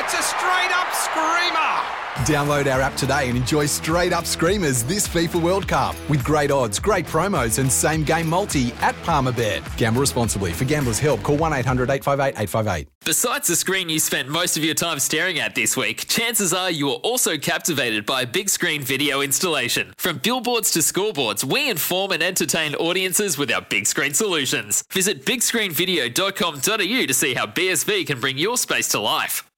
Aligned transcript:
it's 0.00 0.14
a 0.14 0.22
straight 0.22 0.72
up 0.72 0.92
screamer! 0.94 2.00
Download 2.26 2.72
our 2.72 2.80
app 2.80 2.96
today 2.96 3.28
and 3.28 3.36
enjoy 3.36 3.66
straight 3.66 4.12
up 4.12 4.24
screamers 4.24 4.82
this 4.82 5.06
FIFA 5.06 5.42
World 5.42 5.68
Cup 5.68 5.94
with 6.08 6.24
great 6.24 6.50
odds, 6.50 6.78
great 6.78 7.06
promos, 7.06 7.58
and 7.58 7.70
same 7.70 8.02
game 8.02 8.28
multi 8.28 8.72
at 8.80 8.94
Palmerbet. 9.02 9.62
Gamble 9.76 10.00
responsibly. 10.00 10.52
For 10.52 10.64
gamblers' 10.64 10.98
help, 10.98 11.22
call 11.22 11.36
1 11.36 11.52
800 11.52 11.90
858 11.90 12.40
858. 12.40 12.88
Besides 13.04 13.48
the 13.48 13.56
screen 13.56 13.88
you 13.88 13.98
spent 14.00 14.28
most 14.28 14.56
of 14.56 14.64
your 14.64 14.74
time 14.74 14.98
staring 14.98 15.38
at 15.38 15.54
this 15.54 15.76
week, 15.76 16.06
chances 16.08 16.52
are 16.54 16.70
you 16.70 16.86
were 16.86 16.92
also 16.92 17.36
captivated 17.36 18.06
by 18.06 18.22
a 18.22 18.26
big 18.26 18.48
screen 18.48 18.82
video 18.82 19.20
installation. 19.20 19.92
From 19.98 20.18
billboards 20.18 20.70
to 20.72 20.78
scoreboards, 20.80 21.44
we 21.44 21.68
inform 21.68 22.12
and 22.12 22.22
entertain 22.22 22.74
audiences 22.76 23.36
with 23.36 23.52
our 23.52 23.62
big 23.62 23.86
screen 23.86 24.14
solutions. 24.14 24.82
Visit 24.92 25.24
bigscreenvideo.com.au 25.26 27.06
to 27.06 27.14
see 27.14 27.34
how 27.34 27.46
BSV 27.46 28.06
can 28.06 28.20
bring 28.20 28.38
your 28.38 28.56
space 28.56 28.88
to 28.88 29.00
life. 29.00 29.49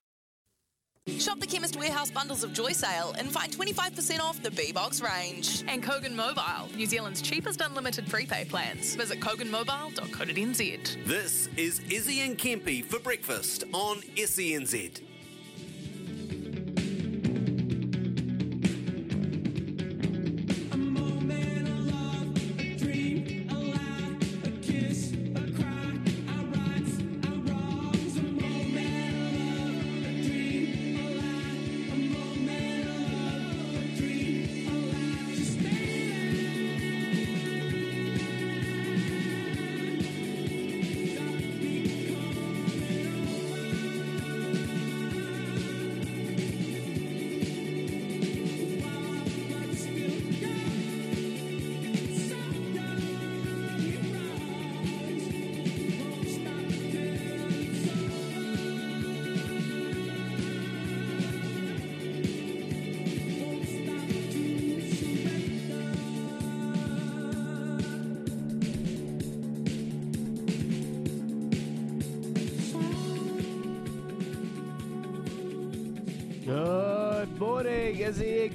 Shop 1.22 1.40
the 1.40 1.46
Chemist 1.46 1.76
Warehouse 1.76 2.12
bundles 2.12 2.44
of 2.44 2.52
Joy 2.52 2.72
sale 2.72 3.14
and 3.18 3.30
find 3.30 3.52
25% 3.52 4.20
off 4.20 4.40
the 4.42 4.50
B 4.52 4.72
Box 4.72 5.00
range. 5.00 5.64
And 5.66 5.82
Kogan 5.82 6.14
Mobile, 6.14 6.68
New 6.76 6.86
Zealand's 6.86 7.20
cheapest 7.20 7.60
unlimited 7.60 8.08
prepaid 8.08 8.48
plans. 8.48 8.94
Visit 8.94 9.20
koganmobile.co.nz. 9.20 11.04
This 11.06 11.48
is 11.56 11.80
Izzy 11.90 12.20
and 12.20 12.38
Kempy 12.38 12.84
for 12.84 13.00
breakfast 13.00 13.64
on 13.72 14.00
SENZ. 14.16 15.11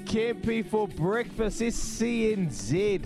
Kempy 0.07 0.65
for 0.65 0.87
breakfast. 0.87 1.59
SENZ. 1.59 3.05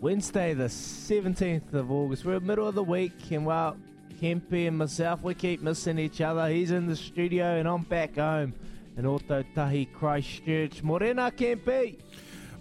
Wednesday, 0.00 0.54
the 0.54 0.64
17th 0.64 1.74
of 1.74 1.90
August. 1.90 2.24
We're 2.24 2.36
in 2.36 2.42
the 2.42 2.46
middle 2.46 2.66
of 2.66 2.74
the 2.74 2.82
week, 2.82 3.30
and 3.30 3.44
well, 3.44 3.76
Kempy 4.18 4.66
and 4.66 4.78
myself, 4.78 5.22
we 5.22 5.34
keep 5.34 5.60
missing 5.60 5.98
each 5.98 6.22
other. 6.22 6.48
He's 6.48 6.70
in 6.70 6.86
the 6.86 6.96
studio, 6.96 7.58
and 7.58 7.68
I'm 7.68 7.82
back 7.82 8.16
home 8.16 8.54
in 8.96 9.04
Ōtautahi, 9.04 9.92
Christchurch. 9.92 10.82
Morena, 10.82 11.30
Kempy. 11.30 11.98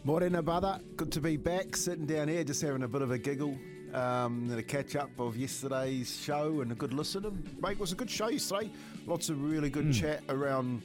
Morena, 0.03 0.41
brother. 0.41 0.81
Good 0.97 1.13
to 1.13 1.21
be 1.21 1.37
back, 1.37 1.77
sitting 1.77 2.05
down 2.05 2.27
here, 2.27 2.43
just 2.43 2.61
having 2.61 2.83
a 2.83 2.89
bit 2.89 3.01
of 3.01 3.11
a 3.11 3.17
giggle. 3.17 3.57
Um, 3.93 4.47
and 4.49 4.59
a 4.59 4.63
catch 4.63 4.97
up 4.97 5.17
of 5.19 5.35
yesterday's 5.35 6.21
show 6.21 6.61
and 6.61 6.71
a 6.71 6.75
good 6.75 6.93
listen. 6.93 7.23
Mate, 7.61 7.73
it 7.73 7.79
was 7.79 7.93
a 7.93 7.95
good 7.95 8.09
show 8.09 8.29
yesterday. 8.29 8.69
Lots 9.05 9.29
of 9.29 9.41
really 9.43 9.69
good 9.69 9.93
chat 9.93 10.23
around 10.29 10.81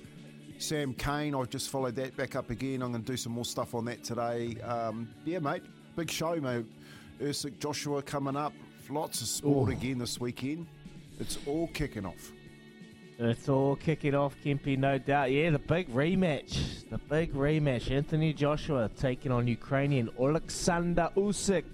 Sam 0.59 0.95
Cane. 0.95 1.35
I've 1.35 1.51
just 1.51 1.71
followed 1.71 1.97
that 1.97 2.17
back 2.17 2.37
up 2.37 2.51
again. 2.51 2.83
I'm 2.83 2.93
going 2.93 3.03
to 3.05 3.13
do 3.13 3.17
some 3.17 3.33
more 3.33 3.45
stuff 3.45 3.75
on 3.75 3.85
that 3.87 4.05
today. 4.05 4.61
Um, 4.63 5.09
yeah, 5.25 5.39
mate, 5.39 5.63
big 5.97 6.11
show, 6.11 6.37
mate. 6.37 6.67
Usyk 7.21 7.59
Joshua 7.59 8.03
coming 8.03 8.37
up. 8.37 8.53
Lots 8.89 9.21
of 9.21 9.27
sport 9.27 9.69
Ooh. 9.69 9.73
again 9.73 9.99
this 9.99 10.21
weekend. 10.21 10.67
It's 11.19 11.39
all 11.47 11.69
kicking 11.69 12.07
off. 12.07 12.33
It's 13.19 13.49
all 13.49 13.77
kicking 13.77 14.15
off, 14.15 14.37
Kempy, 14.45 14.77
no 14.77 14.99
doubt. 14.99 15.33
Yeah, 15.33 15.51
the 15.51 15.59
big 15.59 15.89
rematch. 15.93 16.89
The 16.91 16.99
big 16.99 17.33
rematch. 17.33 17.91
Anthony 17.91 18.35
Joshua 18.35 18.91
taking 18.95 19.33
on 19.33 19.49
Ukrainian 19.49 20.11
Alexander 20.21 21.11
Usyk, 21.17 21.65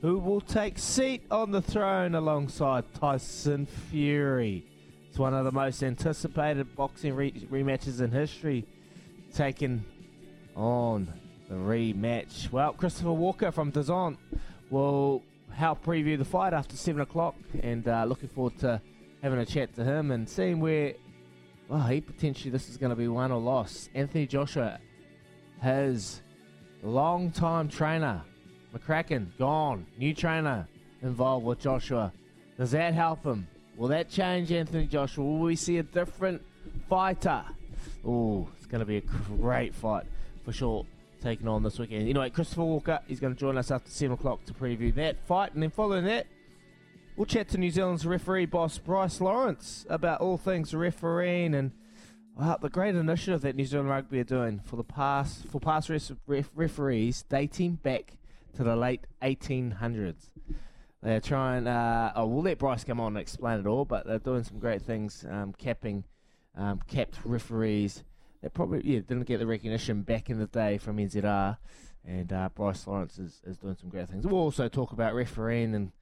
who 0.00 0.18
will 0.18 0.40
take 0.40 0.78
seat 0.78 1.22
on 1.32 1.50
the 1.50 1.60
throne 1.60 2.14
alongside 2.14 2.84
Tyson 2.94 3.66
Fury. 3.66 4.64
It's 5.08 5.18
one 5.18 5.34
of 5.34 5.44
the 5.44 5.52
most 5.52 5.82
anticipated 5.82 6.74
boxing 6.76 7.14
re- 7.14 7.32
rematches 7.50 8.00
in 8.00 8.10
history, 8.10 8.66
taking 9.34 9.84
on 10.54 11.12
the 11.48 11.54
rematch. 11.54 12.50
Well, 12.52 12.72
Christopher 12.72 13.12
Walker 13.12 13.50
from 13.50 13.72
DAZN 13.72 14.16
will 14.70 15.22
help 15.52 15.84
preview 15.84 16.18
the 16.18 16.24
fight 16.24 16.52
after 16.52 16.76
7 16.76 17.00
o'clock, 17.00 17.36
and 17.62 17.86
uh, 17.88 18.04
looking 18.04 18.28
forward 18.28 18.58
to 18.58 18.80
having 19.22 19.38
a 19.38 19.46
chat 19.46 19.74
to 19.74 19.84
him 19.84 20.10
and 20.10 20.28
seeing 20.28 20.60
where, 20.60 20.94
well, 21.68 21.82
he 21.86 22.00
potentially 22.00 22.50
this 22.50 22.68
is 22.68 22.76
going 22.76 22.90
to 22.90 22.96
be 22.96 23.08
won 23.08 23.32
or 23.32 23.40
lost. 23.40 23.90
Anthony 23.94 24.26
Joshua, 24.26 24.78
his 25.62 26.22
long-time 26.82 27.68
trainer, 27.68 28.22
McCracken, 28.74 29.36
gone. 29.38 29.86
New 29.98 30.14
trainer 30.14 30.68
involved 31.02 31.46
with 31.46 31.60
Joshua. 31.60 32.12
Does 32.56 32.72
that 32.72 32.94
help 32.94 33.24
him? 33.24 33.48
Will 33.78 33.88
that 33.88 34.10
change 34.10 34.52
Anthony 34.52 34.86
Joshua? 34.86 35.24
Will 35.24 35.38
we 35.38 35.56
see 35.56 35.78
a 35.78 35.82
different 35.82 36.42
fighter? 36.88 37.44
Oh, 38.04 38.48
it's 38.56 38.66
going 38.66 38.80
to 38.80 38.84
be 38.84 38.98
a 38.98 39.00
great 39.00 39.74
fight 39.74 40.04
for 40.44 40.52
sure. 40.52 40.84
Taking 41.22 41.48
on 41.48 41.62
this 41.62 41.78
weekend. 41.78 42.02
Anyway, 42.02 42.30
Christopher 42.30 42.64
Walker 42.64 43.00
is 43.08 43.18
going 43.18 43.34
to 43.34 43.40
join 43.40 43.56
us 43.56 43.70
after 43.70 43.90
7 43.90 44.14
o'clock 44.14 44.44
to 44.44 44.54
preview 44.54 44.94
that 44.94 45.16
fight. 45.26 45.54
And 45.54 45.62
then 45.62 45.70
following 45.70 46.04
that, 46.04 46.26
We'll 47.18 47.26
chat 47.26 47.48
to 47.48 47.58
New 47.58 47.72
Zealand's 47.72 48.06
referee 48.06 48.46
boss 48.46 48.78
Bryce 48.78 49.20
Lawrence 49.20 49.84
about 49.88 50.20
all 50.20 50.38
things 50.38 50.72
refereeing 50.72 51.52
and 51.52 51.72
the 52.38 52.68
great 52.68 52.94
initiative 52.94 53.40
that 53.40 53.56
New 53.56 53.64
Zealand 53.64 53.88
Rugby 53.88 54.20
are 54.20 54.24
doing 54.24 54.60
for 54.64 54.76
the 54.76 54.84
past 54.84 55.48
for 55.48 55.60
past 55.60 55.90
ref, 55.90 56.50
referees 56.54 57.24
dating 57.28 57.80
back 57.82 58.18
to 58.54 58.62
the 58.62 58.76
late 58.76 59.08
1800s. 59.20 60.30
They're 61.02 61.20
trying. 61.20 61.66
Uh, 61.66 62.12
oh, 62.16 62.26
we'll 62.26 62.42
let 62.42 62.58
Bryce 62.58 62.84
come 62.84 63.00
on 63.00 63.08
and 63.08 63.18
explain 63.18 63.60
it 63.60 63.66
all, 63.66 63.84
but 63.84 64.06
they're 64.06 64.18
doing 64.18 64.42
some 64.42 64.58
great 64.58 64.82
things, 64.82 65.24
um, 65.28 65.54
capping 65.56 66.04
um, 66.56 66.80
capped 66.88 67.18
referees 67.24 68.02
They 68.42 68.48
probably 68.48 68.82
yeah 68.84 69.00
didn't 69.00 69.24
get 69.24 69.38
the 69.38 69.46
recognition 69.46 70.02
back 70.02 70.28
in 70.28 70.38
the 70.38 70.46
day 70.46 70.78
from 70.78 70.96
NZR. 70.96 71.56
And 72.04 72.32
uh, 72.32 72.48
Bryce 72.54 72.86
Lawrence 72.86 73.18
is, 73.18 73.42
is 73.44 73.58
doing 73.58 73.76
some 73.78 73.90
great 73.90 74.08
things. 74.08 74.26
We'll 74.26 74.40
also 74.40 74.68
talk 74.68 74.92
about 74.92 75.14
refereeing 75.14 75.74
and 75.74 75.92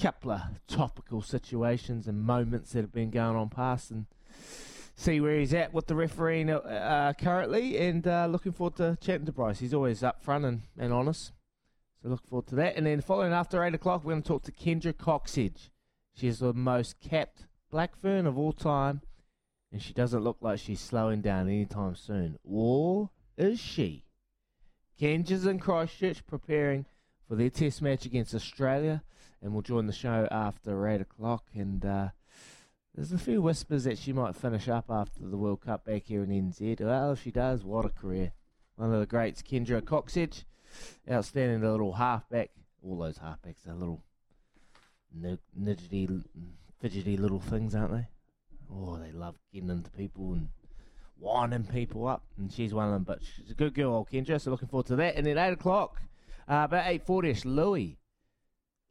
couple 0.00 0.30
of 0.30 0.40
topical 0.66 1.20
situations 1.20 2.08
and 2.08 2.22
moments 2.22 2.72
that 2.72 2.80
have 2.80 2.92
been 2.92 3.10
going 3.10 3.36
on 3.36 3.50
past 3.50 3.90
and 3.90 4.06
see 4.94 5.20
where 5.20 5.38
he's 5.38 5.52
at 5.52 5.74
with 5.74 5.86
the 5.86 5.94
refereeing 5.94 6.48
uh, 6.48 7.12
currently 7.18 7.76
and 7.76 8.06
uh, 8.06 8.26
looking 8.26 8.52
forward 8.52 8.76
to 8.76 8.96
chatting 9.00 9.26
to 9.26 9.32
Bryce. 9.32 9.58
He's 9.58 9.74
always 9.74 10.00
upfront 10.00 10.46
and, 10.46 10.62
and 10.78 10.92
honest. 10.92 11.32
So 12.02 12.08
look 12.08 12.26
forward 12.28 12.48
to 12.48 12.56
that. 12.56 12.76
And 12.76 12.86
then 12.86 13.00
following 13.00 13.32
after 13.32 13.62
8 13.62 13.74
o'clock, 13.74 14.04
we're 14.04 14.12
going 14.12 14.22
to 14.22 14.28
talk 14.28 14.42
to 14.44 14.52
Kendra 14.52 14.92
Cocksedge. 14.92 15.70
She's 16.14 16.40
the 16.40 16.52
most 16.52 16.98
capped 17.00 17.46
black 17.70 17.94
fern 17.96 18.26
of 18.26 18.36
all 18.36 18.52
time 18.52 19.02
and 19.70 19.80
she 19.80 19.94
doesn't 19.94 20.22
look 20.22 20.38
like 20.40 20.58
she's 20.58 20.80
slowing 20.80 21.22
down 21.22 21.48
anytime 21.48 21.94
soon. 21.94 22.38
Or 22.44 23.10
is 23.38 23.58
she? 23.60 24.04
Kendra's 25.00 25.46
in 25.46 25.58
Christchurch 25.58 26.26
preparing 26.26 26.86
for 27.26 27.36
their 27.36 27.50
test 27.50 27.80
match 27.80 28.04
against 28.04 28.34
Australia 28.34 29.02
and 29.40 29.52
we'll 29.52 29.62
join 29.62 29.86
the 29.86 29.92
show 29.92 30.28
after 30.30 30.86
8 30.86 31.00
o'clock. 31.00 31.44
And 31.54 31.84
uh, 31.84 32.08
There's 32.94 33.12
a 33.12 33.18
few 33.18 33.40
whispers 33.40 33.84
that 33.84 33.96
she 33.96 34.12
might 34.12 34.36
finish 34.36 34.68
up 34.68 34.86
after 34.90 35.24
the 35.24 35.38
World 35.38 35.62
Cup 35.62 35.86
back 35.86 36.02
here 36.04 36.24
in 36.24 36.30
NZ. 36.30 36.80
Well, 36.80 37.12
if 37.12 37.22
she 37.22 37.30
does, 37.30 37.64
what 37.64 37.86
a 37.86 37.90
career. 37.90 38.32
One 38.76 38.92
of 38.92 39.00
the 39.00 39.06
greats, 39.06 39.42
Kendra 39.42 39.80
Cocksedge. 39.80 40.44
Outstanding 41.10 41.62
little 41.62 41.92
halfback. 41.92 42.50
All 42.82 42.98
those 42.98 43.18
halfbacks 43.18 43.68
are 43.68 43.74
little 43.74 44.02
nidgety, 45.16 46.24
fidgety 46.80 47.16
little 47.16 47.40
things, 47.40 47.74
aren't 47.74 47.92
they? 47.92 48.08
Oh, 48.70 48.98
they 48.98 49.12
love 49.12 49.36
getting 49.52 49.70
into 49.70 49.90
people 49.90 50.32
and 50.32 50.48
winding 51.18 51.64
people 51.64 52.08
up. 52.08 52.24
And 52.38 52.52
she's 52.52 52.74
one 52.74 52.86
of 52.86 52.92
them, 52.92 53.04
but 53.04 53.20
she's 53.22 53.50
a 53.50 53.54
good 53.54 53.74
girl, 53.74 54.06
Kendra. 54.10 54.40
So 54.40 54.50
looking 54.50 54.68
forward 54.68 54.86
to 54.86 54.96
that. 54.96 55.16
And 55.16 55.26
at 55.26 55.36
8 55.36 55.52
o'clock, 55.54 56.02
uh, 56.48 56.62
about 56.64 56.84
8.40ish, 56.84 57.44
Louis. 57.44 57.98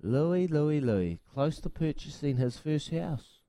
Louis, 0.01 0.47
Louis, 0.47 0.79
Louis. 0.79 1.19
Close 1.33 1.59
to 1.61 1.69
purchasing 1.69 2.37
his 2.37 2.57
first 2.57 2.91
house. 2.91 3.39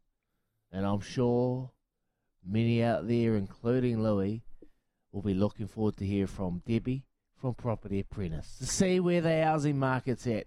And 0.70 0.86
I'm 0.86 1.00
sure 1.00 1.70
many 2.44 2.82
out 2.82 3.06
there, 3.06 3.36
including 3.36 4.02
Louis, 4.02 4.42
will 5.12 5.22
be 5.22 5.34
looking 5.34 5.68
forward 5.68 5.96
to 5.98 6.06
hear 6.06 6.26
from 6.26 6.62
Debbie 6.66 7.04
from 7.42 7.54
Property 7.54 7.98
Apprentice 7.98 8.56
to 8.58 8.66
see 8.66 9.00
where 9.00 9.20
the 9.20 9.42
housing 9.42 9.76
market's 9.76 10.28
at. 10.28 10.46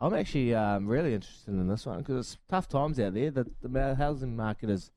I'm 0.00 0.14
actually 0.14 0.54
um, 0.54 0.86
really 0.86 1.12
interested 1.12 1.50
in 1.50 1.68
this 1.68 1.84
one 1.84 1.98
because 1.98 2.26
it's 2.26 2.38
tough 2.48 2.68
times 2.68 2.98
out 2.98 3.12
there. 3.12 3.30
The, 3.30 3.46
the 3.62 3.94
housing 3.94 4.34
market 4.34 4.70
has 4.70 4.90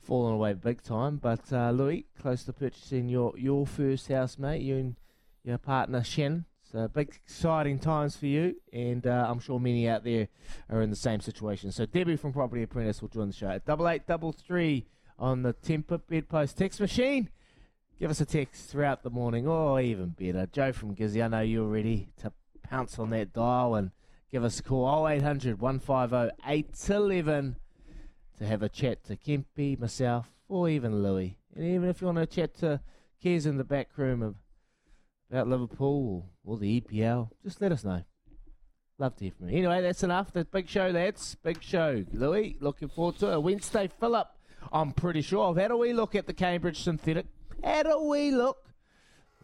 fallen 0.00 0.32
away 0.34 0.54
big 0.54 0.82
time. 0.82 1.18
But 1.18 1.52
uh, 1.52 1.70
Louis, 1.70 2.06
close 2.18 2.44
to 2.44 2.54
purchasing 2.54 3.10
your, 3.10 3.34
your 3.36 3.66
first 3.66 4.08
house, 4.08 4.38
mate. 4.38 4.62
You 4.62 4.76
and 4.76 4.96
your 5.44 5.58
partner 5.58 6.02
Shannon. 6.02 6.46
So 6.72 6.88
big, 6.88 7.08
exciting 7.08 7.78
times 7.78 8.16
for 8.16 8.26
you, 8.26 8.56
and 8.72 9.06
uh, 9.06 9.26
I'm 9.28 9.40
sure 9.40 9.58
many 9.58 9.88
out 9.88 10.04
there 10.04 10.28
are 10.68 10.82
in 10.82 10.90
the 10.90 10.96
same 10.96 11.20
situation. 11.20 11.72
So 11.72 11.86
Debbie 11.86 12.16
from 12.16 12.32
Property 12.32 12.62
Apprentice 12.62 13.00
will 13.00 13.08
join 13.08 13.28
the 13.28 13.34
show 13.34 13.48
at 13.48 13.64
double 13.64 13.88
eight 13.88 14.06
double 14.06 14.32
three 14.32 14.86
on 15.18 15.42
the 15.42 15.54
Temper 15.54 15.98
Bedpost 15.98 16.56
text 16.56 16.80
machine. 16.80 17.30
Give 17.98 18.10
us 18.12 18.20
a 18.20 18.26
text 18.26 18.70
throughout 18.70 19.02
the 19.02 19.10
morning, 19.10 19.48
or 19.48 19.80
even 19.80 20.10
better, 20.10 20.46
Joe 20.46 20.70
from 20.72 20.94
Gizzy. 20.94 21.24
I 21.24 21.26
know 21.26 21.40
you're 21.40 21.66
ready 21.66 22.10
to 22.18 22.32
pounce 22.62 22.96
on 22.96 23.10
that 23.10 23.32
dial 23.32 23.74
and 23.74 23.90
give 24.30 24.44
us 24.44 24.60
a 24.60 24.62
call 24.62 25.08
0800 25.08 25.60
150 25.60 26.36
811 26.46 27.56
to 28.38 28.46
have 28.46 28.62
a 28.62 28.68
chat 28.68 29.02
to 29.06 29.16
Kempy, 29.16 29.76
myself, 29.76 30.28
or 30.48 30.68
even 30.68 31.02
Louis. 31.02 31.38
And 31.56 31.64
even 31.64 31.88
if 31.88 32.00
you 32.00 32.06
want 32.06 32.18
to 32.18 32.26
chat 32.26 32.54
to 32.58 32.80
Kez 33.24 33.46
in 33.46 33.56
the 33.56 33.64
back 33.64 33.88
room 33.96 34.36
about 35.28 35.48
Liverpool 35.48 36.30
or, 36.44 36.56
the 36.56 36.80
EPL, 36.80 37.30
just 37.42 37.60
let 37.60 37.72
us 37.72 37.82
know. 37.82 38.04
Love 39.00 39.16
to 39.16 39.24
hear 39.24 39.32
from 39.36 39.48
you. 39.48 39.58
Anyway, 39.58 39.82
that's 39.82 40.04
enough. 40.04 40.32
The 40.32 40.44
big 40.44 40.68
show, 40.68 40.92
that's 40.92 41.34
big 41.34 41.64
show. 41.64 42.04
Louis, 42.12 42.58
looking 42.60 42.90
forward 42.90 43.18
to 43.18 43.32
it. 43.32 43.42
Wednesday, 43.42 43.90
Philip, 43.98 44.28
I'm 44.72 44.92
pretty 44.92 45.22
sure. 45.22 45.50
I've 45.50 45.56
had 45.56 45.72
a 45.72 45.76
wee 45.76 45.92
look 45.92 46.14
at 46.14 46.28
the 46.28 46.32
Cambridge 46.32 46.80
Synthetic. 46.80 47.26
Had 47.62 47.86
a 47.86 47.98
wee 47.98 48.30
look. 48.30 48.58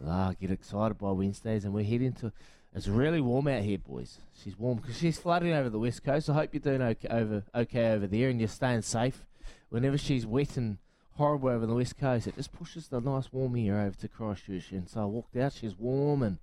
Ah, 0.05 0.33
get 0.39 0.51
excited 0.51 0.97
by 0.97 1.11
Wednesdays, 1.11 1.65
and 1.65 1.73
we're 1.73 1.83
heading 1.83 2.13
to. 2.13 2.31
It's 2.73 2.87
really 2.87 3.21
warm 3.21 3.47
out 3.47 3.63
here, 3.63 3.77
boys. 3.77 4.19
She's 4.43 4.59
warm 4.59 4.77
because 4.79 4.97
she's 4.97 5.17
flooding 5.17 5.53
over 5.53 5.69
the 5.69 5.79
west 5.79 6.03
coast. 6.03 6.29
I 6.29 6.33
hope 6.33 6.53
you're 6.53 6.59
doing 6.59 6.81
okay 6.81 7.07
over, 7.07 7.43
okay 7.55 7.91
over 7.93 8.05
there 8.05 8.27
and 8.29 8.39
you're 8.39 8.49
staying 8.49 8.81
safe. 8.81 9.25
Whenever 9.69 9.97
she's 9.97 10.25
wet 10.25 10.57
and 10.57 10.77
horrible 11.15 11.49
over 11.49 11.65
the 11.65 11.75
west 11.75 11.97
coast. 11.97 12.27
It 12.27 12.35
just 12.35 12.51
pushes 12.51 12.87
the 12.87 12.99
nice 12.99 13.31
warm 13.31 13.55
air 13.55 13.79
over 13.79 13.95
to 13.97 14.07
Christchurch, 14.07 14.71
and 14.71 14.87
so 14.89 15.01
I 15.01 15.05
walked 15.05 15.35
out. 15.37 15.53
She's 15.53 15.77
warm 15.77 16.23
and 16.23 16.37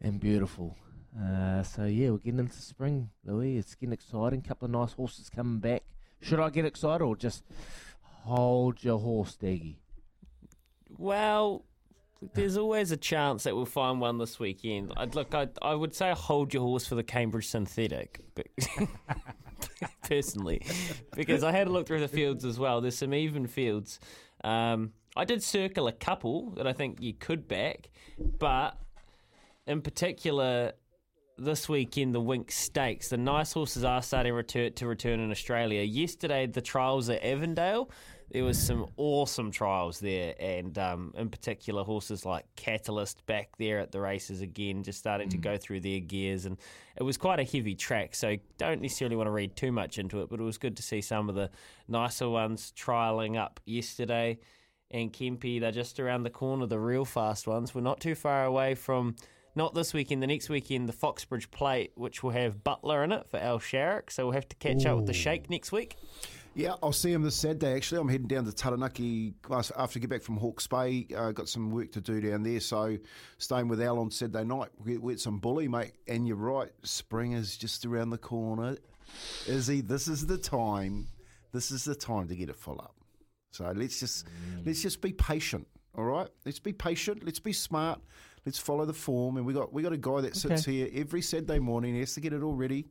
and 0.00 0.20
beautiful. 0.20 0.76
Uh, 1.18 1.62
so 1.62 1.84
yeah, 1.84 2.10
we're 2.10 2.18
getting 2.18 2.40
into 2.40 2.60
spring, 2.60 3.10
Louis. 3.24 3.56
It's 3.58 3.74
getting 3.74 3.92
exciting. 3.92 4.42
Couple 4.42 4.66
of 4.66 4.72
nice 4.72 4.92
horses 4.92 5.30
coming 5.30 5.58
back. 5.58 5.82
Should 6.20 6.40
I 6.40 6.50
get 6.50 6.64
excited 6.64 7.02
or 7.02 7.16
just 7.16 7.44
hold 8.02 8.82
your 8.84 8.98
horse, 8.98 9.36
Daggy? 9.40 9.76
Well, 10.98 11.64
there's 12.34 12.56
always 12.56 12.92
a 12.92 12.96
chance 12.96 13.44
that 13.44 13.54
we'll 13.54 13.66
find 13.66 14.00
one 14.00 14.18
this 14.18 14.38
weekend. 14.38 14.92
I'd 14.96 15.14
look. 15.14 15.34
I 15.34 15.48
I 15.62 15.74
would 15.74 15.94
say 15.94 16.12
hold 16.12 16.54
your 16.54 16.62
horse 16.62 16.86
for 16.86 16.94
the 16.94 17.02
Cambridge 17.02 17.48
Synthetic, 17.48 18.20
but 18.34 18.46
personally, 20.02 20.62
because 21.14 21.44
I 21.44 21.52
had 21.52 21.66
a 21.66 21.70
look 21.70 21.86
through 21.86 22.00
the 22.00 22.08
fields 22.08 22.44
as 22.44 22.58
well. 22.58 22.80
There's 22.80 22.98
some 22.98 23.14
even 23.14 23.46
fields. 23.46 24.00
Um, 24.44 24.92
I 25.16 25.24
did 25.24 25.42
circle 25.42 25.88
a 25.88 25.92
couple 25.92 26.50
that 26.52 26.66
I 26.66 26.72
think 26.72 27.00
you 27.00 27.14
could 27.14 27.48
back, 27.48 27.90
but 28.18 28.78
in 29.66 29.82
particular, 29.82 30.72
this 31.38 31.68
week 31.68 31.98
in 31.98 32.12
the 32.12 32.20
Winx 32.20 32.52
Stakes, 32.52 33.08
the 33.08 33.16
nice 33.16 33.52
horses 33.52 33.84
are 33.84 34.02
starting 34.02 34.32
return, 34.32 34.72
to 34.74 34.86
return 34.86 35.20
in 35.20 35.30
Australia. 35.30 35.82
Yesterday, 35.82 36.46
the 36.46 36.60
trials 36.60 37.08
at 37.08 37.22
Avondale 37.22 37.90
there 38.30 38.44
was 38.44 38.58
some 38.58 38.86
awesome 38.96 39.52
trials 39.52 40.00
there, 40.00 40.34
and 40.40 40.76
um, 40.78 41.12
in 41.16 41.28
particular, 41.28 41.84
horses 41.84 42.24
like 42.24 42.44
Catalyst 42.56 43.24
back 43.26 43.56
there 43.58 43.78
at 43.78 43.92
the 43.92 44.00
races 44.00 44.40
again, 44.40 44.82
just 44.82 44.98
starting 44.98 45.28
mm. 45.28 45.32
to 45.32 45.36
go 45.38 45.56
through 45.56 45.80
their 45.80 46.00
gears, 46.00 46.44
and 46.44 46.56
it 46.96 47.04
was 47.04 47.16
quite 47.16 47.38
a 47.38 47.44
heavy 47.44 47.76
track. 47.76 48.14
So 48.14 48.36
don't 48.58 48.82
necessarily 48.82 49.16
want 49.16 49.28
to 49.28 49.32
read 49.32 49.54
too 49.54 49.70
much 49.70 49.98
into 49.98 50.22
it, 50.22 50.28
but 50.28 50.40
it 50.40 50.42
was 50.42 50.58
good 50.58 50.76
to 50.76 50.82
see 50.82 51.00
some 51.00 51.28
of 51.28 51.36
the 51.36 51.50
nicer 51.86 52.28
ones 52.28 52.72
trialing 52.76 53.38
up 53.38 53.60
yesterday. 53.64 54.38
And 54.90 55.12
Kempy, 55.12 55.60
they're 55.60 55.72
just 55.72 55.98
around 55.98 56.22
the 56.22 56.30
corner. 56.30 56.66
The 56.66 56.78
real 56.78 57.04
fast 57.04 57.46
ones. 57.46 57.74
We're 57.74 57.80
not 57.80 58.00
too 58.00 58.14
far 58.14 58.44
away 58.44 58.74
from 58.74 59.16
not 59.56 59.74
this 59.74 59.94
weekend, 59.94 60.22
the 60.22 60.26
next 60.26 60.48
weekend, 60.48 60.88
the 60.88 60.92
Foxbridge 60.92 61.50
Plate, 61.50 61.92
which 61.94 62.22
will 62.22 62.30
have 62.30 62.62
Butler 62.62 63.02
in 63.02 63.12
it 63.12 63.26
for 63.30 63.38
Al 63.38 63.58
Sharrock. 63.58 64.10
So 64.10 64.26
we'll 64.26 64.34
have 64.34 64.48
to 64.48 64.56
catch 64.56 64.84
Ooh. 64.84 64.90
up 64.90 64.96
with 64.98 65.06
the 65.06 65.12
Shake 65.12 65.48
next 65.50 65.72
week. 65.72 65.96
Yeah, 66.54 66.74
I'll 66.82 66.92
see 66.92 67.12
him 67.12 67.22
this 67.22 67.36
Saturday. 67.36 67.74
Actually, 67.74 68.00
I'm 68.00 68.08
heading 68.08 68.28
down 68.28 68.46
to 68.46 68.52
Taranaki 68.52 69.34
after 69.50 69.74
I 69.76 70.00
get 70.00 70.08
back 70.08 70.22
from 70.22 70.38
Hawke's 70.38 70.66
Bay. 70.66 71.06
Uh, 71.14 71.30
got 71.32 71.50
some 71.50 71.70
work 71.70 71.92
to 71.92 72.00
do 72.00 72.18
down 72.18 72.44
there, 72.44 72.60
so 72.60 72.96
staying 73.36 73.68
with 73.68 73.78
Al 73.82 73.98
on 73.98 74.10
Saturday 74.10 74.44
night. 74.44 74.70
We 74.82 74.96
get 74.96 75.20
some 75.20 75.38
bully, 75.38 75.68
mate. 75.68 75.92
And 76.08 76.26
you're 76.26 76.36
right, 76.36 76.70
spring 76.82 77.32
is 77.32 77.58
just 77.58 77.84
around 77.84 78.08
the 78.08 78.16
corner. 78.18 78.78
Izzy, 79.46 79.82
this 79.82 80.08
is 80.08 80.26
the 80.26 80.38
time. 80.38 81.08
This 81.52 81.70
is 81.70 81.84
the 81.84 81.94
time 81.94 82.28
to 82.28 82.34
get 82.34 82.48
it 82.48 82.56
full 82.56 82.80
up. 82.80 82.94
So 83.50 83.70
let's 83.76 84.00
just 84.00 84.24
mm. 84.24 84.66
let's 84.66 84.80
just 84.80 85.02
be 85.02 85.12
patient. 85.12 85.66
All 85.94 86.04
right, 86.04 86.28
let's 86.46 86.58
be 86.58 86.72
patient. 86.72 87.22
Let's 87.22 87.38
be 87.38 87.52
smart. 87.52 88.00
Let's 88.46 88.58
follow 88.58 88.86
the 88.86 88.94
form. 88.94 89.36
And 89.36 89.44
we 89.44 89.52
got 89.52 89.72
we 89.72 89.82
got 89.82 89.92
a 89.92 89.98
guy 89.98 90.22
that 90.22 90.36
sits 90.36 90.62
okay. 90.62 90.72
here 90.72 90.88
every 90.94 91.20
Saturday 91.20 91.58
morning. 91.58 91.94
He 91.94 92.00
has 92.00 92.14
to 92.14 92.20
get 92.20 92.32
it 92.32 92.42
all 92.42 92.54
ready 92.54 92.86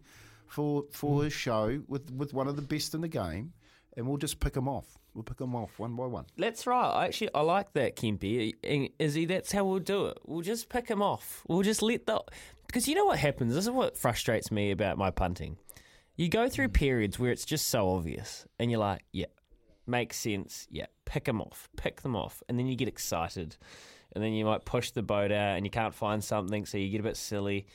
for 0.47 0.83
for 0.91 1.21
mm. 1.21 1.23
his 1.23 1.33
show 1.33 1.81
with 1.87 2.11
with 2.11 2.33
one 2.33 2.47
of 2.47 2.55
the 2.55 2.61
best 2.61 2.93
in 2.93 3.01
the 3.01 3.07
game, 3.07 3.53
and 3.95 4.07
we'll 4.07 4.17
just 4.17 4.39
pick 4.39 4.53
them 4.53 4.67
off. 4.67 4.97
We'll 5.13 5.23
pick 5.23 5.37
them 5.37 5.55
off 5.55 5.79
one 5.79 5.95
by 5.95 6.05
one. 6.07 6.25
That's 6.37 6.67
right. 6.67 6.89
I 6.89 7.05
actually, 7.05 7.29
I 7.33 7.39
like 7.39 7.71
that, 7.73 7.95
Kempy. 7.95 8.91
Izzy, 8.99 9.25
that's 9.25 9.53
how 9.53 9.63
we'll 9.63 9.79
do 9.79 10.07
it. 10.07 10.17
We'll 10.25 10.41
just 10.41 10.67
pick 10.67 10.87
them 10.87 11.01
off. 11.01 11.41
We'll 11.47 11.61
just 11.61 11.81
let 11.81 12.05
the 12.05 12.21
because 12.67 12.87
you 12.87 12.95
know 12.95 13.05
what 13.05 13.19
happens. 13.19 13.55
This 13.55 13.63
is 13.63 13.71
what 13.71 13.97
frustrates 13.97 14.51
me 14.51 14.71
about 14.71 14.97
my 14.97 15.09
punting. 15.09 15.57
You 16.17 16.27
go 16.27 16.49
through 16.49 16.67
mm. 16.67 16.73
periods 16.73 17.17
where 17.17 17.31
it's 17.31 17.45
just 17.45 17.69
so 17.69 17.89
obvious, 17.89 18.45
and 18.59 18.69
you're 18.69 18.79
like, 18.79 19.05
yeah, 19.13 19.27
makes 19.87 20.17
sense. 20.17 20.67
Yeah, 20.69 20.87
pick 21.05 21.23
them 21.23 21.41
off, 21.41 21.69
pick 21.77 22.01
them 22.01 22.15
off, 22.15 22.43
and 22.49 22.59
then 22.59 22.67
you 22.67 22.75
get 22.75 22.89
excited, 22.89 23.55
and 24.15 24.23
then 24.23 24.33
you 24.33 24.45
might 24.45 24.65
push 24.65 24.91
the 24.91 25.03
boat 25.03 25.31
out, 25.31 25.57
and 25.57 25.65
you 25.65 25.69
can't 25.69 25.93
find 25.93 26.23
something, 26.23 26.65
so 26.65 26.77
you 26.77 26.89
get 26.89 27.01
a 27.01 27.03
bit 27.03 27.17
silly 27.17 27.67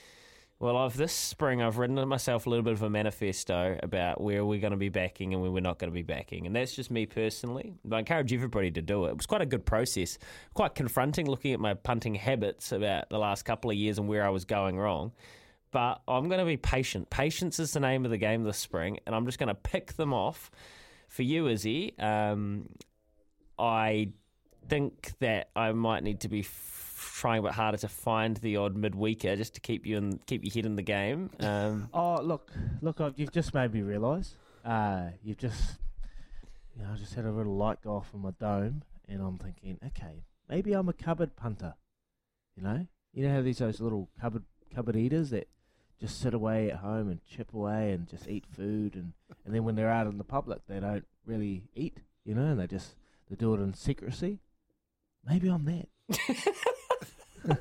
well, 0.60 0.76
I've 0.76 0.94
this 0.94 1.14
spring 1.14 1.62
I've 1.62 1.78
written 1.78 2.06
myself 2.06 2.44
a 2.44 2.50
little 2.50 2.62
bit 2.62 2.74
of 2.74 2.82
a 2.82 2.90
manifesto 2.90 3.78
about 3.82 4.20
where 4.20 4.44
we're 4.44 4.60
going 4.60 4.72
to 4.72 4.76
be 4.76 4.90
backing 4.90 5.32
and 5.32 5.40
where 5.40 5.50
we're 5.50 5.60
not 5.60 5.78
going 5.78 5.90
to 5.90 5.94
be 5.94 6.02
backing, 6.02 6.46
and 6.46 6.54
that's 6.54 6.74
just 6.74 6.90
me 6.90 7.06
personally. 7.06 7.72
I 7.90 7.98
encourage 7.98 8.30
everybody 8.34 8.70
to 8.72 8.82
do 8.82 9.06
it. 9.06 9.12
It 9.12 9.16
was 9.16 9.24
quite 9.24 9.40
a 9.40 9.46
good 9.46 9.64
process, 9.64 10.18
quite 10.52 10.74
confronting 10.74 11.26
looking 11.26 11.54
at 11.54 11.60
my 11.60 11.72
punting 11.72 12.14
habits 12.14 12.72
about 12.72 13.08
the 13.08 13.18
last 13.18 13.44
couple 13.44 13.70
of 13.70 13.78
years 13.78 13.98
and 13.98 14.06
where 14.06 14.22
I 14.22 14.28
was 14.28 14.44
going 14.44 14.78
wrong. 14.78 15.12
But 15.70 16.02
I'm 16.06 16.28
going 16.28 16.40
to 16.40 16.44
be 16.44 16.58
patient. 16.58 17.08
Patience 17.08 17.58
is 17.58 17.72
the 17.72 17.80
name 17.80 18.04
of 18.04 18.10
the 18.10 18.18
game 18.18 18.44
this 18.44 18.58
spring, 18.58 18.98
and 19.06 19.14
I'm 19.14 19.24
just 19.24 19.38
going 19.38 19.48
to 19.48 19.54
pick 19.54 19.94
them 19.94 20.12
off 20.12 20.50
for 21.08 21.22
you, 21.22 21.48
Izzy. 21.48 21.98
Um, 21.98 22.68
I 23.58 24.10
think 24.68 25.12
that 25.20 25.50
I 25.56 25.72
might 25.72 26.02
need 26.02 26.20
to 26.20 26.28
be 26.28 26.44
trying 27.00 27.40
a 27.40 27.42
bit 27.42 27.52
harder 27.52 27.78
to 27.78 27.88
find 27.88 28.36
the 28.38 28.56
odd 28.56 28.76
midweeker 28.76 29.36
just 29.36 29.54
to 29.54 29.60
keep 29.60 29.86
you 29.86 29.96
in, 29.96 30.18
keep 30.26 30.44
your 30.44 30.52
head 30.52 30.66
in 30.66 30.76
the 30.76 30.82
game. 30.82 31.30
Um, 31.40 31.88
oh, 31.94 32.20
look, 32.22 32.50
look, 32.80 33.00
I've, 33.00 33.18
you've 33.18 33.32
just 33.32 33.54
made 33.54 33.72
me 33.72 33.82
realise. 33.82 34.34
Uh, 34.64 35.08
you've 35.22 35.38
just, 35.38 35.78
you 36.76 36.82
know, 36.82 36.90
I 36.92 36.96
just 36.96 37.14
had 37.14 37.24
a 37.24 37.32
little 37.32 37.56
light 37.56 37.82
go 37.82 37.96
off 37.96 38.10
in 38.14 38.20
my 38.20 38.32
dome, 38.38 38.82
and 39.08 39.20
I'm 39.20 39.38
thinking, 39.38 39.78
okay, 39.86 40.24
maybe 40.48 40.72
I'm 40.72 40.88
a 40.88 40.92
cupboard 40.92 41.36
punter. 41.36 41.74
You 42.56 42.62
know, 42.62 42.86
you 43.12 43.26
know 43.26 43.34
how 43.34 43.42
these 43.42 43.58
those 43.58 43.80
little 43.80 44.08
cupboard 44.20 44.44
cupboard 44.74 44.96
eaters 44.96 45.30
that 45.30 45.48
just 46.00 46.20
sit 46.20 46.34
away 46.34 46.70
at 46.70 46.78
home 46.78 47.08
and 47.08 47.24
chip 47.24 47.52
away 47.52 47.92
and 47.92 48.08
just 48.08 48.28
eat 48.28 48.44
food, 48.46 48.94
and 48.94 49.12
and 49.44 49.54
then 49.54 49.64
when 49.64 49.74
they're 49.74 49.90
out 49.90 50.06
in 50.06 50.18
the 50.18 50.24
public, 50.24 50.60
they 50.68 50.80
don't 50.80 51.06
really 51.24 51.62
eat. 51.74 51.98
You 52.24 52.34
know, 52.34 52.46
and 52.46 52.60
they 52.60 52.66
just 52.66 52.96
they 53.28 53.36
do 53.36 53.54
it 53.54 53.60
in 53.60 53.72
secrecy. 53.74 54.40
Maybe 55.26 55.48
I'm 55.48 55.64
that. 55.64 55.88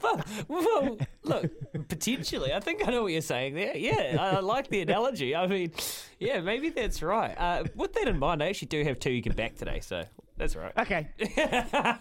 but, 0.00 0.26
well, 0.48 0.98
look, 1.22 1.88
potentially, 1.88 2.52
I 2.52 2.60
think 2.60 2.86
I 2.86 2.90
know 2.90 3.02
what 3.02 3.12
you're 3.12 3.20
saying 3.20 3.54
there. 3.54 3.76
Yeah, 3.76 4.16
I, 4.18 4.36
I 4.36 4.40
like 4.40 4.68
the 4.68 4.80
analogy. 4.80 5.34
I 5.34 5.46
mean, 5.46 5.72
yeah, 6.18 6.40
maybe 6.40 6.70
that's 6.70 7.02
right. 7.02 7.36
Uh, 7.38 7.64
with 7.74 7.92
that 7.94 8.08
in 8.08 8.18
mind, 8.18 8.42
I 8.42 8.48
actually 8.48 8.68
do 8.68 8.82
have 8.84 8.98
two 8.98 9.10
you 9.10 9.22
can 9.22 9.32
back 9.32 9.56
today, 9.56 9.80
so 9.80 10.04
that's 10.36 10.54
right. 10.56 10.72
Okay. 10.78 11.08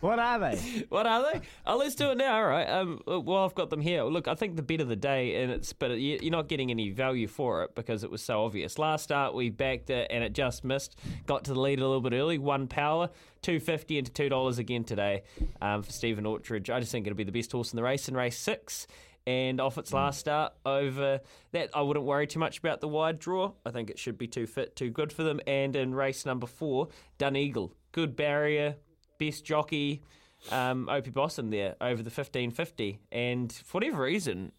what 0.00 0.18
are 0.18 0.38
they? 0.38 0.84
What 0.88 1.06
are 1.06 1.32
they? 1.32 1.40
Oh, 1.66 1.76
let's 1.76 1.94
do 1.94 2.10
it 2.10 2.16
now. 2.18 2.36
All 2.36 2.44
right. 2.46 2.68
Um, 2.68 3.00
well, 3.06 3.44
I've 3.44 3.54
got 3.54 3.70
them 3.70 3.80
here. 3.80 4.02
Look, 4.04 4.28
I 4.28 4.34
think 4.34 4.56
the 4.56 4.62
bet 4.62 4.80
of 4.80 4.88
the 4.88 4.96
day, 4.96 5.42
and 5.42 5.50
it's 5.52 5.72
but 5.72 5.92
you- 5.92 6.18
you're 6.22 6.30
not 6.32 6.48
getting 6.48 6.70
any 6.70 6.90
value 6.90 7.26
for 7.26 7.62
it 7.64 7.74
because 7.74 8.04
it 8.04 8.10
was 8.10 8.22
so 8.22 8.44
obvious. 8.44 8.78
Last 8.78 9.04
start 9.04 9.34
we 9.34 9.50
backed 9.50 9.90
it 9.90 10.08
and 10.10 10.22
it 10.24 10.32
just 10.32 10.64
missed. 10.64 10.98
Got 11.26 11.44
to 11.44 11.54
the 11.54 11.60
lead 11.60 11.78
a 11.78 11.82
little 11.86 12.00
bit 12.00 12.12
early. 12.12 12.38
One 12.38 12.66
power, 12.68 13.10
two 13.42 13.60
fifty 13.60 13.98
into 13.98 14.10
two 14.12 14.28
dollars 14.28 14.58
again 14.58 14.84
today 14.84 15.22
um, 15.60 15.82
for 15.82 15.92
Stephen 15.92 16.26
Orchard. 16.26 16.68
I 16.70 16.80
just 16.80 16.92
think 16.92 17.06
it'll 17.06 17.16
be 17.16 17.24
the 17.24 17.32
best 17.32 17.52
horse 17.52 17.72
in 17.72 17.76
the 17.76 17.82
race 17.82 18.08
in 18.08 18.14
race 18.16 18.38
six. 18.38 18.86
And 19.26 19.60
off 19.60 19.78
its 19.78 19.92
last 19.92 20.18
start 20.18 20.52
over 20.66 21.20
that, 21.52 21.70
I 21.74 21.82
wouldn't 21.82 22.04
worry 22.04 22.26
too 22.26 22.40
much 22.40 22.58
about 22.58 22.80
the 22.80 22.88
wide 22.88 23.18
draw. 23.20 23.52
I 23.64 23.70
think 23.70 23.88
it 23.88 23.98
should 23.98 24.18
be 24.18 24.26
too 24.26 24.46
fit, 24.46 24.74
too 24.74 24.90
good 24.90 25.12
for 25.12 25.22
them. 25.22 25.40
And 25.46 25.76
in 25.76 25.94
race 25.94 26.26
number 26.26 26.46
four, 26.46 26.88
Dun 27.18 27.36
Eagle, 27.36 27.72
good 27.92 28.16
barrier, 28.16 28.76
best 29.18 29.44
jockey, 29.44 30.02
um, 30.50 30.88
Opie 30.88 31.10
Bosson 31.10 31.50
there 31.50 31.76
over 31.80 32.02
the 32.02 32.10
1550. 32.10 32.98
And 33.12 33.52
for 33.52 33.78
whatever 33.78 34.02
reason, 34.02 34.50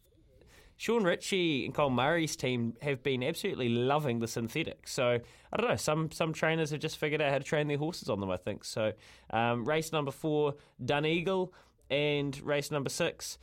Shaun 0.77 1.03
Ritchie 1.03 1.65
and 1.65 1.73
Cole 1.73 1.89
Murray's 1.89 2.35
team 2.35 2.75
have 2.81 3.03
been 3.03 3.23
absolutely 3.23 3.69
loving 3.69 4.19
the 4.19 4.27
synthetic. 4.27 4.87
So 4.87 5.19
I 5.51 5.57
don't 5.57 5.69
know. 5.69 5.75
Some 5.75 6.11
some 6.11 6.33
trainers 6.33 6.71
have 6.71 6.79
just 6.79 6.97
figured 6.97 7.21
out 7.21 7.31
how 7.31 7.37
to 7.37 7.43
train 7.43 7.67
their 7.67 7.77
horses 7.77 8.09
on 8.09 8.19
them. 8.19 8.31
I 8.31 8.37
think 8.37 8.63
so. 8.63 8.93
Um, 9.29 9.65
race 9.65 9.91
number 9.91 10.11
four, 10.11 10.55
Dun 10.83 11.05
Eagle, 11.05 11.53
and 11.89 12.39
race 12.41 12.71
number 12.71 12.89
six, 12.89 13.37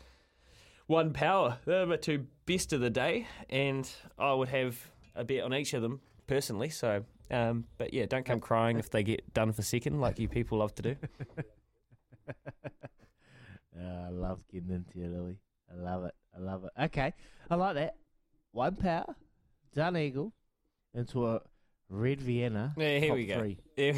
One 0.90 1.12
Power. 1.12 1.58
They're 1.66 1.86
my 1.86 1.98
two 1.98 2.26
best 2.46 2.72
of 2.72 2.80
the 2.80 2.90
day, 2.90 3.28
and 3.48 3.88
I 4.18 4.32
would 4.32 4.48
have 4.48 4.76
a 5.14 5.22
bet 5.22 5.44
on 5.44 5.54
each 5.54 5.72
of 5.72 5.82
them 5.82 6.00
personally. 6.26 6.68
So, 6.68 7.04
um, 7.30 7.66
but 7.78 7.94
yeah, 7.94 8.06
don't 8.06 8.26
come 8.26 8.40
crying 8.40 8.76
if 8.76 8.90
they 8.90 9.04
get 9.04 9.32
done 9.32 9.52
for 9.52 9.62
second, 9.62 10.00
like 10.00 10.18
you 10.18 10.26
people 10.26 10.58
love 10.58 10.74
to 10.74 10.82
do. 10.82 10.96
Uh, 12.28 12.32
I 13.80 14.08
love 14.08 14.40
getting 14.50 14.70
into 14.70 14.98
you, 14.98 15.06
Louis. 15.06 15.36
I 15.70 15.80
love 15.80 16.06
it. 16.06 16.14
I 16.36 16.40
love 16.40 16.64
it. 16.64 16.72
Okay, 16.86 17.14
I 17.48 17.54
like 17.54 17.76
that. 17.76 17.94
One 18.50 18.74
power, 18.74 19.14
Dun 19.72 19.96
Eagle, 19.96 20.32
into 20.92 21.28
a 21.28 21.40
Red 21.90 22.20
Vienna. 22.20 22.72
Yeah, 22.76 22.98
here 22.98 23.08
top 23.08 23.16
we 23.16 23.26
go. 23.26 23.38
Three. 23.40 23.58
here 23.76 23.94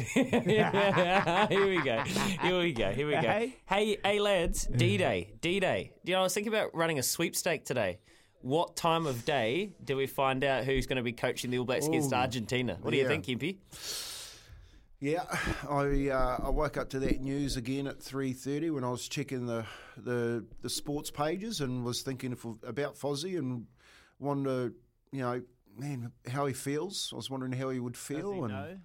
we 1.67 1.81
go. 1.81 2.03
Here 2.03 2.59
we 2.59 2.73
go. 2.73 2.91
Here 2.91 3.07
we 3.07 3.13
go. 3.13 3.21
Hey. 3.21 3.55
Hey, 3.67 3.97
hey, 4.03 4.19
lads. 4.19 4.65
D 4.65 4.97
Day. 4.97 5.33
D 5.41 5.59
Day. 5.59 5.93
You 6.03 6.13
know, 6.13 6.21
I 6.21 6.23
was 6.23 6.33
thinking 6.33 6.51
about 6.51 6.73
running 6.73 6.97
a 6.97 7.03
sweepstake 7.03 7.65
today. 7.65 7.99
What 8.41 8.75
time 8.75 9.05
of 9.05 9.23
day 9.25 9.73
do 9.83 9.95
we 9.95 10.07
find 10.07 10.43
out 10.43 10.65
who's 10.65 10.87
going 10.87 10.97
to 10.97 11.03
be 11.03 11.13
coaching 11.13 11.51
the 11.51 11.59
All 11.59 11.65
Blacks 11.65 11.87
against 11.87 12.11
Argentina? 12.11 12.77
What 12.81 12.91
do 12.91 12.97
you 12.97 13.07
think, 13.07 13.25
Impy? 13.27 13.57
Yeah, 14.99 15.23
I 15.69 16.09
uh, 16.09 16.45
I 16.45 16.49
woke 16.49 16.77
up 16.77 16.89
to 16.91 16.99
that 16.99 17.21
news 17.21 17.57
again 17.57 17.87
at 17.87 18.01
three 18.01 18.31
thirty 18.31 18.69
when 18.69 18.85
I 18.85 18.89
was 18.89 19.07
checking 19.07 19.45
the, 19.45 19.65
the 19.97 20.45
the 20.61 20.69
sports 20.69 21.11
pages 21.11 21.59
and 21.59 21.83
was 21.83 22.01
thinking 22.01 22.31
if, 22.31 22.45
about 22.63 22.95
Fozzie 22.95 23.37
and 23.37 23.65
wanted 24.17 24.45
to, 24.45 24.73
you 25.11 25.21
know, 25.21 25.41
man, 25.77 26.11
how 26.27 26.45
he 26.45 26.53
feels. 26.53 27.09
I 27.13 27.15
was 27.15 27.29
wondering 27.29 27.53
how 27.53 27.69
he 27.69 27.79
would 27.79 27.97
feel 27.97 28.31
Does 28.31 28.31
he 28.31 28.39
and 28.39 28.47
know? 28.47 28.77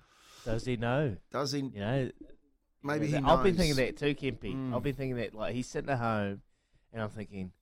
Does 0.45 0.65
he 0.65 0.77
know? 0.77 1.17
does 1.31 1.53
he? 1.53 1.61
You 1.61 1.81
know, 1.81 2.11
Maybe 2.83 3.09
he 3.09 3.17
I've 3.17 3.43
been 3.43 3.57
thinking 3.57 3.77
that 3.77 3.97
too, 3.97 4.15
Kempy. 4.15 4.55
Mm. 4.55 4.75
I've 4.75 4.83
been 4.83 4.95
thinking 4.95 5.17
that 5.17 5.35
like 5.35 5.55
he's 5.55 5.67
sitting 5.69 5.91
at 5.91 5.99
home, 5.99 6.43
and 6.93 7.03
I'm 7.03 7.11
thinking, 7.11 7.53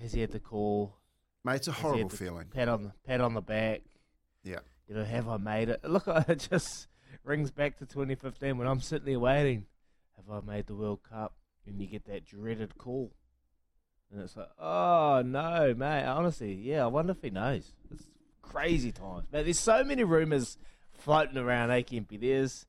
has 0.00 0.12
he 0.12 0.20
had 0.20 0.32
the 0.32 0.40
call? 0.40 0.96
Mate, 1.44 1.56
it's 1.56 1.68
a 1.68 1.72
Has 1.72 1.82
horrible 1.82 2.08
feeling. 2.08 2.46
Pat 2.52 2.68
on 2.68 2.84
the 2.84 2.92
pat 3.06 3.20
on 3.20 3.34
the 3.34 3.40
back. 3.42 3.82
Yeah. 4.42 4.60
You 4.88 4.94
know, 4.94 5.04
have 5.04 5.28
I 5.28 5.36
made 5.36 5.68
it? 5.68 5.84
Look, 5.88 6.04
it 6.06 6.48
just 6.50 6.88
rings 7.24 7.50
back 7.50 7.76
to 7.78 7.86
2015 7.86 8.56
when 8.56 8.66
I'm 8.66 8.80
sitting 8.80 9.06
there 9.06 9.20
waiting. 9.20 9.66
Have 10.16 10.30
I 10.30 10.44
made 10.50 10.66
the 10.66 10.74
World 10.74 11.00
Cup? 11.08 11.34
And 11.66 11.80
you 11.80 11.86
get 11.86 12.06
that 12.06 12.24
dreaded 12.24 12.78
call, 12.78 13.12
and 14.10 14.22
it's 14.22 14.34
like, 14.34 14.48
oh 14.58 15.22
no, 15.24 15.74
mate. 15.76 16.04
Honestly, 16.06 16.54
yeah. 16.54 16.84
I 16.84 16.86
wonder 16.86 17.12
if 17.12 17.20
he 17.20 17.28
knows. 17.28 17.74
It's 17.90 18.06
crazy 18.50 18.92
times, 18.92 19.26
but 19.30 19.44
there's 19.44 19.58
so 19.58 19.84
many 19.84 20.04
rumors 20.04 20.58
floating 20.92 21.36
around. 21.38 21.70
Eh, 21.70 21.82
Kempy? 21.82 22.20
There's 22.20 22.66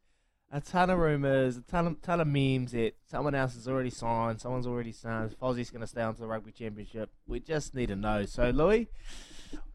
a 0.52 0.62
ton 0.62 0.90
of 0.90 1.00
rumors, 1.00 1.58
a 1.58 1.62
ton 1.62 1.88
of 1.88 2.02
ton 2.02 2.20
of 2.22 2.28
memes 2.28 2.72
that 2.72 2.94
someone 3.10 3.36
else 3.36 3.56
has 3.56 3.68
already 3.68 3.90
signed, 3.90 4.42
someone's 4.42 4.68
already 4.68 4.92
signed. 4.92 5.36
Fozzie's 5.40 5.70
going 5.70 5.82
to 5.82 5.88
stay 5.88 6.02
on 6.02 6.14
to 6.16 6.22
the 6.22 6.28
rugby 6.28 6.52
championship. 6.52 7.10
We 7.28 7.40
just 7.40 7.76
need 7.76 7.88
to 7.88 7.96
know. 7.96 8.26
So, 8.26 8.50
Louis, 8.50 8.88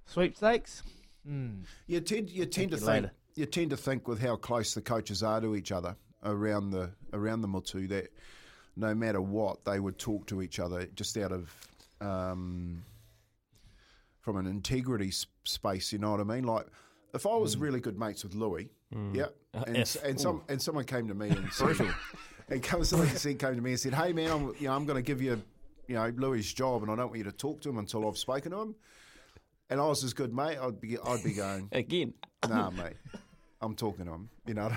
sweepstakes. 0.06 0.82
Hmm. 1.26 1.62
You 1.86 2.00
tend 2.00 2.30
you 2.30 2.44
tend 2.46 2.72
to 2.72 2.76
you 2.76 2.80
think 2.84 2.88
later. 3.04 3.12
you 3.34 3.46
tend 3.46 3.70
to 3.70 3.76
think 3.76 4.06
with 4.08 4.20
how 4.20 4.36
close 4.36 4.74
the 4.74 4.82
coaches 4.82 5.22
are 5.22 5.40
to 5.40 5.56
each 5.56 5.72
other 5.72 5.96
around 6.22 6.70
the 6.70 6.90
around 7.12 7.42
the 7.42 7.48
Mutu 7.48 7.88
that 7.88 8.12
no 8.76 8.94
matter 8.94 9.20
what 9.20 9.64
they 9.64 9.78
would 9.78 9.98
talk 9.98 10.26
to 10.26 10.42
each 10.42 10.58
other 10.58 10.86
just 10.94 11.16
out 11.16 11.32
of 11.32 11.50
um, 12.00 12.82
from 14.24 14.36
an 14.38 14.46
integrity 14.46 15.08
s- 15.08 15.26
space. 15.44 15.92
You 15.92 15.98
know 15.98 16.10
what 16.10 16.20
I 16.20 16.24
mean? 16.24 16.44
Like 16.44 16.66
if 17.12 17.26
I 17.26 17.36
was 17.36 17.56
really 17.56 17.78
good 17.78 17.98
mates 17.98 18.24
with 18.24 18.34
Louis, 18.34 18.68
yeah, 19.12 19.26
Uh, 19.52 19.64
and, 19.66 19.76
if. 19.76 20.02
and 20.02 20.18
some 20.20 20.42
and 20.48 20.60
someone 20.60 20.84
came 20.84 21.06
to 21.08 21.14
me 21.14 21.28
and 21.28 21.48
said, 21.52 21.76
and 22.48 22.62
come, 22.62 22.82
someone 22.84 23.08
said, 23.16 23.38
came 23.38 23.54
to 23.54 23.60
me 23.60 23.72
and 23.72 23.80
said, 23.80 23.94
"Hey 23.94 24.12
man, 24.12 24.30
I'm 24.30 24.44
you 24.58 24.68
know 24.68 24.72
I'm 24.74 24.86
going 24.86 24.96
to 24.96 25.02
give 25.02 25.20
you 25.20 25.40
you 25.86 25.94
know 25.96 26.10
Louis' 26.16 26.50
job, 26.52 26.82
and 26.82 26.90
I 26.90 26.96
don't 26.96 27.08
want 27.08 27.18
you 27.18 27.24
to 27.24 27.32
talk 27.32 27.60
to 27.62 27.68
him 27.68 27.78
until 27.78 28.08
I've 28.08 28.18
spoken 28.18 28.52
to 28.52 28.58
him." 28.60 28.74
And 29.70 29.80
I 29.80 29.86
was 29.86 30.02
his 30.02 30.14
good 30.14 30.34
mate. 30.34 30.58
I'd 30.58 30.80
be 30.80 30.98
I'd 30.98 31.22
be 31.22 31.32
going 31.34 31.68
Again. 31.72 32.14
Nah, 32.48 32.70
mate. 32.70 32.94
I'm 33.60 33.74
talking 33.74 34.04
to 34.06 34.12
him. 34.12 34.28
You 34.46 34.54
know 34.54 34.64
what 34.64 34.72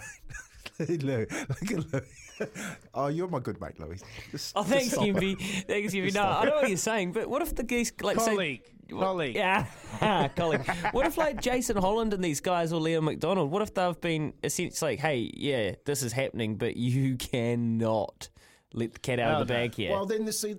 I 0.80 0.86
mean? 0.89 1.00
Louis, 1.06 1.27
look 1.50 1.72
at 1.72 1.94
Louis. 1.94 2.50
Oh, 2.94 3.08
you're 3.08 3.27
my 3.27 3.39
good 3.39 3.60
mate, 3.60 3.80
Louis. 3.80 4.00
Just, 4.32 4.54
Oh, 4.56 4.62
just 4.62 4.72
thanks, 4.74 4.92
stop. 4.94 5.04
Kimby. 5.06 5.36
Thanks, 5.68 5.94
Kimby. 5.94 6.06
No, 6.06 6.10
stop 6.22 6.38
I 6.39 6.44
it. 6.44 6.50
know 6.50 6.56
what 6.58 6.70
you're 6.70 6.77
saying, 6.77 7.12
but 7.13 7.27
what 7.30 7.42
if 7.42 7.56
the 7.56 7.63
geese, 7.63 7.92
like, 8.01 8.20
say- 8.20 8.62
Colleague. 8.89 9.36
Colleague. 9.36 9.36
Yeah, 9.36 10.27
colleague. 10.36 10.67
What 10.91 11.06
if 11.06 11.17
like 11.17 11.41
Jason 11.41 11.77
Holland 11.77 12.13
and 12.13 12.24
these 12.24 12.39
guys 12.39 12.74
or 12.74 12.79
Leon 12.79 13.06
MacDonald? 13.06 13.51
What 13.51 13.62
if 13.62 13.74
they've 13.74 14.00
been 14.01 14.34
essentially 14.44 14.91
like, 14.91 15.00
hey, 15.00 15.32
yeah, 15.36 15.75
this 15.86 16.03
is 16.03 16.13
happening, 16.13 16.56
but 16.56 16.77
you 16.77 17.15
cannot 17.17 18.29
let 18.74 18.94
the 18.94 19.00
cat 19.00 19.20
out 19.20 19.41
of 19.41 19.48
the 19.48 19.53
bag 19.53 19.75
here. 19.75 19.91
Well, 19.91 20.06
then, 20.06 20.32
see, 20.32 20.56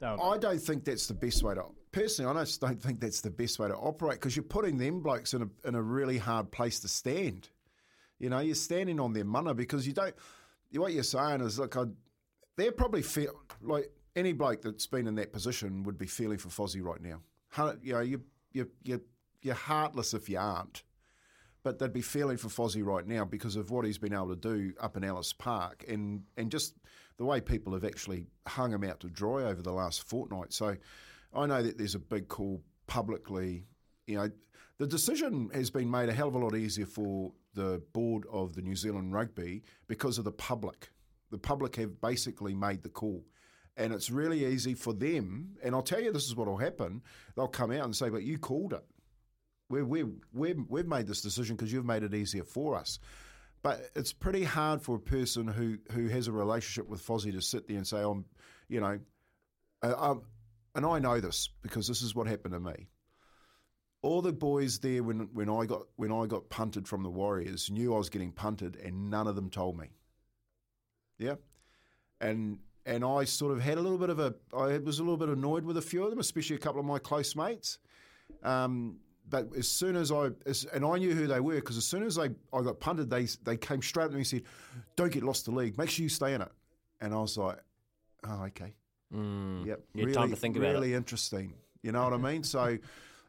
Don't 0.00 0.20
I 0.20 0.38
don't 0.38 0.60
think 0.60 0.84
that's 0.84 1.06
the 1.06 1.14
best 1.14 1.42
way 1.42 1.54
to. 1.54 1.64
Personally, 1.92 2.38
I 2.38 2.44
just 2.44 2.60
don't 2.60 2.82
think 2.82 3.00
that's 3.00 3.20
the 3.20 3.30
best 3.30 3.58
way 3.58 3.68
to 3.68 3.76
operate 3.76 4.14
because 4.14 4.34
you're 4.34 4.42
putting 4.42 4.78
them 4.78 5.00
blokes 5.00 5.34
in 5.34 5.42
a 5.42 5.68
in 5.68 5.74
a 5.74 5.82
really 5.82 6.16
hard 6.16 6.50
place 6.50 6.80
to 6.80 6.88
stand. 6.88 7.50
You 8.18 8.30
know, 8.30 8.38
you're 8.38 8.54
standing 8.54 8.98
on 8.98 9.12
their 9.12 9.24
mana 9.24 9.54
because 9.54 9.86
you 9.86 9.92
don't. 9.92 10.14
What 10.74 10.94
you're 10.94 11.02
saying 11.02 11.42
is, 11.42 11.58
look, 11.58 11.76
I, 11.76 11.84
they're 12.56 12.72
probably 12.72 13.02
feel 13.02 13.34
like 13.60 13.90
any 14.16 14.32
bloke 14.32 14.62
that's 14.62 14.86
been 14.86 15.06
in 15.06 15.14
that 15.16 15.32
position 15.32 15.82
would 15.84 15.98
be 15.98 16.06
feeling 16.06 16.38
for 16.38 16.48
Fozzie 16.48 16.82
right 16.82 17.00
now. 17.00 17.20
You 17.82 17.92
know, 17.92 18.00
you 18.00 18.22
you 18.52 18.68
you 18.82 19.00
you're 19.42 19.54
heartless 19.54 20.14
if 20.14 20.28
you 20.28 20.38
aren't, 20.38 20.82
but 21.62 21.78
they'd 21.78 21.92
be 21.92 22.00
feeling 22.00 22.36
for 22.36 22.48
Fozzie 22.48 22.84
right 22.84 23.06
now 23.06 23.24
because 23.24 23.56
of 23.56 23.70
what 23.70 23.84
he's 23.84 23.98
been 23.98 24.14
able 24.14 24.34
to 24.34 24.36
do 24.36 24.72
up 24.80 24.96
in 24.96 25.04
Ellis 25.04 25.32
Park 25.32 25.84
and 25.88 26.22
and 26.36 26.50
just 26.50 26.76
the 27.18 27.24
way 27.24 27.40
people 27.40 27.72
have 27.74 27.84
actually 27.84 28.26
hung 28.46 28.72
him 28.72 28.84
out 28.84 29.00
to 29.00 29.08
dry 29.08 29.44
over 29.44 29.62
the 29.62 29.72
last 29.72 30.02
fortnight. 30.02 30.52
So 30.52 30.76
I 31.34 31.46
know 31.46 31.62
that 31.62 31.78
there's 31.78 31.94
a 31.94 32.00
big 32.00 32.28
call 32.28 32.62
publicly. 32.86 33.64
You 34.06 34.16
know, 34.16 34.30
the 34.78 34.86
decision 34.86 35.50
has 35.54 35.70
been 35.70 35.90
made 35.90 36.08
a 36.08 36.12
hell 36.12 36.28
of 36.28 36.34
a 36.34 36.38
lot 36.38 36.56
easier 36.56 36.86
for 36.86 37.32
the 37.54 37.82
board 37.92 38.24
of 38.32 38.54
the 38.54 38.62
New 38.62 38.76
Zealand 38.76 39.12
Rugby 39.12 39.62
because 39.86 40.18
of 40.18 40.24
the 40.24 40.32
public. 40.32 40.90
The 41.30 41.38
public 41.38 41.76
have 41.76 42.00
basically 42.00 42.54
made 42.54 42.82
the 42.82 42.88
call. 42.88 43.24
And 43.76 43.92
it's 43.92 44.10
really 44.10 44.44
easy 44.44 44.74
for 44.74 44.92
them. 44.92 45.56
And 45.62 45.74
I'll 45.74 45.82
tell 45.82 46.00
you, 46.00 46.12
this 46.12 46.26
is 46.26 46.36
what 46.36 46.46
will 46.46 46.58
happen. 46.58 47.02
They'll 47.34 47.48
come 47.48 47.70
out 47.70 47.84
and 47.84 47.96
say, 47.96 48.10
"But 48.10 48.22
you 48.22 48.38
called 48.38 48.74
it. 48.74 48.84
We're, 49.70 49.84
we're, 49.84 50.10
we're, 50.34 50.56
we've 50.68 50.86
made 50.86 51.06
this 51.06 51.22
decision 51.22 51.56
because 51.56 51.72
you've 51.72 51.86
made 51.86 52.02
it 52.02 52.14
easier 52.14 52.44
for 52.44 52.76
us." 52.76 52.98
But 53.62 53.90
it's 53.94 54.12
pretty 54.12 54.44
hard 54.44 54.82
for 54.82 54.96
a 54.96 55.00
person 55.00 55.46
who, 55.46 55.78
who 55.92 56.08
has 56.08 56.26
a 56.26 56.32
relationship 56.32 56.88
with 56.88 57.06
Fozzie 57.06 57.32
to 57.32 57.40
sit 57.40 57.68
there 57.68 57.76
and 57.76 57.86
say, 57.86 58.02
"I'm, 58.02 58.26
you 58.68 58.80
know," 58.80 58.98
uh, 59.82 60.16
and 60.74 60.86
I 60.86 60.98
know 60.98 61.20
this 61.20 61.48
because 61.62 61.86
this 61.86 62.02
is 62.02 62.14
what 62.14 62.26
happened 62.26 62.54
to 62.54 62.60
me. 62.60 62.88
All 64.02 64.20
the 64.20 64.32
boys 64.32 64.80
there 64.80 65.02
when, 65.02 65.28
when 65.32 65.48
I 65.48 65.64
got 65.64 65.82
when 65.96 66.10
I 66.10 66.26
got 66.26 66.50
punted 66.50 66.88
from 66.88 67.04
the 67.04 67.10
Warriors 67.10 67.70
knew 67.70 67.94
I 67.94 67.98
was 67.98 68.10
getting 68.10 68.32
punted, 68.32 68.76
and 68.76 69.10
none 69.10 69.28
of 69.28 69.36
them 69.36 69.48
told 69.48 69.78
me. 69.78 69.90
Yeah, 71.18 71.36
and 72.20 72.58
and 72.86 73.04
I 73.04 73.24
sort 73.24 73.52
of 73.52 73.60
had 73.60 73.78
a 73.78 73.80
little 73.80 73.98
bit 73.98 74.10
of 74.10 74.18
a 74.18 74.34
I 74.56 74.78
was 74.78 74.98
a 74.98 75.02
little 75.02 75.16
bit 75.16 75.28
annoyed 75.28 75.64
with 75.64 75.76
a 75.76 75.82
few 75.82 76.04
of 76.04 76.10
them, 76.10 76.18
especially 76.18 76.56
a 76.56 76.60
couple 76.60 76.80
of 76.80 76.86
my 76.86 76.98
close 76.98 77.36
mates. 77.36 77.78
Um, 78.42 78.98
but 79.28 79.48
as 79.56 79.68
soon 79.68 79.96
as 79.96 80.10
I 80.10 80.30
as, 80.46 80.64
and 80.72 80.84
I 80.84 80.98
knew 80.98 81.14
who 81.14 81.26
they 81.26 81.40
were 81.40 81.54
because 81.54 81.76
as 81.76 81.86
soon 81.86 82.02
as 82.02 82.18
I, 82.18 82.30
I 82.52 82.62
got 82.62 82.80
punted, 82.80 83.08
they 83.08 83.26
they 83.44 83.56
came 83.56 83.82
straight 83.82 84.04
up 84.04 84.10
to 84.10 84.16
me 84.16 84.20
and 84.20 84.26
said, 84.26 84.42
"Don't 84.96 85.12
get 85.12 85.22
lost 85.22 85.44
to 85.46 85.50
the 85.52 85.56
league. 85.56 85.78
Make 85.78 85.90
sure 85.90 86.02
you 86.02 86.08
stay 86.08 86.34
in 86.34 86.42
it." 86.42 86.52
And 87.00 87.12
I 87.12 87.18
was 87.18 87.36
like, 87.36 87.58
oh, 88.26 88.44
okay. 88.44 88.74
Mm. 89.12 89.66
Yep. 89.66 89.80
Had 89.94 90.00
really, 90.04 90.14
time 90.14 90.30
to 90.30 90.36
think 90.36 90.56
about 90.56 90.70
it. 90.70 90.72
really 90.72 90.94
interesting. 90.94 91.52
You 91.82 91.92
know 91.92 92.04
what 92.04 92.12
I 92.12 92.16
mean? 92.16 92.44
So, 92.44 92.78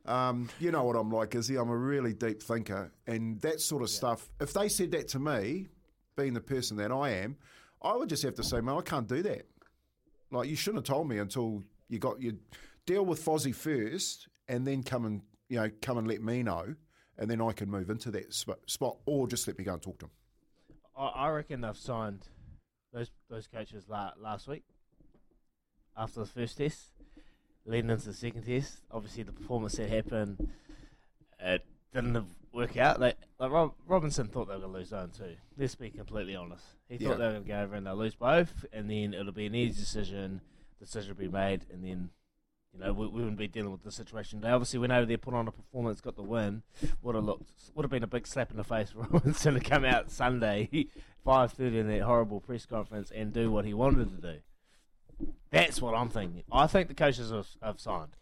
um, 0.06 0.50
you 0.60 0.72
know 0.72 0.84
what 0.84 0.96
I'm 0.96 1.12
like, 1.12 1.34
Izzy. 1.34 1.58
I'm 1.58 1.70
a 1.70 1.76
really 1.76 2.14
deep 2.14 2.42
thinker, 2.42 2.92
and 3.08 3.42
that 3.42 3.62
sort 3.62 3.82
of 3.82 3.90
stuff. 3.90 4.30
If 4.40 4.54
they 4.54 4.70
said 4.70 4.92
that 4.92 5.08
to 5.10 5.20
me, 5.20 5.70
being 6.16 6.34
the 6.34 6.42
person 6.42 6.78
that 6.78 6.92
I 6.92 7.10
am, 7.10 7.38
I 7.84 7.96
would 7.96 8.10
just 8.10 8.24
have 8.24 8.36
to 8.36 8.44
say, 8.44 8.62
man, 8.62 8.78
I 8.78 8.82
can't 8.82 9.08
do 9.08 9.22
that. 9.24 9.46
Like 10.32 10.50
you 10.50 10.56
shouldn't 10.56 10.88
have 10.88 10.96
told 10.96 11.08
me 11.08 11.18
until 11.20 11.64
you 11.90 12.00
got 12.00 12.22
you 12.22 12.40
deal 12.86 13.06
with 13.06 13.24
Fozzie 13.24 13.54
first, 13.54 14.28
and 14.48 14.66
then 14.66 14.84
come 14.84 15.06
and 15.06 15.22
you 15.50 15.58
know 15.58 15.70
come 15.82 15.98
and 15.98 16.08
let 16.08 16.22
me 16.22 16.44
know, 16.44 16.76
and 17.18 17.30
then 17.30 17.42
I 17.42 17.52
can 17.52 17.70
move 17.70 17.90
into 17.90 18.10
that 18.12 18.34
sp- 18.34 18.64
spot, 18.68 18.98
or 19.06 19.28
just 19.28 19.48
let 19.48 19.58
me 19.58 19.64
go 19.64 19.74
and 19.74 19.82
talk 19.82 20.00
to 20.00 20.06
him. 20.06 20.12
I, 20.98 21.06
I 21.06 21.30
reckon 21.30 21.62
they've 21.62 21.78
signed 21.78 22.28
those 22.92 23.12
those 23.30 23.48
coaches 23.48 23.86
la- 23.88 24.14
last 24.20 24.48
week 24.48 24.64
after 25.96 26.22
the 26.22 26.26
first 26.26 26.58
test, 26.58 26.90
leading 27.66 27.92
into 27.92 28.08
the 28.08 28.14
second 28.14 28.44
test. 28.44 28.78
Obviously, 28.92 29.24
the 29.24 29.32
performance 29.34 29.76
that 29.76 29.90
happened, 29.90 30.50
it 31.40 31.66
didn't 31.94 32.26
work 32.54 32.78
out. 32.78 33.00
They, 33.00 33.14
like 33.40 33.52
Rob, 33.52 33.74
Robinson 33.88 34.28
thought 34.28 34.48
they 34.48 34.54
were 34.56 34.62
going 34.62 34.74
to 34.74 34.80
lose 34.80 34.90
zone 34.90 35.12
two. 35.18 35.36
Let's 35.58 35.76
be 35.76 35.90
completely 35.90 36.36
honest. 36.36 36.64
He 36.88 36.98
thought 36.98 37.04
Yeah. 37.12 37.16
they 37.18 37.26
were 37.26 37.32
going 37.32 37.44
to 37.44 37.48
go 37.50 37.60
over 37.62 37.76
and 37.76 37.88
they'll 37.88 37.96
lose 37.96 38.16
both, 38.16 38.66
and 38.72 38.90
then 38.90 39.14
it'll 39.14 39.32
be 39.32 39.46
an 39.48 39.56
easy 39.56 39.80
decision. 39.82 40.42
Decision 40.80 41.16
will 41.16 41.24
be 41.26 41.32
made, 41.32 41.66
and 41.72 41.84
then. 41.84 42.10
You 42.76 42.80
know, 42.84 42.92
we, 42.92 43.06
we 43.06 43.20
wouldn't 43.20 43.38
be 43.38 43.48
dealing 43.48 43.72
with 43.72 43.84
the 43.84 43.92
situation. 43.92 44.42
They 44.42 44.50
obviously 44.50 44.80
went 44.80 44.92
over 44.92 45.06
there, 45.06 45.20
put 45.20 45.36
on 45.36 45.48
a 45.48 45.52
performance, 45.52 46.02
got 46.02 46.16
the 46.16 46.24
win. 46.24 46.64
Would 47.04 47.14
have 47.14 47.24
looked, 47.24 47.52
would 47.76 47.84
have 47.84 47.92
been 47.92 48.02
a 48.02 48.08
big 48.08 48.26
slap 48.26 48.50
in 48.50 48.58
the 48.58 48.64
face 48.64 48.90
for 48.90 49.02
Robinson 49.12 49.54
to 49.54 49.60
come 49.60 49.86
out 49.86 50.10
Sunday, 50.10 50.88
five 51.24 51.52
thirty 51.54 51.78
in 51.78 51.88
that 51.90 52.02
horrible 52.02 52.40
press 52.40 52.66
conference 52.66 53.12
and 53.12 53.32
do 53.32 53.52
what 53.52 53.66
he 53.66 53.76
wanted 53.76 54.10
to 54.20 54.34
do. 54.34 54.40
That's 55.52 55.84
what 55.84 55.94
I'm 55.94 56.10
thinking. 56.10 56.42
I 56.52 56.66
think 56.66 56.88
the 56.88 56.96
coaches 56.96 57.30
have, 57.30 57.48
have 57.62 57.80
signed. 57.80 58.18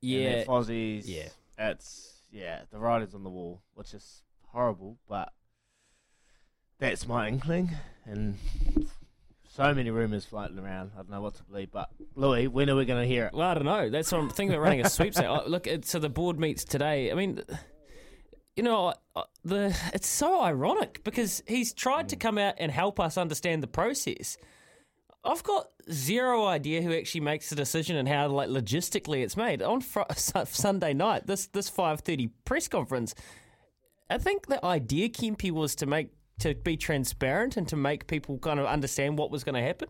Yeah, 0.00 0.42
Fozzie's, 0.42 1.08
yeah. 1.08 1.28
it's 1.56 2.14
yeah, 2.32 2.62
the 2.72 2.78
writing's 2.78 3.14
on 3.14 3.22
the 3.22 3.30
wall, 3.30 3.62
which 3.74 3.94
is 3.94 4.22
horrible, 4.48 4.98
but 5.08 5.32
that's 6.78 7.06
my 7.06 7.28
inkling. 7.28 7.70
And 8.04 8.38
so 9.48 9.74
many 9.74 9.90
rumours 9.90 10.24
floating 10.24 10.58
around. 10.58 10.92
I 10.94 10.98
don't 10.98 11.10
know 11.10 11.20
what 11.20 11.34
to 11.34 11.44
believe. 11.44 11.70
But 11.70 11.90
Louis, 12.16 12.48
when 12.48 12.70
are 12.70 12.74
we 12.74 12.86
going 12.86 13.02
to 13.02 13.06
hear 13.06 13.26
it? 13.26 13.34
Well, 13.34 13.48
I 13.48 13.54
don't 13.54 13.66
know. 13.66 13.90
That's 13.90 14.10
what 14.10 14.22
I'm 14.22 14.30
thinking 14.30 14.54
about 14.54 14.64
running 14.64 14.80
a 14.80 14.88
sweepstake. 14.88 15.26
Oh, 15.28 15.44
look, 15.46 15.66
it, 15.66 15.84
so 15.84 15.98
the 15.98 16.08
board 16.08 16.40
meets 16.40 16.64
today. 16.64 17.12
I 17.12 17.14
mean, 17.14 17.42
you 18.56 18.62
know, 18.62 18.94
the 19.44 19.76
it's 19.92 20.08
so 20.08 20.40
ironic 20.40 21.04
because 21.04 21.42
he's 21.46 21.72
tried 21.72 22.08
to 22.10 22.16
mm. 22.16 22.20
come 22.20 22.38
out 22.38 22.54
and 22.58 22.72
help 22.72 22.98
us 22.98 23.18
understand 23.18 23.62
the 23.62 23.68
process. 23.68 24.38
I've 25.24 25.42
got 25.44 25.68
zero 25.90 26.46
idea 26.46 26.82
who 26.82 26.92
actually 26.92 27.20
makes 27.20 27.48
the 27.48 27.56
decision 27.56 27.96
and 27.96 28.08
how, 28.08 28.28
like, 28.28 28.48
logistically 28.48 29.22
it's 29.22 29.36
made 29.36 29.62
on 29.62 29.80
fr- 29.80 30.00
Sunday 30.16 30.94
night. 30.94 31.26
This 31.26 31.46
this 31.46 31.68
five 31.68 32.00
thirty 32.00 32.28
press 32.44 32.68
conference. 32.68 33.14
I 34.10 34.18
think 34.18 34.46
the 34.46 34.64
idea, 34.64 35.08
Kempy, 35.08 35.50
was 35.50 35.74
to 35.76 35.86
make 35.86 36.10
to 36.40 36.54
be 36.54 36.76
transparent 36.76 37.56
and 37.56 37.68
to 37.68 37.76
make 37.76 38.08
people 38.08 38.38
kind 38.38 38.58
of 38.58 38.66
understand 38.66 39.16
what 39.16 39.30
was 39.30 39.44
going 39.44 39.54
to 39.54 39.62
happen. 39.62 39.88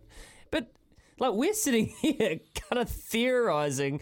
But 0.51 0.71
like 1.19 1.33
we're 1.33 1.55
sitting 1.55 1.87
here 2.01 2.41
kind 2.69 2.83
of 2.83 2.89
theorizing 2.89 4.01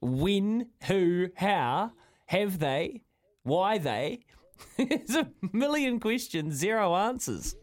when, 0.00 0.68
who, 0.84 1.28
how, 1.36 1.92
have 2.26 2.58
they, 2.58 3.02
why 3.42 3.78
they. 3.78 4.20
There's 4.76 5.16
a 5.16 5.28
million 5.52 6.00
questions, 6.00 6.54
zero 6.54 6.94
answers. 6.94 7.54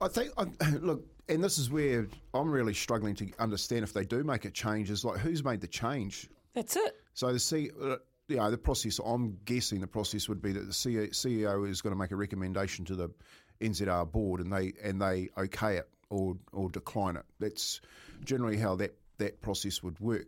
I 0.00 0.08
think, 0.08 0.30
I, 0.36 0.44
look, 0.80 1.04
and 1.28 1.42
this 1.42 1.58
is 1.58 1.70
where 1.70 2.06
I'm 2.34 2.50
really 2.50 2.74
struggling 2.74 3.14
to 3.16 3.30
understand 3.38 3.82
if 3.82 3.92
they 3.92 4.04
do 4.04 4.24
make 4.24 4.44
a 4.44 4.50
change. 4.50 4.90
Is 4.90 5.04
like 5.04 5.18
who's 5.18 5.44
made 5.44 5.60
the 5.60 5.66
change? 5.66 6.28
That's 6.54 6.76
it. 6.76 6.96
So 7.14 7.32
the 7.32 7.38
C, 7.38 7.70
uh, 7.80 7.96
you 8.28 8.36
know, 8.36 8.50
the 8.50 8.58
process. 8.58 8.98
I'm 9.04 9.38
guessing 9.44 9.80
the 9.80 9.86
process 9.86 10.28
would 10.28 10.42
be 10.42 10.52
that 10.52 10.66
the 10.66 10.72
CEO, 10.72 11.10
CEO 11.10 11.68
is 11.68 11.80
going 11.80 11.92
to 11.92 11.98
make 11.98 12.10
a 12.10 12.16
recommendation 12.16 12.84
to 12.86 12.96
the 12.96 13.10
NZR 13.60 14.10
board, 14.10 14.40
and 14.40 14.52
they 14.52 14.72
and 14.82 15.00
they 15.00 15.28
okay 15.36 15.76
it 15.76 15.88
or 16.10 16.36
or 16.52 16.70
decline 16.70 17.16
it. 17.16 17.24
That's 17.38 17.80
generally 18.24 18.56
how 18.56 18.76
that 18.76 18.96
that 19.18 19.40
process 19.40 19.82
would 19.82 19.98
work. 20.00 20.26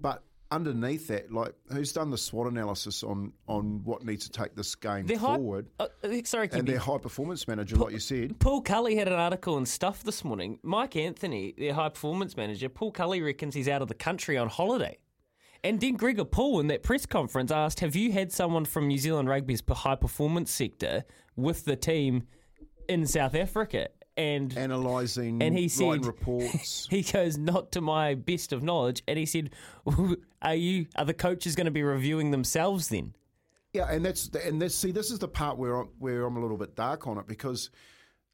But 0.00 0.22
underneath 0.50 1.06
that, 1.08 1.32
like 1.32 1.54
who's 1.72 1.92
done 1.92 2.10
the 2.10 2.18
SWOT 2.18 2.48
analysis 2.48 3.02
on 3.02 3.32
on 3.46 3.82
what 3.84 4.04
needs 4.04 4.28
to 4.28 4.32
take 4.32 4.54
this 4.54 4.74
game 4.74 5.06
Their 5.06 5.18
high- 5.18 5.36
forward? 5.36 5.68
uh, 5.78 5.88
uh, 6.04 6.08
sorry, 6.24 6.48
and 6.52 6.66
their 6.66 6.78
high 6.78 6.98
performance 6.98 7.46
manager, 7.46 7.76
like 7.76 7.92
you 7.92 7.98
said, 8.00 8.38
Paul 8.40 8.60
Cully 8.62 8.96
had 8.96 9.08
an 9.08 9.14
article 9.14 9.56
and 9.56 9.68
stuff 9.68 10.02
this 10.02 10.24
morning. 10.24 10.58
Mike 10.62 10.96
Anthony, 10.96 11.54
their 11.56 11.74
high 11.74 11.88
performance 11.88 12.36
manager, 12.36 12.68
Paul 12.68 12.92
Cully 12.92 13.22
reckons 13.22 13.54
he's 13.54 13.68
out 13.68 13.82
of 13.82 13.88
the 13.88 13.94
country 13.94 14.36
on 14.36 14.48
holiday. 14.48 14.98
And 15.62 15.78
then 15.78 15.94
Gregor 15.94 16.24
Paul 16.24 16.60
in 16.60 16.68
that 16.68 16.82
press 16.82 17.04
conference 17.04 17.50
asked, 17.50 17.80
Have 17.80 17.94
you 17.94 18.12
had 18.12 18.32
someone 18.32 18.64
from 18.64 18.88
New 18.88 18.96
Zealand 18.96 19.28
Rugby's 19.28 19.62
high 19.68 19.94
performance 19.94 20.50
sector 20.50 21.04
with 21.36 21.66
the 21.66 21.76
team 21.76 22.22
in 22.88 23.06
South 23.06 23.34
Africa? 23.34 23.88
And 24.16 24.54
analysing 24.56 25.42
and 25.42 25.56
he 25.56 25.70
writing 25.82 26.02
reports. 26.02 26.86
he 26.90 27.02
goes 27.02 27.38
not 27.38 27.72
to 27.72 27.80
my 27.80 28.14
best 28.14 28.52
of 28.52 28.62
knowledge 28.62 29.02
and 29.08 29.18
he 29.18 29.24
said 29.24 29.50
are 30.42 30.54
you 30.54 30.86
are 30.96 31.04
the 31.04 31.14
coaches 31.14 31.54
going 31.54 31.66
to 31.66 31.70
be 31.70 31.82
reviewing 31.82 32.30
themselves 32.30 32.88
then 32.88 33.14
Yeah, 33.72 33.90
and 33.90 34.04
that's 34.04 34.28
and 34.28 34.60
this. 34.60 34.74
See, 34.74 34.90
this 34.90 35.10
is 35.10 35.20
the 35.20 35.28
part 35.28 35.56
where 35.56 35.76
I'm, 35.76 35.88
where 35.98 36.24
I'm 36.24 36.36
a 36.36 36.40
little 36.40 36.56
bit 36.56 36.74
dark 36.74 37.06
on 37.06 37.18
it 37.18 37.26
because, 37.28 37.70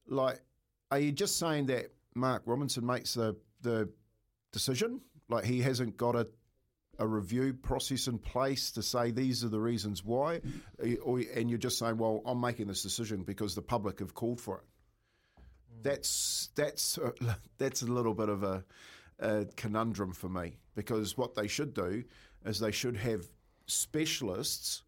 like, 0.09 0.41
are 0.91 0.99
you 0.99 1.13
just 1.13 1.39
saying 1.39 1.67
that 1.67 1.93
Mark 2.15 2.43
Robinson 2.47 2.87
makes 2.87 3.15
the 3.15 3.37
the 3.61 3.89
decision? 4.53 5.01
Like, 5.29 5.45
he 5.45 5.61
hasn't 5.61 5.97
got 5.97 6.17
a 6.17 6.27
a 6.99 7.07
review 7.07 7.53
process 7.53 8.07
in 8.07 8.19
place 8.19 8.71
to 8.71 8.83
say 8.83 9.11
these 9.11 9.45
are 9.45 9.51
the 9.51 9.61
reasons 9.61 10.03
why, 10.03 10.41
or, 11.05 11.21
and 11.35 11.51
you're 11.51 11.59
just 11.59 11.79
saying, 11.79 11.99
well, 11.99 12.23
I'm 12.25 12.41
making 12.41 12.69
this 12.69 12.83
decision 12.83 13.23
because 13.23 13.55
the 13.55 13.61
public 13.61 13.99
have 13.99 14.15
called 14.15 14.41
for 14.41 14.57
it. 14.57 14.65
That's 15.87 16.51
that's 16.57 16.99
uh, 16.99 17.13
a, 17.21 17.37
that's 17.59 17.83
a 17.83 17.87
little 17.87 18.15
bit 18.15 18.29
of 18.29 18.43
a, 18.43 18.65
a 19.21 19.47
conundrum 19.57 20.13
for 20.13 20.29
me 20.29 20.59
because 20.75 21.17
what 21.17 21.35
they 21.35 21.47
should 21.47 21.75
do 21.75 22.03
is 22.45 22.59
they 22.59 22.73
should 22.73 22.97
have 22.97 23.25
specialists 23.67 24.83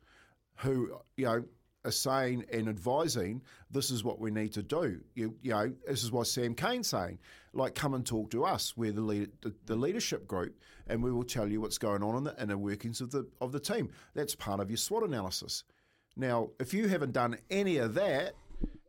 who 0.56 0.90
you 1.16 1.26
know 1.26 1.44
are 1.84 1.92
saying 1.92 2.44
and 2.52 2.68
advising 2.68 3.40
this 3.70 3.90
is 3.92 4.02
what 4.02 4.18
we 4.18 4.32
need 4.32 4.52
to 4.52 4.62
do. 4.62 5.00
You, 5.14 5.37
you 5.40 5.52
know, 5.52 5.72
this 5.87 6.02
is 6.02 6.11
what 6.11 6.26
Sam 6.26 6.54
Cane's 6.54 6.88
saying. 6.88 7.20
Like, 7.52 7.76
come 7.76 7.94
and 7.94 8.04
talk 8.04 8.30
to 8.32 8.44
us. 8.44 8.76
We're 8.76 8.92
the, 8.92 9.00
lead, 9.00 9.30
the 9.40 9.54
the 9.66 9.76
leadership 9.76 10.26
group, 10.26 10.58
and 10.88 11.00
we 11.00 11.12
will 11.12 11.22
tell 11.22 11.48
you 11.48 11.61
what's 11.61 11.78
going 11.78 12.02
on 12.02 12.16
in 12.16 12.24
the 12.24 12.34
inner 12.42 12.58
workings 12.58 13.00
of 13.00 13.12
the 13.12 13.24
of 13.40 13.52
the 13.52 13.61
team. 13.61 13.90
That's 14.14 14.34
part 14.34 14.58
of 14.58 14.68
your 14.68 14.78
SWOT 14.78 15.04
analysis. 15.04 15.62
Now, 16.16 16.50
if 16.58 16.74
you 16.74 16.88
haven't 16.88 17.12
done 17.12 17.38
any 17.50 17.76
of 17.76 17.94
that, 17.94 18.34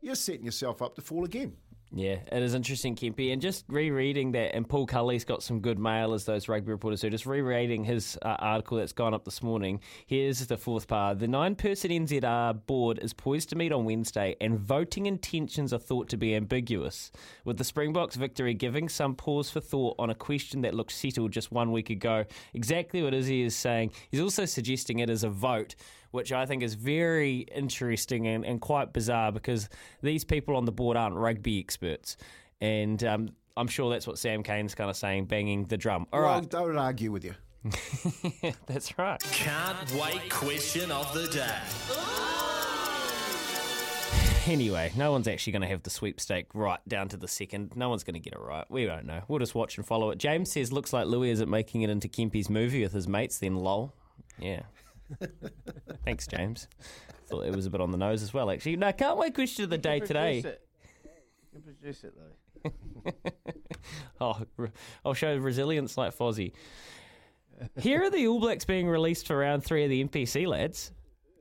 you're 0.00 0.16
setting 0.16 0.44
yourself 0.44 0.82
up 0.82 0.96
to 0.96 1.02
fall 1.02 1.24
again. 1.24 1.56
Yeah, 1.92 2.18
it 2.30 2.42
is 2.42 2.54
interesting, 2.54 2.94
Kempy. 2.94 3.32
And 3.32 3.42
just 3.42 3.64
rereading 3.68 4.30
that, 4.32 4.54
and 4.54 4.68
Paul 4.68 4.86
Cully's 4.86 5.24
got 5.24 5.42
some 5.42 5.58
good 5.58 5.76
mail 5.76 6.14
as 6.14 6.24
those 6.24 6.48
rugby 6.48 6.70
reporters 6.70 7.00
do. 7.00 7.10
Just 7.10 7.26
rereading 7.26 7.82
his 7.82 8.16
uh, 8.22 8.36
article 8.38 8.76
that's 8.76 8.92
gone 8.92 9.12
up 9.12 9.24
this 9.24 9.42
morning. 9.42 9.80
Here's 10.06 10.46
the 10.46 10.56
fourth 10.56 10.86
part. 10.86 11.18
The 11.18 11.26
nine 11.26 11.56
person 11.56 11.90
NZR 11.90 12.64
board 12.66 13.00
is 13.02 13.12
poised 13.12 13.48
to 13.48 13.56
meet 13.56 13.72
on 13.72 13.84
Wednesday, 13.84 14.36
and 14.40 14.56
voting 14.56 15.06
intentions 15.06 15.72
are 15.72 15.80
thought 15.80 16.08
to 16.10 16.16
be 16.16 16.36
ambiguous, 16.36 17.10
with 17.44 17.58
the 17.58 17.64
Springboks 17.64 18.14
victory 18.14 18.54
giving 18.54 18.88
some 18.88 19.16
pause 19.16 19.50
for 19.50 19.60
thought 19.60 19.96
on 19.98 20.10
a 20.10 20.14
question 20.14 20.60
that 20.60 20.74
looked 20.74 20.92
settled 20.92 21.32
just 21.32 21.50
one 21.50 21.72
week 21.72 21.90
ago. 21.90 22.24
Exactly 22.54 23.02
what 23.02 23.14
Izzy 23.14 23.42
is 23.42 23.56
saying. 23.56 23.90
He's 24.12 24.20
also 24.20 24.44
suggesting 24.44 25.00
it 25.00 25.10
is 25.10 25.24
a 25.24 25.28
vote 25.28 25.74
which 26.10 26.32
I 26.32 26.46
think 26.46 26.62
is 26.62 26.74
very 26.74 27.46
interesting 27.54 28.26
and, 28.26 28.44
and 28.44 28.60
quite 28.60 28.92
bizarre 28.92 29.32
because 29.32 29.68
these 30.02 30.24
people 30.24 30.56
on 30.56 30.64
the 30.64 30.72
board 30.72 30.96
aren't 30.96 31.16
rugby 31.16 31.58
experts. 31.58 32.16
And 32.60 33.02
um, 33.04 33.28
I'm 33.56 33.68
sure 33.68 33.90
that's 33.90 34.06
what 34.06 34.18
Sam 34.18 34.42
Cane's 34.42 34.74
kind 34.74 34.90
of 34.90 34.96
saying, 34.96 35.26
banging 35.26 35.66
the 35.66 35.76
drum. 35.76 36.06
All 36.12 36.22
well, 36.22 36.34
right, 36.40 36.48
don't 36.48 36.76
argue 36.76 37.12
with 37.12 37.24
you. 37.24 37.34
that's 38.66 38.98
right. 38.98 39.20
Can't 39.32 39.92
wait 39.92 40.30
question 40.30 40.90
of 40.90 41.12
the 41.12 41.26
day. 41.28 41.58
Anyway, 44.46 44.90
no 44.96 45.12
one's 45.12 45.28
actually 45.28 45.52
going 45.52 45.62
to 45.62 45.68
have 45.68 45.82
the 45.82 45.90
sweepstake 45.90 46.46
right 46.54 46.80
down 46.88 47.08
to 47.10 47.16
the 47.18 47.28
second. 47.28 47.72
No 47.76 47.90
one's 47.90 48.02
going 48.02 48.14
to 48.14 48.20
get 48.20 48.32
it 48.32 48.40
right. 48.40 48.64
We 48.70 48.86
don't 48.86 49.04
know. 49.04 49.20
We'll 49.28 49.38
just 49.38 49.54
watch 49.54 49.76
and 49.76 49.86
follow 49.86 50.10
it. 50.10 50.18
James 50.18 50.50
says, 50.50 50.72
looks 50.72 50.92
like 50.92 51.06
Louis 51.06 51.30
isn't 51.30 51.50
making 51.50 51.82
it 51.82 51.90
into 51.90 52.08
Kempy's 52.08 52.48
movie 52.48 52.82
with 52.82 52.92
his 52.92 53.06
mates, 53.06 53.38
then 53.38 53.56
lol. 53.56 53.94
Yeah. 54.38 54.62
Thanks, 56.04 56.26
James. 56.26 56.68
Thought 57.28 57.46
it 57.46 57.54
was 57.54 57.66
a 57.66 57.70
bit 57.70 57.80
on 57.80 57.90
the 57.90 57.98
nose 57.98 58.22
as 58.22 58.34
well, 58.34 58.50
actually. 58.50 58.76
No, 58.76 58.92
can't 58.92 59.16
wait 59.16 59.34
question 59.34 59.64
of 59.64 59.70
the 59.70 59.78
day 59.78 60.00
today. 60.00 60.42
Produce 60.42 60.58
it. 60.58 60.66
You 61.52 61.60
can 61.60 61.62
produce 61.62 62.04
it 62.04 62.14
though. 62.16 63.12
Oh, 64.20 64.38
I'll 65.04 65.14
show 65.14 65.34
resilience 65.34 65.96
like 65.96 66.14
Fozzie. 66.14 66.52
Here 67.78 68.02
are 68.02 68.10
the 68.10 68.26
All 68.26 68.38
Blacks 68.38 68.66
being 68.66 68.86
released 68.86 69.26
for 69.26 69.38
round 69.38 69.64
three 69.64 69.84
of 69.84 69.90
the 69.90 70.04
NPC, 70.04 70.46
lads. 70.46 70.92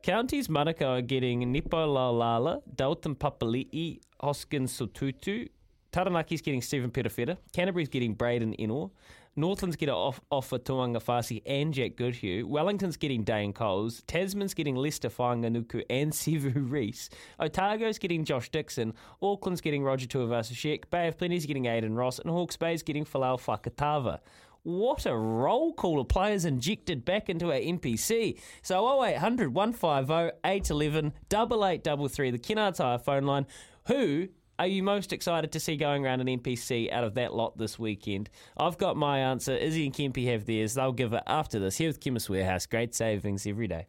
Counties 0.01 0.47
Manukau 0.47 0.99
are 0.99 1.01
getting 1.01 1.51
Nepo 1.51 1.93
Laulala, 1.93 2.61
Dalton 2.73 3.15
Papali'i, 3.15 3.99
Hoskins 4.21 4.79
Sotutu, 4.79 5.49
Taranaki's 5.91 6.41
getting 6.41 6.61
Stephen 6.61 6.91
Perofeta. 6.91 7.37
Canterbury's 7.53 7.89
getting 7.89 8.13
Braden 8.13 8.55
Ennor. 8.59 8.91
Northland's 9.39 9.77
getting 9.77 9.95
off, 9.95 10.19
offer 10.29 10.59
Tuanga 10.59 11.01
Fasi 11.01 11.41
and 11.45 11.73
Jack 11.73 11.95
Goodhue. 11.95 12.45
Wellington's 12.45 12.97
getting 12.97 13.23
Dane 13.23 13.53
Coles. 13.53 14.03
Tasman's 14.05 14.53
getting 14.53 14.75
Leicester 14.75 15.09
Fainga'anuku 15.09 15.83
and 15.89 16.11
Sevu 16.13 16.69
Reese. 16.69 17.09
Otago's 17.39 17.97
getting 17.97 18.25
Josh 18.25 18.49
Dickson. 18.49 18.93
Auckland's 19.21 19.61
getting 19.61 19.83
Roger 19.83 20.07
Tuivasa-Sheck. 20.07 20.89
Bay 20.89 21.07
of 21.07 21.17
Plenty's 21.17 21.45
getting 21.45 21.67
Aidan 21.67 21.95
Ross. 21.95 22.19
And 22.19 22.29
Hawke's 22.29 22.57
Bay's 22.57 22.83
getting 22.83 23.05
Folau 23.05 23.39
Fakatava. 23.39 24.19
What 24.63 25.05
a 25.05 25.15
roll 25.15 25.73
call 25.73 26.01
of 26.01 26.09
players 26.09 26.43
injected 26.43 27.05
back 27.05 27.29
into 27.29 27.47
our 27.47 27.59
NPC. 27.59 28.39
So 28.61 29.03
0800 29.03 29.53
150 29.53 30.37
811 30.43 31.13
8833, 31.33 32.31
the 32.31 32.37
Kennards 32.39 32.79
Hire 32.79 32.99
phone 32.99 33.23
line. 33.23 33.47
Who 33.87 34.27
are 34.59 34.67
you 34.67 34.83
most 34.83 35.13
excited 35.13 35.53
to 35.53 35.59
see 35.59 35.77
going 35.77 36.05
around 36.05 36.19
an 36.19 36.27
NPC 36.27 36.91
out 36.91 37.05
of 37.05 37.13
that 37.13 37.33
lot 37.33 37.57
this 37.57 37.79
weekend? 37.79 38.29
I've 38.57 38.77
got 38.77 38.97
my 38.97 39.19
answer. 39.19 39.55
Izzy 39.55 39.85
and 39.85 39.95
Kempy 39.95 40.29
have 40.31 40.45
theirs. 40.45 40.73
They'll 40.73 40.91
give 40.91 41.13
it 41.13 41.23
after 41.25 41.59
this. 41.59 41.77
Here 41.77 41.87
with 41.87 42.01
Chemist 42.01 42.29
Warehouse. 42.29 42.65
Great 42.65 42.93
savings 42.93 43.47
every 43.47 43.67
day. 43.67 43.87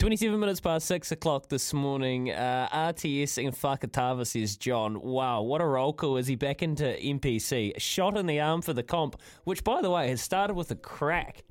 27 0.00 0.40
minutes 0.40 0.60
past 0.60 0.86
6 0.86 1.12
o'clock 1.12 1.48
this 1.48 1.72
morning. 1.72 2.32
Uh, 2.32 2.68
RTS 2.72 3.38
in 3.38 3.52
Fakatava 3.52 4.26
says, 4.26 4.56
John, 4.56 5.00
wow, 5.00 5.42
what 5.42 5.60
a 5.60 5.66
roll 5.66 5.92
call. 5.92 6.16
Is 6.16 6.26
he 6.26 6.34
back 6.34 6.62
into 6.62 6.84
NPC? 6.84 7.80
Shot 7.80 8.16
in 8.16 8.26
the 8.26 8.40
arm 8.40 8.62
for 8.62 8.72
the 8.72 8.82
comp, 8.82 9.20
which, 9.44 9.62
by 9.62 9.80
the 9.80 9.90
way, 9.90 10.08
has 10.08 10.20
started 10.20 10.54
with 10.54 10.72
a 10.72 10.76
crack. 10.76 11.44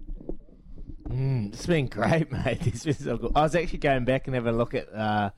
Mm, 1.08 1.54
it's 1.54 1.66
been 1.66 1.88
great, 1.88 2.30
mate. 2.32 2.68
It's 2.68 2.84
been 2.84 2.94
so 2.96 3.18
good. 3.18 3.32
I 3.36 3.44
was 3.44 3.56
actually 3.56 3.80
going 3.80 4.04
back 4.04 4.28
and 4.28 4.36
having 4.36 4.54
a 4.54 4.58
look 4.58 4.74
at, 4.74 4.94
uh, 4.94 5.30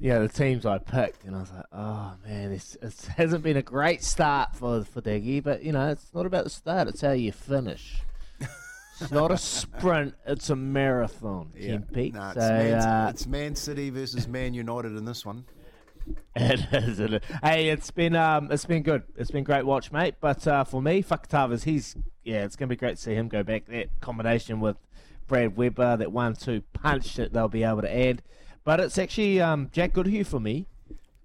know, 0.00 0.26
the 0.26 0.32
teams 0.32 0.64
I 0.64 0.78
picked, 0.78 1.24
and 1.24 1.34
I 1.34 1.40
was 1.40 1.52
like, 1.52 1.64
oh 1.72 2.14
man, 2.26 2.50
this 2.50 2.76
it 2.80 3.08
hasn't 3.16 3.42
been 3.42 3.56
a 3.56 3.62
great 3.62 4.02
start 4.04 4.54
for 4.54 4.84
for 4.84 5.00
Diggy, 5.00 5.42
but 5.42 5.62
you 5.62 5.72
know, 5.72 5.90
it's 5.90 6.14
not 6.14 6.26
about 6.26 6.44
the 6.44 6.50
start; 6.50 6.88
it's 6.88 7.00
how 7.00 7.12
you 7.12 7.32
finish. 7.32 8.02
It's 9.00 9.12
not 9.12 9.30
a 9.30 9.38
sprint; 9.38 10.14
it's 10.26 10.50
a 10.50 10.56
marathon, 10.56 11.52
Yeah. 11.56 11.78
No, 12.14 12.30
it's, 12.30 12.34
so, 12.34 12.48
Man, 12.48 12.74
uh, 12.74 13.06
it's 13.10 13.26
Man 13.26 13.54
City 13.54 13.90
versus 13.90 14.26
Man 14.26 14.54
United 14.54 14.96
in 14.96 15.04
this 15.04 15.24
one. 15.24 15.44
It 16.34 16.60
is. 16.72 16.98
It 16.98 17.14
is. 17.14 17.20
Hey, 17.42 17.68
it's 17.68 17.90
been 17.90 18.16
um, 18.16 18.50
it's 18.50 18.64
been 18.64 18.82
good. 18.82 19.02
It's 19.16 19.30
been 19.30 19.44
great 19.44 19.66
watch, 19.66 19.92
mate. 19.92 20.14
But 20.20 20.46
uh, 20.46 20.64
for 20.64 20.80
me, 20.80 21.02
Fakatavas, 21.02 21.64
he's 21.64 21.96
yeah, 22.24 22.44
it's 22.44 22.56
gonna 22.56 22.68
be 22.68 22.76
great 22.76 22.96
to 22.96 23.02
see 23.02 23.14
him 23.14 23.28
go 23.28 23.42
back. 23.42 23.66
That 23.66 23.88
combination 24.00 24.60
with 24.60 24.76
Brad 25.26 25.56
Weber, 25.56 25.96
that 25.96 26.10
one-two 26.10 26.62
punch 26.72 27.16
that 27.16 27.32
they'll 27.32 27.48
be 27.48 27.62
able 27.62 27.82
to 27.82 27.94
add. 27.94 28.22
But 28.68 28.80
it's 28.80 28.98
actually 28.98 29.40
um, 29.40 29.70
Jack 29.72 29.94
Goodhue 29.94 30.24
for 30.24 30.38
me. 30.38 30.66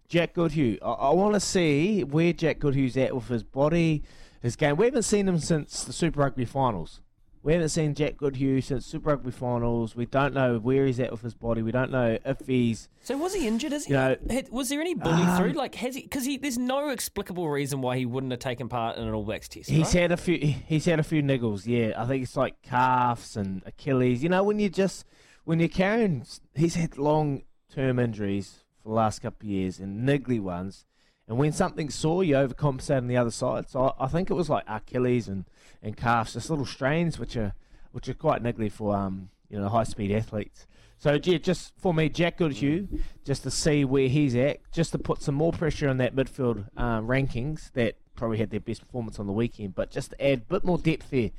Jack 0.07 0.31
Goodhue. 0.31 0.77
I, 0.81 0.91
I 0.91 1.09
want 1.09 1.33
to 1.33 1.41
see 1.41 2.01
where 2.01 2.31
Jack 2.31 2.59
Goodhue's 2.59 2.95
at 2.95 3.13
with 3.13 3.27
his 3.27 3.43
body, 3.43 4.01
his 4.41 4.55
game. 4.55 4.77
We 4.77 4.85
haven't 4.85 5.03
seen 5.03 5.27
him 5.27 5.39
since 5.39 5.83
the 5.83 5.91
Super 5.91 6.21
Rugby 6.21 6.45
finals. 6.45 7.01
We 7.41 7.51
haven't 7.51 7.67
seen 7.67 7.95
Jack 7.95 8.15
Goodhue 8.15 8.61
since 8.61 8.85
Super 8.85 9.09
Rugby 9.09 9.31
finals. 9.31 9.93
We 9.93 10.05
don't 10.05 10.33
know 10.33 10.57
where 10.57 10.85
he's 10.85 11.01
at 11.01 11.11
with 11.11 11.19
his 11.19 11.33
body. 11.33 11.61
We 11.61 11.73
don't 11.73 11.91
know 11.91 12.17
if 12.23 12.47
he's 12.47 12.87
So 13.01 13.17
was 13.17 13.33
he 13.33 13.45
injured? 13.45 13.73
Is 13.73 13.87
he? 13.87 13.91
You 13.91 13.99
know, 13.99 14.15
Had- 14.29 14.47
was 14.47 14.69
there 14.69 14.79
any 14.79 14.93
bully 14.93 15.23
um, 15.23 15.37
through? 15.37 15.51
Like, 15.51 15.75
has 15.75 15.95
he? 15.95 16.03
Because 16.03 16.23
he, 16.23 16.37
there's 16.37 16.57
no 16.57 16.91
explicable 16.91 17.49
reason 17.49 17.81
why 17.81 17.97
he 17.97 18.05
wouldn't 18.05 18.31
have 18.31 18.39
taken 18.39 18.69
part 18.69 18.95
in 18.95 19.03
an 19.05 19.13
All 19.13 19.25
Blacks 19.25 19.49
test. 19.49 19.69
He's 19.69 19.87
right? 19.87 20.03
had 20.03 20.11
a 20.13 20.17
few. 20.17 20.37
He's 20.37 20.85
had 20.85 21.01
a 21.01 21.03
few 21.03 21.21
niggles. 21.21 21.65
Yeah, 21.65 22.01
I 22.01 22.05
think 22.05 22.23
it's 22.23 22.37
like 22.37 22.61
calves 22.61 23.35
and 23.35 23.63
Achilles. 23.65 24.23
You 24.23 24.29
know, 24.29 24.43
when 24.43 24.59
you 24.59 24.69
just 24.69 25.03
when 25.45 25.59
you're 25.59 25.69
carrying, 25.69 26.25
he's 26.55 26.75
had 26.75 26.97
long 26.97 27.43
term 27.73 27.99
injuries 27.99 28.63
for 28.81 28.89
the 28.89 28.95
last 28.95 29.21
couple 29.21 29.47
of 29.47 29.51
years 29.51 29.79
and 29.79 30.07
niggly 30.07 30.39
ones. 30.39 30.85
And 31.27 31.37
when 31.37 31.53
something's 31.53 31.95
sore, 31.95 32.23
you 32.23 32.35
overcompensate 32.35 32.97
on 32.97 33.07
the 33.07 33.17
other 33.17 33.31
side. 33.31 33.69
So 33.69 33.93
I, 33.99 34.05
I 34.05 34.07
think 34.07 34.29
it 34.29 34.33
was 34.33 34.49
like 34.49 34.65
Achilles 34.67 35.27
and, 35.27 35.45
and 35.81 35.95
calves, 35.95 36.33
just 36.33 36.49
little 36.49 36.65
strains 36.65 37.17
which 37.17 37.37
are 37.37 37.53
which 37.91 38.09
are 38.09 38.13
quite 38.15 38.41
niggly 38.41 38.71
for 38.71 38.95
um 38.95 39.29
you 39.49 39.59
know 39.59 39.69
high 39.69 39.83
speed 39.83 40.11
athletes. 40.11 40.67
So 40.97 41.19
yeah, 41.21 41.37
just 41.37 41.73
for 41.77 41.93
me, 41.93 42.07
Jack 42.07 42.37
Goodhue, 42.37 42.87
just 43.25 43.43
to 43.43 43.51
see 43.51 43.83
where 43.83 44.07
he's 44.07 44.35
at, 44.35 44.59
just 44.71 44.93
to 44.93 44.97
put 44.97 45.21
some 45.21 45.35
more 45.35 45.51
pressure 45.51 45.89
on 45.89 45.97
that 45.97 46.15
midfield 46.15 46.65
um, 46.77 47.07
rankings 47.07 47.71
that 47.73 47.97
probably 48.15 48.37
had 48.37 48.51
their 48.51 48.61
best 48.61 48.81
performance 48.81 49.19
on 49.19 49.27
the 49.27 49.33
weekend, 49.33 49.75
but 49.75 49.91
just 49.91 50.11
to 50.11 50.25
add 50.25 50.39
a 50.39 50.53
bit 50.53 50.63
more 50.63 50.77
depth 50.77 51.09
there 51.09 51.31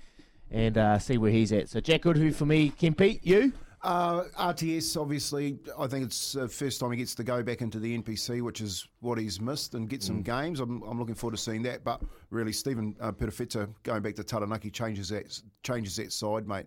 and 0.51 0.77
uh, 0.77 0.99
see 0.99 1.17
where 1.17 1.31
he's 1.31 1.51
at. 1.51 1.71
So 1.71 1.81
Jack 1.81 2.03
Goodhue 2.03 2.33
for 2.33 2.45
me, 2.45 2.73
Kempy, 2.79 3.21
you? 3.23 3.55
Uh, 3.85 4.25
RTS, 4.38 4.99
obviously, 4.99 5.59
I 5.79 5.87
think 5.87 6.07
it's 6.07 6.33
the 6.33 6.49
first 6.49 6.81
time 6.81 6.90
he 6.90 6.97
gets 6.97 7.14
to 7.16 7.23
go 7.23 7.42
back 7.42 7.61
into 7.61 7.79
the 7.79 7.99
NPC, 7.99 8.40
which 8.40 8.62
is 8.62 8.88
what 9.01 9.18
he's 9.18 9.42
missed, 9.42 9.75
and 9.75 9.90
get 9.90 10.03
some 10.03 10.23
games. 10.23 10.59
I'm, 10.59 10.81
I'm 10.85 10.99
looking 10.99 11.14
forward 11.14 11.37
to 11.37 11.42
seeing 11.42 11.62
that. 11.64 11.85
But 11.85 12.01
really, 12.31 12.51
Stephen 12.51 12.97
uh, 12.99 13.11
going 13.11 14.03
back 14.03 14.14
to 14.14 14.25
Taranaki 14.25 14.70
changes 14.70 15.11
that 15.11 15.38
changes 15.62 15.97
that 15.97 16.14
side, 16.14 16.49
mate. 16.49 16.64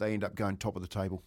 They 0.00 0.12
end 0.12 0.24
up 0.24 0.34
going 0.34 0.56
top 0.56 0.74
of 0.74 0.82
the 0.82 0.88
table. 0.88 1.22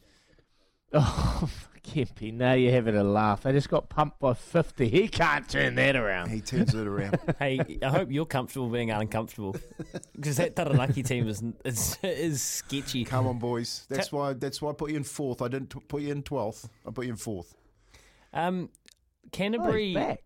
Oh, 0.93 1.49
Kempy, 1.83 2.31
now 2.33 2.53
you're 2.53 2.71
having 2.71 2.95
a 2.95 3.03
laugh. 3.03 3.43
They 3.43 3.51
just 3.51 3.69
got 3.69 3.89
pumped 3.89 4.19
by 4.19 4.33
50. 4.33 4.87
He 4.89 5.07
can't 5.07 5.47
turn 5.49 5.73
that 5.75 5.95
around. 5.95 6.29
He 6.29 6.41
turns 6.41 6.73
it 6.75 6.85
around. 6.85 7.17
hey, 7.39 7.79
I 7.81 7.87
hope 7.89 8.11
you're 8.11 8.25
comfortable 8.27 8.69
being 8.69 8.91
uncomfortable 8.91 9.55
because 10.13 10.37
that 10.37 10.55
Taranaki 10.55 11.01
team 11.03 11.27
is 11.27 11.41
is, 11.65 11.97
is 12.03 12.41
sketchy. 12.41 13.05
Come 13.05 13.25
on, 13.27 13.39
boys. 13.39 13.85
That's 13.89 14.11
why. 14.11 14.33
That's 14.33 14.61
why 14.61 14.69
I 14.71 14.73
put 14.73 14.91
you 14.91 14.97
in 14.97 15.03
fourth. 15.03 15.41
I 15.41 15.47
didn't 15.47 15.71
t- 15.71 15.79
put 15.87 16.01
you 16.01 16.11
in 16.11 16.21
twelfth. 16.21 16.69
I 16.87 16.91
put 16.91 17.05
you 17.05 17.11
in 17.11 17.17
fourth. 17.17 17.55
Um, 18.33 18.69
Oh, 18.71 19.29
Canterbury. 19.31 19.87
he's 19.87 19.95
back. 19.95 20.23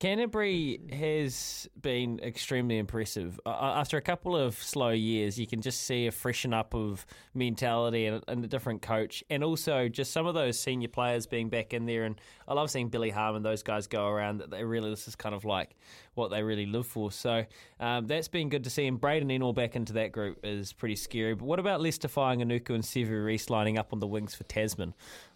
Canterbury 0.00 0.80
has 0.92 1.68
been 1.80 2.20
extremely 2.20 2.78
impressive. 2.78 3.40
Uh, 3.44 3.50
after 3.50 3.96
a 3.96 4.00
couple 4.00 4.36
of 4.36 4.54
slow 4.54 4.90
years, 4.90 5.40
you 5.40 5.46
can 5.48 5.60
just 5.60 5.82
see 5.82 6.06
a 6.06 6.12
freshen 6.12 6.54
up 6.54 6.72
of 6.72 7.04
mentality 7.34 8.06
and, 8.06 8.22
and 8.28 8.44
a 8.44 8.46
different 8.46 8.80
coach, 8.80 9.24
and 9.28 9.42
also 9.42 9.88
just 9.88 10.12
some 10.12 10.24
of 10.24 10.34
those 10.34 10.56
senior 10.56 10.86
players 10.86 11.26
being 11.26 11.48
back 11.48 11.74
in 11.74 11.84
there. 11.84 12.04
And 12.04 12.20
I 12.46 12.54
love 12.54 12.70
seeing 12.70 12.90
Billy 12.90 13.10
Harmon, 13.10 13.42
those 13.42 13.64
guys 13.64 13.88
go 13.88 14.06
around. 14.06 14.38
That 14.38 14.50
they 14.50 14.62
really, 14.62 14.88
this 14.88 15.08
is 15.08 15.16
kind 15.16 15.34
of 15.34 15.44
like 15.44 15.74
what 16.14 16.30
they 16.30 16.44
really 16.44 16.66
live 16.66 16.86
for. 16.86 17.10
So 17.10 17.44
um, 17.80 18.06
that's 18.06 18.28
been 18.28 18.50
good 18.50 18.62
to 18.64 18.70
see. 18.70 18.86
And 18.86 19.00
Braden 19.00 19.28
Ennor 19.28 19.52
back 19.52 19.74
into 19.74 19.94
that 19.94 20.12
group 20.12 20.38
is 20.44 20.72
pretty 20.72 20.96
scary. 20.96 21.34
But 21.34 21.46
what 21.46 21.58
about 21.58 21.80
Leicester 21.80 22.06
Anuku 22.06 22.70
and 22.70 22.84
Sevu 22.84 23.24
Reese 23.24 23.50
lining 23.50 23.78
up 23.78 23.92
on 23.92 23.98
the 23.98 24.06
wings 24.06 24.32
for 24.32 24.44
Tasman? 24.44 24.94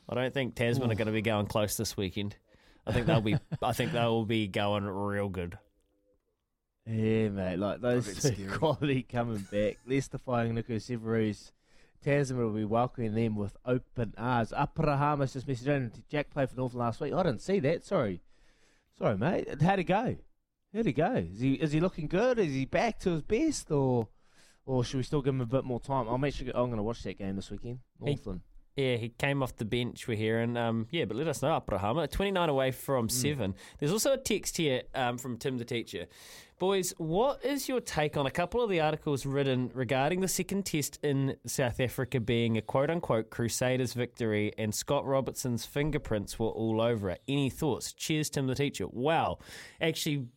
I 0.09 0.15
don't 0.15 0.33
think 0.33 0.55
Tasman 0.55 0.93
are 0.93 0.95
going 0.95 1.07
to 1.07 1.13
be 1.13 1.23
going 1.23 1.47
close 1.47 1.77
this 1.77 1.97
weekend. 1.97 2.37
I 2.87 2.93
think 2.93 3.07
they'll 3.07 3.21
be. 3.21 3.37
I 3.63 3.73
think 3.73 3.93
they'll 3.93 4.25
be 4.25 4.49
going 4.49 4.85
real 4.85 5.29
good. 5.29 5.59
Yeah, 6.87 7.29
mate. 7.29 7.59
Like 7.59 7.81
those 7.81 8.21
two 8.23 8.49
quality 8.51 9.03
coming 9.03 9.47
back. 9.51 9.79
Leicester 9.87 10.19
Fainga'anuku 10.19 10.81
Severus. 10.83 11.53
Tasman 12.05 12.45
will 12.45 12.53
be 12.53 12.65
welcoming 12.65 13.15
them 13.15 13.37
with 13.37 13.57
open 13.65 14.13
arms. 14.19 14.53
Aparahamas 14.53 15.35
just 15.35 15.47
messaged 15.47 15.69
in. 15.69 15.93
Jack 16.11 16.31
played 16.31 16.51
for 16.51 16.57
Northern 16.57 16.81
last 16.81 17.01
week. 17.01 17.13
I 17.13 17.23
didn't 17.23 17.43
see 17.43 17.61
that. 17.61 17.85
Sorry. 17.85 18.21
Sorry, 18.99 19.17
mate. 19.17 19.63
How'd 19.63 19.79
he 19.79 19.85
go? 19.85 20.17
How'd 20.75 20.87
he 20.87 20.93
go? 20.93 21.15
Is 21.15 21.39
he 21.41 21.53
is 21.55 21.71
he 21.71 21.79
looking 21.81 22.09
good? 22.09 22.41
Is 22.41 22.53
he 22.53 22.65
back 22.65 22.99
to 23.01 23.11
his 23.11 23.23
best 23.23 23.71
or 23.71 24.09
or 24.67 24.83
should 24.83 24.97
we 24.97 25.03
still 25.05 25.23
give 25.23 25.35
him 25.35 25.41
a 25.41 25.47
bit 25.47 25.65
more 25.65 25.79
time? 25.79 26.09
I'm 26.09 26.25
actually 26.25 26.49
I'm 26.53 26.67
going 26.67 26.77
to 26.79 26.83
watch 26.83 27.03
that 27.05 27.19
game 27.19 27.37
this 27.37 27.51
weekend. 27.51 27.79
He- 28.01 28.07
Northland. 28.07 28.41
Yeah, 28.77 28.97
he 28.97 29.11
came 29.11 29.43
off 29.43 29.57
the 29.57 29.67
bench. 29.67 30.09
We're 30.09 30.17
here, 30.17 30.41
and 30.41 30.57
um, 30.57 30.87
yeah, 30.91 31.05
but 31.05 31.17
let 31.17 31.29
us 31.29 31.43
know, 31.43 31.61
Abrahama. 31.61 32.11
Twenty 32.11 32.31
nine 32.31 32.49
away 32.49 32.71
from 32.71 33.09
seven. 33.09 33.55
There's 33.79 33.93
also 33.93 34.15
a 34.15 34.19
text 34.19 34.57
here 34.57 34.83
um, 34.95 35.19
from 35.19 35.37
Tim 35.37 35.59
the 35.59 35.65
teacher. 35.65 36.07
Boys, 36.59 36.95
what 36.97 37.45
is 37.45 37.69
your 37.69 37.81
take 37.81 38.17
on 38.17 38.25
a 38.25 38.31
couple 38.31 38.63
of 38.63 38.71
the 38.71 38.81
articles 38.81 39.27
written 39.27 39.71
regarding 39.75 40.21
the 40.21 40.29
second 40.29 40.65
test 40.65 40.99
in 41.03 41.37
South 41.45 41.81
Africa 41.81 42.21
being 42.21 42.57
a 42.57 42.63
quote 42.63 42.89
unquote 42.89 43.31
Crusaders 43.31 43.95
victory 43.95 44.53
and 44.57 44.73
Scott 44.75 45.05
Robertson's 45.05 45.67
fingerprints 45.67 46.39
were 46.39 46.47
all 46.47 46.81
over 46.81 47.11
it? 47.11 47.21
Any 47.27 47.51
thoughts? 47.51 47.93
Cheers, 47.93 48.31
Tim 48.31 48.47
the 48.47 48.55
teacher. 48.55 48.87
Wow. 48.87 49.41
Actually, 49.81 50.29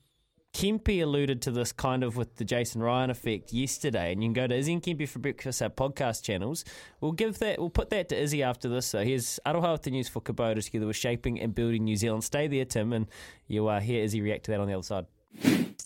Kempy 0.55 1.03
alluded 1.03 1.41
to 1.41 1.51
this 1.51 1.73
kind 1.73 2.01
of 2.01 2.15
with 2.15 2.37
the 2.37 2.45
Jason 2.45 2.81
Ryan 2.81 3.09
effect 3.09 3.51
yesterday, 3.51 4.13
and 4.13 4.23
you 4.23 4.27
can 4.29 4.33
go 4.33 4.47
to 4.47 4.55
Izzy 4.55 4.71
and 4.71 5.09
for 5.09 5.19
breakfast 5.19 5.61
our 5.61 5.67
podcast 5.67 6.23
channels. 6.23 6.63
We'll 7.01 7.11
give 7.11 7.39
that, 7.39 7.59
we'll 7.59 7.69
put 7.69 7.89
that 7.89 8.07
to 8.07 8.17
Izzy 8.17 8.41
after 8.41 8.69
this. 8.69 8.85
So 8.85 9.03
here's 9.03 9.37
Aroha 9.45 9.73
with 9.73 9.81
the 9.81 9.91
news 9.91 10.07
for 10.07 10.21
Kubota 10.21 10.63
together 10.63 10.87
with 10.87 10.95
shaping 10.95 11.41
and 11.41 11.53
building 11.53 11.83
New 11.83 11.97
Zealand. 11.97 12.23
Stay 12.23 12.47
there, 12.47 12.63
Tim, 12.63 12.93
and 12.93 13.07
you 13.49 13.67
uh, 13.67 13.81
hear 13.81 14.01
Izzy 14.01 14.21
react 14.21 14.45
to 14.45 14.51
that 14.51 14.61
on 14.61 14.67
the 14.67 14.73
other 14.75 14.83
side. 14.83 15.07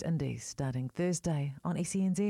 Indies 0.05 0.45
starting 0.45 0.87
Thursday 0.89 1.55
on 1.65 1.75
SENZ. 1.75 2.29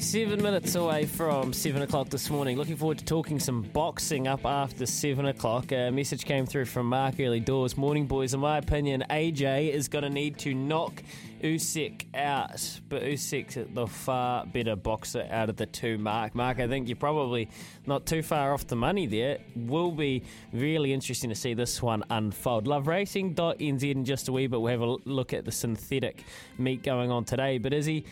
Seven 0.00 0.42
minutes 0.42 0.74
away 0.74 1.06
from 1.06 1.52
seven 1.52 1.82
o'clock 1.82 2.08
this 2.08 2.28
morning. 2.28 2.56
Looking 2.56 2.76
forward 2.76 2.98
to 2.98 3.04
talking 3.04 3.40
some 3.40 3.62
boxing 3.62 4.28
up 4.28 4.44
after 4.44 4.84
seven 4.84 5.26
o'clock. 5.26 5.72
A 5.72 5.90
message 5.90 6.24
came 6.24 6.44
through 6.44 6.66
from 6.66 6.86
Mark 6.86 7.18
early 7.18 7.40
doors. 7.40 7.76
Morning, 7.76 8.06
boys. 8.06 8.34
In 8.34 8.40
my 8.40 8.58
opinion, 8.58 9.04
AJ 9.08 9.70
is 9.70 9.88
going 9.88 10.02
to 10.02 10.10
need 10.10 10.38
to 10.40 10.54
knock 10.54 11.02
Usyk 11.42 12.14
out, 12.14 12.80
but 12.88 13.02
Usyk's 13.02 13.58
the 13.74 13.86
far 13.86 14.44
better 14.46 14.76
boxer 14.76 15.26
out 15.30 15.48
of 15.48 15.56
the 15.56 15.66
two. 15.66 15.96
Mark, 15.98 16.34
Mark, 16.34 16.60
I 16.60 16.68
think 16.68 16.88
you're 16.88 16.96
probably 16.96 17.48
not 17.86 18.06
too 18.06 18.22
far 18.22 18.52
off 18.52 18.66
the 18.66 18.76
money 18.76 19.06
there. 19.06 19.38
Will 19.54 19.92
be 19.92 20.24
really 20.52 20.92
interesting 20.92 21.30
to 21.30 21.36
see 21.36 21.54
this 21.54 21.80
one 21.80 22.04
unfold. 22.10 22.66
LoveRacing.nz 22.66 23.90
in 23.90 24.04
just 24.04 24.28
a 24.28 24.32
wee 24.32 24.46
bit. 24.46 24.60
We'll 24.60 24.72
have 24.72 24.82
a 24.82 24.96
look 25.08 25.32
at 25.32 25.44
the 25.44 25.52
synthetic 25.52 26.24
meet 26.58 26.82
going 26.82 27.10
on 27.10 27.24
today. 27.24 27.58
But 27.58 27.72
is 27.72 27.86
he? 27.86 28.04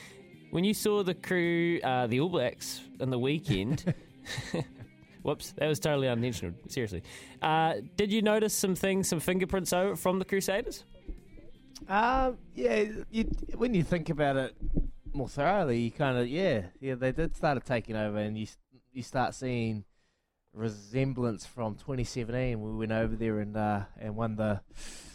When 0.54 0.62
you 0.62 0.72
saw 0.72 1.02
the 1.02 1.14
crew, 1.14 1.80
uh, 1.82 2.06
the 2.06 2.20
All 2.20 2.28
Blacks, 2.28 2.80
in 3.00 3.10
the 3.10 3.18
weekend, 3.18 3.92
whoops, 5.22 5.52
that 5.56 5.66
was 5.66 5.80
totally 5.80 6.06
unintentional. 6.06 6.54
Seriously, 6.68 7.02
uh, 7.42 7.78
did 7.96 8.12
you 8.12 8.22
notice 8.22 8.54
some 8.54 8.76
things, 8.76 9.08
some 9.08 9.18
fingerprints 9.18 9.72
over 9.72 9.96
from 9.96 10.20
the 10.20 10.24
Crusaders? 10.24 10.84
Um, 11.88 12.38
yeah, 12.54 12.84
you, 13.10 13.24
when 13.56 13.74
you 13.74 13.82
think 13.82 14.10
about 14.10 14.36
it 14.36 14.54
more 15.12 15.28
thoroughly, 15.28 15.80
you 15.80 15.90
kind 15.90 16.18
of 16.18 16.28
yeah, 16.28 16.66
yeah, 16.78 16.94
they 16.94 17.10
did 17.10 17.34
start 17.34 17.66
taking 17.66 17.96
over, 17.96 18.18
and 18.18 18.38
you 18.38 18.46
you 18.92 19.02
start 19.02 19.34
seeing 19.34 19.82
resemblance 20.52 21.44
from 21.44 21.74
2017. 21.74 22.60
We 22.60 22.76
went 22.76 22.92
over 22.92 23.16
there 23.16 23.40
and 23.40 23.56
uh, 23.56 23.80
and 23.98 24.14
won 24.14 24.36
the 24.36 24.60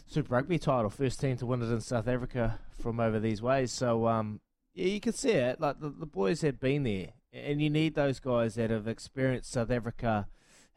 Super 0.06 0.36
Rugby 0.36 0.60
title, 0.60 0.90
first 0.90 1.22
team 1.22 1.38
to 1.38 1.46
win 1.46 1.62
it 1.62 1.72
in 1.72 1.80
South 1.80 2.10
Africa 2.10 2.60
from 2.82 3.00
over 3.00 3.22
these 3.22 3.42
ways. 3.42 3.72
So 3.72 4.06
um, 4.06 4.42
yeah, 4.80 4.94
you 4.94 5.00
can 5.02 5.14
see 5.14 5.32
it. 5.32 5.60
Like 5.60 5.82
the, 5.82 5.90
the 5.90 6.06
boys 6.06 6.42
had 6.42 6.60
been 6.60 6.84
there, 6.84 7.10
and 7.34 7.62
you 7.62 7.70
need 7.70 7.96
those 7.96 8.20
guys 8.20 8.56
that 8.56 8.70
have 8.70 8.88
experienced 8.88 9.52
South 9.52 9.72
Africa, 9.72 10.28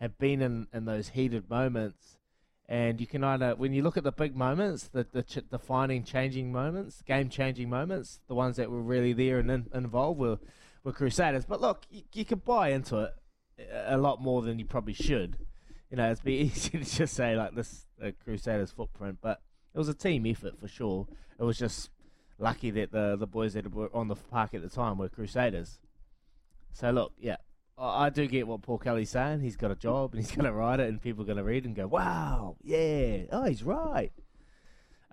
have 0.00 0.18
been 0.18 0.42
in, 0.42 0.66
in 0.72 0.86
those 0.86 1.10
heated 1.10 1.48
moments, 1.48 2.18
and 2.68 3.00
you 3.00 3.06
can 3.06 3.22
either 3.22 3.54
when 3.54 3.72
you 3.72 3.82
look 3.82 3.96
at 3.96 4.02
the 4.02 4.10
big 4.10 4.34
moments, 4.34 4.88
the 4.88 5.06
the 5.12 5.22
ch- 5.22 5.48
defining, 5.48 6.02
changing 6.02 6.50
moments, 6.50 7.02
game 7.02 7.28
changing 7.28 7.70
moments, 7.70 8.18
the 8.26 8.34
ones 8.34 8.56
that 8.56 8.70
were 8.70 8.82
really 8.82 9.12
there 9.12 9.38
and 9.38 9.50
in, 9.50 9.66
involved 9.72 10.18
were 10.18 10.38
were 10.82 10.92
Crusaders. 10.92 11.44
But 11.44 11.60
look, 11.60 11.84
you, 11.88 12.02
you 12.12 12.24
can 12.24 12.40
buy 12.40 12.70
into 12.70 12.98
it 12.98 13.14
a 13.84 13.98
lot 13.98 14.20
more 14.20 14.42
than 14.42 14.58
you 14.58 14.64
probably 14.64 14.94
should. 14.94 15.38
You 15.90 15.96
know, 15.96 16.10
it'd 16.10 16.24
be 16.24 16.34
easy 16.52 16.70
to 16.70 16.84
just 16.84 17.14
say 17.14 17.36
like 17.36 17.54
this 17.54 17.86
uh, 18.04 18.10
Crusaders 18.24 18.72
footprint, 18.72 19.18
but 19.22 19.40
it 19.72 19.78
was 19.78 19.88
a 19.88 19.94
team 19.94 20.26
effort 20.26 20.58
for 20.58 20.66
sure. 20.66 21.06
It 21.38 21.44
was 21.44 21.56
just 21.56 21.90
lucky 22.42 22.70
that 22.72 22.92
the 22.92 23.16
the 23.16 23.26
boys 23.26 23.54
that 23.54 23.72
were 23.72 23.94
on 23.94 24.08
the 24.08 24.16
park 24.16 24.52
at 24.54 24.62
the 24.62 24.68
time 24.68 24.98
were 24.98 25.08
Crusaders. 25.08 25.78
So 26.72 26.90
look, 26.90 27.12
yeah, 27.18 27.36
I, 27.78 28.10
do 28.10 28.26
get 28.26 28.46
what 28.46 28.62
Paul 28.62 28.78
Cully's 28.78 29.10
saying. 29.10 29.40
He's 29.40 29.56
got 29.56 29.70
a 29.70 29.76
job 29.76 30.14
and 30.14 30.20
he's 30.24 30.34
going 30.34 30.44
to 30.44 30.52
write 30.52 30.80
it, 30.80 30.88
and 30.88 31.00
people 31.00 31.22
are 31.22 31.26
going 31.26 31.38
to 31.38 31.44
read 31.44 31.64
and 31.64 31.74
go, 31.74 31.86
"Wow, 31.86 32.56
yeah, 32.62 33.24
oh, 33.30 33.44
he's 33.44 33.62
right." 33.62 34.12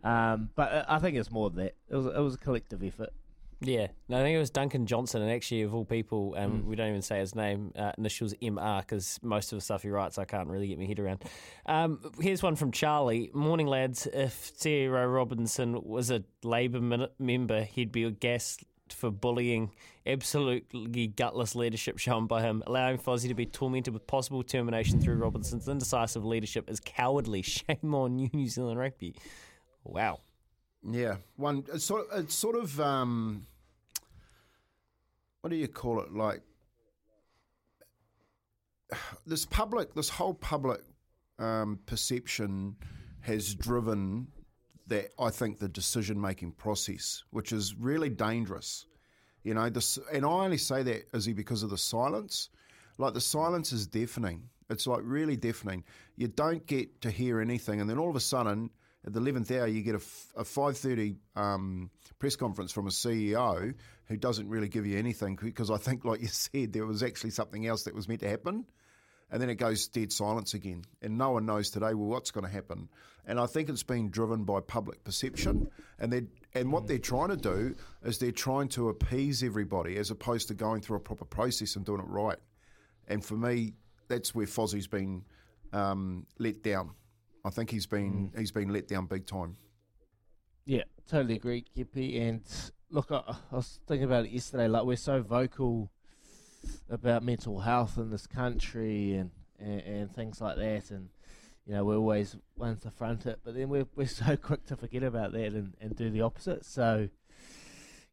Um, 0.04 0.50
but 0.56 0.72
uh, 0.72 0.86
I 0.88 1.00
think 1.00 1.18
it's 1.18 1.32
more 1.32 1.50
than 1.50 1.66
that. 1.66 1.76
It 1.90 1.96
was 1.96 2.06
it 2.08 2.20
was 2.20 2.36
a 2.36 2.40
collective 2.40 2.84
effort. 2.84 3.14
Yeah, 3.62 3.88
no, 4.08 4.20
I 4.20 4.24
think 4.24 4.36
it 4.36 4.40
was 4.40 4.50
Duncan 4.52 4.86
Johnstone, 4.86 5.22
and 5.22 5.32
actually, 5.32 5.64
of 5.64 5.74
all 5.76 5.84
people, 5.84 6.34
um, 6.38 6.62
Mm. 6.62 6.66
we 6.66 6.76
don't 6.78 6.88
even 6.90 7.02
say 7.02 7.20
his 7.20 7.36
name, 7.36 7.74
uh, 7.76 7.92
initials 7.98 8.34
MR, 8.42 8.80
because 8.80 9.20
most 9.22 9.52
of 9.52 9.58
the 9.58 9.62
stuff 9.62 9.84
he 9.84 9.90
writes 9.90 10.18
I 10.18 10.24
can't 10.24 10.48
really 10.48 10.68
get 10.70 10.80
my 10.80 10.86
head 10.86 10.98
around. 11.00 11.26
Um, 11.66 12.00
here's 12.22 12.42
one 12.42 12.56
from 12.56 12.72
Charlie. 12.72 13.32
Morning, 13.34 13.68
lads. 13.68 14.08
If 14.14 14.54
Zero 14.58 15.06
Robinson 15.08 15.84
was 15.84 16.10
a 16.10 16.24
Labour 16.42 16.80
min- 16.80 17.10
member, 17.20 17.64
he'd 17.64 17.92
be 17.92 18.10
gassed 18.12 18.64
for 18.90 19.12
bullying. 19.12 19.72
Absolutely 20.08 21.08
gutless 21.08 21.54
leadership 21.54 21.98
shown 21.98 22.28
by 22.28 22.42
him. 22.42 22.64
Allowing 22.66 22.98
Fozzie 22.98 23.28
to 23.28 23.34
be 23.36 23.46
tormented 23.46 23.94
with 23.94 24.08
possible 24.08 24.42
termination 24.42 25.02
through 25.02 25.16
Robinson's 25.16 25.68
indecisive 25.68 26.24
leadership 26.26 26.70
is 26.70 26.80
cowardly. 26.80 27.42
Shame 27.44 27.94
on 27.94 28.20
you, 28.20 28.30
New 28.34 28.48
Zealand 28.48 28.80
Rugby. 28.80 29.16
Wow. 29.84 30.22
Yeah, 30.84 31.18
one. 31.36 31.66
It's 31.74 31.86
sort 31.86 32.08
of, 32.10 32.24
it's 32.24 32.36
sort 32.36 32.56
of 32.56 32.80
um, 32.80 33.46
what 35.42 35.50
do 35.50 35.56
you 35.56 35.68
call 35.68 36.00
it? 36.00 36.14
Like 36.14 36.42
this 39.26 39.46
public, 39.46 39.94
this 39.94 40.10
whole 40.10 40.34
public 40.34 40.82
um, 41.38 41.80
perception 41.86 42.76
has 43.22 43.54
driven 43.56 44.28
that. 44.88 45.12
I 45.20 45.30
think 45.30 45.60
the 45.60 45.70
decision 45.70 46.20
making 46.20 46.54
process, 46.54 47.24
which 47.32 47.52
is 47.52 47.76
really 47.76 48.10
dangerous. 48.10 48.86
You 49.44 49.54
know, 49.54 49.70
this, 49.70 49.98
and 50.14 50.26
I 50.26 50.30
only 50.30 50.58
say 50.58 50.84
that 50.84 51.08
Izzy 51.14 51.34
because 51.34 51.64
of 51.64 51.70
the 51.70 51.78
silence. 51.78 52.50
Like 52.98 53.14
the 53.14 53.22
silence 53.22 53.72
is 53.72 53.88
deafening. 53.88 54.50
It's 54.70 54.86
like 54.86 55.00
really 55.04 55.38
deafening. 55.38 55.84
You 56.18 56.28
don't 56.28 56.66
get 56.68 57.02
to 57.02 57.10
hear 57.10 57.40
anything, 57.40 57.82
and 57.82 57.90
then 57.90 57.98
all 57.98 58.10
of 58.10 58.16
a 58.16 58.22
sudden, 58.22 58.70
at 59.06 59.14
the 59.14 59.20
eleventh 59.20 59.52
hour, 59.52 59.68
you 59.68 59.82
get 59.82 59.96
a, 59.96 60.02
a 60.36 60.44
five 60.44 60.78
thirty 60.78 61.16
um, 61.36 61.90
press 62.20 62.36
conference 62.36 62.72
from 62.72 62.88
a 62.88 62.92
CEO 62.92 63.74
who 64.06 64.18
doesn't 64.18 64.50
really 64.50 64.68
give 64.68 64.86
you 64.86 64.98
anything 64.98 65.38
because 65.42 65.72
I 65.72 65.78
think, 65.78 66.04
like 66.04 66.22
you 66.22 66.28
said, 66.32 66.74
there 66.74 66.86
was 66.86 67.04
actually 67.04 67.32
something 67.32 67.66
else 67.66 67.84
that 67.84 67.96
was 67.96 68.08
meant 68.08 68.22
to 68.22 68.30
happen, 68.30 68.66
and 69.32 69.42
then 69.42 69.50
it 69.50 69.56
goes 69.56 69.88
dead 69.88 70.12
silence 70.12 70.54
again, 70.54 70.84
and 71.02 71.18
no 71.18 71.32
one 71.32 71.46
knows 71.46 71.70
today 71.70 71.94
well 71.94 72.10
what's 72.10 72.32
going 72.32 72.46
to 72.46 72.52
happen. 72.52 72.90
And 73.26 73.40
I 73.40 73.46
think 73.46 73.70
it's 73.70 73.84
been 73.84 74.10
driven 74.10 74.44
by 74.44 74.60
public 74.60 75.04
perception, 75.04 75.70
and 76.00 76.12
they 76.12 76.24
and 76.54 76.72
what 76.72 76.88
they're 76.88 76.98
trying 76.98 77.30
to 77.30 77.38
do 77.38 77.76
is 78.04 78.18
they're 78.18 78.32
trying 78.32 78.70
to 78.70 78.90
appease 78.90 79.44
everybody 79.44 79.98
as 79.98 80.12
opposed 80.12 80.48
to 80.50 80.56
going 80.56 80.82
through 80.82 80.98
a 80.98 81.02
proper 81.02 81.26
process 81.26 81.76
and 81.76 81.86
doing 81.86 82.00
it 82.02 82.08
right. 82.08 82.40
And 83.08 83.24
for 83.24 83.36
me, 83.36 83.74
that's 84.08 84.36
where 84.36 84.46
Fozzie's 84.46 84.88
been 84.88 85.24
um, 85.74 86.26
let 86.38 86.64
down. 86.64 86.92
I 87.46 87.50
think 87.50 87.72
he's 87.72 87.86
been 87.86 88.32
he's 88.38 88.52
been 88.52 88.70
let 88.70 88.88
down 88.88 89.06
big 89.06 89.26
time. 89.26 89.58
Yeah, 90.66 90.84
totally 91.08 91.36
agree, 91.36 91.62
Kippy. 91.76 92.20
And 92.20 92.42
look, 92.92 93.12
I, 93.12 93.24
I 93.52 93.56
was 93.56 93.80
thinking 93.88 94.06
about 94.06 94.26
it 94.26 94.32
yesterday. 94.32 94.68
Like 94.68 94.84
we're 94.84 94.98
so 94.98 95.22
vocal 95.22 95.90
about 96.90 97.24
mental 97.24 97.60
health 97.60 97.98
in 97.98 98.12
this 98.12 98.28
country 98.28 99.14
and, 99.14 99.32
and, 99.58 99.82
and 99.82 100.16
things 100.16 100.42
like 100.42 100.58
that, 100.58 100.92
and 100.92 101.10
you 101.66 101.74
know 101.74 101.86
we're 101.86 101.98
always 101.98 102.36
ones 102.58 102.82
to 102.82 102.92
front 102.92 103.26
it, 103.26 103.40
but 103.44 103.56
then 103.56 103.70
we're 103.70 103.88
we're 103.96 104.08
so 104.08 104.36
quick 104.36 104.66
to 104.68 104.76
forget 104.76 105.04
about 105.04 105.32
that 105.32 105.54
and, 105.54 105.76
and 105.80 105.96
do 105.96 106.10
the 106.10 106.22
opposite. 106.22 106.66
So 106.66 107.10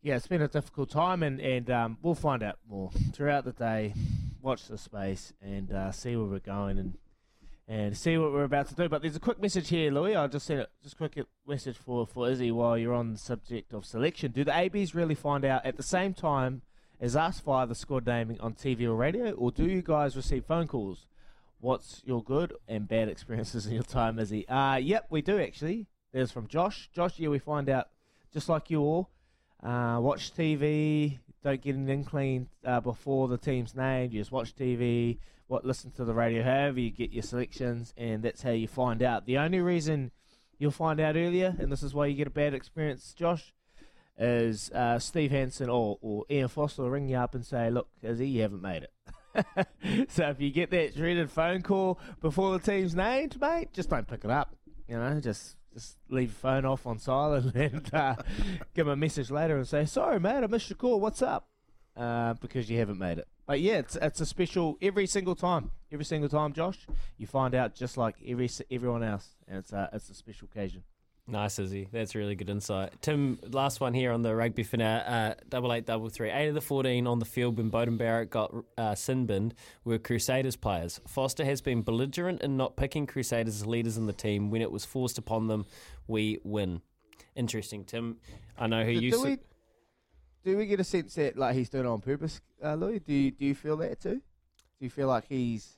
yeah, 0.02 0.16
it's 0.16 0.28
been 0.28 0.42
a 0.42 0.48
difficult 0.48 0.90
time, 0.90 1.22
and 1.22 1.40
and 1.40 1.68
um, 1.70 1.98
we'll 2.00 2.14
find 2.14 2.42
out 2.42 2.58
more 2.68 2.90
throughout 3.12 3.44
the 3.44 3.52
day. 3.52 3.92
Watch 4.40 4.68
the 4.68 4.78
space 4.78 5.32
and 5.42 5.72
uh, 5.72 5.90
see 5.90 6.14
where 6.14 6.26
we're 6.26 6.38
going 6.38 6.78
and 6.78 6.96
and 7.68 7.96
see 7.96 8.16
what 8.16 8.33
we're 8.33 8.44
about 8.44 8.68
to 8.68 8.74
do. 8.74 8.88
But 8.88 9.02
there's 9.02 9.16
a 9.16 9.20
quick 9.20 9.40
message 9.40 9.68
here, 9.68 9.90
Louis. 9.90 10.14
I'll 10.14 10.29
just 10.29 10.46
send 10.46 10.61
it. 10.61 10.70
Just 10.83 10.96
quick 10.96 11.18
message 11.46 11.76
for 11.76 12.07
for 12.07 12.29
Izzy 12.31 12.50
while 12.50 12.79
you're 12.79 12.94
on 12.94 13.12
the 13.12 13.18
subject 13.18 13.72
of 13.72 13.85
selection. 13.85 14.33
Do 14.33 14.44
the 14.44 14.57
ABs 14.57 14.94
really 14.94 15.14
find 15.14 15.44
out 15.44 15.66
at 15.66 15.76
the 15.76 15.83
same 15.83 16.14
time 16.14 16.62
as 17.00 17.16
us 17.16 17.40
via 17.40 17.66
the 17.66 17.74
squad 17.74 18.07
naming 18.07 18.40
on 18.40 18.55
TV 18.55 18.85
or 18.85 18.94
radio, 18.94 19.33
or 19.33 19.50
do 19.50 19.66
you 19.66 19.83
guys 19.83 20.16
receive 20.16 20.44
phone 20.44 20.66
calls? 20.66 21.07
What's 21.59 22.02
your 22.05 22.22
good 22.22 22.55
and 22.68 22.87
bad 22.87 23.09
experiences 23.09 23.66
in 23.66 23.74
your 23.74 23.83
time, 23.83 24.18
Izzy? 24.18 24.46
Uh, 24.48 24.76
yep, 24.76 25.07
we 25.11 25.22
do 25.22 25.38
actually. 25.38 25.87
There's 26.12 26.31
from 26.31 26.46
Josh. 26.46 26.88
Josh, 26.94 27.18
yeah, 27.18 27.29
we 27.29 27.38
find 27.38 27.68
out 27.68 27.88
just 28.33 28.48
like 28.48 28.70
you 28.70 28.81
all. 28.81 29.11
Uh, 29.62 29.98
watch 30.00 30.33
TV. 30.35 31.18
Don't 31.42 31.61
get 31.61 31.74
an 31.74 31.88
inkling 31.88 32.48
uh, 32.64 32.81
before 32.81 33.29
the 33.29 33.38
team's 33.38 33.74
named. 33.74 34.12
You 34.12 34.20
just 34.20 34.33
watch 34.33 34.55
TV. 34.55 35.18
What 35.48 35.64
listen 35.64 35.92
to 35.92 36.04
the 36.04 36.14
radio. 36.14 36.42
However, 36.42 36.80
you 36.80 36.90
get 36.90 37.12
your 37.12 37.22
selections, 37.22 37.94
and 37.96 38.22
that's 38.22 38.42
how 38.42 38.50
you 38.50 38.66
find 38.66 39.02
out. 39.02 39.26
The 39.26 39.38
only 39.38 39.61
reason 39.61 40.11
you'll 40.59 40.72
find 40.72 40.98
out 41.00 41.16
earlier, 41.16 41.54
and 41.59 41.70
this 41.70 41.82
is 41.82 41.94
why 41.94 42.06
you 42.06 42.16
get 42.16 42.26
a 42.26 42.30
bad 42.30 42.54
experience, 42.54 43.14
Josh, 43.14 43.52
is 44.18 44.70
uh, 44.70 44.98
Steve 44.98 45.30
Hansen 45.30 45.68
or, 45.68 45.98
or 46.00 46.24
Ian 46.30 46.48
Foster 46.48 46.82
will 46.82 46.90
ring 46.90 47.09
you 47.09 47.16
up 47.16 47.35
and 47.35 47.44
say, 47.44 47.70
"Look, 47.70 47.88
Izzy, 48.02 48.28
you 48.28 48.42
haven't 48.42 48.62
made 48.62 48.85
it." 48.85 50.09
so 50.09 50.28
if 50.28 50.40
you 50.40 50.50
get 50.50 50.70
that 50.70 50.96
dreaded 50.96 51.30
phone 51.30 51.62
call 51.62 52.00
before 52.20 52.59
the 52.59 52.59
team's 52.59 52.94
named, 52.94 53.40
mate, 53.40 53.72
just 53.72 53.90
don't 53.90 54.09
pick 54.09 54.24
it 54.24 54.30
up. 54.30 54.54
You 54.88 54.96
know, 54.96 55.20
just 55.20 55.56
just 55.74 55.98
leave 56.09 56.28
your 56.28 56.37
phone 56.37 56.64
off 56.64 56.87
on 56.87 56.98
silent 56.98 57.54
and 57.54 57.94
uh, 57.94 58.16
give 58.74 58.87
him 58.87 58.92
a 58.92 58.96
message 58.96 59.30
later 59.30 59.56
and 59.56 59.68
say, 59.68 59.85
"Sorry, 59.85 60.18
mate, 60.18 60.42
I 60.42 60.46
missed 60.46 60.70
your 60.70 60.76
call. 60.76 61.00
What's 61.00 61.22
up?" 61.22 61.48
Uh, 61.96 62.35
because 62.35 62.68
you 62.68 62.78
haven't 62.78 62.98
made 62.98 63.16
it. 63.18 63.26
But 63.46 63.61
yeah, 63.61 63.78
it's 63.78 63.96
it's 63.96 64.20
a 64.20 64.26
special 64.26 64.76
every 64.82 65.06
single 65.06 65.35
time. 65.35 65.70
Every 65.90 66.04
single 66.04 66.28
time, 66.28 66.52
Josh, 66.52 66.87
you 67.16 67.26
find 67.26 67.54
out 67.54 67.74
just 67.74 67.96
like 67.96 68.16
every 68.26 68.50
everyone 68.70 69.02
else, 69.02 69.28
and 69.48 69.59
it's 69.59 69.72
a 69.72 69.88
it's 69.92 70.11
a 70.11 70.14
special 70.14 70.48
occasion. 70.52 70.82
Nice, 71.28 71.59
Izzy. 71.59 71.88
That's 71.90 72.14
really 72.14 72.37
good 72.37 72.50
insight. 72.50 72.92
Tim, 73.02 73.40
last 73.50 73.80
one 73.80 73.94
here 73.94 74.12
on 74.12 74.22
the 74.22 74.32
rugby 74.37 74.62
for 74.62 74.76
now. 74.76 74.98
Uh, 74.98 75.35
double 75.48 75.72
eight, 75.72 75.85
double 75.85 76.09
three. 76.09 76.30
Eight 76.30 76.48
of 76.48 76.54
the 76.54 76.61
14 76.61 77.04
on 77.09 77.18
the 77.18 77.24
field 77.24 77.56
when 77.59 77.68
Beauden 77.68 77.98
Barrett 77.98 78.30
got 78.30 78.54
uh, 78.78 78.94
sin 78.94 79.26
binned 79.26 79.52
were 79.85 79.98
Crusaders 79.98 80.54
players. 80.54 81.00
Foster 81.09 81.44
has 81.44 81.61
been 81.61 81.82
belligerent 81.82 82.42
in 82.42 82.56
not 82.56 82.76
picking 82.76 83.06
Crusaders 83.09 83.56
as 83.56 83.66
leaders 83.66 83.96
in 83.96 84.06
the 84.06 84.12
team. 84.12 84.50
When 84.50 84.62
it 84.62 84.70
was 84.70 84.85
forced 84.85 85.18
upon 85.18 85.48
them, 85.48 85.66
we 86.06 86.38
win. 86.44 86.80
Interesting, 87.35 87.85
Tim. 87.85 88.18
I 88.56 88.68
know 88.68 88.85
who 88.85 88.94
do, 88.94 89.00
you 89.00 89.11
do 89.11 89.18
s- 89.18 89.24
we 89.24 89.38
do 90.46 90.56
we 90.56 90.66
get 90.66 90.78
a 90.78 90.85
sense 90.85 91.16
that 91.16 91.37
like 91.37 91.56
he's 91.56 91.68
doing 91.68 91.85
it 91.85 91.88
on 91.88 92.00
purpose, 92.00 92.40
uh, 92.64 92.74
Louis? 92.74 93.00
Do 93.00 93.12
you 93.12 93.32
do 93.32 93.44
you 93.44 93.54
feel 93.54 93.76
that 93.78 94.00
too? 94.00 94.14
Do 94.78 94.85
you 94.85 94.90
feel 94.90 95.09
like 95.09 95.24
he's 95.28 95.76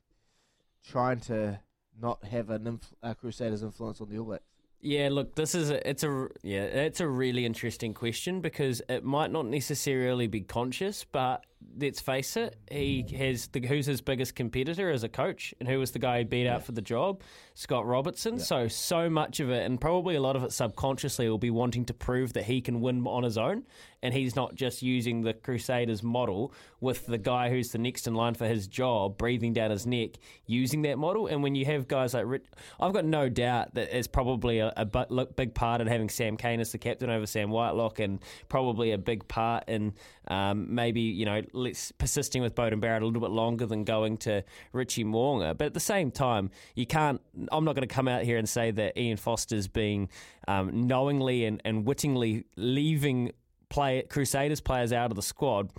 trying 0.87 1.21
to 1.21 1.59
not 2.01 2.23
have 2.25 2.51
an 2.51 2.67
inf- 2.67 3.19
Crusaders 3.19 3.63
influence 3.63 4.01
on 4.01 4.11
the 4.11 4.19
All 4.19 4.27
Blacks? 4.27 4.45
Yeah, 4.81 5.09
look, 5.11 5.35
this 5.35 5.55
is 5.55 5.71
a, 5.71 5.89
it's 5.89 6.05
a 6.05 6.29
yeah, 6.43 6.65
it's 6.65 7.01
a 7.01 7.09
really 7.09 7.47
interesting 7.47 7.95
question 7.95 8.43
because 8.43 8.83
it 8.91 9.05
might 9.05 9.33
not 9.33 9.47
necessarily 9.47 10.27
be 10.27 10.43
conscious, 10.43 11.05
but 11.11 11.45
let's 11.81 12.01
face 12.01 12.37
it, 12.37 12.57
he 12.71 13.05
has 13.17 13.49
the 13.49 13.67
who's 13.67 13.87
his 13.87 14.01
biggest 14.01 14.35
competitor 14.35 14.91
as 14.91 15.03
a 15.03 15.09
coach, 15.09 15.55
and 15.61 15.69
who 15.69 15.79
was 15.79 15.93
the 15.93 15.99
guy 15.99 16.19
he 16.19 16.25
beat 16.25 16.47
out 16.47 16.65
for 16.65 16.73
the 16.73 16.83
job, 16.83 17.23
Scott 17.55 17.87
Robertson. 17.87 18.39
So 18.39 18.69
so 18.69 19.09
much 19.09 19.41
of 19.41 19.51
it, 19.51 19.65
and 19.65 19.81
probably 19.81 20.15
a 20.15 20.21
lot 20.21 20.37
of 20.37 20.45
it 20.45 20.53
subconsciously, 20.53 21.29
will 21.29 21.39
be 21.39 21.51
wanting 21.51 21.85
to 21.87 21.95
prove 21.95 22.33
that 22.35 22.45
he 22.45 22.61
can 22.61 22.81
win 22.81 23.07
on 23.07 23.23
his 23.23 23.39
own, 23.39 23.65
and 24.03 24.15
he's 24.15 24.37
not 24.37 24.55
just 24.55 24.83
using 24.83 25.23
the 25.23 25.35
Crusaders 25.35 26.03
model 26.03 26.53
with 26.81 27.07
the 27.07 27.19
guy 27.19 27.51
who's 27.51 27.71
the 27.73 27.79
next 27.79 28.07
in 28.07 28.15
line 28.15 28.35
for 28.35 28.47
his 28.47 28.67
job 28.67 29.19
breathing 29.19 29.53
down 29.53 29.71
his 29.71 29.87
neck 29.87 30.11
using 30.47 30.83
that 30.83 30.99
model. 30.99 31.27
And 31.27 31.43
when 31.43 31.55
you 31.55 31.65
have 31.67 31.89
guys 31.89 32.15
like 32.15 32.25
Rich, 32.27 32.45
I've 32.79 32.93
got 32.93 33.05
no 33.05 33.29
doubt 33.29 33.75
that 33.75 33.97
it's 33.97 34.07
probably 34.07 34.61
a, 34.61 34.73
a 34.77 34.85
big 34.85 35.55
part 35.55 35.81
in 35.81 35.87
having 35.87 36.09
Sam 36.09 36.37
Cane 36.37 36.61
as 36.61 36.73
the 36.73 36.79
captain 36.79 37.11
over 37.11 37.27
Sam 37.27 37.51
Whitelock, 37.51 37.99
and 37.99 38.21
probably 38.49 38.93
a 38.93 38.99
big 38.99 39.27
part 39.29 39.69
in 39.69 39.95
um, 40.29 40.75
maybe 40.75 41.01
you 41.01 41.25
know 41.25 41.43
let's 41.53 41.93
persisting 41.93 42.43
with 42.43 42.55
Beauden 42.55 42.81
Barrett 42.81 43.03
a 43.03 43.07
little 43.07 43.21
bit 43.21 43.31
longer 43.31 43.67
than 43.67 43.85
going 43.85 44.17
to 44.19 44.45
Richie 44.73 45.05
Mo'unga. 45.05 45.57
But 45.57 45.67
at 45.67 45.75
the 45.75 45.81
same 45.81 46.11
time, 46.11 46.51
you 46.75 46.87
can't. 46.87 47.21
I'm 47.53 47.65
not 47.65 47.75
going 47.75 47.87
to 47.87 47.95
come 47.95 48.09
out 48.09 48.23
here 48.23 48.37
and 48.39 48.49
say 48.49 48.71
that 48.71 48.99
Ian 48.99 49.17
Foster's 49.17 49.69
being 49.69 50.09
um, 50.47 50.87
knowingly 50.87 51.45
and, 51.45 51.61
and 51.65 51.87
wittingly 51.87 52.45
leaving 52.57 53.33
play 53.69 54.03
Crusaders 54.03 54.61
players 54.61 54.93
out 54.93 55.11
of 55.11 55.17
the 55.17 55.23
squad 55.23 55.71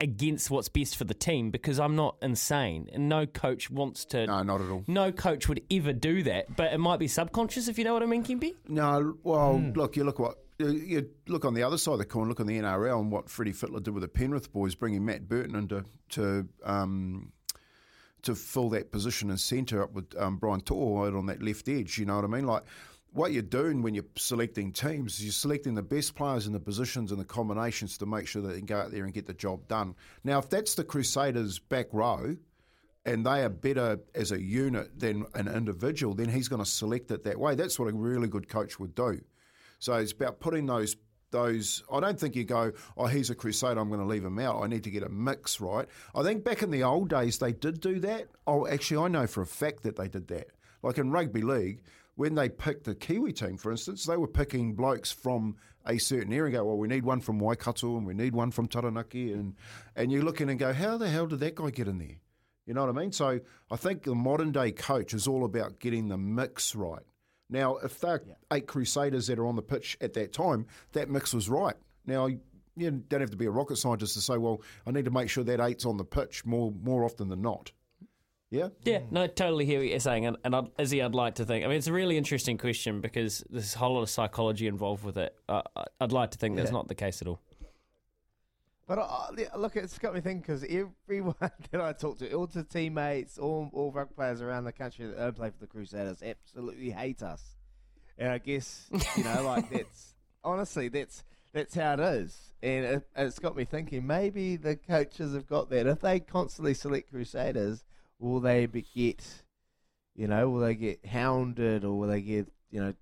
against 0.00 0.50
what's 0.50 0.68
best 0.68 0.96
for 0.96 1.04
the 1.04 1.14
team 1.14 1.50
because 1.50 1.80
I'm 1.80 1.96
not 1.96 2.16
insane 2.22 2.88
and 2.92 3.08
no 3.08 3.26
coach 3.26 3.70
wants 3.70 4.04
to. 4.06 4.26
No, 4.26 4.42
not 4.42 4.60
at 4.60 4.70
all. 4.70 4.84
No 4.86 5.12
coach 5.12 5.48
would 5.48 5.62
ever 5.70 5.92
do 5.92 6.22
that, 6.24 6.54
but 6.56 6.72
it 6.72 6.78
might 6.78 6.98
be 6.98 7.08
subconscious 7.08 7.68
if 7.68 7.78
you 7.78 7.84
know 7.84 7.94
what 7.94 8.02
I 8.02 8.06
mean, 8.06 8.24
Kempy. 8.24 8.54
No, 8.68 9.16
well, 9.22 9.58
look, 9.74 9.96
you 9.96 10.04
look 10.04 10.18
what 10.18 10.38
you- 10.58 10.70
you 10.70 11.10
look 11.26 11.44
on 11.44 11.54
the 11.54 11.62
other 11.62 11.78
side 11.78 11.92
of 11.92 11.98
the 11.98 12.04
coin. 12.04 12.28
Look 12.28 12.40
on 12.40 12.46
the 12.46 12.58
NRL 12.58 13.00
and 13.00 13.12
what 13.12 13.30
Freddie 13.30 13.52
Fittler 13.52 13.82
did 13.82 13.94
with 13.94 14.02
the 14.02 14.08
Penrith 14.08 14.52
boys, 14.52 14.74
bringing 14.74 15.04
Matt 15.04 15.28
Burton 15.28 15.54
into 15.54 15.84
to 16.10 16.48
um, 16.64 17.32
to 18.22 18.34
fill 18.34 18.68
that 18.70 18.90
position 18.90 19.30
as 19.30 19.42
centre 19.42 19.82
up 19.82 19.92
with 19.92 20.16
um, 20.16 20.36
Brian 20.36 20.60
out 20.60 21.14
on 21.14 21.26
that 21.26 21.42
left 21.42 21.68
edge. 21.68 21.98
You 21.98 22.06
know 22.06 22.16
what 22.16 22.24
I 22.24 22.28
mean? 22.28 22.46
Like 22.46 22.64
what 23.12 23.32
you're 23.32 23.42
doing 23.42 23.82
when 23.82 23.94
you're 23.94 24.04
selecting 24.16 24.72
teams 24.72 25.14
is 25.14 25.24
you're 25.24 25.32
selecting 25.32 25.74
the 25.74 25.82
best 25.82 26.14
players 26.14 26.46
in 26.46 26.52
the 26.52 26.60
positions 26.60 27.10
and 27.10 27.20
the 27.20 27.24
combinations 27.24 27.96
to 27.98 28.06
make 28.06 28.26
sure 28.26 28.42
that 28.42 28.48
they 28.48 28.58
can 28.58 28.66
go 28.66 28.78
out 28.78 28.90
there 28.90 29.04
and 29.04 29.14
get 29.14 29.26
the 29.26 29.34
job 29.34 29.66
done. 29.68 29.94
Now, 30.24 30.38
if 30.38 30.50
that's 30.50 30.74
the 30.74 30.84
Crusaders' 30.84 31.58
back 31.58 31.86
row 31.92 32.36
and 33.06 33.24
they 33.24 33.42
are 33.42 33.48
better 33.48 34.00
as 34.14 34.32
a 34.32 34.40
unit 34.42 34.98
than 34.98 35.24
an 35.34 35.48
individual, 35.48 36.14
then 36.14 36.28
he's 36.28 36.48
going 36.48 36.62
to 36.62 36.68
select 36.70 37.10
it 37.10 37.24
that 37.24 37.38
way. 37.38 37.54
That's 37.54 37.78
what 37.78 37.88
a 37.88 37.92
really 37.92 38.28
good 38.28 38.48
coach 38.48 38.78
would 38.78 38.94
do. 38.94 39.20
So 39.78 39.94
it's 39.94 40.12
about 40.12 40.40
putting 40.40 40.66
those 40.66 40.96
those. 41.30 41.82
I 41.92 42.00
don't 42.00 42.18
think 42.18 42.36
you 42.36 42.44
go, 42.44 42.72
oh, 42.96 43.06
he's 43.06 43.30
a 43.30 43.34
Crusader, 43.34 43.78
I'm 43.78 43.88
going 43.88 44.00
to 44.00 44.06
leave 44.06 44.24
him 44.24 44.38
out. 44.38 44.62
I 44.62 44.66
need 44.66 44.84
to 44.84 44.90
get 44.90 45.02
a 45.02 45.08
mix 45.08 45.60
right. 45.60 45.86
I 46.14 46.22
think 46.22 46.42
back 46.42 46.62
in 46.62 46.70
the 46.70 46.82
old 46.84 47.10
days 47.10 47.38
they 47.38 47.52
did 47.52 47.80
do 47.80 48.00
that. 48.00 48.28
Oh, 48.46 48.66
actually, 48.66 49.04
I 49.04 49.08
know 49.08 49.26
for 49.26 49.42
a 49.42 49.46
fact 49.46 49.82
that 49.82 49.96
they 49.96 50.08
did 50.08 50.28
that. 50.28 50.48
Like 50.82 50.96
in 50.96 51.10
rugby 51.10 51.42
league, 51.42 51.82
when 52.14 52.34
they 52.34 52.48
picked 52.48 52.84
the 52.84 52.94
Kiwi 52.94 53.32
team, 53.32 53.56
for 53.58 53.70
instance, 53.70 54.04
they 54.06 54.16
were 54.16 54.26
picking 54.26 54.74
blokes 54.74 55.12
from 55.12 55.56
a 55.86 55.98
certain 55.98 56.32
area 56.32 56.52
go, 56.52 56.64
well, 56.64 56.76
we 56.76 56.88
need 56.88 57.04
one 57.04 57.20
from 57.20 57.38
Waikato 57.38 57.96
and 57.96 58.06
we 58.06 58.14
need 58.14 58.34
one 58.34 58.50
from 58.50 58.66
Taranaki. 58.68 59.32
And, 59.32 59.54
and 59.96 60.12
you 60.12 60.22
look 60.22 60.40
in 60.40 60.48
and 60.48 60.58
go, 60.58 60.72
how 60.72 60.98
the 60.98 61.08
hell 61.08 61.26
did 61.26 61.40
that 61.40 61.54
guy 61.54 61.70
get 61.70 61.88
in 61.88 61.98
there? 61.98 62.18
You 62.66 62.74
know 62.74 62.84
what 62.84 62.94
I 62.94 63.00
mean? 63.00 63.12
So 63.12 63.40
I 63.70 63.76
think 63.76 64.02
the 64.02 64.14
modern 64.14 64.52
day 64.52 64.72
coach 64.72 65.14
is 65.14 65.26
all 65.26 65.44
about 65.44 65.78
getting 65.78 66.08
the 66.08 66.18
mix 66.18 66.74
right. 66.74 67.02
Now, 67.50 67.76
if 67.76 67.98
they're 68.00 68.22
eight 68.52 68.66
Crusaders 68.66 69.26
that 69.28 69.38
are 69.38 69.46
on 69.46 69.56
the 69.56 69.62
pitch 69.62 69.96
at 70.00 70.12
that 70.14 70.32
time, 70.32 70.66
that 70.92 71.08
mix 71.08 71.32
was 71.32 71.48
right. 71.48 71.74
Now, 72.06 72.26
you 72.26 72.90
don't 72.90 73.20
have 73.20 73.30
to 73.30 73.36
be 73.36 73.46
a 73.46 73.50
rocket 73.50 73.76
scientist 73.76 74.14
to 74.14 74.20
say, 74.20 74.36
well, 74.36 74.60
I 74.86 74.90
need 74.90 75.06
to 75.06 75.10
make 75.10 75.30
sure 75.30 75.44
that 75.44 75.60
eight's 75.60 75.84
on 75.86 75.96
the 75.96 76.04
pitch 76.04 76.44
more 76.44 76.72
more 76.82 77.04
often 77.04 77.28
than 77.28 77.42
not. 77.42 77.72
Yeah? 78.50 78.68
Yeah, 78.84 79.00
no, 79.10 79.26
totally 79.26 79.66
hear 79.66 79.80
what 79.80 79.88
you're 79.88 80.00
saying, 80.00 80.24
and, 80.24 80.38
and 80.42 80.56
I'd, 80.56 80.68
Izzy, 80.78 81.02
I'd 81.02 81.14
like 81.14 81.34
to 81.34 81.44
think. 81.44 81.64
I 81.64 81.68
mean, 81.68 81.76
it's 81.76 81.86
a 81.86 81.92
really 81.92 82.16
interesting 82.16 82.56
question 82.56 83.02
because 83.02 83.44
there's 83.50 83.74
a 83.74 83.78
whole 83.78 83.92
lot 83.94 84.02
of 84.02 84.08
psychology 84.08 84.66
involved 84.66 85.04
with 85.04 85.18
it. 85.18 85.34
Uh, 85.48 85.60
I- 85.76 85.84
I'd 86.00 86.12
like 86.12 86.30
to 86.30 86.38
think 86.38 86.56
that's 86.56 86.70
Yeah. 86.70 86.76
not 86.76 86.88
the 86.88 86.94
case 86.94 87.20
at 87.20 87.28
all. 87.28 87.40
But 88.88 89.34
yeah, 89.36 89.48
look, 89.54 89.76
it's 89.76 89.98
got 89.98 90.14
me 90.14 90.22
thinking 90.22 90.40
because 90.40 90.64
everyone 90.64 91.34
that 91.40 91.80
I 91.80 91.92
talk 91.92 92.18
to, 92.20 92.32
all 92.32 92.46
the 92.46 92.64
teammates, 92.64 93.38
all 93.38 93.70
all 93.74 93.92
rugby 93.92 94.14
players 94.14 94.40
around 94.40 94.64
the 94.64 94.72
country 94.72 95.06
that 95.06 95.18
don't 95.18 95.36
play 95.36 95.50
for 95.50 95.58
the 95.60 95.66
Crusaders, 95.66 96.22
absolutely 96.22 96.90
hate 96.90 97.22
us. 97.22 97.42
And 98.16 98.32
I 98.32 98.38
guess 98.38 98.88
you 99.14 99.24
know, 99.24 99.42
like 99.42 99.68
that's 99.70 100.14
honestly 100.42 100.88
that's 100.88 101.22
that's 101.52 101.74
how 101.74 101.94
it 101.94 102.00
is. 102.00 102.54
And 102.62 102.84
it, 102.86 103.08
it's 103.14 103.38
got 103.38 103.54
me 103.54 103.66
thinking 103.66 104.06
maybe 104.06 104.56
the 104.56 104.76
coaches 104.76 105.34
have 105.34 105.46
got 105.46 105.68
that. 105.68 105.86
If 105.86 106.00
they 106.00 106.18
constantly 106.18 106.72
select 106.72 107.10
Crusaders, 107.10 107.84
will 108.18 108.40
they 108.40 108.64
be, 108.64 108.86
get, 108.94 109.22
you 110.14 110.28
know, 110.28 110.48
will 110.48 110.60
they 110.60 110.74
get 110.74 111.04
hounded 111.04 111.84
or 111.84 111.98
will 111.98 112.08
they 112.08 112.22
get, 112.22 112.48
you 112.70 112.80
know, 112.80 112.94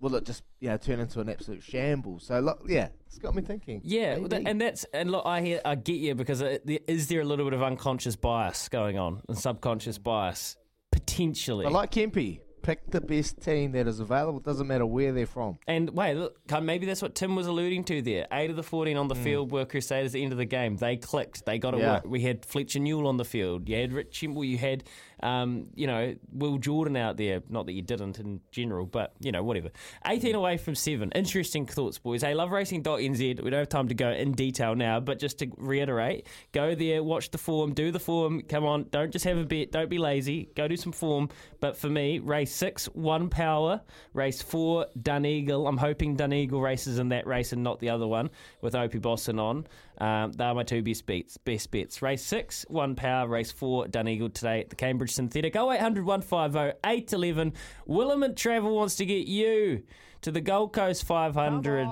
will 0.00 0.14
it 0.16 0.24
just 0.24 0.42
you 0.60 0.68
know 0.68 0.76
turn 0.76 1.00
into 1.00 1.20
an 1.20 1.28
absolute 1.28 1.62
shambles? 1.62 2.26
So 2.26 2.40
look, 2.40 2.64
yeah, 2.66 2.88
it's 3.06 3.18
got 3.18 3.34
me 3.34 3.42
thinking. 3.42 3.80
Yeah, 3.84 4.18
well, 4.18 4.28
that- 4.28 4.42
Maybe. 4.42 4.50
and 4.50 4.60
that's 4.60 4.84
and 4.92 5.10
look, 5.10 5.24
I 5.26 5.40
hear, 5.40 5.60
I 5.64 5.74
get 5.74 5.96
you 5.96 6.14
because 6.14 6.40
it, 6.40 6.66
there- 6.66 6.80
is 6.86 7.08
there 7.08 7.20
a 7.20 7.24
little 7.24 7.44
bit 7.44 7.54
of 7.54 7.62
unconscious 7.62 8.16
bias 8.16 8.68
going 8.68 8.98
on 8.98 9.22
and 9.28 9.38
subconscious 9.38 9.98
bias 9.98 10.56
potentially? 10.92 11.64
But 11.64 11.72
like 11.72 11.90
Kempy, 11.90 12.40
pick 12.64 12.90
the 12.90 13.00
best 13.00 13.40
team 13.40 13.72
that 13.72 13.86
is 13.86 14.00
available. 14.00 14.40
Doesn't 14.40 14.66
matter 14.66 14.86
where 14.86 15.12
they're 15.12 15.26
from. 15.26 15.58
And 15.68 15.90
wait, 15.90 16.14
look, 16.14 16.40
maybe 16.62 16.86
that's 16.86 17.02
what 17.02 17.14
Tim 17.14 17.36
was 17.36 17.46
alluding 17.46 17.84
to 17.84 18.02
there. 18.02 18.26
Eight 18.32 18.50
of 18.50 18.56
the 18.56 18.62
14 18.62 18.96
on 18.96 19.06
the 19.06 19.14
mm. 19.14 19.22
field 19.22 19.52
were 19.52 19.64
Crusaders 19.64 20.10
at 20.10 20.12
the 20.14 20.22
end 20.22 20.32
of 20.32 20.38
the 20.38 20.44
game. 20.46 20.76
They 20.76 20.96
clicked. 20.96 21.44
They 21.44 21.58
got 21.58 21.74
it 21.74 21.80
Yeah. 21.80 22.00
We 22.04 22.22
had 22.22 22.44
Fletcher 22.44 22.80
Newell 22.80 23.06
on 23.06 23.18
the 23.18 23.24
field. 23.24 23.68
You 23.68 23.76
had 23.76 23.92
Richie, 23.92 24.28
well, 24.28 24.44
you 24.44 24.58
had, 24.58 24.84
um, 25.24 25.68
you 25.74 25.86
know, 25.86 26.14
Will 26.32 26.58
Jordan 26.58 26.96
out 26.96 27.16
there. 27.16 27.42
Not 27.48 27.64
that 27.66 27.72
you 27.72 27.80
didn't 27.80 28.20
in 28.20 28.40
general, 28.50 28.84
but, 28.84 29.14
you 29.20 29.32
know, 29.32 29.42
whatever. 29.42 29.70
18 30.06 30.34
away 30.34 30.58
from 30.58 30.74
seven. 30.74 31.10
Interesting 31.12 31.64
thoughts, 31.64 31.98
boys. 31.98 32.22
Hey, 32.22 32.34
loveracing.nz. 32.34 33.42
We 33.42 33.50
don't 33.50 33.58
have 33.58 33.70
time 33.70 33.88
to 33.88 33.94
go 33.94 34.10
in 34.10 34.32
detail 34.32 34.74
now, 34.74 35.00
but 35.00 35.18
just 35.18 35.38
to 35.38 35.50
reiterate, 35.56 36.26
go 36.52 36.74
there, 36.74 37.02
watch 37.02 37.30
the 37.30 37.38
form, 37.38 37.72
do 37.72 37.90
the 37.90 37.98
form. 37.98 38.42
Come 38.42 38.66
on, 38.66 38.86
don't 38.90 39.10
just 39.10 39.24
have 39.24 39.38
a 39.38 39.44
bet. 39.44 39.72
Don't 39.72 39.88
be 39.88 39.96
lazy. 39.96 40.50
Go 40.54 40.68
do 40.68 40.76
some 40.76 40.92
form. 40.92 41.30
But 41.58 41.78
for 41.78 41.88
me, 41.88 42.18
race 42.18 42.54
six, 42.54 42.84
one 42.86 43.30
power. 43.30 43.80
Race 44.12 44.42
four, 44.42 44.86
Dun 45.00 45.24
Eagle. 45.24 45.66
I'm 45.66 45.78
hoping 45.78 46.16
Dun 46.16 46.34
Eagle 46.34 46.60
races 46.60 46.98
in 46.98 47.08
that 47.08 47.26
race 47.26 47.54
and 47.54 47.62
not 47.62 47.80
the 47.80 47.88
other 47.88 48.06
one 48.06 48.28
with 48.60 48.74
Opie 48.74 48.98
Bosson 48.98 49.38
on. 49.38 49.66
Um, 49.98 50.32
they 50.32 50.44
are 50.44 50.54
my 50.54 50.64
two 50.64 50.82
best 50.82 51.06
bets. 51.06 51.38
Best 51.38 51.70
bets. 51.70 52.02
Race 52.02 52.22
six, 52.22 52.66
one 52.68 52.94
power. 52.94 53.26
Race 53.26 53.52
four, 53.52 53.88
Dun 53.88 54.06
Eagle 54.06 54.28
today 54.28 54.60
at 54.60 54.68
the 54.68 54.76
Cambridge 54.76 55.13
Synthetic. 55.14 55.54
0800 55.56 56.04
150 56.04 56.78
811. 56.84 57.52
Willamette 57.86 58.36
Travel 58.36 58.74
wants 58.74 58.96
to 58.96 59.06
get 59.06 59.26
you 59.26 59.82
to 60.22 60.30
the 60.30 60.40
Gold 60.40 60.72
Coast 60.72 61.04
500. 61.04 61.88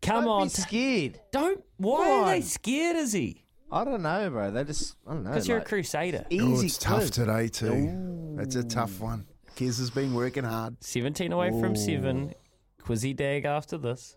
Come 0.00 0.24
Don't 0.24 0.28
on. 0.28 0.42
be 0.44 0.48
scared. 0.50 1.20
Don't. 1.30 1.62
Why 1.76 2.04
Come 2.06 2.18
are 2.24 2.26
they 2.30 2.40
scared, 2.40 2.96
is 2.96 3.12
he? 3.12 3.44
I 3.70 3.84
don't 3.84 4.02
know, 4.02 4.28
bro. 4.30 4.50
They 4.50 4.64
just 4.64 4.96
I 5.06 5.12
don't 5.14 5.24
know. 5.24 5.30
Because 5.30 5.48
you're 5.48 5.58
a 5.58 5.60
like, 5.60 5.68
crusader. 5.68 6.26
Easy 6.28 6.44
Oh, 6.44 6.60
it's 6.60 6.76
tough 6.78 6.96
quiz. 6.98 7.10
today 7.10 7.48
too. 7.48 8.36
It's 8.38 8.54
a 8.56 8.64
tough 8.64 9.00
one. 9.00 9.26
Kez 9.56 9.78
has 9.78 9.90
been 9.90 10.12
working 10.14 10.44
hard. 10.44 10.76
17 10.82 11.30
away 11.32 11.50
from 11.60 11.76
7. 11.76 12.34
Quizzy 12.82 13.14
Dag 13.14 13.44
after 13.44 13.78
this. 13.78 14.16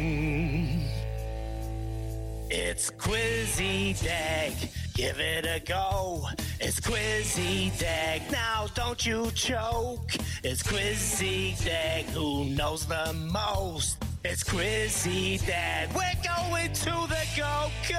It's 2.53 2.91
Quizzy 2.91 3.93
Dag. 4.03 4.51
Give 4.93 5.17
it 5.21 5.45
a 5.45 5.61
go. 5.61 6.27
It's 6.59 6.81
Quizzy 6.81 7.71
Dag. 7.79 8.29
Now 8.29 8.67
don't 8.75 9.05
you 9.05 9.31
choke. 9.31 10.11
It's 10.43 10.61
Quizzy 10.61 11.55
Dag. 11.63 12.07
Who 12.07 12.43
knows 12.49 12.85
the 12.85 13.13
most? 13.31 14.03
It's 14.25 14.43
Quizzy 14.43 15.37
Dag. 15.47 15.93
We're 15.95 16.11
going 16.21 16.73
to 16.73 16.91
the 17.07 17.25
go 17.37 17.71
go. 17.87 17.97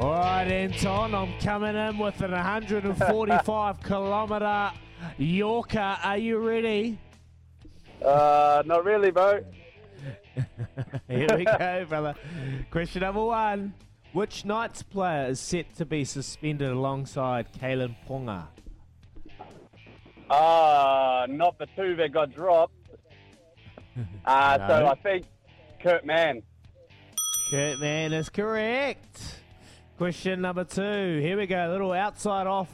All 0.00 0.12
right, 0.14 0.48
Anton, 0.50 1.14
I'm 1.14 1.38
coming 1.40 1.76
in 1.76 1.98
with 1.98 2.18
an 2.22 2.30
145 2.30 3.82
kilometre 3.84 4.72
Yorker. 5.18 5.98
Are 6.02 6.16
you 6.16 6.38
ready? 6.38 6.98
Uh, 8.02 8.62
not 8.64 8.86
really, 8.86 9.10
bro. 9.10 9.44
Here 11.08 11.28
we 11.36 11.44
go, 11.44 11.86
brother. 11.88 12.14
Question 12.70 13.02
number 13.02 13.24
one. 13.24 13.74
Which 14.12 14.44
Knights 14.44 14.82
player 14.82 15.28
is 15.28 15.38
set 15.40 15.74
to 15.76 15.84
be 15.84 16.04
suspended 16.04 16.70
alongside 16.70 17.46
Kalyn 17.52 17.94
Ponga? 18.08 18.46
Uh, 20.28 21.26
not 21.28 21.58
the 21.58 21.66
two 21.76 21.94
that 21.96 22.12
got 22.12 22.34
dropped. 22.34 22.74
Uh, 24.24 24.58
So 24.68 24.86
I 24.86 24.94
think 25.02 25.26
Kurt 25.82 26.04
Mann. 26.04 26.42
Kurt 27.50 27.78
Mann 27.80 28.12
is 28.12 28.28
correct. 28.28 29.36
Question 29.96 30.40
number 30.40 30.64
two. 30.64 31.18
Here 31.20 31.36
we 31.36 31.46
go. 31.46 31.68
A 31.68 31.70
little 31.70 31.92
outside 31.92 32.46
off 32.46 32.70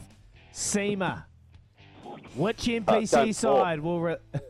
seamer. 0.52 1.24
Which 2.34 2.64
NPC 2.64 3.34
side 3.34 3.80
will 3.80 4.00
re- 4.00 4.16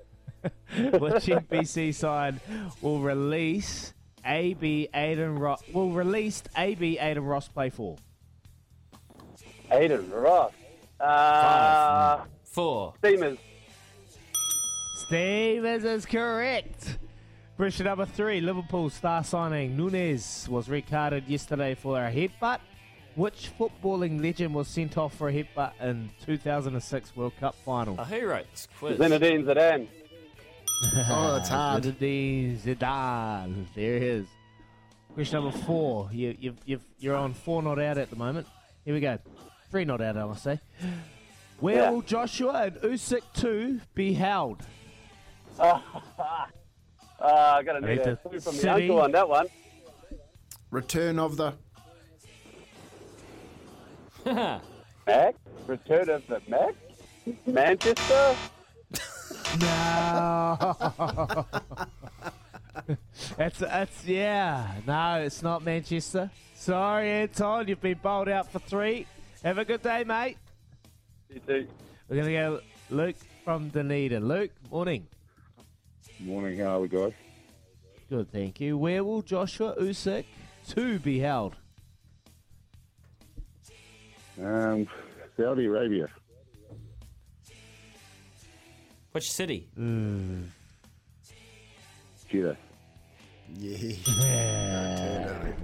which 0.77 1.27
NPC 1.27 1.95
side 1.95 2.41
will 2.81 3.01
release 3.01 3.93
AB 4.25 4.89
Aidan 4.93 5.39
Ross 5.39 5.63
will 5.73 5.91
release 5.91 6.43
AB 6.57 6.99
Aidan 6.99 7.25
Ross 7.25 7.49
play 7.49 7.71
for? 7.71 7.97
Aidan 9.71 10.11
Ross. 10.11 10.53
Uh, 10.99 12.25
Four. 12.45 12.95
Stevens. 12.99 13.39
Stevens 15.07 15.85
is 15.85 16.07
correct. 16.07 16.99
Question 17.57 17.87
number 17.87 18.07
three. 18.07 18.41
Liverpool 18.41 18.91
star 18.91 19.23
signing 19.23 19.77
Núñez 19.77 20.49
was 20.49 20.69
recarded 20.69 21.27
yesterday 21.29 21.75
for 21.75 22.03
a 22.03 22.11
headbutt. 22.11 22.59
Which 23.15 23.51
footballing 23.59 24.21
legend 24.21 24.55
was 24.55 24.69
sent 24.69 24.99
off 24.99 25.15
for 25.15 25.31
a 25.31 25.33
headbutt 25.33 25.73
in 25.81 26.11
2006 26.27 27.17
World 27.17 27.33
Cup 27.41 27.55
final? 27.55 27.97
Oh, 27.99 28.05
who 28.05 28.27
wrote 28.27 28.45
this 28.51 28.69
quiz? 28.79 28.99
Zinedine 28.99 29.45
Zidane. 29.45 29.89
Oh, 31.09 31.33
that's 31.35 31.49
hard. 31.49 31.83
Zinedine 31.85 32.59
Zidane. 32.59 33.67
There 33.75 33.97
it 33.97 34.03
is. 34.03 34.27
Question 35.15 35.43
number 35.43 35.57
four. 35.59 36.11
You, 36.13 36.37
you've, 36.39 36.59
you've, 36.67 36.85
you're 36.99 37.17
on 37.17 37.33
four 37.33 37.63
not 37.63 37.79
out 37.81 37.97
at 37.99 38.11
the 38.11 38.17
moment. 38.17 38.47
Here 38.85 38.93
we 38.95 39.01
go. 39.01 39.19
Three 39.71 39.85
not 39.85 40.01
out, 40.01 40.17
I 40.17 40.25
must 40.27 40.43
say. 40.43 40.61
Where 41.61 41.77
Yeah. 41.77 41.91
will 41.91 42.03
Joshua 42.03 42.65
and 42.65 42.77
Usyk 42.77 43.23
2 43.35 43.81
be 43.95 44.13
held? 44.13 44.63
Uh, 45.59 45.81
I 47.21 47.63
got 47.63 47.73
to 47.73 47.81
Ready 47.81 47.97
need 47.97 48.01
a 48.03 48.05
to 48.11 48.17
clue 48.17 48.41
from 48.41 48.53
the 48.57 48.61
city? 48.61 48.83
uncle 48.83 49.01
on 49.01 49.13
that 49.13 49.27
one. 49.29 49.47
Return 50.71 51.19
of 51.19 51.37
the. 51.39 51.55
Mac? 55.07 55.35
Return 55.67 56.11
of 56.11 56.27
the 56.27 56.43
Mac? 56.49 56.75
Manchester? 57.47 58.37
No. 59.61 61.47
that's 63.37 63.59
that's 63.59 64.05
yeah. 64.05 64.73
No, 64.87 65.21
it's 65.23 65.43
not 65.43 65.65
Manchester. 65.65 66.31
Sorry, 66.55 67.11
Anton. 67.11 67.69
You've 67.69 67.81
been 67.81 67.99
bowled 68.03 68.29
out 68.29 68.51
for 68.51 68.59
three. 68.59 69.07
Have 69.43 69.59
a 69.59 69.65
good 69.65 69.83
day, 69.83 70.05
mate. 70.05 70.37
You 71.31 71.41
too. 71.47 71.67
We're 72.09 72.17
gonna 72.17 72.33
go 72.33 72.61
Luke 72.91 73.17
from 73.45 73.69
Dunedin. 73.71 74.27
Luke, 74.27 74.51
morning. 74.71 75.07
Morning, 76.21 76.59
how 76.59 76.77
are 76.77 76.81
we, 76.81 76.89
guys? 76.89 77.13
Good, 78.09 78.31
thank 78.33 78.61
you. 78.61 78.79
Where 78.79 79.05
will 79.05 79.23
Joshua 79.23 79.75
Usyk 79.79 80.25
two 80.67 80.99
be 80.99 81.19
held? 81.19 81.57
Um, 84.43 84.87
Saudi 85.37 85.67
Arabia. 85.67 86.09
Which 89.17 89.33
city? 89.33 89.67
Jeddah. 92.29 92.59
Yeah. 93.59 93.95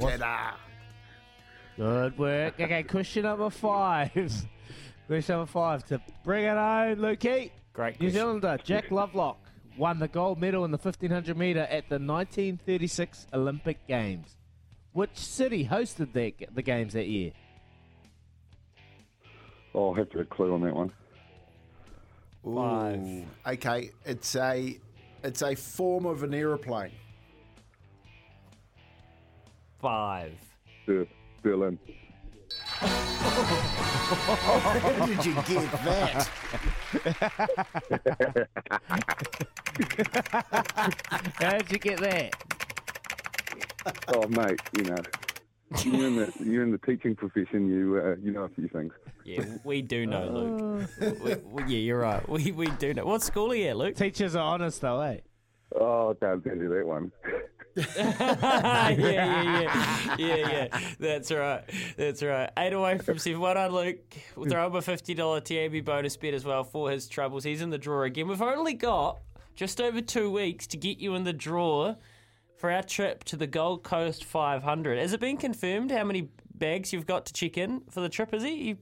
Jeddah. 0.00 0.54
Good 1.76 2.16
work. 2.16 2.58
Okay, 2.58 2.82
question 2.84 3.24
number 3.24 3.50
five. 3.50 4.10
question 5.06 5.36
number 5.36 5.50
five 5.50 5.84
to 5.88 6.00
bring 6.24 6.44
it 6.46 6.56
home, 6.56 6.96
Lukey. 6.96 7.50
Great. 7.74 8.00
New 8.00 8.06
question. 8.06 8.10
Zealander 8.12 8.58
Jack 8.64 8.90
Lovelock 8.90 9.36
won 9.76 9.98
the 9.98 10.08
gold 10.08 10.40
medal 10.40 10.64
in 10.64 10.70
the 10.70 10.78
1500 10.78 11.36
metre 11.36 11.60
at 11.60 11.90
the 11.90 11.98
1936 11.98 13.26
Olympic 13.34 13.86
Games. 13.86 14.34
Which 14.94 15.18
city 15.18 15.66
hosted 15.66 16.14
the, 16.14 16.34
the 16.54 16.62
games 16.62 16.94
that 16.94 17.06
year? 17.06 17.32
Oh, 19.74 19.88
I'll 19.88 19.94
have 19.96 20.08
to 20.08 20.18
have 20.18 20.26
a 20.26 20.30
clue 20.30 20.54
on 20.54 20.62
that 20.62 20.74
one. 20.74 20.90
Five. 22.44 23.24
Okay, 23.46 23.90
it's 24.04 24.34
a 24.36 24.78
it's 25.22 25.42
a 25.42 25.54
form 25.54 26.06
of 26.06 26.22
an 26.24 26.34
aeroplane. 26.34 26.90
Five. 29.80 30.32
Ber- 30.86 31.06
Berlin. 31.42 31.78
How 32.80 32.88
did 35.06 35.24
you 35.24 35.34
get 35.34 35.70
that? 35.84 36.28
How 41.34 41.58
did 41.58 41.70
you 41.72 41.78
get 41.78 41.98
that? 42.00 42.34
Oh, 44.08 44.26
mate, 44.28 44.60
you 44.76 44.84
know, 44.84 44.96
you're 45.84 46.06
in 46.06 46.16
the 46.16 46.32
you're 46.44 46.62
in 46.62 46.70
the 46.70 46.78
teaching 46.78 47.14
profession. 47.14 47.68
You 47.68 48.00
uh, 48.04 48.16
you 48.22 48.32
know 48.32 48.42
a 48.42 48.48
few 48.48 48.68
things. 48.68 48.92
Yeah, 49.24 49.44
we 49.64 49.82
do 49.82 50.06
know, 50.06 50.88
Luke. 51.00 51.20
we, 51.22 51.34
we, 51.34 51.62
yeah, 51.62 51.78
you're 51.78 52.00
right. 52.00 52.26
We 52.28 52.52
we 52.52 52.66
do 52.66 52.94
know. 52.94 53.04
What 53.04 53.22
school 53.22 53.52
are 53.52 53.54
you 53.54 53.68
at, 53.68 53.76
Luke? 53.76 53.96
Teachers 53.96 54.34
are 54.34 54.54
honest 54.54 54.80
though, 54.80 55.00
eh? 55.00 55.18
Oh, 55.74 56.10
I 56.10 56.24
can't 56.24 56.44
tell 56.44 56.56
you 56.56 56.68
that 56.68 56.86
one. 56.86 57.12
yeah, 57.76 58.90
yeah, 58.90 58.96
yeah, 58.98 60.16
yeah, 60.18 60.36
yeah. 60.36 60.80
That's 61.00 61.32
right. 61.32 61.62
That's 61.96 62.22
right. 62.22 62.50
Eight 62.58 62.74
away 62.74 62.98
from 62.98 63.18
seven. 63.18 63.40
Well 63.40 63.54
done, 63.54 63.72
Luke. 63.72 63.98
We'll 64.36 64.50
throw 64.50 64.66
him 64.66 64.74
a 64.74 64.82
fifty 64.82 65.14
dollar 65.14 65.40
TAB 65.40 65.84
bonus 65.84 66.16
bet 66.16 66.34
as 66.34 66.44
well 66.44 66.64
for 66.64 66.90
his 66.90 67.08
troubles. 67.08 67.44
He's 67.44 67.62
in 67.62 67.70
the 67.70 67.78
draw 67.78 68.02
again. 68.02 68.28
We've 68.28 68.42
only 68.42 68.74
got 68.74 69.20
just 69.54 69.80
over 69.80 70.00
two 70.00 70.30
weeks 70.30 70.66
to 70.68 70.76
get 70.76 70.98
you 70.98 71.14
in 71.14 71.24
the 71.24 71.32
draw 71.32 71.94
for 72.62 72.70
our 72.70 72.84
trip 72.84 73.24
to 73.24 73.34
the 73.34 73.48
Gold 73.48 73.82
Coast 73.82 74.24
500. 74.24 74.96
Has 74.96 75.12
it 75.12 75.18
been 75.18 75.36
confirmed 75.36 75.90
how 75.90 76.04
many 76.04 76.28
bags 76.54 76.92
you've 76.92 77.08
got 77.08 77.26
to 77.26 77.32
check 77.32 77.58
in 77.58 77.82
for 77.90 78.00
the 78.00 78.08
trip? 78.08 78.32
Is 78.32 78.44
it 78.44 78.52
you? 78.52 78.76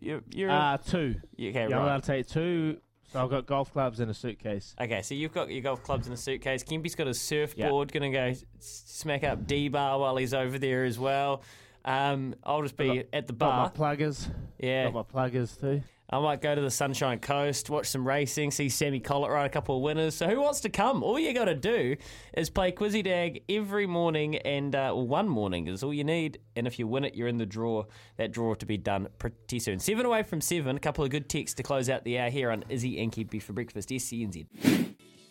you 0.00 0.22
you're 0.34 0.50
uh, 0.50 0.76
two. 0.78 1.14
Okay, 1.34 1.52
yeah, 1.52 1.62
right. 1.62 1.72
I'm 1.72 1.82
allowed 1.82 2.02
to 2.02 2.06
take 2.08 2.26
two. 2.26 2.78
So 3.12 3.22
I've 3.22 3.30
got 3.30 3.46
golf 3.46 3.72
clubs 3.72 4.00
in 4.00 4.10
a 4.10 4.14
suitcase. 4.14 4.74
Okay, 4.80 5.02
so 5.02 5.14
you've 5.14 5.32
got 5.32 5.48
your 5.48 5.62
golf 5.62 5.84
clubs 5.84 6.08
in 6.08 6.12
a 6.12 6.16
suitcase. 6.16 6.64
Kempy's 6.64 6.96
got 6.96 7.06
his 7.06 7.20
surfboard, 7.20 7.92
going 7.92 8.10
to 8.10 8.18
go 8.18 8.34
smack 8.58 9.22
up 9.22 9.46
D 9.46 9.68
bar 9.68 10.00
while 10.00 10.16
he's 10.16 10.34
over 10.34 10.58
there 10.58 10.82
as 10.82 10.98
well. 10.98 11.44
Um, 11.84 12.34
I'll 12.42 12.62
just 12.62 12.76
be 12.76 13.04
at 13.12 13.28
the 13.28 13.32
bar. 13.32 13.68
Got 13.68 13.78
my 13.78 13.94
pluggers. 13.94 14.28
Yeah. 14.58 14.90
Got 14.90 14.94
my 15.14 15.28
pluggers 15.28 15.56
too. 15.56 15.82
I 16.12 16.18
might 16.18 16.42
go 16.42 16.56
to 16.56 16.60
the 16.60 16.70
Sunshine 16.70 17.20
Coast, 17.20 17.70
watch 17.70 17.86
some 17.86 18.06
racing, 18.06 18.50
see 18.50 18.68
Sammy 18.68 18.98
Collett 18.98 19.30
ride 19.30 19.46
a 19.46 19.48
couple 19.48 19.76
of 19.76 19.82
winners. 19.82 20.16
So 20.16 20.28
who 20.28 20.40
wants 20.40 20.60
to 20.62 20.68
come? 20.68 21.04
All 21.04 21.20
you 21.20 21.32
got 21.32 21.44
to 21.44 21.54
do 21.54 21.96
is 22.36 22.50
play 22.50 22.72
Quizzy 22.72 23.04
Dag 23.04 23.44
every 23.48 23.86
morning, 23.86 24.36
and 24.38 24.74
uh, 24.74 24.92
one 24.92 25.28
morning 25.28 25.68
is 25.68 25.84
all 25.84 25.94
you 25.94 26.02
need. 26.02 26.40
And 26.56 26.66
if 26.66 26.80
you 26.80 26.88
win 26.88 27.04
it, 27.04 27.14
you're 27.14 27.28
in 27.28 27.38
the 27.38 27.46
draw. 27.46 27.84
That 28.16 28.32
draw 28.32 28.54
to 28.54 28.66
be 28.66 28.76
done 28.76 29.06
pretty 29.18 29.60
soon. 29.60 29.78
Seven 29.78 30.04
away 30.04 30.24
from 30.24 30.40
seven. 30.40 30.76
A 30.76 30.80
couple 30.80 31.04
of 31.04 31.10
good 31.10 31.28
texts 31.28 31.54
to 31.56 31.62
close 31.62 31.88
out 31.88 32.02
the 32.02 32.18
hour 32.18 32.28
here 32.28 32.50
on 32.50 32.64
Izzy 32.68 33.00
and 33.00 33.12
Kempy 33.12 33.40
for 33.40 33.52
breakfast. 33.52 33.90
SENZ. 33.90 34.46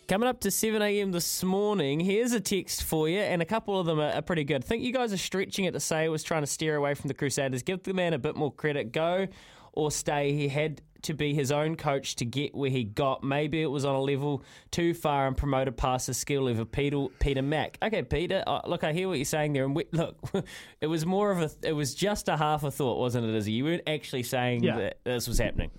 Coming 0.08 0.28
up 0.28 0.40
to 0.40 0.50
7 0.50 0.82
a.m. 0.82 1.12
this 1.12 1.44
morning, 1.44 2.00
here's 2.00 2.32
a 2.32 2.40
text 2.40 2.82
for 2.82 3.08
you, 3.08 3.20
and 3.20 3.40
a 3.40 3.44
couple 3.44 3.78
of 3.78 3.86
them 3.86 4.00
are, 4.00 4.10
are 4.10 4.22
pretty 4.22 4.42
good. 4.42 4.64
I 4.64 4.66
think 4.66 4.82
you 4.82 4.92
guys 4.92 5.12
are 5.12 5.16
stretching 5.16 5.66
it 5.66 5.70
to 5.72 5.78
say 5.78 6.04
it 6.04 6.08
was 6.08 6.24
trying 6.24 6.42
to 6.42 6.48
steer 6.48 6.74
away 6.74 6.94
from 6.94 7.06
the 7.06 7.14
Crusaders. 7.14 7.62
Give 7.62 7.80
the 7.80 7.92
man 7.92 8.12
a 8.12 8.18
bit 8.18 8.34
more 8.34 8.52
credit. 8.52 8.90
Go 8.90 9.28
or 9.72 9.90
stay. 9.90 10.32
He 10.32 10.48
had 10.48 10.82
to 11.02 11.14
be 11.14 11.32
his 11.32 11.50
own 11.50 11.76
coach 11.76 12.16
to 12.16 12.26
get 12.26 12.54
where 12.54 12.68
he 12.68 12.84
got. 12.84 13.24
Maybe 13.24 13.62
it 13.62 13.66
was 13.70 13.84
on 13.86 13.94
a 13.94 14.00
level 14.02 14.42
too 14.70 14.92
far 14.92 15.26
and 15.26 15.34
promoted 15.36 15.76
past 15.78 16.06
the 16.08 16.14
skill 16.14 16.42
level 16.42 16.62
of 16.62 16.72
Peter, 16.72 17.06
Peter 17.20 17.40
Mack. 17.40 17.78
Okay, 17.82 18.02
Peter, 18.02 18.44
uh, 18.46 18.60
look, 18.66 18.84
I 18.84 18.92
hear 18.92 19.08
what 19.08 19.16
you're 19.16 19.24
saying 19.24 19.54
there. 19.54 19.64
And 19.64 19.74
we, 19.74 19.86
look, 19.92 20.16
it 20.80 20.88
was 20.88 21.06
more 21.06 21.30
of 21.30 21.40
a, 21.40 21.50
it 21.66 21.72
was 21.72 21.94
just 21.94 22.28
a 22.28 22.36
half 22.36 22.64
a 22.64 22.70
thought, 22.70 22.98
wasn't 22.98 23.26
it, 23.26 23.34
Izzy? 23.34 23.52
You 23.52 23.64
weren't 23.64 23.88
actually 23.88 24.24
saying 24.24 24.62
Yeah. 24.62 24.76
that 24.76 24.98
this 25.04 25.26
was 25.26 25.38
happening. 25.38 25.70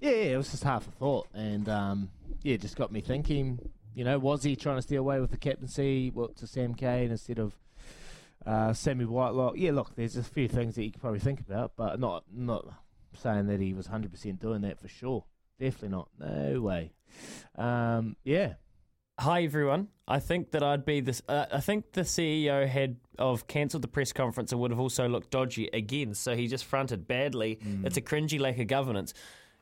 Yeah, 0.00 0.10
yeah, 0.10 0.16
it 0.32 0.36
was 0.36 0.50
just 0.50 0.64
half 0.64 0.86
a 0.86 0.90
thought, 0.90 1.28
and 1.34 1.66
um, 1.68 2.10
yeah, 2.42 2.54
it 2.54 2.60
just 2.60 2.76
got 2.76 2.92
me 2.92 3.00
thinking. 3.00 3.58
You 3.94 4.04
know, 4.04 4.18
was 4.18 4.42
he 4.42 4.56
trying 4.56 4.76
to 4.76 4.82
steer 4.82 4.98
away 4.98 5.20
with 5.20 5.30
the 5.30 5.36
captaincy 5.38 6.10
what, 6.10 6.36
to 6.36 6.46
Sam 6.46 6.74
Cane 6.74 7.10
instead 7.10 7.38
of 7.38 7.54
uh, 8.44 8.72
Sammy 8.72 9.04
Whitelock? 9.04 9.54
Yeah, 9.56 9.70
look, 9.72 9.94
there's 9.96 10.16
a 10.16 10.22
few 10.22 10.48
things 10.48 10.74
that 10.74 10.82
you 10.84 10.90
could 10.90 11.00
probably 11.00 11.20
think 11.20 11.40
about, 11.40 11.72
but 11.76 12.00
not 12.00 12.24
not 12.30 12.66
saying 13.16 13.46
that 13.46 13.60
he 13.60 13.74
was 13.74 13.88
100% 13.88 14.38
doing 14.40 14.62
that 14.62 14.80
for 14.80 14.88
sure. 14.88 15.24
Definitely 15.58 15.90
not. 15.90 16.08
No 16.18 16.60
way. 16.60 16.92
Um, 17.56 18.16
yeah. 18.24 18.54
Hi 19.18 19.44
everyone. 19.44 19.88
I 20.08 20.18
think 20.18 20.50
that 20.50 20.64
I'd 20.64 20.84
be 20.84 21.00
this. 21.00 21.22
Uh, 21.28 21.46
I 21.52 21.60
think 21.60 21.92
the 21.92 22.00
CEO 22.00 22.66
had 22.66 22.96
of 23.16 23.46
cancelled 23.46 23.82
the 23.82 23.88
press 23.88 24.12
conference 24.12 24.50
and 24.50 24.60
would 24.60 24.72
have 24.72 24.80
also 24.80 25.08
looked 25.08 25.30
dodgy 25.30 25.68
again. 25.72 26.14
So 26.14 26.34
he 26.34 26.48
just 26.48 26.64
fronted 26.64 27.06
badly. 27.06 27.60
It's 27.84 27.96
a 27.96 28.00
cringy 28.00 28.40
lack 28.40 28.58
of 28.58 28.66
governance. 28.66 29.14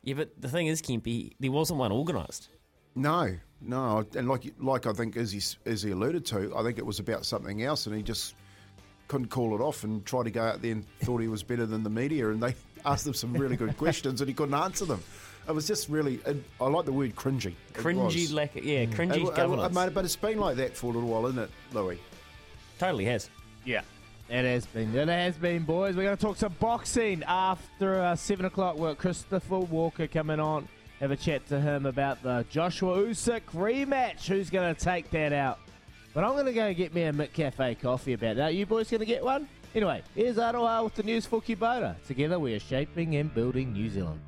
Yeah, 0.02 0.14
but 0.14 0.40
the 0.40 0.48
thing 0.48 0.68
is, 0.68 0.80
Kempy, 0.80 1.32
there 1.38 1.52
wasn't 1.52 1.78
one 1.78 1.92
organised. 1.92 2.48
No, 2.94 3.36
no, 3.60 4.04
and 4.16 4.28
like 4.28 4.52
like 4.58 4.86
I 4.86 4.92
think 4.92 5.16
as 5.16 5.32
he 5.32 5.40
as 5.70 5.82
he 5.82 5.90
alluded 5.92 6.24
to, 6.26 6.54
I 6.56 6.62
think 6.62 6.78
it 6.78 6.86
was 6.86 6.98
about 6.98 7.24
something 7.24 7.62
else, 7.62 7.86
and 7.86 7.94
he 7.94 8.02
just 8.02 8.34
couldn't 9.08 9.28
call 9.28 9.54
it 9.54 9.60
off 9.62 9.84
and 9.84 10.04
tried 10.06 10.24
to 10.24 10.30
go 10.30 10.42
out 10.42 10.62
there 10.62 10.72
and 10.72 10.86
thought 11.00 11.20
he 11.20 11.28
was 11.28 11.42
better 11.42 11.66
than 11.66 11.82
the 11.82 11.90
media, 11.90 12.30
and 12.30 12.42
they 12.42 12.54
asked 12.84 13.04
them 13.04 13.14
some 13.14 13.32
really 13.34 13.56
good 13.56 13.76
questions, 13.78 14.20
and 14.20 14.28
he 14.28 14.34
couldn't 14.34 14.54
answer 14.54 14.84
them. 14.84 15.02
It 15.48 15.52
was 15.52 15.66
just 15.66 15.88
really, 15.88 16.20
it, 16.26 16.36
I 16.60 16.66
like 16.68 16.84
the 16.84 16.92
word 16.92 17.16
cringy. 17.16 17.54
Cringy 17.74 18.04
was. 18.04 18.32
lack, 18.32 18.54
of, 18.56 18.64
yeah, 18.64 18.84
cringy 18.84 19.16
It- 19.16 19.22
it- 19.28 19.34
governance. 19.34 19.74
mate, 19.74 19.92
but 19.94 20.04
it's 20.04 20.14
been 20.16 20.38
like 20.38 20.56
that 20.56 20.76
for 20.76 20.86
a 20.86 20.94
little 20.94 21.08
while, 21.08 21.26
isn't 21.26 21.38
it, 21.42 21.50
Louis? 21.72 21.98
Totally 22.78 23.04
has. 23.06 23.28
Yeah. 23.64 23.82
It 24.28 24.44
has 24.44 24.66
been. 24.66 24.94
It 24.96 25.08
has 25.08 25.36
been, 25.36 25.64
boys. 25.64 25.94
We're 25.96 26.04
going 26.04 26.16
to 26.16 26.22
talk 26.22 26.36
some 26.36 26.54
boxing 26.58 27.22
after 27.24 28.00
uh, 28.02 28.16
7 28.16 28.46
o'clock. 28.46 28.76
We've 28.76 28.84
got 28.84 28.98
Christopher 28.98 29.58
Walker 29.58 30.06
coming 30.06 30.40
on. 30.40 30.68
Have 31.00 31.10
a 31.10 31.16
chat 31.16 31.46
to 31.48 31.60
him 31.60 31.84
about 31.86 32.22
the 32.22 32.46
Joshua 32.48 32.98
Usyk 32.98 33.42
rematch. 33.52 34.26
Who's 34.28 34.48
going 34.48 34.72
to 34.74 34.80
take 34.80 35.10
that 35.10 35.32
out? 35.32 35.58
But 36.14 36.24
I'm 36.24 36.32
going 36.32 36.46
to 36.46 36.52
go 36.52 36.72
get 36.72 36.94
me 36.94 37.02
a 37.02 37.12
McCafe 37.12 37.80
coffee 37.80 38.12
about 38.12 38.36
that. 38.36 38.54
You 38.54 38.64
boys 38.64 38.88
going 38.88 39.00
to 39.00 39.06
get 39.06 39.24
one? 39.24 39.48
Anyway, 39.74 40.02
here's 40.14 40.36
Aroha 40.36 40.84
with 40.84 40.94
the 40.94 41.02
news 41.02 41.24
for 41.24 41.40
Kubota. 41.40 41.96
Together 42.06 42.38
we 42.38 42.54
are 42.54 42.60
shaping 42.60 43.16
and 43.16 43.32
building 43.32 43.72
New 43.72 43.88
Zealand. 43.88 44.20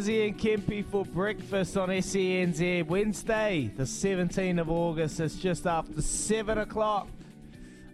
Izzy 0.00 0.28
and 0.28 0.38
Kempy 0.38 0.82
for 0.82 1.04
breakfast 1.04 1.76
on 1.76 1.90
SENZ. 1.90 2.86
Wednesday, 2.86 3.70
the 3.76 3.82
17th 3.82 4.58
of 4.58 4.70
August. 4.70 5.20
It's 5.20 5.34
just 5.34 5.66
after 5.66 6.00
7 6.00 6.56
o'clock. 6.56 7.06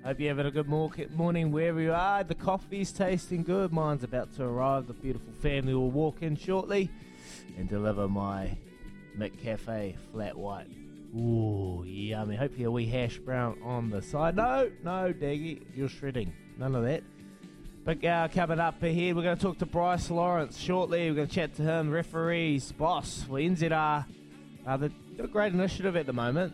Hope 0.05 0.21
you're 0.21 0.29
having 0.29 0.47
a 0.47 0.53
good 0.53 0.69
morning 0.69 1.51
wherever 1.51 1.81
you 1.81 1.93
are. 1.93 2.23
The 2.23 2.37
coffee's 2.37 2.93
tasting 2.93 3.43
good. 3.43 3.73
Mine's 3.73 4.05
about 4.05 4.33
to 4.37 4.45
arrive. 4.45 4.87
The 4.87 4.93
beautiful 4.93 5.33
family 5.43 5.75
will 5.75 5.91
walk 5.91 6.23
in 6.23 6.37
shortly 6.37 6.93
and 7.59 7.69
deliver 7.69 8.07
my 8.07 8.57
McCafe 9.19 9.97
flat 10.13 10.39
white. 10.39 10.69
Ooh, 11.13 11.83
yummy. 11.85 12.37
Hopefully 12.37 12.65
a 12.67 12.71
wee 12.71 12.87
hash 12.87 13.19
brown 13.19 13.59
on 13.65 13.91
the 13.91 14.01
side. 14.01 14.37
No, 14.37 14.71
no, 14.85 15.13
Daggy, 15.13 15.61
you're 15.75 15.89
shredding. 15.89 16.33
None 16.57 16.77
of 16.77 16.85
that. 16.85 17.03
Big 17.87 18.05
hour 18.05 18.27
coming 18.27 18.59
up 18.59 18.83
ahead. 18.83 19.15
We're 19.15 19.23
going 19.23 19.37
to 19.37 19.43
talk 19.45 19.59
to 19.59 19.67
Bryce 19.67 20.11
Lawrence 20.11 20.59
shortly. 20.59 21.09
We're 21.09 21.15
going 21.15 21.29
to 21.29 21.33
chat 21.33 21.55
to 21.55 21.63
him, 21.63 21.89
referees, 21.89 22.73
boss 22.73 23.23
for 23.23 23.35
NZR. 23.35 24.05
Uh, 24.67 24.77
they've 24.77 24.93
got 25.17 25.25
a 25.27 25.29
great 25.29 25.53
initiative 25.53 25.95
at 25.95 26.05
the 26.05 26.13
moment. 26.13 26.53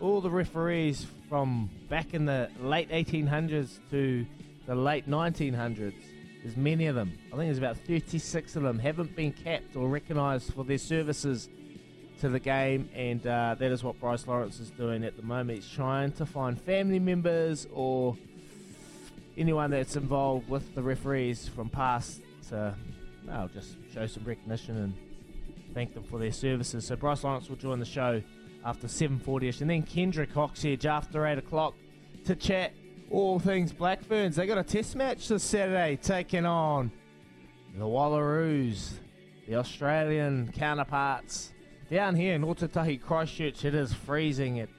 All 0.00 0.20
the 0.20 0.28
referees 0.28 1.06
from 1.28 1.70
back 1.88 2.14
in 2.14 2.24
the 2.24 2.50
late 2.60 2.90
1800s 2.90 3.78
to 3.92 4.26
the 4.66 4.74
late 4.74 5.08
1900s, 5.08 5.94
there's 6.42 6.56
many 6.56 6.86
of 6.88 6.96
them. 6.96 7.16
I 7.32 7.36
think 7.36 7.46
there's 7.46 7.58
about 7.58 7.76
36 7.76 8.56
of 8.56 8.64
them 8.64 8.80
haven't 8.80 9.14
been 9.14 9.30
capped 9.30 9.76
or 9.76 9.88
recognised 9.88 10.52
for 10.52 10.64
their 10.64 10.78
services 10.78 11.48
to 12.22 12.28
the 12.28 12.40
game, 12.40 12.88
and 12.92 13.24
uh, 13.24 13.54
that 13.56 13.70
is 13.70 13.84
what 13.84 14.00
Bryce 14.00 14.26
Lawrence 14.26 14.58
is 14.58 14.70
doing 14.70 15.04
at 15.04 15.16
the 15.16 15.22
moment. 15.22 15.60
He's 15.60 15.70
trying 15.70 16.10
to 16.14 16.26
find 16.26 16.60
family 16.60 16.98
members 16.98 17.68
or 17.72 18.16
anyone 19.36 19.70
that's 19.70 19.96
involved 19.96 20.48
with 20.48 20.74
the 20.74 20.82
referees 20.82 21.48
from 21.48 21.68
past 21.68 22.20
to 22.48 22.74
well, 23.26 23.48
just 23.52 23.76
show 23.94 24.06
some 24.06 24.24
recognition 24.24 24.76
and 24.76 24.94
thank 25.74 25.94
them 25.94 26.04
for 26.04 26.18
their 26.18 26.32
services. 26.32 26.86
So 26.86 26.96
Bryce 26.96 27.24
Lawrence 27.24 27.48
will 27.48 27.56
join 27.56 27.78
the 27.78 27.84
show 27.86 28.22
after 28.64 28.86
7.40ish 28.86 29.60
and 29.60 29.70
then 29.70 29.82
Kendra 29.82 30.26
Cocksedge 30.26 30.84
after 30.84 31.26
8 31.26 31.38
o'clock 31.38 31.74
to 32.24 32.36
chat 32.36 32.72
all 33.10 33.38
things 33.38 33.72
Black 33.72 34.02
Ferns. 34.02 34.36
They 34.36 34.46
got 34.46 34.58
a 34.58 34.64
test 34.64 34.96
match 34.96 35.28
this 35.28 35.42
Saturday 35.42 35.98
taking 36.02 36.46
on 36.46 36.90
the 37.76 37.84
Wallaroos, 37.84 38.94
the 39.46 39.56
Australian 39.56 40.52
counterparts. 40.52 41.52
Down 41.90 42.16
here 42.16 42.34
in 42.34 42.42
Ōtautahi 42.42 43.02
Christchurch, 43.02 43.64
it 43.64 43.74
is 43.74 43.92
freezing. 43.92 44.58
It, 44.58 44.70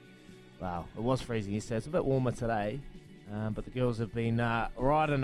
wow, 0.60 0.86
it 0.96 1.02
was 1.02 1.22
freezing 1.22 1.52
yesterday. 1.52 1.76
It's 1.76 1.86
a 1.86 1.90
bit 1.90 2.04
warmer 2.04 2.32
today. 2.32 2.80
Um, 3.32 3.54
but 3.54 3.64
the 3.64 3.70
girls 3.70 3.98
have 3.98 4.14
been 4.14 4.38
uh, 4.38 4.68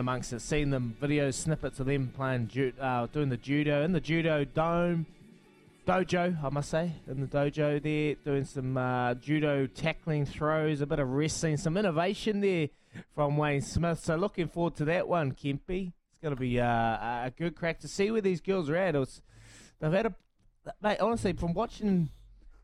amongst 0.01 0.33
it. 0.33 0.41
Seen 0.41 0.71
them 0.71 0.97
video 1.01 1.31
snippets 1.31 1.81
of 1.81 1.87
them 1.87 2.13
playing, 2.17 2.49
ju- 2.49 2.73
uh, 2.81 3.07
doing 3.07 3.29
the 3.29 3.37
judo 3.37 3.85
in 3.85 3.93
the 3.93 4.01
judo 4.01 4.45
dome 4.45 5.07
dojo. 5.87 6.43
I 6.43 6.49
must 6.49 6.71
say, 6.71 6.93
in 7.07 7.21
the 7.21 7.27
dojo 7.27 7.83
there, 7.83 8.15
doing 8.25 8.45
some 8.45 8.77
uh, 8.77 9.15
judo 9.15 9.67
tackling 9.67 10.25
throws, 10.25 10.81
a 10.81 10.87
bit 10.87 10.99
of 10.99 11.11
wrestling, 11.11 11.57
some 11.57 11.77
innovation 11.77 12.41
there 12.41 12.69
from 13.15 13.37
Wayne 13.37 13.61
Smith. 13.61 14.01
So 14.03 14.17
looking 14.17 14.49
forward 14.49 14.77
to 14.77 14.85
that 14.87 15.07
one, 15.07 15.33
Kempy. 15.33 15.93
It's 16.11 16.21
going 16.23 16.35
to 16.35 16.41
be 16.41 16.59
uh, 16.59 16.67
a 16.67 17.33
good 17.37 17.55
crack 17.55 17.81
to 17.81 17.89
see 17.89 18.11
where 18.11 18.21
these 18.21 18.41
girls 18.41 18.71
are 18.71 18.77
at. 18.77 18.97
It's, 18.97 19.21
they've 19.79 19.93
had 19.93 20.07
a, 20.07 20.15
mate. 20.83 21.01
Honestly, 21.01 21.33
from 21.35 21.53
watching 21.53 22.11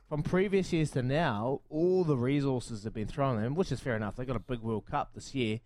from 0.09 0.23
previous 0.23 0.73
years 0.73 0.91
to 0.93 1.03
now, 1.03 1.61
all 1.69 2.05
the 2.05 2.17
resources 2.17 2.85
have 2.85 2.95
been 2.95 3.09
thrown 3.09 3.39
at 3.39 3.43
them, 3.43 3.55
which 3.55 3.73
is 3.73 3.81
fair 3.81 3.97
enough. 3.97 4.17
They 4.17 4.25
got 4.25 4.37
a 4.37 4.41
big 4.41 4.61
World 4.61 4.87
Cup 4.87 5.11
this 5.15 5.35
year, 5.35 5.61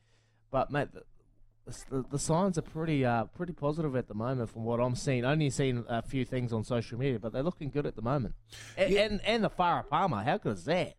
but 0.51 0.70
mate, 0.70 0.88
the, 0.93 2.05
the, 2.11 2.18
signs 2.18 2.59
are 2.59 2.62
pretty 2.62 3.05
uh, 3.05 3.24
pretty 3.24 3.53
positive 3.53 3.95
at 3.95 4.09
the 4.09 4.14
moment 4.14 4.51
from 4.51 4.64
what 4.64 4.80
I'm 4.80 4.97
seeing. 4.97 5.24
Only 5.24 5.51
seen 5.51 5.84
a 5.88 6.03
few 6.03 6.24
things 6.24 6.53
on 6.53 6.64
social 6.64 6.99
media, 6.99 7.18
but 7.18 7.32
they're 7.32 7.43
looking 7.43 7.70
good 7.70 7.86
at 7.86 7.97
the 7.97 8.03
moment. 8.03 8.34
And 8.76 8.93
and, 8.95 9.20
and 9.24 9.45
the 9.45 9.51
Farah 9.51 9.88
Palmer, 9.88 10.22
how 10.22 10.38
good 10.38 10.57
is 10.57 10.64
that? 10.64 10.95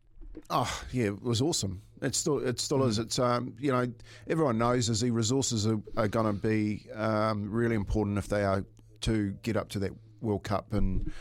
Oh 0.49 0.81
yeah, 0.91 1.07
it 1.07 1.21
was 1.21 1.41
awesome. 1.41 1.81
It 2.01 2.15
still 2.15 2.39
it 2.39 2.59
still 2.59 2.83
is. 2.85 2.99
It's 2.99 3.19
um 3.19 3.55
you 3.59 3.71
know 3.71 3.91
everyone 4.29 4.57
knows 4.57 4.89
as 4.89 5.01
the 5.01 5.11
resources 5.11 5.67
are, 5.67 5.81
are 5.97 6.07
going 6.07 6.27
to 6.27 6.33
be 6.33 6.85
um, 6.93 7.51
really 7.51 7.75
important 7.75 8.17
if 8.17 8.27
they 8.27 8.43
are 8.43 8.63
to 9.01 9.31
get 9.43 9.57
up 9.57 9.69
to 9.69 9.79
that 9.79 9.91
World 10.21 10.43
Cup 10.43 10.73
and 10.73 11.11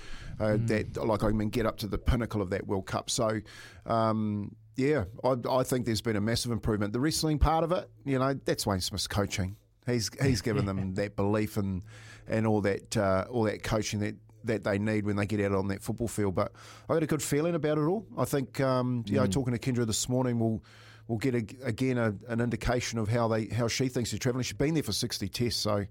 uh, 0.40 0.56
that 0.66 0.96
like 1.06 1.22
I 1.22 1.28
mean 1.30 1.50
get 1.50 1.66
up 1.66 1.76
to 1.78 1.86
the 1.86 1.98
pinnacle 1.98 2.42
of 2.42 2.50
that 2.50 2.66
World 2.66 2.86
Cup. 2.86 3.10
So 3.10 3.40
um, 3.86 4.56
yeah, 4.76 5.04
I, 5.22 5.36
I 5.48 5.62
think 5.62 5.84
there's 5.86 6.00
been 6.00 6.16
a 6.16 6.20
massive 6.20 6.52
improvement. 6.52 6.92
The 6.92 7.00
wrestling 7.00 7.38
part 7.38 7.64
of 7.64 7.72
it, 7.72 7.88
you 8.04 8.18
know, 8.18 8.34
that's 8.44 8.66
Wayne 8.66 8.80
Smith's 8.80 9.06
coaching. 9.06 9.56
He's 9.86 10.10
he's 10.22 10.40
given 10.42 10.64
them 10.66 10.94
that 10.94 11.16
belief 11.16 11.56
and 11.56 11.82
and 12.28 12.46
all 12.46 12.60
that 12.62 12.96
uh, 12.96 13.26
all 13.30 13.44
that 13.44 13.62
coaching 13.62 14.00
that. 14.00 14.16
That 14.44 14.64
they 14.64 14.78
need 14.78 15.04
when 15.04 15.16
they 15.16 15.26
get 15.26 15.38
out 15.42 15.52
on 15.52 15.68
that 15.68 15.82
football 15.82 16.08
field, 16.08 16.34
but 16.34 16.52
I 16.88 16.94
got 16.94 17.02
a 17.02 17.06
good 17.06 17.22
feeling 17.22 17.54
about 17.54 17.76
it 17.76 17.82
all. 17.82 18.06
I 18.16 18.24
think, 18.24 18.58
um, 18.58 19.04
you 19.06 19.16
know, 19.16 19.24
Mm. 19.26 19.32
talking 19.32 19.52
to 19.52 19.58
Kendra 19.58 19.86
this 19.86 20.08
morning, 20.08 20.38
we'll 20.38 20.64
we'll 21.08 21.18
get 21.18 21.34
a, 21.34 21.44
again 21.62 21.98
a, 21.98 22.14
an 22.26 22.40
indication 22.40 22.98
of 22.98 23.06
how 23.10 23.28
they 23.28 23.48
how 23.48 23.68
she 23.68 23.88
thinks 23.88 24.12
they're 24.12 24.18
travelling. 24.18 24.44
She's 24.44 24.56
been 24.56 24.72
there 24.72 24.82
for 24.82 24.92
sixty 24.94 25.28
tests, 25.28 25.60
so 25.60 25.84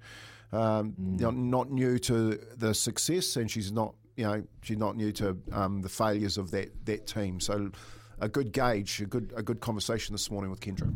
um, 0.51 0.95
you 0.97 1.25
know, 1.25 1.29
not 1.29 1.69
new 1.69 1.99
to 1.99 2.39
the 2.57 2.73
success, 2.73 3.35
and 3.35 3.51
she's 3.51 3.71
not 3.71 3.93
you 4.20 4.26
know 4.26 4.43
she's 4.61 4.78
not 4.78 4.97
new 4.97 5.13
to 5.13 5.38
um, 5.53 5.82
the 5.82 5.88
failures 5.88 6.38
of 6.38 6.51
that 6.51 6.86
that 6.86 7.07
team. 7.07 7.39
So 7.39 7.72
a 8.20 8.28
good 8.28 8.51
gauge, 8.51 8.99
a 8.99 9.05
good 9.05 9.32
a 9.34 9.41
good 9.41 9.61
conversation 9.61 10.13
this 10.13 10.30
morning 10.30 10.51
with 10.51 10.59
Kendra. 10.59 10.93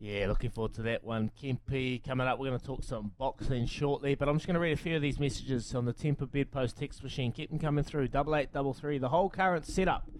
Yeah, 0.00 0.26
looking 0.28 0.50
forward 0.50 0.72
to 0.74 0.82
that 0.82 1.04
one. 1.04 1.30
Kempy 1.40 2.02
coming 2.02 2.26
up. 2.26 2.38
We're 2.38 2.48
going 2.48 2.58
to 2.58 2.64
talk 2.64 2.82
some 2.82 3.12
boxing 3.18 3.66
shortly, 3.66 4.14
but 4.14 4.28
I'm 4.28 4.36
just 4.36 4.46
going 4.46 4.54
to 4.54 4.60
read 4.60 4.72
a 4.72 4.76
few 4.76 4.96
of 4.96 5.02
these 5.02 5.20
messages 5.20 5.74
on 5.74 5.84
the 5.84 5.92
Temper 5.92 6.24
Bedpost 6.24 6.78
text 6.78 7.02
machine. 7.02 7.30
Keep 7.30 7.50
them 7.50 7.58
coming 7.58 7.84
through. 7.84 8.08
Double 8.08 8.34
eight, 8.36 8.52
double 8.52 8.72
three. 8.72 8.96
The 8.96 9.10
whole 9.10 9.28
current 9.28 9.66
setup 9.66 10.10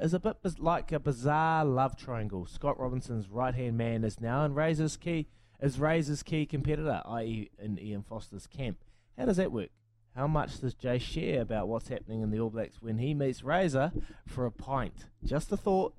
is 0.00 0.14
a 0.14 0.20
bit 0.20 0.38
like 0.58 0.90
a 0.90 0.98
bizarre 0.98 1.66
love 1.66 1.98
triangle. 1.98 2.46
Scott 2.46 2.80
Robertson's 2.80 3.28
right 3.28 3.54
hand 3.54 3.76
man 3.76 4.04
is 4.04 4.20
now 4.20 4.44
in 4.46 4.54
Razor's 4.54 4.96
key 4.96 5.28
is 5.60 5.78
Razor's 5.78 6.22
key 6.22 6.46
competitor, 6.46 7.02
i.e., 7.04 7.50
in 7.58 7.78
Ian 7.78 8.02
Foster's 8.02 8.46
camp. 8.46 8.78
How 9.16 9.26
does 9.26 9.36
that 9.36 9.52
work? 9.52 9.70
How 10.14 10.26
much 10.26 10.60
does 10.60 10.74
Jay 10.74 10.98
share 10.98 11.40
about 11.40 11.68
what's 11.68 11.88
happening 11.88 12.20
in 12.20 12.30
the 12.30 12.38
All 12.38 12.50
Blacks 12.50 12.82
when 12.82 12.98
he 12.98 13.14
meets 13.14 13.42
Razor 13.42 13.92
for 14.26 14.44
a 14.44 14.50
pint? 14.50 15.06
Just 15.24 15.50
a 15.52 15.56
thought. 15.56 15.94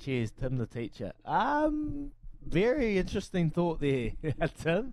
Cheers, 0.00 0.32
Tim 0.32 0.58
the 0.58 0.66
teacher. 0.66 1.12
Um, 1.24 2.10
very 2.46 2.98
interesting 2.98 3.50
thought 3.50 3.80
there, 3.80 4.10
Tim. 4.62 4.92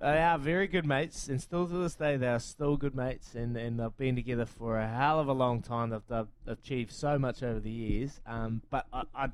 They 0.00 0.18
are 0.18 0.38
very 0.38 0.66
good 0.66 0.86
mates, 0.86 1.28
and 1.28 1.40
still 1.40 1.68
to 1.68 1.74
this 1.74 1.94
day, 1.94 2.16
they 2.16 2.26
are 2.26 2.40
still 2.40 2.76
good 2.76 2.94
mates, 2.94 3.34
and, 3.34 3.56
and 3.56 3.78
they've 3.78 3.96
been 3.96 4.16
together 4.16 4.46
for 4.46 4.78
a 4.78 4.88
hell 4.88 5.20
of 5.20 5.28
a 5.28 5.32
long 5.32 5.62
time. 5.62 5.90
They've, 5.90 6.00
they've 6.08 6.26
achieved 6.46 6.92
so 6.92 7.18
much 7.18 7.42
over 7.42 7.60
the 7.60 7.70
years. 7.70 8.20
Um, 8.26 8.62
but 8.70 8.86
I, 8.92 9.02
I'd, 9.14 9.32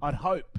I'd 0.00 0.14
hope 0.14 0.58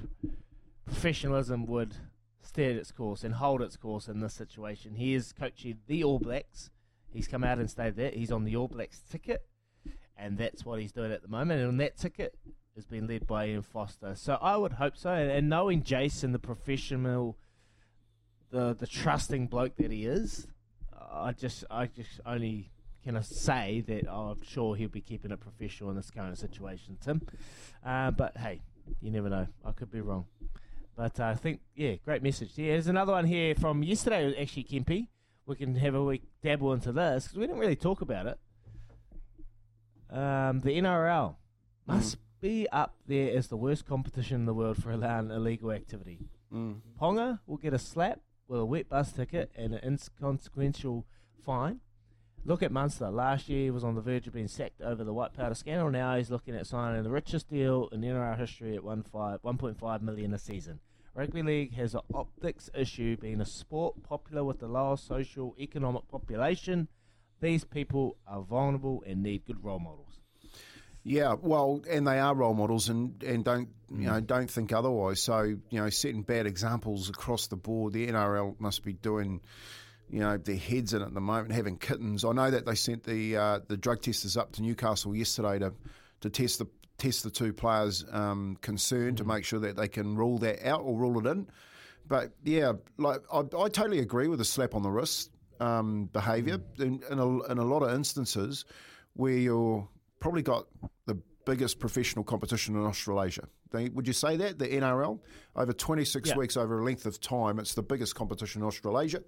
professionalism 0.84 1.66
would 1.66 1.94
steer 2.42 2.76
its 2.76 2.92
course 2.92 3.24
and 3.24 3.34
hold 3.34 3.62
its 3.62 3.76
course 3.76 4.06
in 4.06 4.20
this 4.20 4.34
situation. 4.34 4.94
He 4.94 5.14
is 5.14 5.32
coaching 5.32 5.78
the 5.86 6.04
All 6.04 6.18
Blacks. 6.18 6.70
He's 7.14 7.28
come 7.28 7.44
out 7.44 7.58
and 7.58 7.70
stayed 7.70 7.94
there. 7.94 8.10
He's 8.10 8.32
on 8.32 8.44
the 8.44 8.56
All 8.56 8.66
Blacks 8.66 9.00
ticket, 9.08 9.46
and 10.16 10.36
that's 10.36 10.64
what 10.64 10.80
he's 10.80 10.92
doing 10.92 11.12
at 11.12 11.22
the 11.22 11.28
moment. 11.28 11.60
And 11.60 11.68
on 11.68 11.76
that 11.76 11.96
ticket 11.96 12.34
has 12.74 12.86
been 12.86 13.06
led 13.06 13.26
by 13.26 13.46
Ian 13.46 13.62
Foster. 13.62 14.16
So 14.16 14.36
I 14.42 14.56
would 14.56 14.72
hope 14.72 14.96
so. 14.96 15.10
And, 15.10 15.30
and 15.30 15.48
knowing 15.48 15.84
Jason, 15.84 16.32
the 16.32 16.40
professional, 16.40 17.38
the 18.50 18.76
the 18.78 18.88
trusting 18.88 19.46
bloke 19.46 19.76
that 19.76 19.92
he 19.92 20.06
is, 20.06 20.48
I 20.92 21.32
just 21.32 21.64
I 21.70 21.86
just 21.86 22.20
only 22.26 22.72
can 23.04 23.22
say 23.22 23.84
that 23.86 24.10
I'm 24.10 24.42
sure 24.42 24.74
he'll 24.74 24.88
be 24.88 25.00
keeping 25.00 25.30
it 25.30 25.38
professional 25.38 25.90
in 25.90 25.96
this 25.96 26.10
current 26.10 26.36
situation, 26.36 26.96
Tim. 27.00 27.22
Uh, 27.84 28.10
but 28.10 28.36
hey, 28.38 28.62
you 29.00 29.10
never 29.12 29.28
know. 29.28 29.46
I 29.64 29.72
could 29.72 29.92
be 29.92 30.00
wrong. 30.00 30.24
But 30.96 31.20
uh, 31.20 31.26
I 31.26 31.34
think, 31.34 31.60
yeah, 31.74 31.94
great 32.04 32.22
message. 32.22 32.52
Yeah, 32.56 32.72
there's 32.72 32.86
another 32.86 33.12
one 33.12 33.26
here 33.26 33.54
from 33.54 33.82
yesterday, 33.82 34.34
actually, 34.40 34.64
Kempy. 34.64 35.08
We 35.46 35.56
can 35.56 35.74
have 35.76 35.94
a 35.94 36.02
week 36.02 36.22
dabble 36.42 36.72
into 36.72 36.92
this 36.92 37.24
because 37.24 37.38
we 37.38 37.46
didn't 37.46 37.60
really 37.60 37.76
talk 37.76 38.00
about 38.00 38.26
it. 38.26 38.38
Um, 40.10 40.60
the 40.60 40.70
NRL 40.70 41.36
must 41.86 42.18
be 42.40 42.68
up 42.70 42.94
there 43.06 43.36
as 43.36 43.48
the 43.48 43.56
worst 43.56 43.86
competition 43.86 44.36
in 44.36 44.46
the 44.46 44.54
world 44.54 44.82
for 44.82 44.90
allowing 44.90 45.30
illegal 45.30 45.70
activity. 45.72 46.18
Mm. 46.52 46.80
Ponga 47.00 47.40
will 47.46 47.56
get 47.56 47.74
a 47.74 47.78
slap 47.78 48.20
with 48.48 48.60
a 48.60 48.64
wet 48.64 48.88
bus 48.88 49.12
ticket 49.12 49.50
and 49.56 49.74
an 49.74 49.80
inconsequential 49.82 51.04
fine. 51.44 51.80
Look 52.46 52.62
at 52.62 52.70
Munster. 52.70 53.10
Last 53.10 53.48
year 53.48 53.64
he 53.64 53.70
was 53.70 53.84
on 53.84 53.94
the 53.94 54.02
verge 54.02 54.26
of 54.26 54.34
being 54.34 54.48
sacked 54.48 54.82
over 54.82 55.02
the 55.02 55.14
white 55.14 55.32
powder 55.32 55.54
scandal. 55.54 55.90
Now 55.90 56.16
he's 56.16 56.30
looking 56.30 56.54
at 56.54 56.66
signing 56.66 57.02
the 57.02 57.10
richest 57.10 57.48
deal 57.48 57.88
in 57.90 58.02
NRL 58.02 58.38
history 58.38 58.76
at 58.76 58.84
one 58.84 59.02
five, 59.02 59.40
1.5 59.42 60.02
million 60.02 60.34
a 60.34 60.38
season. 60.38 60.80
Rugby 61.14 61.42
league 61.42 61.74
has 61.74 61.94
an 61.94 62.00
optics 62.12 62.68
issue, 62.74 63.16
being 63.16 63.40
a 63.40 63.46
sport 63.46 64.02
popular 64.02 64.42
with 64.42 64.58
the 64.58 64.66
lower 64.66 64.96
social 64.96 65.54
economic 65.60 66.08
population. 66.08 66.88
These 67.40 67.64
people 67.64 68.16
are 68.26 68.42
vulnerable 68.42 69.04
and 69.06 69.22
need 69.22 69.44
good 69.46 69.62
role 69.62 69.78
models. 69.78 70.18
Yeah, 71.04 71.34
well, 71.40 71.82
and 71.88 72.06
they 72.06 72.18
are 72.18 72.34
role 72.34 72.54
models, 72.54 72.88
and, 72.88 73.22
and 73.22 73.44
don't 73.44 73.68
you 73.90 74.06
know 74.06 74.20
don't 74.20 74.50
think 74.50 74.72
otherwise. 74.72 75.20
So 75.20 75.42
you 75.42 75.80
know, 75.80 75.90
setting 75.90 76.22
bad 76.22 76.46
examples 76.46 77.10
across 77.10 77.46
the 77.46 77.56
board. 77.56 77.92
The 77.92 78.08
NRL 78.08 78.58
must 78.58 78.82
be 78.82 78.94
doing 78.94 79.42
you 80.08 80.20
know 80.20 80.38
their 80.38 80.56
heads 80.56 80.94
in 80.94 81.02
at 81.02 81.12
the 81.12 81.20
moment, 81.20 81.52
having 81.52 81.76
kittens. 81.76 82.24
I 82.24 82.32
know 82.32 82.50
that 82.50 82.64
they 82.64 82.74
sent 82.74 83.04
the 83.04 83.36
uh, 83.36 83.60
the 83.68 83.76
drug 83.76 84.00
testers 84.00 84.36
up 84.38 84.52
to 84.52 84.62
Newcastle 84.62 85.14
yesterday 85.14 85.58
to 85.58 85.74
to 86.22 86.30
test 86.30 86.58
the 86.58 86.66
test 86.98 87.22
the 87.24 87.30
two 87.30 87.52
players 87.52 88.04
um, 88.12 88.56
concerned 88.60 89.18
to 89.18 89.24
make 89.24 89.44
sure 89.44 89.58
that 89.60 89.76
they 89.76 89.88
can 89.88 90.14
rule 90.16 90.38
that 90.38 90.66
out 90.66 90.80
or 90.82 90.96
rule 90.96 91.18
it 91.18 91.30
in. 91.30 91.46
But 92.06 92.32
yeah, 92.44 92.72
like 92.98 93.20
I, 93.32 93.38
I 93.38 93.68
totally 93.68 94.00
agree 94.00 94.28
with 94.28 94.38
the 94.38 94.44
slap 94.44 94.74
on 94.74 94.82
the 94.82 94.90
wrist 94.90 95.30
um, 95.60 96.08
behaviour 96.12 96.58
in, 96.78 97.02
in, 97.10 97.18
a, 97.18 97.42
in 97.44 97.58
a 97.58 97.64
lot 97.64 97.82
of 97.82 97.94
instances 97.94 98.64
where 99.14 99.32
you're 99.36 99.88
probably 100.20 100.42
got 100.42 100.66
the 101.06 101.16
biggest 101.46 101.78
professional 101.78 102.24
competition 102.24 102.74
in 102.76 102.82
Australasia. 102.82 103.48
They- 103.70 103.88
Would 103.88 104.06
you 104.06 104.12
say 104.12 104.36
that 104.36 104.58
the 104.58 104.68
NRL 104.68 105.18
over 105.56 105.72
26 105.72 106.28
Yeah. 106.30 106.36
weeks 106.36 106.56
over 106.56 106.80
a 106.80 106.84
length 106.84 107.06
of 107.06 107.20
time, 107.20 107.58
it's 107.58 107.74
the 107.74 107.82
biggest 107.82 108.14
competition 108.14 108.62
in 108.62 108.66
Australasia, 108.68 109.22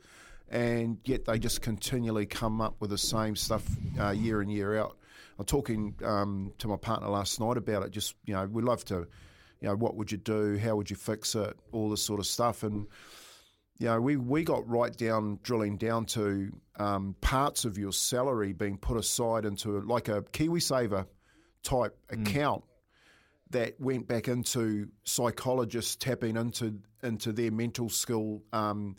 and 0.48 0.98
yet 1.04 1.24
they 1.24 1.38
just 1.38 1.62
continually 1.62 2.26
come 2.26 2.60
up 2.60 2.76
with 2.80 2.90
the 2.90 2.98
same 2.98 3.36
stuff 3.36 3.64
uh, 4.00 4.10
year 4.10 4.42
in 4.42 4.48
year 4.48 4.78
out. 4.78 4.96
I'm 5.38 5.44
talking 5.44 5.94
um, 6.04 6.52
to 6.58 6.68
my 6.68 6.76
partner 6.76 7.08
last 7.08 7.40
night 7.40 7.56
about 7.56 7.82
it. 7.84 7.90
Just 7.90 8.14
you 8.24 8.34
know, 8.34 8.46
we 8.46 8.62
love 8.62 8.84
to, 8.86 9.06
you 9.60 9.68
know, 9.68 9.76
what 9.76 9.96
would 9.96 10.10
you 10.10 10.18
do? 10.18 10.56
How 10.56 10.76
would 10.76 10.90
you 10.90 10.96
fix 10.96 11.34
it? 11.34 11.56
All 11.72 11.90
this 11.90 12.02
sort 12.02 12.20
of 12.20 12.26
stuff, 12.26 12.62
and 12.62 12.86
you 13.78 13.86
know, 13.86 14.00
we, 14.00 14.16
we 14.16 14.42
got 14.42 14.66
right 14.68 14.96
down, 14.96 15.38
drilling 15.42 15.76
down 15.76 16.06
to 16.06 16.50
um, 16.78 17.14
parts 17.20 17.64
of 17.64 17.76
your 17.76 17.92
salary 17.92 18.52
being 18.52 18.78
put 18.78 18.96
aside 18.96 19.44
into 19.44 19.80
like 19.80 20.08
a 20.08 20.22
KiwiSaver 20.22 21.06
type 21.62 21.96
account 22.10 22.64
that 23.50 23.78
went 23.78 24.08
back 24.08 24.28
into 24.28 24.88
psychologists 25.04 25.96
tapping 25.96 26.36
into 26.36 26.78
into 27.02 27.32
their 27.32 27.52
mental 27.52 27.88
skill 27.88 28.42
um, 28.52 28.96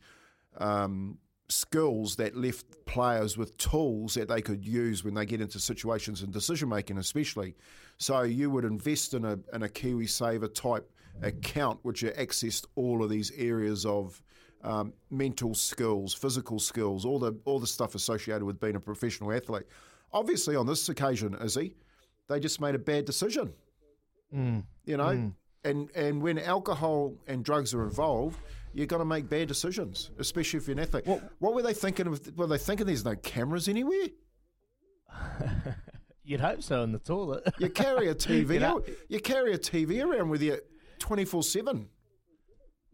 um, 0.58 1.18
skills 1.50 2.16
that 2.18 2.36
left 2.36 2.66
players 2.86 3.38
with 3.38 3.58
tools 3.58 4.16
that 4.16 4.28
they 4.28 4.42
could 4.42 4.66
use 4.66 5.04
when 5.04 5.14
they 5.14 5.26
get 5.26 5.42
into 5.42 5.60
situations 5.60 6.22
and 6.22 6.34
decision 6.34 6.70
making, 6.70 6.98
especially. 6.98 7.56
So 7.98 8.24
you 8.24 8.50
would 8.52 8.66
invest 8.66 9.14
in 9.14 9.26
a 9.26 9.40
in 9.54 9.64
a 9.64 9.68
KiwiSaver 9.68 10.54
type 10.54 10.90
account, 11.22 11.80
which 11.84 12.04
accessed 12.04 12.66
all 12.76 13.04
of 13.04 13.10
these 13.10 13.32
areas 13.38 13.86
of 13.86 14.22
um, 14.64 14.94
mental 15.10 15.54
skills, 15.54 16.14
physical 16.14 16.60
skills, 16.60 17.06
all 17.06 17.20
the 17.20 17.34
all 17.46 17.60
the 17.60 17.68
stuff 17.68 17.96
associated 17.96 18.44
with 18.44 18.60
being 18.60 18.76
a 18.76 18.80
professional 18.80 19.32
athlete. 19.32 19.66
Obviously, 20.14 20.56
on 20.56 20.66
this 20.66 20.88
occasion, 20.90 21.36
Izzy, 21.44 21.76
they 22.28 22.40
just 22.40 22.62
made 22.62 22.76
a 22.76 22.80
bad 22.80 23.06
decision. 23.06 23.54
Mm. 24.34 24.64
You 24.86 24.98
know, 24.98 25.06
Mm. 25.06 25.34
And 25.68 25.90
and 25.96 26.22
when 26.22 26.38
alcohol 26.40 27.14
and 27.28 27.44
drugs 27.44 27.74
are 27.74 27.84
involved, 27.84 28.40
you're 28.74 28.86
going 28.88 29.00
to 29.02 29.06
make 29.06 29.30
bad 29.30 29.48
decisions, 29.48 30.12
especially 30.20 30.58
if 30.60 30.68
you're 30.68 30.74
an 30.78 30.84
athlete. 30.84 31.06
What, 31.06 31.54
were 31.54 31.62
they 31.62 31.74
thinking 31.74 32.08
of? 32.08 32.38
Were 32.38 32.48
they 32.48 32.58
thinking 32.58 32.86
there's 32.86 33.06
no 33.06 33.16
cameras 33.16 33.68
anywhere? 33.68 34.08
You'd 36.24 36.42
hope 36.42 36.62
so 36.62 36.84
in 36.84 36.92
the 36.92 37.00
toilet. 37.00 37.44
You 37.60 37.70
carry 37.70 38.10
a 38.10 38.16
TV. 38.16 38.50
You 38.56 38.60
know- 38.60 38.84
you 39.08 39.20
carry 39.20 39.54
a 39.54 39.58
TV 39.58 40.04
around 40.04 40.30
with 40.30 40.42
you, 40.42 40.58
twenty 41.00 41.26
four 41.26 41.44
seven. 41.44 41.88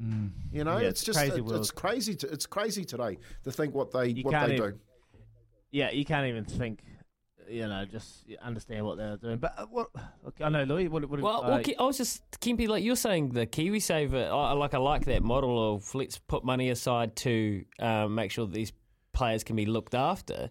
Mm. 0.01 0.31
You 0.51 0.63
know, 0.63 0.77
Yeah, 0.77 0.87
it's, 0.89 1.01
it's 1.01 1.05
just 1.17 1.19
crazy 1.19 1.41
it- 1.41 1.51
it's 1.59 1.71
crazy. 1.71 2.15
To, 2.15 2.27
it's 2.31 2.45
crazy 2.45 2.83
today 2.85 3.17
to 3.43 3.51
think 3.51 3.73
what 3.73 3.91
they 3.91 4.09
You 4.09 4.23
what 4.23 4.47
they 4.47 4.55
even- 4.55 4.71
do. 4.71 4.79
Yeah, 5.71 5.89
you 5.89 6.05
can't 6.05 6.27
even 6.27 6.45
think, 6.45 6.83
you 7.49 7.67
know, 7.67 7.85
just 7.85 8.25
understand 8.41 8.85
what 8.85 8.97
they're 8.97 9.17
doing. 9.17 9.37
But 9.37 9.53
uh, 9.57 9.65
what? 9.69 9.89
Look, 10.23 10.35
I 10.41 10.49
know, 10.49 10.63
Louis. 10.63 10.87
What? 10.87 11.09
what 11.09 11.19
Well, 11.19 11.43
uh, 11.43 11.49
well, 11.49 11.63
I 11.79 11.83
was 11.83 11.97
just 11.97 12.21
Kempy, 12.39 12.67
like 12.67 12.83
you're 12.83 12.95
saying, 12.95 13.29
the 13.29 13.45
KiwiSaver. 13.45 14.27
I, 14.27 14.51
I 14.51 14.51
like 14.53 14.73
I 14.73 14.77
like 14.79 15.05
that 15.05 15.23
model 15.23 15.75
of 15.75 15.93
let's 15.95 16.17
put 16.17 16.43
money 16.43 16.69
aside 16.69 17.15
to 17.17 17.63
um, 17.79 18.15
make 18.15 18.31
sure 18.31 18.45
that 18.45 18.53
these 18.53 18.73
players 19.13 19.43
can 19.43 19.55
be 19.55 19.65
looked 19.65 19.95
after. 19.95 20.49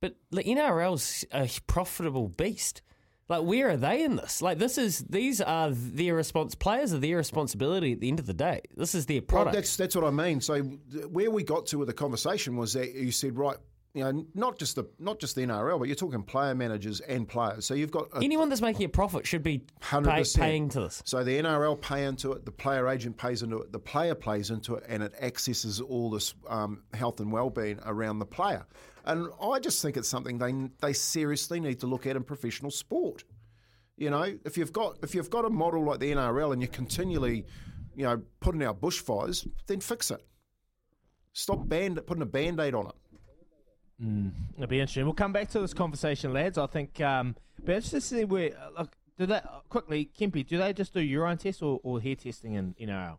But 0.00 0.16
the 0.30 0.42
NRL's 0.42 1.24
a 1.32 1.48
profitable 1.66 2.28
beast. 2.28 2.82
Like, 3.28 3.44
where 3.44 3.70
are 3.70 3.76
they 3.76 4.04
in 4.04 4.16
this? 4.16 4.42
Like, 4.42 4.58
this 4.58 4.76
is 4.76 4.98
these 4.98 5.40
are 5.40 5.70
their 5.70 6.14
response. 6.14 6.54
Players 6.54 6.92
are 6.92 6.98
their 6.98 7.16
responsibility 7.16 7.92
at 7.92 8.00
the 8.00 8.08
end 8.08 8.18
of 8.18 8.26
the 8.26 8.34
day. 8.34 8.60
This 8.76 8.94
is 8.94 9.06
their 9.06 9.20
Well, 9.20 9.26
product. 9.26 9.54
that's 9.54 9.76
that's 9.76 9.94
what 9.94 10.04
I 10.04 10.10
mean. 10.10 10.40
So 10.40 10.58
where 10.60 11.30
we 11.30 11.42
got 11.44 11.66
to 11.66 11.78
with 11.78 11.88
the 11.88 11.94
conversation 11.94 12.56
was 12.56 12.74
that 12.74 12.92
you 12.94 13.12
said, 13.12 13.36
right, 13.38 13.56
you 13.94 14.04
know, 14.04 14.24
not 14.34 14.58
just 14.58 14.76
the 14.76 14.88
not 14.98 15.18
just 15.18 15.34
the 15.34 15.42
NRL, 15.42 15.78
but 15.78 15.86
you're 15.86 15.94
talking 15.94 16.22
player 16.22 16.54
managers 16.54 17.00
and 17.00 17.28
players. 17.28 17.66
So 17.66 17.74
you've 17.74 17.90
got 17.90 18.08
a, 18.14 18.24
Anyone 18.24 18.48
that's 18.48 18.62
making 18.62 18.86
a 18.86 18.88
profit 18.88 19.26
should 19.26 19.42
be 19.42 19.66
pay, 19.80 20.24
paying 20.34 20.68
to 20.70 20.80
this. 20.80 21.02
So 21.04 21.22
the 21.22 21.38
NRL 21.38 21.78
pay 21.80 22.04
into 22.04 22.32
it, 22.32 22.46
the 22.46 22.52
player 22.52 22.88
agent 22.88 23.18
pays 23.18 23.42
into 23.42 23.58
it, 23.58 23.70
the 23.70 23.78
player 23.78 24.14
plays 24.14 24.50
into 24.50 24.76
it, 24.76 24.84
and 24.88 25.02
it 25.02 25.12
accesses 25.20 25.80
all 25.80 26.10
this 26.10 26.34
um, 26.48 26.82
health 26.94 27.20
and 27.20 27.30
well-being 27.30 27.80
around 27.84 28.18
the 28.18 28.26
player. 28.26 28.64
And 29.04 29.28
I 29.42 29.58
just 29.58 29.82
think 29.82 29.96
it's 29.96 30.08
something 30.08 30.38
they 30.38 30.52
they 30.80 30.94
seriously 30.94 31.60
need 31.60 31.80
to 31.80 31.86
look 31.86 32.06
at 32.06 32.16
in 32.16 32.22
professional 32.22 32.70
sport. 32.70 33.24
You 33.98 34.08
know, 34.08 34.38
if 34.46 34.56
you've 34.56 34.72
got 34.72 34.98
if 35.02 35.14
you've 35.14 35.30
got 35.30 35.44
a 35.44 35.50
model 35.50 35.84
like 35.84 36.00
the 36.00 36.12
NRL 36.12 36.54
and 36.54 36.62
you're 36.62 36.70
continually, 36.70 37.44
you 37.94 38.04
know, 38.04 38.22
putting 38.40 38.62
out 38.62 38.80
bushfires, 38.80 39.46
then 39.66 39.80
fix 39.80 40.10
it. 40.10 40.24
Stop 41.34 41.68
band 41.68 42.00
putting 42.06 42.22
a 42.22 42.26
band-aid 42.26 42.74
on 42.74 42.86
it. 42.86 42.94
Mm, 44.02 44.32
it'll 44.56 44.66
be 44.66 44.80
interesting. 44.80 45.04
We'll 45.04 45.14
come 45.14 45.32
back 45.32 45.48
to 45.50 45.60
this 45.60 45.74
conversation, 45.74 46.32
lads. 46.32 46.58
I 46.58 46.66
think, 46.66 47.00
um, 47.00 47.36
but 47.64 47.76
it's 47.76 47.90
just 47.90 48.08
to 48.08 48.16
see 48.16 48.24
where. 48.24 48.50
uh, 48.58 48.80
Look, 48.80 48.92
do 49.18 49.26
they 49.26 49.36
uh, 49.36 49.60
quickly, 49.68 50.10
Kempy? 50.18 50.46
Do 50.46 50.58
they 50.58 50.72
just 50.72 50.92
do 50.94 51.00
urine 51.00 51.38
tests 51.38 51.62
or, 51.62 51.78
or 51.82 52.00
hair 52.00 52.16
testing 52.16 52.54
in 52.54 52.74
NRL? 52.80 53.18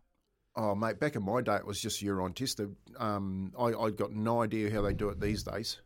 Oh, 0.56 0.74
mate, 0.74 1.00
back 1.00 1.16
in 1.16 1.24
my 1.24 1.40
day, 1.40 1.56
it 1.56 1.66
was 1.66 1.80
just 1.80 2.02
urine 2.02 2.32
tested. 2.32 2.76
Um, 2.98 3.52
I, 3.58 3.66
I 3.72 3.90
got 3.90 4.12
no 4.12 4.42
idea 4.42 4.70
how 4.70 4.82
they 4.82 4.92
do 4.92 5.08
it 5.08 5.20
these 5.20 5.42
days. 5.42 5.80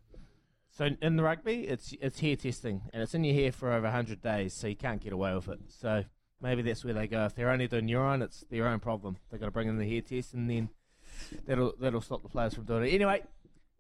So 0.71 0.89
in 1.01 1.17
the 1.17 1.23
rugby, 1.23 1.67
it's 1.67 1.95
it's 2.01 2.21
hair 2.21 2.37
testing, 2.37 2.83
and 2.93 3.03
it's 3.03 3.15
in 3.15 3.25
your 3.25 3.35
hair 3.35 3.53
for 3.53 3.73
over 3.73 3.91
hundred 3.91 4.21
days, 4.23 4.55
so 4.55 4.67
you 4.67 4.77
can't 4.77 5.01
get 5.01 5.13
away 5.13 5.35
with 5.35 5.49
it. 5.49 5.59
So 5.69 6.05
maybe 6.41 6.63
that's 6.63 6.85
where 6.85 6.95
they 6.95 7.07
go. 7.09 7.25
If 7.25 7.35
they're 7.35 7.51
only 7.51 7.67
doing 7.67 7.89
urine, 7.89 8.23
it's 8.23 8.45
their 8.51 8.67
own 8.69 8.79
problem. 8.79 9.17
They've 9.31 9.41
got 9.41 9.47
to 9.47 9.53
bring 9.53 9.69
in 9.69 9.79
the 9.79 9.89
hair 9.89 10.03
test, 10.03 10.35
and 10.35 10.49
then 10.49 10.69
that'll 11.47 11.75
that'll 11.81 12.01
stop 12.01 12.23
the 12.23 12.29
players 12.29 12.55
from 12.55 12.65
doing 12.65 12.85
it. 12.85 12.95
Anyway, 12.95 13.23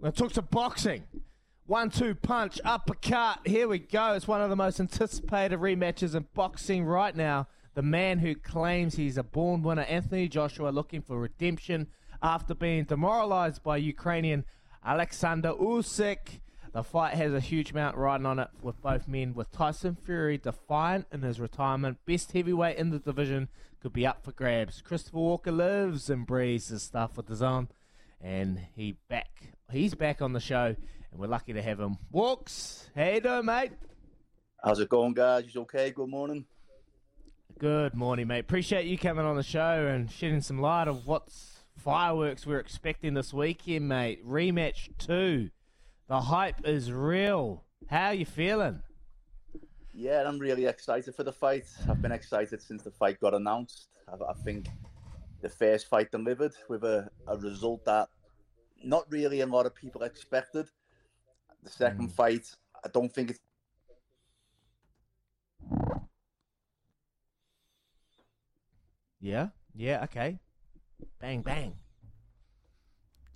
we're 0.00 0.06
going 0.06 0.12
to 0.12 0.22
talk 0.22 0.32
to 0.32 0.42
boxing. 0.42 1.02
One 1.66 1.90
two 1.90 2.14
punch, 2.14 2.60
uppercut. 2.64 3.40
Here 3.44 3.66
we 3.66 3.80
go. 3.80 4.14
It's 4.14 4.28
one 4.28 4.40
of 4.40 4.48
the 4.48 4.56
most 4.56 4.78
anticipated 4.78 5.58
rematches 5.58 6.14
in 6.14 6.26
boxing 6.34 6.84
right 6.84 7.14
now. 7.14 7.48
The 7.74 7.82
man 7.82 8.20
who 8.20 8.34
claims 8.36 8.94
he's 8.94 9.18
a 9.18 9.24
born 9.24 9.62
winner, 9.62 9.82
Anthony 9.82 10.28
Joshua, 10.28 10.70
looking 10.70 11.02
for 11.02 11.18
redemption 11.18 11.88
after 12.22 12.54
being 12.54 12.84
demoralized 12.84 13.62
by 13.62 13.76
Ukrainian 13.76 14.44
Alexander 14.84 15.52
Usyk. 15.52 16.40
The 16.72 16.84
fight 16.84 17.14
has 17.14 17.32
a 17.32 17.40
huge 17.40 17.72
amount 17.72 17.96
riding 17.96 18.26
on 18.26 18.38
it 18.38 18.48
with 18.62 18.80
both 18.80 19.08
men, 19.08 19.34
with 19.34 19.50
Tyson 19.50 19.96
Fury 19.96 20.38
defiant 20.38 21.06
in 21.10 21.22
his 21.22 21.40
retirement. 21.40 21.98
Best 22.06 22.32
heavyweight 22.32 22.76
in 22.76 22.90
the 22.90 22.98
division 23.00 23.48
could 23.80 23.92
be 23.92 24.06
up 24.06 24.24
for 24.24 24.32
grabs. 24.32 24.80
Christopher 24.80 25.18
Walker 25.18 25.52
lives 25.52 26.08
and 26.08 26.26
breathes 26.26 26.68
his 26.68 26.82
stuff 26.82 27.16
with 27.16 27.28
his 27.28 27.42
own, 27.42 27.68
and 28.20 28.60
he 28.74 28.96
back. 29.08 29.28
He's 29.70 29.94
back 29.94 30.22
on 30.22 30.32
the 30.32 30.40
show, 30.40 30.74
and 31.10 31.20
we're 31.20 31.26
lucky 31.26 31.52
to 31.52 31.62
have 31.62 31.78
him. 31.78 31.96
Walks, 32.10 32.88
how 32.96 33.04
you 33.04 33.20
doing, 33.20 33.46
mate? 33.46 33.72
How's 34.62 34.80
it 34.80 34.88
going, 34.88 35.14
guys? 35.14 35.54
You 35.54 35.62
okay? 35.62 35.90
Good 35.90 36.08
morning. 36.08 36.44
Good 37.58 37.94
morning, 37.94 38.28
mate. 38.28 38.40
Appreciate 38.40 38.86
you 38.86 38.98
coming 38.98 39.24
on 39.24 39.36
the 39.36 39.42
show 39.42 39.86
and 39.86 40.10
shedding 40.10 40.40
some 40.40 40.60
light 40.60 40.88
of 40.88 41.06
what's 41.06 41.64
fireworks 41.76 42.46
we're 42.46 42.60
expecting 42.60 43.14
this 43.14 43.32
weekend, 43.32 43.88
mate. 43.88 44.26
Rematch 44.26 44.96
two. 44.98 45.50
The 46.08 46.20
hype 46.20 46.66
is 46.66 46.92
real. 46.92 47.64
How 47.88 48.06
are 48.06 48.14
you 48.14 48.26
feeling? 48.26 48.82
Yeah, 49.92 50.22
I'm 50.26 50.38
really 50.38 50.66
excited 50.66 51.14
for 51.14 51.24
the 51.24 51.32
fight. 51.32 51.64
I've 51.88 52.00
been 52.00 52.12
excited 52.12 52.62
since 52.62 52.82
the 52.82 52.90
fight 52.90 53.20
got 53.20 53.34
announced. 53.34 53.88
I, 54.08 54.14
I 54.30 54.34
think 54.44 54.66
the 55.40 55.48
first 55.48 55.88
fight 55.88 56.10
delivered 56.10 56.52
with 56.68 56.84
a, 56.84 57.08
a 57.26 57.36
result 57.36 57.84
that 57.84 58.08
not 58.82 59.04
really 59.10 59.40
a 59.40 59.46
lot 59.46 59.66
of 59.66 59.74
people 59.74 60.02
expected. 60.02 60.68
The 61.62 61.70
second 61.70 62.12
fight, 62.12 62.46
I 62.84 62.88
don't 62.88 63.12
think 63.12 63.30
it's 63.30 63.40
Yeah, 69.20 69.48
yeah, 69.74 70.04
okay. 70.04 70.38
Bang, 71.20 71.42
bang. 71.42 71.74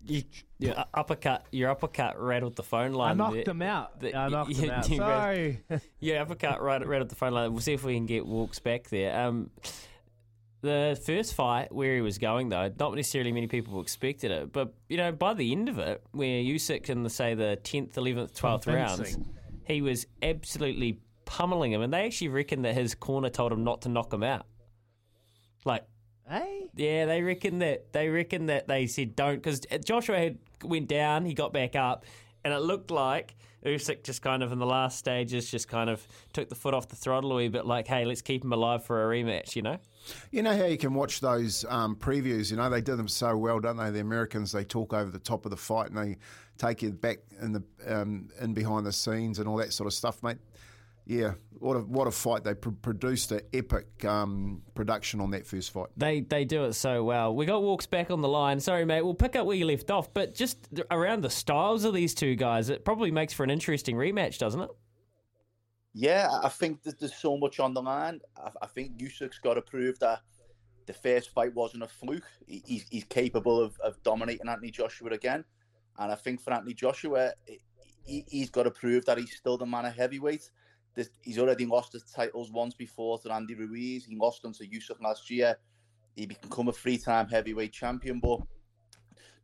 You, 0.05 0.23
your 0.59 0.75
u- 0.75 0.83
uppercut, 0.95 1.45
your 1.53 1.71
uppercut 1.71 2.21
rattled 2.21 2.57
the 2.57 2.63
phone 2.63 2.93
line. 2.93 3.13
I 3.13 3.15
knocked 3.15 3.35
there. 3.35 3.45
him 3.45 3.63
out. 3.63 4.01
The- 4.01 4.15
I 4.15 4.29
knocked 4.29 4.53
him 4.57 4.71
out. 4.71 4.89
you- 4.89 4.97
Sorry. 4.97 5.61
yeah, 6.01 6.23
uppercut 6.23 6.61
right 6.63 6.85
rattled 6.87 7.11
the 7.11 7.15
phone 7.15 7.33
line. 7.33 7.53
We'll 7.53 7.61
see 7.61 7.73
if 7.73 7.85
we 7.85 7.95
can 7.95 8.07
get 8.07 8.27
walks 8.27 8.59
back 8.59 8.89
there. 8.89 9.17
Um, 9.19 9.51
the 10.63 11.01
first 11.05 11.35
fight 11.35 11.73
where 11.73 11.95
he 11.97 12.01
was 12.01 12.19
going 12.19 12.49
though, 12.49 12.73
not 12.79 12.95
necessarily 12.95 13.33
many 13.33 13.49
people 13.49 13.81
expected 13.81 14.31
it, 14.31 14.53
but 14.53 14.73
you 14.89 14.97
know 14.97 15.13
by 15.13 15.35
the 15.35 15.53
end 15.53 15.69
of 15.69 15.79
it, 15.79 16.03
where 16.13 16.43
Usyk 16.43 16.89
in 16.89 17.03
the 17.03 17.11
say 17.11 17.35
the 17.35 17.57
tenth, 17.57 17.99
eleventh, 17.99 18.35
twelfth 18.35 18.67
rounds, 18.67 19.19
he 19.65 19.83
was 19.83 20.07
absolutely 20.23 21.01
pummeling 21.25 21.73
him, 21.73 21.83
and 21.83 21.93
they 21.93 22.07
actually 22.07 22.29
reckon 22.29 22.63
that 22.63 22.75
his 22.75 22.95
corner 22.95 23.29
told 23.29 23.53
him 23.53 23.65
not 23.65 23.83
to 23.83 23.89
knock 23.89 24.13
him 24.13 24.23
out. 24.23 24.47
Like, 25.65 25.85
hey, 26.29 26.69
yeah, 26.75 27.07
they 27.07 27.23
reckon 27.23 27.59
that 27.59 27.93
they 27.93 28.09
reckon 28.09 28.47
that 28.47 28.69
they 28.69 28.87
said 28.87 29.17
don't 29.17 29.37
because 29.37 29.61
Joshua 29.85 30.19
had 30.19 30.39
went 30.65 30.89
down, 30.89 31.25
he 31.25 31.35
got 31.35 31.53
back 31.53 31.75
up, 31.75 32.05
and 32.45 32.53
it 32.53 32.61
looked 32.61 32.90
like 32.90 33.36
Usyk 33.64 34.03
just 34.03 34.22
kind 34.22 34.43
of 34.43 34.51
in 34.51 34.59
the 34.59 34.66
last 34.66 34.99
stages 34.99 35.51
just 35.51 35.68
kind 35.68 35.88
of 35.88 36.07
took 36.32 36.49
the 36.49 36.55
foot 36.55 36.74
off 36.74 36.88
the 36.88 36.97
throttle 36.97 37.32
a 37.32 37.36
wee 37.36 37.49
bit, 37.49 37.64
like, 37.64 37.86
hey, 37.86 38.05
let's 38.05 38.22
keep 38.22 38.45
him 38.45 38.53
alive 38.53 38.84
for 38.84 39.12
a 39.12 39.16
rematch, 39.16 39.55
you 39.55 39.62
know? 39.62 39.78
You 40.32 40.43
know 40.43 40.57
how 40.57 40.64
you 40.64 40.76
can 40.78 40.95
watch 40.95 41.20
those 41.20 41.64
um, 41.68 41.95
previews? 41.95 42.51
You 42.51 42.57
know 42.57 42.68
they 42.68 42.80
do 42.80 42.97
them 42.97 43.07
so 43.07 43.36
well, 43.36 43.61
don't 43.61 43.76
they? 43.76 43.90
The 43.90 44.01
Americans 44.01 44.51
they 44.51 44.64
talk 44.64 44.93
over 44.93 45.11
the 45.11 45.18
top 45.20 45.45
of 45.45 45.51
the 45.51 45.57
fight 45.57 45.90
and 45.90 45.97
they 45.97 46.16
take 46.59 46.82
you 46.82 46.90
back 46.90 47.18
in 47.40 47.53
the 47.53 47.62
um, 47.86 48.28
in 48.40 48.53
behind 48.53 48.84
the 48.84 48.93
scenes 48.93 49.38
and 49.38 49.49
all 49.49 49.57
that 49.59 49.72
sort 49.72 49.86
of 49.86 49.95
stuff, 49.95 50.22
mate. 50.22 50.38
Yeah, 51.05 51.33
what 51.59 51.75
a 51.77 51.81
what 51.81 52.07
a 52.07 52.13
fight! 52.13 52.45
They 52.45 52.55
pr- 52.55 52.71
produced 52.71 53.33
an 53.33 53.41
epic 53.53 54.05
um, 54.05 54.63
production 54.75 55.21
on 55.21 55.31
that 55.33 55.47
first 55.47 55.73
fight. 55.73 55.89
They 55.97 56.21
they 56.21 56.45
do 56.45 56.65
it 56.65 56.75
so 56.75 57.03
well. 57.03 57.35
We 57.35 57.45
got 57.45 57.63
walks 57.63 57.87
back 57.87 58.11
on 58.13 58.21
the 58.21 58.29
line. 58.29 58.61
Sorry, 58.61 58.85
mate. 58.85 59.03
We'll 59.03 59.15
pick 59.15 59.35
up 59.35 59.45
where 59.45 59.57
you 59.57 59.67
left 59.67 59.91
off, 59.91 60.15
but 60.15 60.33
just 60.35 60.69
around 60.93 61.23
the 61.23 61.31
styles 61.31 61.85
of 61.85 61.93
these 61.93 62.15
two 62.15 62.37
guys, 62.37 62.71
it 62.71 62.85
probably 62.85 63.11
makes 63.11 63.33
for 63.33 63.43
an 63.43 63.51
interesting 63.51 63.97
rematch, 63.97 64.39
doesn't 64.39 64.61
it? 64.61 64.71
Yeah, 65.93 66.29
I- 66.31 66.47
I 66.47 66.49
think 66.49 66.83
that 66.85 66.99
there's 67.01 67.15
so 67.15 67.37
much 67.37 67.59
on 67.61 67.75
the 67.75 67.83
line. 67.83 68.21
I, 68.37 68.51
I 68.63 68.67
think 68.67 68.97
Usyk's 68.99 69.39
got 69.41 69.55
to 69.55 69.63
prove 69.63 69.99
that 69.99 70.21
the 70.87 70.93
first 70.95 71.31
fight 71.31 71.53
wasn't 71.55 71.83
a 71.83 71.89
fluke. 71.89 72.25
He, 72.47 72.63
he's, 72.65 72.87
he's 72.91 73.05
capable 73.05 73.61
of, 73.61 73.77
of 73.81 74.03
dominating 74.03 74.49
Anthony 74.49 74.71
Joshua 74.71 75.11
again. 75.11 75.45
And 75.99 76.11
I 76.11 76.15
think 76.15 76.41
for 76.41 76.53
Anthony 76.53 76.75
Joshua, 76.75 77.33
he, 78.07 78.25
he's 78.29 78.51
got 78.51 78.63
to 78.63 78.71
prove 78.71 79.05
that 79.05 79.19
he's 79.19 79.37
still 79.37 79.59
the 79.59 79.67
man 79.67 79.85
of 79.85 79.95
heavyweight. 79.95 80.51
This, 80.95 81.11
he's 81.22 81.38
already 81.38 81.64
lost 81.64 81.93
his 81.93 82.03
titles 82.03 82.51
once 82.51 82.74
before 82.74 83.18
to 83.20 83.32
Andy 83.32 83.55
Ruiz. 83.55 84.05
He 84.05 84.16
lost 84.16 84.43
them 84.43 84.53
to 84.55 84.66
Usyk 84.66 85.01
last 85.01 85.30
year. 85.30 85.57
He 86.14 86.26
become 86.26 86.68
a 86.68 86.72
three-time 86.72 87.28
heavyweight 87.28 87.72
champion, 87.72 88.20
but 88.20 88.40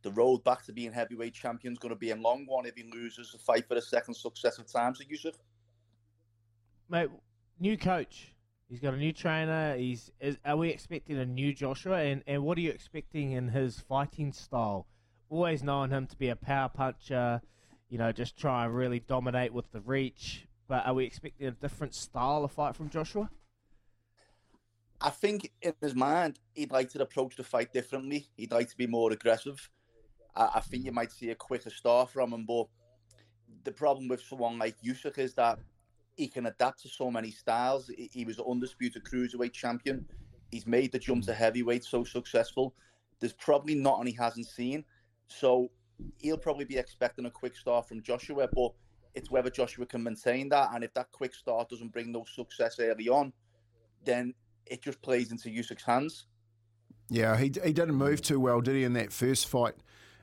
the 0.03 0.11
road 0.11 0.43
back 0.43 0.63
to 0.65 0.73
being 0.73 0.91
heavyweight 0.91 1.33
champion 1.33 1.73
is 1.73 1.79
going 1.79 1.93
to 1.93 1.99
be 1.99 2.11
a 2.11 2.15
long 2.15 2.45
one 2.45 2.65
if 2.65 2.75
he 2.75 2.83
loses 2.93 3.31
the 3.31 3.39
fight 3.39 3.67
for 3.67 3.75
the 3.75 3.81
second 3.81 4.13
successive 4.13 4.71
time 4.71 4.93
to 4.93 5.05
Usyk. 5.05 5.33
Mate, 6.87 7.09
new 7.59 7.77
coach. 7.77 8.33
He's 8.69 8.79
got 8.79 8.93
a 8.93 8.97
new 8.97 9.11
trainer. 9.11 9.75
He's 9.75 10.11
is, 10.19 10.37
are 10.45 10.55
we 10.55 10.69
expecting 10.69 11.17
a 11.17 11.25
new 11.25 11.53
Joshua? 11.53 11.97
And, 12.01 12.23
and 12.27 12.43
what 12.43 12.57
are 12.59 12.61
you 12.61 12.69
expecting 12.69 13.31
in 13.31 13.49
his 13.49 13.79
fighting 13.79 14.31
style? 14.31 14.85
Always 15.29 15.63
known 15.63 15.89
him 15.89 16.05
to 16.07 16.15
be 16.15 16.29
a 16.29 16.35
power 16.35 16.69
puncher, 16.69 17.41
you 17.89 17.97
know, 17.97 18.11
just 18.11 18.37
try 18.37 18.65
and 18.65 18.75
really 18.75 18.99
dominate 18.99 19.53
with 19.53 19.71
the 19.71 19.81
reach. 19.81 20.47
But 20.69 20.85
are 20.85 20.93
we 20.93 21.03
expecting 21.03 21.47
a 21.47 21.51
different 21.51 21.95
style 21.95 22.43
of 22.43 22.51
fight 22.51 22.75
from 22.75 22.91
Joshua? 22.91 23.29
I 25.01 25.09
think 25.09 25.51
in 25.63 25.73
his 25.81 25.95
mind, 25.95 26.39
he'd 26.53 26.71
like 26.71 26.91
to 26.91 27.01
approach 27.01 27.35
the 27.35 27.43
fight 27.43 27.73
differently. 27.73 28.27
He'd 28.37 28.51
like 28.51 28.69
to 28.69 28.77
be 28.77 28.85
more 28.85 29.11
aggressive. 29.11 29.67
I, 30.35 30.49
I 30.55 30.59
think 30.59 30.85
you 30.85 30.91
might 30.91 31.11
see 31.11 31.31
a 31.31 31.35
quicker 31.35 31.71
start 31.71 32.11
from 32.11 32.33
him, 32.33 32.45
but 32.45 32.67
the 33.63 33.71
problem 33.71 34.07
with 34.07 34.21
someone 34.21 34.59
like 34.59 34.79
Usyk 34.85 35.17
is 35.17 35.33
that 35.33 35.57
he 36.15 36.27
can 36.27 36.45
adapt 36.45 36.83
to 36.83 36.87
so 36.87 37.09
many 37.09 37.31
styles. 37.31 37.87
He, 37.87 38.09
he 38.13 38.25
was 38.25 38.37
an 38.37 38.45
undisputed 38.47 39.03
cruiserweight 39.03 39.53
champion. 39.53 40.05
He's 40.51 40.67
made 40.67 40.91
the 40.91 40.99
jump 40.99 41.25
to 41.25 41.33
heavyweight 41.33 41.83
so 41.83 42.03
successful. 42.03 42.75
There's 43.19 43.33
probably 43.33 43.73
not 43.73 44.01
any 44.01 44.11
he 44.11 44.17
hasn't 44.17 44.45
seen. 44.45 44.85
So 45.29 45.71
he'll 46.19 46.37
probably 46.37 46.65
be 46.65 46.77
expecting 46.77 47.25
a 47.25 47.31
quick 47.31 47.55
start 47.55 47.87
from 47.87 48.03
Joshua, 48.03 48.47
but 48.53 48.73
it's 49.15 49.31
whether 49.31 49.49
Joshua 49.49 49.85
can 49.85 50.03
maintain 50.03 50.49
that. 50.49 50.69
And 50.73 50.83
if 50.83 50.93
that 50.93 51.11
quick 51.11 51.33
start 51.33 51.69
doesn't 51.69 51.91
bring 51.91 52.11
no 52.11 52.25
success 52.25 52.79
early 52.79 53.09
on, 53.09 53.33
then 54.05 54.33
it 54.65 54.81
just 54.81 55.01
plays 55.01 55.31
into 55.31 55.49
Usyk's 55.49 55.83
hands. 55.83 56.27
Yeah, 57.09 57.35
he 57.37 57.45
he 57.45 57.73
didn't 57.73 57.95
move 57.95 58.21
too 58.21 58.39
well, 58.39 58.61
did 58.61 58.75
he, 58.75 58.83
in 58.83 58.93
that 58.93 59.11
first 59.11 59.47
fight 59.47 59.73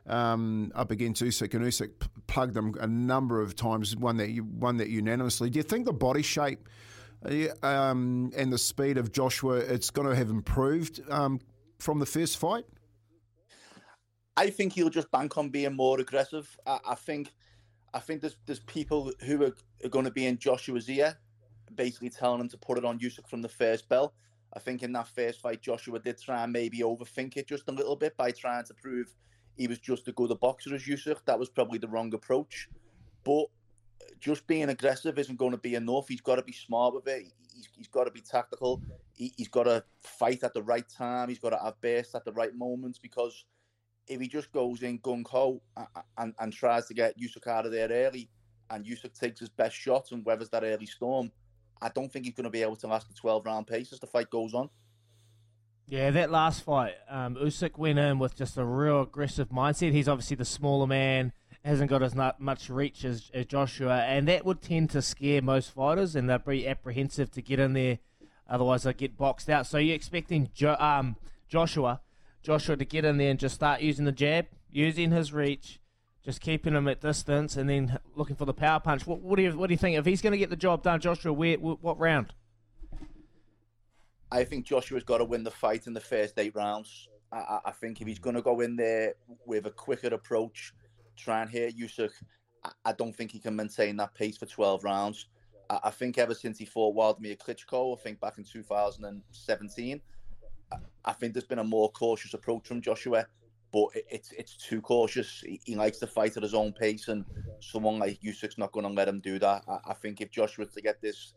um, 0.06 0.70
up 0.74 0.90
against 0.90 1.22
Usyk, 1.22 1.54
and 1.54 1.64
Usyk 1.64 1.98
p- 1.98 2.08
plugged 2.26 2.56
him 2.56 2.74
a 2.80 2.86
number 2.86 3.40
of 3.40 3.56
times, 3.56 3.96
won 3.96 4.16
that 4.18 4.30
won 4.40 4.76
that 4.76 4.88
unanimously. 4.88 5.50
Do 5.50 5.58
you 5.58 5.62
think 5.62 5.86
the 5.86 5.92
body 5.92 6.22
shape 6.22 6.68
uh, 7.24 7.66
um, 7.66 8.30
and 8.36 8.52
the 8.52 8.58
speed 8.58 8.98
of 8.98 9.12
Joshua 9.12 9.56
it's 9.56 9.90
going 9.90 10.08
to 10.08 10.14
have 10.14 10.30
improved 10.30 11.00
um, 11.10 11.40
from 11.78 11.98
the 11.98 12.06
first 12.06 12.38
fight? 12.38 12.64
I 14.36 14.50
think 14.50 14.74
he'll 14.74 14.90
just 14.90 15.10
bank 15.10 15.36
on 15.38 15.48
being 15.48 15.74
more 15.74 15.98
aggressive. 15.98 16.56
I, 16.66 16.78
I 16.90 16.94
think 16.94 17.32
I 17.96 18.00
think 18.00 18.20
there's 18.20 18.36
there's 18.44 18.60
people 18.60 19.10
who 19.24 19.42
are, 19.42 19.56
are 19.82 19.88
going 19.88 20.04
to 20.04 20.10
be 20.10 20.26
in 20.26 20.36
Joshua's 20.36 20.88
ear, 20.90 21.16
basically 21.74 22.10
telling 22.10 22.42
him 22.42 22.48
to 22.50 22.58
put 22.58 22.76
it 22.76 22.84
on 22.84 22.98
Usyk 22.98 23.26
from 23.26 23.40
the 23.40 23.48
first 23.48 23.88
bell. 23.88 24.12
I 24.52 24.58
think 24.58 24.82
in 24.82 24.92
that 24.92 25.08
first 25.08 25.40
fight, 25.40 25.62
Joshua 25.62 25.98
did 25.98 26.20
try 26.20 26.44
and 26.44 26.52
maybe 26.52 26.80
overthink 26.80 27.38
it 27.38 27.48
just 27.48 27.68
a 27.68 27.72
little 27.72 27.96
bit 27.96 28.14
by 28.18 28.32
trying 28.32 28.64
to 28.66 28.74
prove 28.74 29.14
he 29.56 29.66
was 29.66 29.78
just 29.78 30.06
as 30.08 30.14
good 30.14 30.30
a 30.30 30.34
boxer 30.34 30.74
as 30.74 30.82
Usyk. 30.82 31.24
That 31.24 31.38
was 31.38 31.48
probably 31.48 31.78
the 31.78 31.88
wrong 31.88 32.12
approach. 32.12 32.68
But 33.24 33.46
just 34.20 34.46
being 34.46 34.68
aggressive 34.68 35.18
isn't 35.18 35.38
going 35.38 35.52
to 35.52 35.58
be 35.58 35.74
enough. 35.74 36.08
He's 36.08 36.20
got 36.20 36.36
to 36.36 36.42
be 36.42 36.52
smart 36.52 36.94
with 36.94 37.08
it. 37.08 37.32
He's, 37.54 37.68
he's 37.74 37.88
got 37.88 38.04
to 38.04 38.10
be 38.10 38.20
tactical. 38.20 38.82
He, 39.14 39.32
he's 39.38 39.48
got 39.48 39.64
to 39.64 39.82
fight 40.02 40.44
at 40.44 40.52
the 40.52 40.62
right 40.62 40.86
time. 40.86 41.30
He's 41.30 41.38
got 41.38 41.50
to 41.50 41.58
have 41.64 41.80
bursts 41.80 42.14
at 42.14 42.26
the 42.26 42.32
right 42.32 42.54
moments 42.54 42.98
because 42.98 43.46
if 44.08 44.20
he 44.20 44.28
just 44.28 44.52
goes 44.52 44.82
in 44.82 44.98
gung 45.00 45.26
ho 45.26 45.60
and, 45.76 45.86
and, 46.18 46.34
and 46.38 46.52
tries 46.52 46.86
to 46.86 46.94
get 46.94 47.18
Usyk 47.18 47.46
out 47.46 47.66
of 47.66 47.72
there 47.72 47.88
early, 47.88 48.28
and 48.70 48.84
Usyk 48.84 49.18
takes 49.18 49.40
his 49.40 49.48
best 49.48 49.76
shot 49.76 50.12
and 50.12 50.24
weathers 50.24 50.48
that 50.50 50.64
early 50.64 50.86
storm, 50.86 51.30
I 51.80 51.88
don't 51.88 52.10
think 52.10 52.24
he's 52.24 52.34
going 52.34 52.44
to 52.44 52.50
be 52.50 52.62
able 52.62 52.76
to 52.76 52.86
last 52.86 53.08
the 53.08 53.14
12 53.14 53.44
round 53.46 53.66
pace 53.66 53.92
as 53.92 54.00
the 54.00 54.06
fight 54.06 54.30
goes 54.30 54.54
on. 54.54 54.70
Yeah, 55.88 56.10
that 56.10 56.32
last 56.32 56.64
fight, 56.64 56.94
um, 57.08 57.36
Usyk 57.36 57.78
went 57.78 57.98
in 57.98 58.18
with 58.18 58.34
just 58.34 58.56
a 58.56 58.64
real 58.64 59.02
aggressive 59.02 59.50
mindset. 59.50 59.92
He's 59.92 60.08
obviously 60.08 60.34
the 60.34 60.44
smaller 60.44 60.88
man, 60.88 61.32
hasn't 61.64 61.90
got 61.90 62.02
as 62.02 62.14
much 62.38 62.70
reach 62.70 63.04
as, 63.04 63.30
as 63.32 63.46
Joshua, 63.46 63.98
and 63.98 64.26
that 64.26 64.44
would 64.44 64.62
tend 64.62 64.90
to 64.90 65.02
scare 65.02 65.42
most 65.42 65.72
fighters, 65.72 66.16
and 66.16 66.28
they'd 66.28 66.44
be 66.44 66.66
apprehensive 66.66 67.30
to 67.32 67.42
get 67.42 67.60
in 67.60 67.72
there, 67.74 67.98
otherwise 68.48 68.82
they'd 68.82 68.96
get 68.96 69.16
boxed 69.16 69.48
out. 69.48 69.66
So 69.66 69.78
you're 69.78 69.94
expecting 69.94 70.50
jo- 70.52 70.76
um, 70.78 71.16
Joshua, 71.48 72.00
Joshua 72.46 72.76
to 72.76 72.84
get 72.84 73.04
in 73.04 73.16
there 73.16 73.30
and 73.30 73.40
just 73.40 73.56
start 73.56 73.80
using 73.80 74.04
the 74.04 74.12
jab, 74.12 74.46
using 74.70 75.10
his 75.10 75.32
reach, 75.32 75.80
just 76.24 76.40
keeping 76.40 76.74
him 76.74 76.86
at 76.86 77.00
distance, 77.00 77.56
and 77.56 77.68
then 77.68 77.98
looking 78.14 78.36
for 78.36 78.44
the 78.44 78.54
power 78.54 78.78
punch. 78.78 79.04
What, 79.04 79.20
what 79.20 79.34
do 79.34 79.42
you 79.42 79.58
what 79.58 79.66
do 79.66 79.74
you 79.74 79.78
think 79.78 79.98
if 79.98 80.06
he's 80.06 80.22
going 80.22 80.30
to 80.30 80.38
get 80.38 80.50
the 80.50 80.54
job 80.54 80.84
done, 80.84 81.00
Joshua? 81.00 81.32
Where 81.32 81.56
what 81.56 81.98
round? 81.98 82.34
I 84.30 84.44
think 84.44 84.64
Joshua's 84.64 85.02
got 85.02 85.18
to 85.18 85.24
win 85.24 85.42
the 85.42 85.50
fight 85.50 85.88
in 85.88 85.92
the 85.92 86.00
first 86.00 86.38
eight 86.38 86.54
rounds. 86.54 87.08
I, 87.32 87.58
I 87.64 87.70
think 87.72 88.00
if 88.00 88.06
he's 88.06 88.20
going 88.20 88.36
to 88.36 88.42
go 88.42 88.60
in 88.60 88.76
there 88.76 89.14
with 89.44 89.66
a 89.66 89.72
quicker 89.72 90.14
approach, 90.14 90.72
try 91.16 91.42
and 91.42 91.50
hit 91.50 91.76
Usyk, 91.76 92.12
I, 92.62 92.70
I 92.84 92.92
don't 92.92 93.14
think 93.14 93.32
he 93.32 93.40
can 93.40 93.56
maintain 93.56 93.96
that 93.96 94.14
pace 94.14 94.36
for 94.36 94.46
12 94.46 94.84
rounds. 94.84 95.26
I, 95.68 95.80
I 95.84 95.90
think 95.90 96.16
ever 96.16 96.34
since 96.34 96.58
he 96.58 96.64
fought 96.64 96.94
Wladimir 96.94 97.34
Klitschko, 97.34 97.98
I 97.98 98.00
think 98.00 98.20
back 98.20 98.38
in 98.38 98.44
2017, 98.44 100.00
I, 101.04 101.12
think 101.12 101.32
there's 101.32 101.46
been 101.46 101.58
a 101.58 101.64
more 101.64 101.90
cautious 101.90 102.34
approach 102.34 102.66
from 102.66 102.80
Joshua 102.80 103.26
but 103.72 103.88
it's 104.10 104.32
it's 104.32 104.56
too 104.56 104.80
cautious. 104.80 105.42
He, 105.44 105.60
he, 105.64 105.74
likes 105.74 105.98
to 105.98 106.06
fight 106.06 106.36
at 106.36 106.42
his 106.42 106.54
own 106.54 106.72
pace, 106.72 107.08
and 107.08 107.24
someone 107.60 107.98
like 107.98 108.20
Usyk's 108.22 108.58
not 108.58 108.72
going 108.72 108.86
to 108.86 108.92
let 108.92 109.08
him 109.08 109.20
do 109.20 109.38
that. 109.38 109.64
I, 109.68 109.90
I 109.90 109.94
think 109.94 110.20
if 110.20 110.30
Joshua's 110.30 110.72
to 110.74 110.80
get 110.80 111.00
this, 111.00 111.34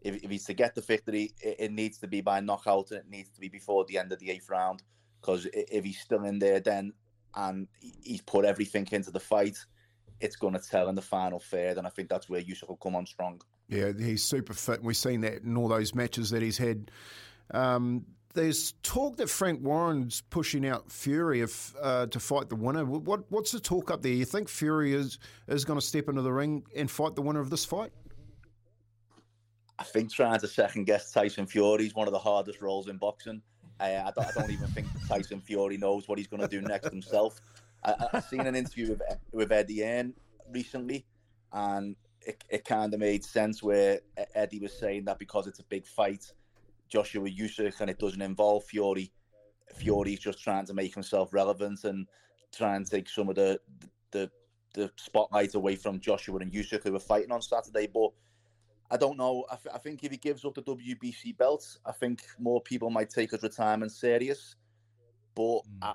if, 0.00 0.22
if, 0.22 0.30
he's 0.30 0.44
to 0.46 0.54
get 0.54 0.74
the 0.74 0.80
victory, 0.80 1.32
it, 1.42 1.56
it, 1.58 1.72
needs 1.72 1.98
to 1.98 2.06
be 2.06 2.20
by 2.20 2.40
knockout, 2.40 2.90
and 2.92 3.00
it 3.00 3.10
needs 3.10 3.30
to 3.30 3.40
be 3.40 3.48
before 3.48 3.84
the 3.84 3.98
end 3.98 4.12
of 4.12 4.18
the 4.20 4.30
eighth 4.30 4.48
round. 4.48 4.82
Because 5.20 5.46
if 5.52 5.84
he's 5.84 6.00
still 6.00 6.24
in 6.24 6.38
there, 6.38 6.60
then 6.60 6.92
and 7.34 7.68
he's 8.02 8.20
put 8.22 8.44
everything 8.44 8.86
into 8.90 9.10
the 9.10 9.20
fight, 9.20 9.58
it's 10.20 10.36
going 10.36 10.54
to 10.54 10.60
tell 10.60 10.88
in 10.88 10.94
the 10.94 11.02
final 11.02 11.40
third, 11.40 11.78
and 11.78 11.86
I 11.86 11.90
think 11.90 12.08
that's 12.08 12.28
where 12.28 12.40
Usyk 12.40 12.68
will 12.68 12.76
come 12.76 12.96
on 12.96 13.06
strong. 13.06 13.40
Yeah, 13.68 13.92
he's 13.98 14.22
super 14.22 14.54
fit. 14.54 14.82
We've 14.82 14.96
seen 14.96 15.20
that 15.22 15.42
in 15.42 15.56
all 15.56 15.68
those 15.68 15.94
matches 15.94 16.30
that 16.30 16.42
he's 16.42 16.58
had. 16.58 16.90
Um, 17.52 18.06
there's 18.34 18.72
talk 18.82 19.16
that 19.16 19.28
Frank 19.28 19.62
Warren's 19.62 20.22
pushing 20.30 20.66
out 20.66 20.90
Fury 20.90 21.40
if, 21.40 21.74
uh, 21.80 22.06
to 22.06 22.20
fight 22.20 22.48
the 22.48 22.56
winner. 22.56 22.84
What 22.84 23.30
what's 23.30 23.52
the 23.52 23.60
talk 23.60 23.90
up 23.90 24.02
there? 24.02 24.12
You 24.12 24.24
think 24.24 24.48
Fury 24.48 24.94
is 24.94 25.18
is 25.48 25.64
going 25.64 25.78
to 25.78 25.84
step 25.84 26.08
into 26.08 26.22
the 26.22 26.32
ring 26.32 26.64
and 26.74 26.90
fight 26.90 27.14
the 27.14 27.22
winner 27.22 27.40
of 27.40 27.50
this 27.50 27.64
fight? 27.64 27.92
I 29.78 29.84
think 29.84 30.12
trying 30.12 30.38
to 30.40 30.48
second 30.48 30.84
guess 30.84 31.10
Tyson 31.12 31.46
Fury 31.46 31.86
is 31.86 31.94
one 31.94 32.06
of 32.06 32.12
the 32.12 32.18
hardest 32.18 32.60
roles 32.60 32.88
in 32.88 32.98
boxing. 32.98 33.42
Uh, 33.80 33.84
I, 33.84 34.12
don't, 34.14 34.28
I 34.28 34.40
don't 34.40 34.50
even 34.50 34.68
think 34.68 34.86
Tyson 35.08 35.40
Fury 35.40 35.76
knows 35.76 36.06
what 36.06 36.18
he's 36.18 36.28
going 36.28 36.42
to 36.42 36.48
do 36.48 36.60
next 36.60 36.90
himself. 36.90 37.40
I, 37.84 37.94
have 38.12 38.24
seen 38.24 38.42
an 38.42 38.54
interview 38.54 38.90
with 38.90 39.02
with 39.32 39.52
Eddie 39.52 39.80
Hearn 39.80 40.14
recently, 40.50 41.04
and 41.52 41.96
it, 42.20 42.42
it 42.48 42.64
kind 42.64 42.94
of 42.94 43.00
made 43.00 43.24
sense 43.24 43.62
where 43.62 44.00
Eddie 44.34 44.60
was 44.60 44.72
saying 44.72 45.04
that 45.06 45.18
because 45.18 45.46
it's 45.46 45.58
a 45.58 45.64
big 45.64 45.86
fight 45.86 46.32
Joshua 46.92 47.26
Usyk 47.26 47.80
and 47.80 47.88
it 47.88 47.98
doesn't 47.98 48.20
involve 48.20 48.64
Fury. 48.64 49.10
Fury's 49.74 50.20
just 50.20 50.42
trying 50.42 50.66
to 50.66 50.74
make 50.74 50.92
himself 50.92 51.32
relevant 51.32 51.84
and 51.84 52.06
try 52.54 52.76
and 52.76 52.86
take 52.86 53.08
some 53.08 53.30
of 53.30 53.34
the 53.34 53.58
the 54.10 54.30
the 54.74 54.90
spotlight 54.96 55.54
away 55.54 55.74
from 55.74 56.00
Joshua 56.00 56.38
and 56.40 56.52
Usyk 56.52 56.82
who 56.82 56.92
were 56.92 56.98
fighting 56.98 57.32
on 57.32 57.40
Saturday. 57.40 57.88
But 57.92 58.10
I 58.90 58.98
don't 58.98 59.16
know. 59.16 59.46
I, 59.50 59.56
th- 59.56 59.74
I 59.74 59.78
think 59.78 60.04
if 60.04 60.10
he 60.10 60.18
gives 60.18 60.44
up 60.44 60.54
the 60.54 60.62
WBC 60.62 61.38
belt, 61.38 61.78
I 61.86 61.92
think 61.92 62.22
more 62.38 62.60
people 62.60 62.90
might 62.90 63.08
take 63.08 63.30
his 63.30 63.42
retirement 63.42 63.92
serious. 63.92 64.56
But 65.34 65.60
mm. 65.60 65.78
I, 65.80 65.94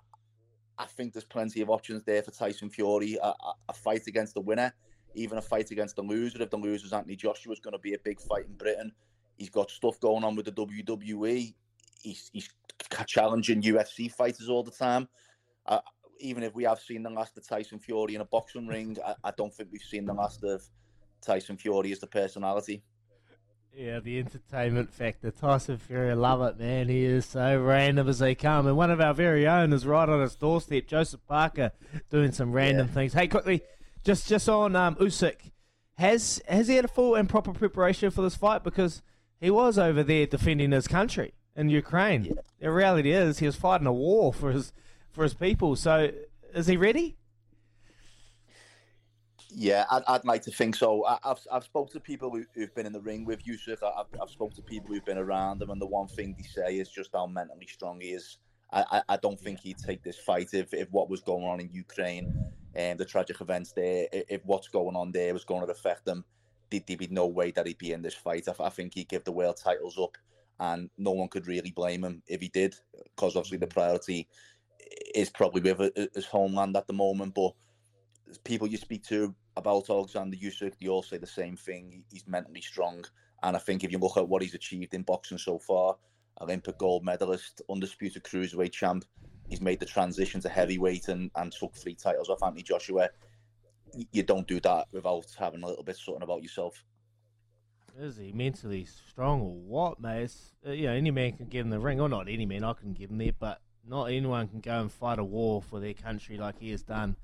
I 0.80 0.86
think 0.86 1.14
there's 1.14 1.26
plenty 1.26 1.62
of 1.62 1.70
options 1.70 2.04
there 2.04 2.24
for 2.24 2.32
Tyson 2.32 2.72
Fury. 2.72 3.20
A, 3.22 3.28
a, 3.28 3.54
a, 3.70 3.74
fight 3.74 4.08
against 4.08 4.34
the 4.34 4.42
winner, 4.42 4.74
even 5.14 5.38
a 5.38 5.44
fight 5.44 5.70
against 5.70 5.96
the 5.96 6.02
loser. 6.02 6.42
If 6.42 6.50
the 6.50 6.58
loser 6.58 6.88
is 6.88 6.94
Anthony 6.94 7.16
Joshua, 7.16 7.54
is 7.54 7.60
going 7.60 7.74
to 7.74 7.80
be 7.80 7.94
a 7.94 8.00
big 8.00 8.20
fight 8.20 8.46
in 8.48 8.54
Britain. 8.54 8.92
He's 9.38 9.50
got 9.50 9.72
stuff 9.72 10.00
going 10.00 10.24
on 10.24 10.36
with 10.36 10.46
the 10.46 10.52
WWE. 10.52 11.54
He's, 12.02 12.30
he's 12.34 12.50
challenging 13.08 13.62
UFC 13.62 14.12
fighters 14.12 14.50
all 14.50 14.64
the 14.64 14.72
time. 14.72 15.08
Uh, 15.66 15.80
even 16.20 16.44
if 16.44 16.56
we 16.56 16.64
have 16.64 16.80
seen 16.80 17.04
the 17.04 17.10
last 17.10 17.38
of 17.38 17.48
Tyson 17.48 17.80
Fury 17.80 18.16
in 18.16 18.22
a 18.22 18.26
boxing 18.26 18.68
ring, 18.68 18.98
I, 19.06 19.16
I 19.24 19.32
don't 19.38 19.54
think 19.54 19.70
we've 19.72 19.82
seen 19.82 20.06
the 20.06 20.14
last 20.14 20.44
of 20.44 20.64
Tyson 21.22 21.58
Fury 21.58 21.92
as 21.92 22.00
the 22.00 22.08
personality. 22.08 22.84
Yeah, 23.74 24.00
the 24.00 24.18
entertainment 24.18 24.92
factor. 24.92 25.30
Tyson 25.30 25.78
Fury, 25.78 26.10
I 26.10 26.14
love 26.14 26.42
it, 26.42 26.58
man. 26.58 26.90
He 26.90 27.06
is 27.06 27.28
so 27.28 27.60
random 27.62 28.10
as 28.10 28.18
they 28.18 28.34
come. 28.34 28.66
And 28.66 28.76
one 28.76 28.90
of 28.90 29.00
our 29.00 29.14
very 29.14 29.48
own 29.48 29.72
is 29.72 29.86
right 29.86 30.10
on 30.10 30.22
his 30.22 30.36
doorstep, 30.36 30.88
Joseph 30.88 31.22
Parker, 31.28 31.72
doing 32.10 32.32
some 32.32 32.52
random 32.52 32.88
yeah. 32.88 32.94
things. 32.94 33.14
Hey, 33.14 33.28
quickly, 33.28 33.62
just 34.04 34.28
just 34.28 34.50
on 34.50 34.76
um, 34.76 34.96
Usyk, 34.96 35.52
has 36.00 36.42
has 36.48 36.68
he 36.68 36.76
had 36.76 36.86
a 36.86 36.88
full 36.88 37.14
and 37.14 37.30
proper 37.30 37.54
preparation 37.54 38.10
for 38.10 38.24
this 38.24 38.36
fight? 38.36 38.64
Because 38.64 39.04
he 39.40 39.50
was 39.50 39.78
over 39.78 40.04
there 40.04 40.26
defending 40.26 40.72
his 40.72 40.88
country 40.88 41.34
in 41.56 41.70
Ukraine. 41.70 42.26
Yeah. 42.26 42.34
The 42.60 42.72
reality 42.72 43.12
is 43.12 43.40
he 43.40 43.46
was 43.46 43.56
fighting 43.56 43.88
a 43.88 43.94
war 43.94 44.34
for 44.34 44.52
his 44.52 44.74
for 45.12 45.24
his 45.24 45.34
people. 45.34 45.76
So 45.76 46.12
is 46.54 46.68
he 46.68 46.78
ready? 46.78 47.18
Yeah, 49.50 49.86
I'd, 49.90 50.04
I'd 50.08 50.26
like 50.26 50.44
to 50.44 50.52
think 50.52 50.76
so. 50.76 51.06
I, 51.06 51.18
have 51.24 51.40
I've 51.52 51.64
spoken 51.64 51.94
to 51.94 52.00
people 52.00 52.30
who, 52.30 52.46
have 52.60 52.76
been 52.76 52.86
in 52.86 52.94
the 52.94 53.02
ring 53.02 53.26
with 53.26 53.44
Usyk. 53.46 53.78
I've, 53.82 54.06
I've 54.22 54.30
spoken 54.30 54.56
to 54.58 54.62
people 54.62 54.94
who've 54.94 55.06
been 55.06 55.18
around 55.18 55.62
him, 55.62 55.70
and 55.70 55.82
the 55.82 55.88
one 55.88 56.08
thing 56.08 56.36
they 56.38 56.44
say 56.44 56.78
is 56.78 56.90
just 56.90 57.12
how 57.14 57.26
mentally 57.26 57.66
strong 57.66 58.00
he 58.02 58.10
is. 58.10 58.38
I, 58.72 58.84
I, 58.92 59.14
I 59.14 59.18
don't 59.18 59.40
think 59.40 59.62
he'd 59.62 59.78
take 59.78 60.04
this 60.04 60.20
fight 60.20 60.50
if, 60.54 60.74
if 60.74 60.92
what 60.92 61.10
was 61.10 61.22
going 61.22 61.46
on 61.46 61.62
in 61.62 61.70
Ukraine 61.72 62.34
and 62.76 63.00
the 63.00 63.06
tragic 63.06 63.40
events 63.40 63.72
there, 63.72 64.08
if, 64.12 64.26
if 64.30 64.42
what's 64.46 64.68
going 64.68 64.96
on 64.96 65.12
there 65.12 65.34
was 65.34 65.46
going 65.46 65.66
to 65.66 65.72
affect 65.72 66.08
him 66.08 66.26
there'd 66.70 66.86
be 66.86 67.08
no 67.10 67.28
way 67.28 67.52
that 67.52 67.68
he'd 67.68 67.78
be 67.78 67.92
in 67.92 68.02
this 68.02 68.14
fight. 68.14 68.48
I, 68.48 68.64
I 68.64 68.70
think 68.70 68.94
he'd 68.94 69.10
give 69.10 69.24
the 69.24 69.32
world 69.32 69.58
titles 69.58 69.98
up, 69.98 70.18
and 70.60 70.90
no 70.98 71.12
one 71.12 71.28
could 71.28 71.48
really 71.48 71.72
blame 71.72 72.04
him 72.04 72.22
if 72.28 72.42
he 72.42 72.50
did, 72.50 72.76
because 73.16 73.36
obviously 73.36 73.58
the 73.58 73.68
priority 73.68 74.28
is 75.14 75.30
probably 75.30 75.62
with 75.62 75.92
his 76.14 76.26
homeland 76.26 76.76
at 76.78 76.88
the 76.88 76.94
moment. 76.94 77.34
But 77.36 77.54
people 78.44 78.68
you 78.68 78.78
speak 78.78 79.04
to 79.06 79.36
about 79.56 79.90
Alexander 79.90 80.38
Usyk, 80.38 80.74
they 80.80 80.88
all 80.88 81.04
say 81.04 81.18
the 81.18 81.28
same 81.28 81.56
thing. 81.58 82.04
He's 82.12 82.28
mentally 82.28 82.62
strong, 82.62 83.06
and 83.44 83.56
I 83.56 83.60
think 83.60 83.84
if 83.84 83.92
you 83.92 83.98
look 83.98 84.18
at 84.18 84.28
what 84.28 84.42
he's 84.42 84.56
achieved 84.56 84.94
in 84.94 85.04
boxing 85.04 85.38
so 85.38 85.60
far, 85.60 85.98
Olympic 86.42 86.78
gold 86.78 87.04
medalist, 87.04 87.62
undisputed 87.70 88.24
cruiserweight 88.24 88.72
champ. 88.72 89.06
He's 89.50 89.62
made 89.62 89.80
the 89.80 89.86
transition 89.86 90.42
to 90.42 90.50
heavyweight 90.50 91.08
and, 91.08 91.32
and 91.36 91.52
took 91.52 91.76
three 91.76 91.96
titles 91.96 92.30
off 92.30 92.44
Anthony 92.44 92.64
Joshua 92.64 93.10
you 94.12 94.24
don't 94.24 94.48
do 94.48 94.60
that 94.62 94.88
without 94.92 95.26
having 95.38 95.64
a 95.64 95.68
little 95.68 95.84
bit 95.84 95.98
something 95.98 96.24
about 96.24 96.44
yourself. 96.44 96.84
Is 98.00 98.18
he 98.18 98.32
mentally 98.32 98.86
strong 98.86 99.42
or 99.42 99.56
what, 99.56 100.00
mate? 100.00 100.32
Uh, 100.66 100.72
you 100.72 100.86
know, 100.86 100.94
any 100.94 101.10
man 101.10 101.34
can 101.34 101.48
get 101.48 101.62
in 101.62 101.72
the 101.72 101.80
ring, 101.80 102.00
or 102.00 102.08
not 102.08 102.30
any 102.30 102.46
man, 102.46 102.64
I 102.64 102.74
can 102.74 102.94
get 102.94 103.10
in 103.10 103.18
there, 103.18 103.32
but 103.38 103.60
not 103.88 104.06
anyone 104.06 104.48
can 104.48 104.60
go 104.60 104.80
and 104.80 104.92
fight 104.92 105.18
a 105.18 105.24
war 105.24 105.62
for 105.62 105.80
their 105.80 105.94
country 105.94 106.38
like 106.38 106.60
he 106.60 106.70
has 106.72 106.84
done 106.84 107.16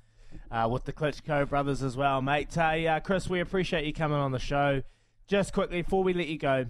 uh, 0.50 0.68
with 0.72 0.86
the 0.86 0.94
Klitschko 0.94 1.48
brothers 1.48 1.84
as 1.84 1.96
well, 1.96 2.22
mate. 2.22 2.58
Uh, 2.58 2.72
yeah, 2.72 3.00
Chris, 3.00 3.30
we 3.30 3.40
appreciate 3.40 3.86
you 3.86 3.94
coming 3.94 4.18
on 4.18 4.32
the 4.32 4.40
show. 4.40 4.82
Just 5.28 5.54
quickly, 5.54 5.82
before 5.82 6.04
we 6.04 6.14
let 6.14 6.28
you 6.28 6.38
go, 6.38 6.66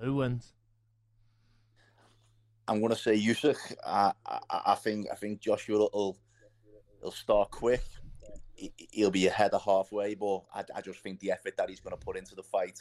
who 0.00 0.16
wins? 0.16 0.52
I'm 2.68 2.80
going 2.80 2.92
to 2.92 2.98
say 2.98 3.16
Usyk. 3.16 3.56
I, 3.86 4.12
I, 4.26 4.38
I 4.66 4.74
think 4.74 5.06
I 5.12 5.14
think 5.14 5.40
Joshua 5.40 5.78
will 5.78 6.18
will 7.00 7.12
start 7.12 7.50
quick 7.50 7.82
he'll 8.90 9.10
be 9.10 9.26
ahead 9.26 9.52
of 9.52 9.62
halfway, 9.62 10.14
but 10.14 10.42
I, 10.54 10.64
I 10.76 10.80
just 10.80 11.00
think 11.00 11.20
the 11.20 11.32
effort 11.32 11.56
that 11.56 11.68
he's 11.68 11.80
going 11.80 11.96
to 11.96 12.04
put 12.04 12.16
into 12.16 12.34
the 12.34 12.42
fight, 12.42 12.78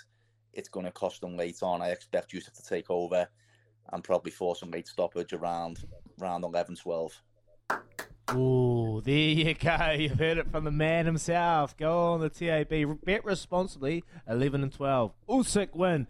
it's 0.53 0.69
going 0.69 0.85
to 0.85 0.91
cost 0.91 1.23
him 1.23 1.37
late 1.37 1.61
on. 1.61 1.81
I 1.81 1.89
expect 1.89 2.33
Usyk 2.33 2.53
to 2.53 2.63
take 2.63 2.89
over 2.89 3.27
and 3.91 4.03
probably 4.03 4.31
force 4.31 4.61
a 4.61 4.65
late 4.65 4.87
stoppage 4.87 5.33
around 5.33 5.83
round 6.17 6.43
11, 6.43 6.75
12. 6.75 7.21
Ooh, 8.33 9.01
there 9.03 9.13
you 9.15 9.53
go. 9.53 9.95
You've 9.97 10.19
heard 10.19 10.37
it 10.37 10.49
from 10.51 10.63
the 10.63 10.71
man 10.71 11.05
himself. 11.05 11.75
Go 11.75 12.13
on 12.13 12.21
the 12.21 12.29
TAB. 12.29 13.03
Bet 13.03 13.25
responsibly. 13.25 14.03
11 14.27 14.63
and 14.63 14.71
12. 14.71 15.13
Usyk 15.27 15.75
win. 15.75 16.07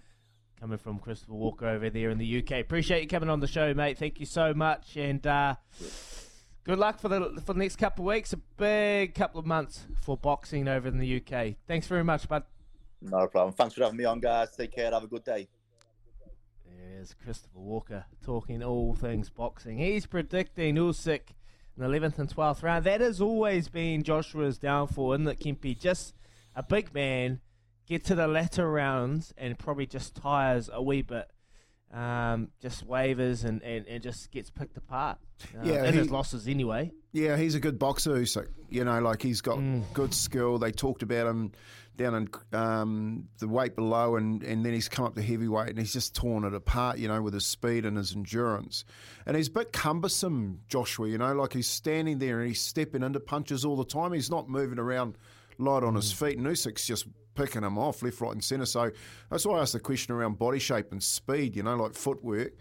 Coming 0.60 0.78
from 0.78 1.00
Christopher 1.00 1.34
Walker 1.34 1.68
over 1.68 1.90
there 1.90 2.12
in 2.12 2.20
the 2.20 2.44
UK. 2.44 2.60
Appreciate 2.60 3.02
you 3.02 3.08
coming 3.08 3.30
on 3.30 3.40
the 3.40 3.48
show, 3.48 3.74
mate. 3.74 3.98
Thank 3.98 4.20
you 4.20 4.28
so 4.28 4.54
much. 4.54 4.96
And 4.96 5.26
uh, 5.26 5.56
good 6.64 6.80
luck 6.80 7.00
for 7.00 7.10
the 7.10 7.42
for 7.46 7.54
the 7.54 7.60
next 7.60 7.78
couple 7.78 8.06
of 8.06 8.14
weeks. 8.14 8.34
A 8.34 8.38
big 8.58 9.16
couple 9.16 9.40
of 9.40 9.46
months 9.46 9.86
for 10.02 10.18
boxing 10.18 10.68
over 10.68 10.88
in 10.88 10.98
the 10.98 11.18
UK. 11.18 11.56
Thanks 11.68 11.88
very 11.88 12.04
much, 12.04 12.28
bud. 12.28 12.44
Not 13.02 13.24
a 13.24 13.28
problem. 13.28 13.54
Thanks 13.54 13.76
for 13.76 13.84
having 13.84 13.98
me 13.98 14.06
on, 14.06 14.20
guys. 14.20 14.56
Take 14.56 14.74
care. 14.74 14.92
Have 14.92 15.04
a 15.04 15.08
good 15.08 15.24
day. 15.24 15.48
There's 16.78 17.16
Christopher 17.24 17.60
Walker 17.60 18.06
talking 18.24 18.62
all 18.62 18.94
things 18.94 19.30
boxing. 19.30 19.80
He's 19.80 20.06
predicting 20.06 20.76
Usyk 20.76 21.22
in 21.76 21.84
the 21.84 21.88
11th 21.88 22.20
and 22.20 22.30
12th 22.30 22.62
round. 22.62 22.86
That 22.86 23.02
has 23.02 23.20
always 23.20 23.70
been 23.70 24.04
Joshua's 24.04 24.60
downfall, 24.60 25.14
isn't 25.14 25.28
it, 25.28 25.40
Kempy? 25.40 25.78
Just 25.78 26.14
a 26.56 26.62
big 26.62 26.94
man, 26.94 27.42
get 27.88 28.06
to 28.06 28.16
the 28.16 28.28
latter 28.28 28.70
rounds 28.70 29.34
and 29.38 29.58
probably 29.58 29.88
just 29.88 30.16
tires 30.16 30.70
a 30.72 30.82
wee 30.82 31.02
bit. 31.02 31.28
Um, 31.94 32.48
just 32.62 32.84
wavers 32.86 33.44
and, 33.44 33.62
and, 33.64 33.86
and 33.88 34.02
just 34.02 34.32
gets 34.32 34.50
picked 34.50 34.78
apart. 34.78 35.18
Uh, 35.58 35.64
Yeah, 35.64 35.86
in 35.86 35.94
he- 35.94 36.00
his 36.00 36.10
losses 36.12 36.48
anyway. 36.48 36.92
Yeah, 37.12 37.36
he's 37.36 37.56
a 37.56 37.60
good 37.60 37.78
boxer, 37.78 38.12
Usyk. 38.12 38.48
You 38.70 38.86
know, 38.86 39.00
like 39.02 39.22
he's 39.22 39.42
got 39.42 39.60
good 39.94 40.14
skill. 40.14 40.58
They 40.58 40.72
talked 40.72 41.04
about 41.04 41.28
him 41.28 41.52
down 41.98 42.16
in 42.16 42.58
um, 42.58 43.28
the 43.40 43.50
weight 43.50 43.76
below, 43.76 44.16
and, 44.16 44.42
and 44.44 44.66
then 44.66 44.72
he's 44.72 44.88
come 44.88 45.04
up 45.04 45.16
to 45.16 45.22
heavyweight, 45.22 45.68
and 45.68 45.78
he's 45.78 45.92
just 45.92 46.16
torn 46.16 46.46
it 46.46 46.54
apart. 46.54 46.98
You 47.00 47.10
know, 47.10 47.22
with 47.22 47.34
his 47.34 47.46
speed 47.46 47.86
and 47.86 47.98
his 47.98 48.16
endurance, 48.16 48.86
and 49.26 49.36
he's 49.36 49.50
a 49.50 49.52
bit 49.52 49.74
cumbersome, 49.74 50.62
Joshua. 50.70 51.10
You 51.10 51.18
know, 51.18 51.34
like 51.34 51.52
he's 51.52 51.68
standing 51.68 52.20
there 52.20 52.40
and 52.40 52.48
he's 52.48 52.62
stepping 52.62 53.04
into 53.04 53.20
punches 53.20 53.66
all 53.66 53.76
the 53.76 53.84
time. 53.84 54.14
He's 54.14 54.32
not 54.32 54.48
moving 54.48 54.80
around 54.80 55.18
light 55.62 55.84
on 55.84 55.96
his 55.96 56.14
mm. 56.14 56.18
feet, 56.18 56.38
and 56.38 56.48
Usyk's 56.48 56.86
just 56.86 57.06
picking 57.36 57.64
him 57.64 57.78
off 57.78 58.04
left, 58.04 58.22
right, 58.22 58.34
and 58.34 58.44
centre. 58.44 58.66
So 58.66 58.92
that's 59.30 59.46
why 59.46 59.58
I 59.58 59.62
asked 59.62 59.74
the 59.74 59.80
question 59.80 60.14
around 60.14 60.38
body 60.38 60.60
shape 60.60 60.92
and 60.92 61.02
speed. 61.02 61.56
You 61.56 61.64
know, 61.64 61.76
like 61.76 61.94
footwork. 61.94 62.54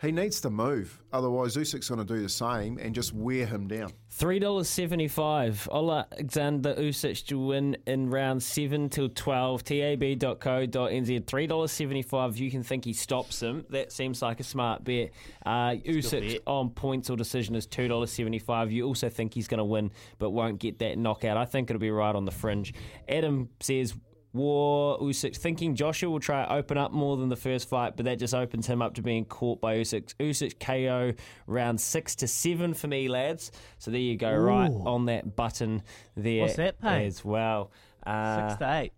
He 0.00 0.12
needs 0.12 0.40
to 0.42 0.50
move, 0.50 1.02
otherwise 1.12 1.56
Usyk's 1.56 1.88
going 1.88 2.04
to 2.06 2.14
do 2.14 2.20
the 2.20 2.28
same 2.28 2.78
and 2.78 2.94
just 2.94 3.14
wear 3.14 3.46
him 3.46 3.66
down. 3.66 3.92
Three 4.10 4.38
dollars 4.38 4.68
seventy-five. 4.68 5.68
Alexander 5.72 6.74
Usyk 6.74 7.26
to 7.26 7.38
win 7.38 7.76
in 7.86 8.10
round 8.10 8.42
seven 8.42 8.88
till 8.88 9.08
twelve. 9.08 9.64
Tab.co.nz. 9.64 11.26
Three 11.26 11.46
dollars 11.46 11.72
seventy-five. 11.72 12.36
You 12.36 12.50
can 12.50 12.62
think 12.62 12.84
he 12.84 12.92
stops 12.92 13.42
him. 13.42 13.64
That 13.70 13.90
seems 13.90 14.20
like 14.22 14.40
a 14.40 14.44
smart 14.44 14.84
bet. 14.84 15.10
Uh, 15.44 15.76
Usyk 15.86 16.40
on 16.46 16.70
points 16.70 17.10
or 17.10 17.16
decision 17.16 17.54
is 17.54 17.66
two 17.66 17.88
dollars 17.88 18.12
seventy-five. 18.12 18.70
You 18.70 18.86
also 18.86 19.08
think 19.08 19.34
he's 19.34 19.48
going 19.48 19.58
to 19.58 19.64
win, 19.64 19.90
but 20.18 20.30
won't 20.30 20.58
get 20.58 20.78
that 20.80 20.98
knockout. 20.98 21.36
I 21.36 21.44
think 21.46 21.70
it'll 21.70 21.80
be 21.80 21.90
right 21.90 22.14
on 22.14 22.24
the 22.24 22.32
fringe. 22.32 22.74
Adam 23.08 23.48
says. 23.60 23.94
War 24.36 24.98
Usyk 25.00 25.36
thinking 25.36 25.74
Joshua 25.74 26.10
will 26.10 26.20
try 26.20 26.44
to 26.44 26.52
open 26.52 26.76
up 26.78 26.92
more 26.92 27.16
than 27.16 27.28
the 27.28 27.36
first 27.36 27.68
fight, 27.68 27.96
but 27.96 28.04
that 28.04 28.18
just 28.18 28.34
opens 28.34 28.66
him 28.66 28.82
up 28.82 28.94
to 28.94 29.02
being 29.02 29.24
caught 29.24 29.60
by 29.60 29.76
Usyk. 29.78 30.14
Usyk 30.20 30.60
KO 30.60 31.12
round 31.46 31.80
six 31.80 32.14
to 32.16 32.28
seven 32.28 32.74
for 32.74 32.86
me, 32.88 33.08
lads. 33.08 33.50
So 33.78 33.90
there 33.90 34.00
you 34.00 34.16
go, 34.16 34.32
right 34.34 34.70
on 34.70 35.06
that 35.06 35.36
button 35.36 35.82
there 36.16 36.42
What's 36.42 36.56
that 36.56 36.80
paying? 36.80 37.06
as 37.06 37.24
well. 37.24 37.72
Uh, 38.04 38.48
Six 38.50 38.58
to 38.60 38.72
eight. 38.76 38.92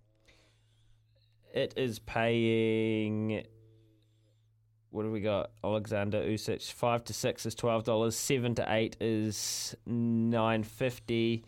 It 1.54 1.74
is 1.76 1.98
paying. 1.98 3.44
What 4.90 5.02
do 5.02 5.10
we 5.10 5.20
got? 5.20 5.50
Alexander 5.64 6.22
Usyk 6.22 6.72
five 6.72 7.04
to 7.04 7.12
six 7.14 7.46
is 7.46 7.54
twelve 7.54 7.84
dollars. 7.84 8.16
Seven 8.16 8.54
to 8.56 8.66
eight 8.72 8.96
is 9.00 9.74
nine 9.86 10.62
fifty. 10.62 11.44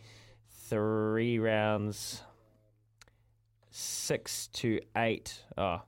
Three 0.69 1.37
rounds. 1.39 2.21
Six 3.71 4.47
to 4.53 4.79
eight. 4.97 5.41
Oh, 5.57 5.81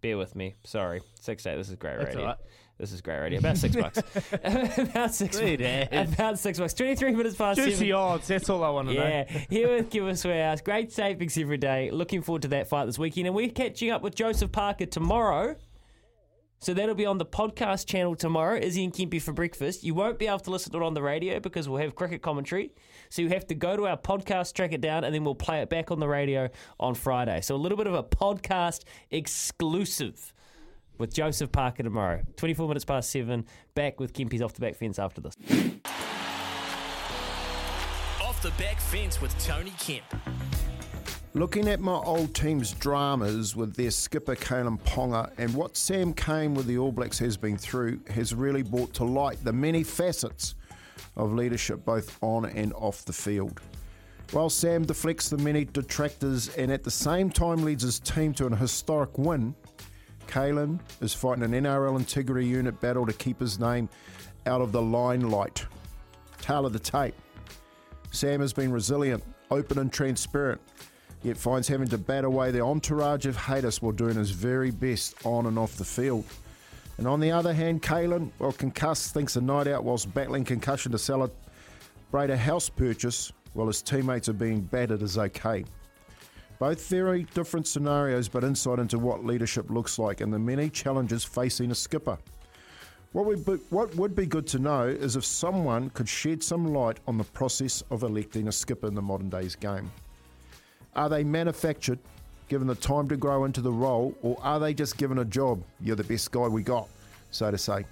bear 0.00 0.18
with 0.18 0.36
me. 0.36 0.54
Sorry, 0.64 1.00
six 1.18 1.42
to 1.44 1.52
eight. 1.52 1.56
This 1.56 1.68
is 1.70 1.74
great 1.76 1.98
radio. 1.98 2.24
right. 2.26 2.36
This 2.78 2.92
is 2.92 3.00
great 3.02 3.18
radio. 3.18 3.38
About 3.40 3.58
six 3.58 3.76
bucks. 3.76 3.98
about 4.32 5.14
six. 5.14 5.38
As. 5.38 6.14
About 6.14 6.38
six 6.38 6.58
bucks. 6.58 6.72
Twenty-three 6.74 7.12
minutes 7.14 7.36
past 7.36 7.58
Juicy 7.58 7.72
seven. 7.76 7.92
odds. 7.92 8.28
That's 8.28 8.48
all 8.48 8.64
I 8.64 8.70
want 8.70 8.88
to 8.88 8.94
Yeah, 8.94 9.24
know. 9.30 9.40
here 9.50 9.74
with 9.74 9.90
Give 9.90 10.06
Us 10.06 10.24
Warehouse. 10.24 10.60
Great 10.62 10.90
savings 10.92 11.36
every 11.36 11.58
day. 11.58 11.90
Looking 11.90 12.22
forward 12.22 12.42
to 12.42 12.48
that 12.48 12.68
fight 12.68 12.86
this 12.86 12.98
weekend. 12.98 13.26
And 13.26 13.36
we're 13.36 13.50
catching 13.50 13.90
up 13.90 14.00
with 14.02 14.14
Joseph 14.14 14.50
Parker 14.52 14.86
tomorrow. 14.86 15.56
So 16.62 16.74
that'll 16.74 16.94
be 16.94 17.06
on 17.06 17.16
the 17.16 17.24
podcast 17.24 17.86
channel 17.86 18.14
tomorrow, 18.14 18.58
Izzy 18.58 18.84
and 18.84 18.92
Kempy 18.92 19.20
for 19.20 19.32
breakfast. 19.32 19.82
You 19.82 19.94
won't 19.94 20.18
be 20.18 20.26
able 20.26 20.40
to 20.40 20.50
listen 20.50 20.70
to 20.72 20.78
it 20.78 20.82
on 20.82 20.92
the 20.92 21.02
radio 21.02 21.40
because 21.40 21.66
we'll 21.66 21.80
have 21.80 21.94
cricket 21.94 22.20
commentary. 22.20 22.72
So 23.08 23.22
you 23.22 23.30
have 23.30 23.46
to 23.46 23.54
go 23.54 23.78
to 23.78 23.86
our 23.86 23.96
podcast, 23.96 24.52
track 24.52 24.74
it 24.74 24.82
down, 24.82 25.04
and 25.04 25.14
then 25.14 25.24
we'll 25.24 25.34
play 25.34 25.62
it 25.62 25.70
back 25.70 25.90
on 25.90 26.00
the 26.00 26.08
radio 26.08 26.50
on 26.78 26.94
Friday. 26.94 27.40
So 27.40 27.54
a 27.54 27.56
little 27.56 27.78
bit 27.78 27.86
of 27.86 27.94
a 27.94 28.02
podcast 28.02 28.84
exclusive 29.10 30.34
with 30.98 31.14
Joseph 31.14 31.50
Parker 31.50 31.82
tomorrow. 31.82 32.22
24 32.36 32.68
minutes 32.68 32.84
past 32.84 33.08
seven. 33.08 33.46
Back 33.74 33.98
with 33.98 34.12
Kempy's 34.12 34.42
off 34.42 34.52
the 34.52 34.60
back 34.60 34.74
fence 34.76 34.98
after 34.98 35.22
this. 35.22 35.34
Off 38.22 38.42
the 38.42 38.50
back 38.58 38.78
fence 38.80 39.22
with 39.22 39.36
Tony 39.42 39.72
Kemp. 39.78 40.04
Looking 41.32 41.68
at 41.68 41.78
my 41.78 41.94
old 41.94 42.34
team's 42.34 42.72
dramas 42.72 43.54
with 43.54 43.76
their 43.76 43.92
skipper 43.92 44.34
Kalyn 44.34 44.80
Ponga 44.80 45.30
and 45.38 45.54
what 45.54 45.76
Sam 45.76 46.12
Cane 46.12 46.54
with 46.54 46.66
the 46.66 46.76
All 46.76 46.90
Blacks 46.90 47.20
has 47.20 47.36
been 47.36 47.56
through 47.56 48.00
has 48.10 48.34
really 48.34 48.64
brought 48.64 48.92
to 48.94 49.04
light 49.04 49.38
the 49.44 49.52
many 49.52 49.84
facets 49.84 50.56
of 51.16 51.32
leadership 51.32 51.84
both 51.84 52.18
on 52.20 52.46
and 52.46 52.72
off 52.72 53.04
the 53.04 53.12
field. 53.12 53.60
While 54.32 54.50
Sam 54.50 54.84
deflects 54.84 55.28
the 55.28 55.38
many 55.38 55.66
detractors 55.66 56.48
and 56.56 56.72
at 56.72 56.82
the 56.82 56.90
same 56.90 57.30
time 57.30 57.62
leads 57.62 57.84
his 57.84 58.00
team 58.00 58.34
to 58.34 58.46
an 58.46 58.56
historic 58.56 59.16
win, 59.16 59.54
Kalyn 60.26 60.80
is 61.00 61.14
fighting 61.14 61.44
an 61.44 61.52
NRL 61.52 61.96
integrity 61.96 62.48
unit 62.48 62.80
battle 62.80 63.06
to 63.06 63.12
keep 63.12 63.38
his 63.38 63.60
name 63.60 63.88
out 64.46 64.60
of 64.60 64.72
the 64.72 64.82
limelight. 64.82 65.64
Tale 66.42 66.66
of 66.66 66.72
the 66.72 66.80
tape. 66.80 67.14
Sam 68.10 68.40
has 68.40 68.52
been 68.52 68.72
resilient, 68.72 69.22
open, 69.52 69.78
and 69.78 69.92
transparent, 69.92 70.60
yet 71.22 71.36
finds 71.36 71.68
having 71.68 71.88
to 71.88 71.98
bat 71.98 72.24
away 72.24 72.50
the 72.50 72.60
entourage 72.60 73.26
of 73.26 73.36
haters 73.36 73.82
while 73.82 73.92
doing 73.92 74.16
his 74.16 74.30
very 74.30 74.70
best 74.70 75.14
on 75.24 75.46
and 75.46 75.58
off 75.58 75.76
the 75.76 75.84
field. 75.84 76.24
And 76.98 77.06
on 77.06 77.20
the 77.20 77.30
other 77.30 77.52
hand, 77.52 77.82
Kalyn, 77.82 78.30
well, 78.38 78.52
concussed, 78.52 79.14
thinks 79.14 79.36
a 79.36 79.40
night 79.40 79.66
out 79.66 79.84
whilst 79.84 80.12
battling 80.12 80.44
concussion 80.44 80.92
to 80.92 80.98
celebrate 80.98 82.30
a 82.30 82.36
house 82.36 82.68
purchase 82.68 83.32
while 83.54 83.66
his 83.66 83.82
teammates 83.82 84.28
are 84.28 84.34
being 84.34 84.60
battered 84.60 85.02
is 85.02 85.18
okay. 85.18 85.64
Both 86.58 86.88
very 86.88 87.24
different 87.34 87.66
scenarios, 87.66 88.28
but 88.28 88.44
insight 88.44 88.78
into 88.78 88.98
what 88.98 89.24
leadership 89.24 89.70
looks 89.70 89.98
like 89.98 90.20
and 90.20 90.32
the 90.32 90.38
many 90.38 90.68
challenges 90.68 91.24
facing 91.24 91.70
a 91.70 91.74
skipper. 91.74 92.18
What 93.12 93.24
would, 93.24 93.44
be, 93.44 93.52
what 93.70 93.94
would 93.96 94.14
be 94.14 94.26
good 94.26 94.46
to 94.48 94.58
know 94.58 94.84
is 94.84 95.16
if 95.16 95.24
someone 95.24 95.90
could 95.90 96.08
shed 96.08 96.42
some 96.42 96.66
light 96.66 97.00
on 97.06 97.18
the 97.18 97.24
process 97.24 97.82
of 97.90 98.02
electing 98.02 98.46
a 98.46 98.52
skipper 98.52 98.86
in 98.86 98.94
the 98.94 99.02
modern 99.02 99.30
day's 99.30 99.56
game. 99.56 99.90
Are 100.96 101.08
they 101.08 101.24
manufactured, 101.24 101.98
given 102.48 102.66
the 102.66 102.74
time 102.74 103.08
to 103.08 103.16
grow 103.16 103.44
into 103.44 103.60
the 103.60 103.72
role, 103.72 104.14
or 104.22 104.36
are 104.42 104.58
they 104.58 104.74
just 104.74 104.96
given 104.96 105.18
a 105.18 105.24
job? 105.24 105.62
You're 105.80 105.96
the 105.96 106.04
best 106.04 106.30
guy 106.30 106.48
we 106.48 106.62
got, 106.62 106.88
so 107.30 107.50
to 107.50 107.58
say. 107.58 107.84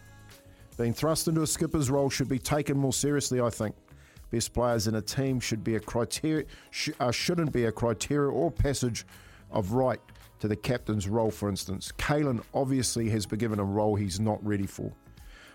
Being 0.76 0.92
thrust 0.92 1.28
into 1.28 1.42
a 1.42 1.46
skipper's 1.46 1.90
role 1.90 2.10
should 2.10 2.28
be 2.28 2.38
taken 2.38 2.76
more 2.76 2.92
seriously, 2.92 3.40
I 3.40 3.50
think. 3.50 3.74
Best 4.30 4.52
players 4.52 4.86
in 4.86 4.96
a 4.96 5.02
team 5.02 5.40
should 5.40 5.64
be 5.64 5.76
a 5.76 5.80
criteria, 5.80 6.44
sh- 6.70 6.90
uh, 7.00 7.10
shouldn't 7.10 7.52
be 7.52 7.64
a 7.64 7.72
criteria 7.72 8.30
or 8.30 8.50
passage 8.50 9.06
of 9.50 9.72
right 9.72 10.00
to 10.40 10.48
the 10.48 10.56
captain's 10.56 11.08
role, 11.08 11.30
for 11.30 11.48
instance. 11.48 11.92
Kalyn 11.98 12.42
obviously 12.52 13.08
has 13.10 13.26
been 13.26 13.38
given 13.38 13.58
a 13.58 13.64
role 13.64 13.96
he's 13.96 14.20
not 14.20 14.44
ready 14.44 14.66
for. 14.66 14.92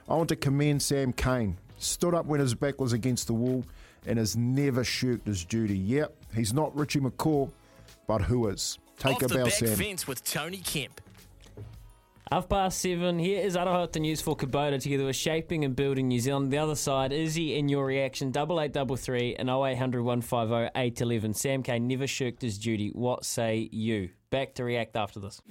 I 0.10 0.16
want 0.16 0.30
to 0.30 0.36
commend 0.36 0.82
Sam 0.82 1.14
Cane. 1.14 1.58
Stood 1.78 2.14
up 2.14 2.26
when 2.26 2.40
his 2.40 2.56
back 2.56 2.82
was 2.82 2.94
against 2.94 3.28
the 3.28 3.34
wall 3.34 3.64
and 4.08 4.18
has 4.20 4.36
never 4.36 4.84
shirked 4.84 5.28
his 5.28 5.46
duty. 5.46 5.78
Yep, 5.78 6.16
he's 6.36 6.54
not 6.54 6.76
Richie 6.76 7.00
McCaw, 7.00 7.50
but 8.08 8.22
who 8.22 8.48
is? 8.48 8.78
Take 8.98 9.18
Off 9.18 9.24
a 9.24 9.28
the 9.28 9.36
bow, 9.36 9.44
back 9.46 9.54
Sam. 9.54 9.76
fence 9.76 10.08
with 10.08 10.24
Tony 10.24 10.58
Kemp. 10.58 11.02
Half 12.32 12.50
past 12.50 12.80
seven. 12.82 13.20
Here 13.20 13.42
is 13.46 13.56
Aroha 13.56 13.96
News 14.00 14.22
for 14.22 14.36
Kubota 14.36 14.82
together 14.82 15.06
with 15.06 15.16
Shaping 15.16 15.66
and 15.66 15.76
Building 15.76 16.08
New 16.08 16.20
Zealand. 16.20 16.52
The 16.52 16.58
other 16.58 16.74
side, 16.76 17.12
Izzy 17.14 17.56
in 17.58 17.70
your 17.70 17.86
reaction, 17.86 18.32
double 18.32 18.60
eight 18.60 18.74
double 18.74 18.96
three 18.96 19.36
and 19.36 19.50
0800 19.50 20.02
150 20.02 20.72
811. 20.76 21.34
Sam 21.36 21.62
K 21.62 21.78
never 21.80 22.08
shirked 22.08 22.42
his 22.42 22.58
duty. 22.58 22.90
What 22.90 23.24
say 23.24 23.70
you? 23.72 24.10
Back 24.32 24.56
to 24.56 24.64
react 24.64 24.96
after 24.96 25.20
this. 25.20 25.42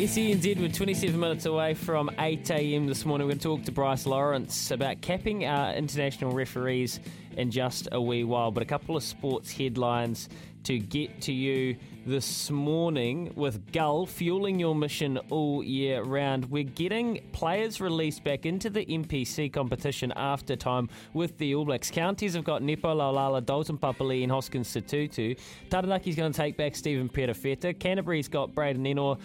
SENZ, 0.00 0.58
we're 0.58 0.68
27 0.70 1.20
minutes 1.20 1.44
away 1.44 1.74
from 1.74 2.10
8 2.18 2.48
a.m. 2.52 2.86
this 2.86 3.04
morning. 3.04 3.26
We're 3.26 3.34
going 3.34 3.38
to 3.40 3.48
talk 3.48 3.64
to 3.64 3.72
Bryce 3.72 4.06
Lawrence 4.06 4.70
about 4.70 5.02
capping 5.02 5.44
our 5.44 5.74
international 5.74 6.32
referees 6.32 7.00
in 7.36 7.50
just 7.50 7.86
a 7.92 8.00
wee 8.00 8.24
while. 8.24 8.50
But 8.50 8.62
a 8.62 8.66
couple 8.66 8.96
of 8.96 9.02
sports 9.02 9.52
headlines 9.52 10.30
to 10.64 10.78
get 10.78 11.20
to 11.22 11.34
you 11.34 11.76
this 12.06 12.50
morning 12.50 13.30
with 13.36 13.72
Gull 13.72 14.06
fueling 14.06 14.58
your 14.58 14.74
mission 14.74 15.18
all 15.28 15.62
year 15.62 16.02
round. 16.02 16.50
We're 16.50 16.64
getting 16.64 17.20
players 17.32 17.78
released 17.78 18.24
back 18.24 18.46
into 18.46 18.70
the 18.70 18.86
NPC 18.86 19.52
competition 19.52 20.14
after 20.16 20.56
time 20.56 20.88
with 21.12 21.36
the 21.36 21.54
All 21.54 21.66
Blacks. 21.66 21.90
Counties 21.90 22.32
have 22.32 22.44
got 22.44 22.62
Nepo 22.62 22.94
Laulala, 22.94 23.44
Dalton 23.44 23.76
Papali'i, 23.76 24.22
and 24.22 24.32
Hoskins 24.32 24.74
Sotutu. 24.74 25.38
Taranaki's 25.68 26.16
going 26.16 26.32
to 26.32 26.36
take 26.36 26.56
back 26.56 26.74
Stephen 26.74 27.10
Perofeta. 27.10 27.78
Canterbury's 27.78 28.28
got 28.28 28.54
Braden 28.54 28.84
Ennor. 28.84 29.18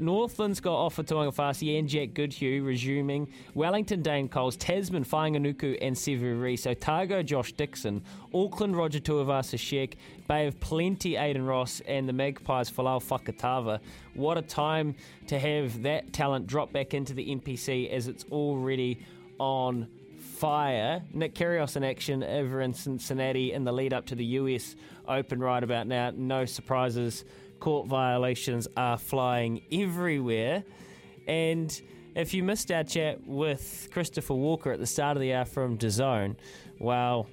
Northland's 0.00 0.60
got 0.60 0.90
Ofa 0.90 1.04
Tu'ungafasi 1.04 1.78
and 1.78 1.88
Jack 1.88 2.14
Goodhue 2.14 2.62
resuming. 2.62 3.28
Wellington 3.54 4.02
Dane 4.02 4.28
Coles, 4.28 4.56
Tasman 4.56 5.04
Fainga'anuku 5.04 5.78
and 5.80 5.94
Sevu 5.94 6.40
Reese. 6.40 6.66
Otago 6.66 7.22
Josh 7.22 7.52
Dickson. 7.52 8.02
Auckland 8.34 8.76
Roger 8.76 9.00
Tuivasa 9.00 9.56
Sheck. 9.56 9.94
Bay 10.26 10.46
of 10.46 10.58
Plenty 10.60 11.16
Aidan 11.16 11.46
Ross 11.46 11.80
and 11.86 12.08
the 12.08 12.12
Magpies 12.12 12.70
Folau 12.70 13.02
Fakatava. 13.02 13.80
What 14.14 14.38
a 14.38 14.42
time 14.42 14.94
to 15.28 15.38
have 15.38 15.82
that 15.82 16.12
talent 16.12 16.46
drop 16.46 16.72
back 16.72 16.94
into 16.94 17.14
the 17.14 17.34
NPC 17.34 17.90
as 17.90 18.08
it's 18.08 18.24
already 18.32 19.04
on 19.38 19.88
fire. 20.18 21.02
Nick 21.12 21.34
Kyrgios 21.34 21.76
in 21.76 21.84
action 21.84 22.22
over 22.22 22.60
in 22.60 22.74
Cincinnati 22.74 23.52
in 23.52 23.64
the 23.64 23.72
lead 23.72 23.92
up 23.92 24.06
to 24.06 24.14
the 24.14 24.24
US 24.24 24.74
Open 25.06 25.38
right 25.38 25.62
about 25.62 25.86
now. 25.86 26.10
No 26.16 26.44
surprises 26.46 27.24
court 27.64 27.86
violations 27.86 28.68
are 28.76 28.98
flying 28.98 29.62
everywhere. 29.72 30.62
And 31.26 31.80
if 32.14 32.34
you 32.34 32.42
missed 32.42 32.70
our 32.70 32.84
chat 32.84 33.26
with 33.26 33.88
Christopher 33.90 34.34
Walker 34.34 34.70
at 34.72 34.80
the 34.80 34.86
start 34.86 35.16
of 35.16 35.22
the 35.22 35.32
hour 35.32 35.46
from 35.46 35.78
DAZN, 35.78 36.36
well, 36.78 37.26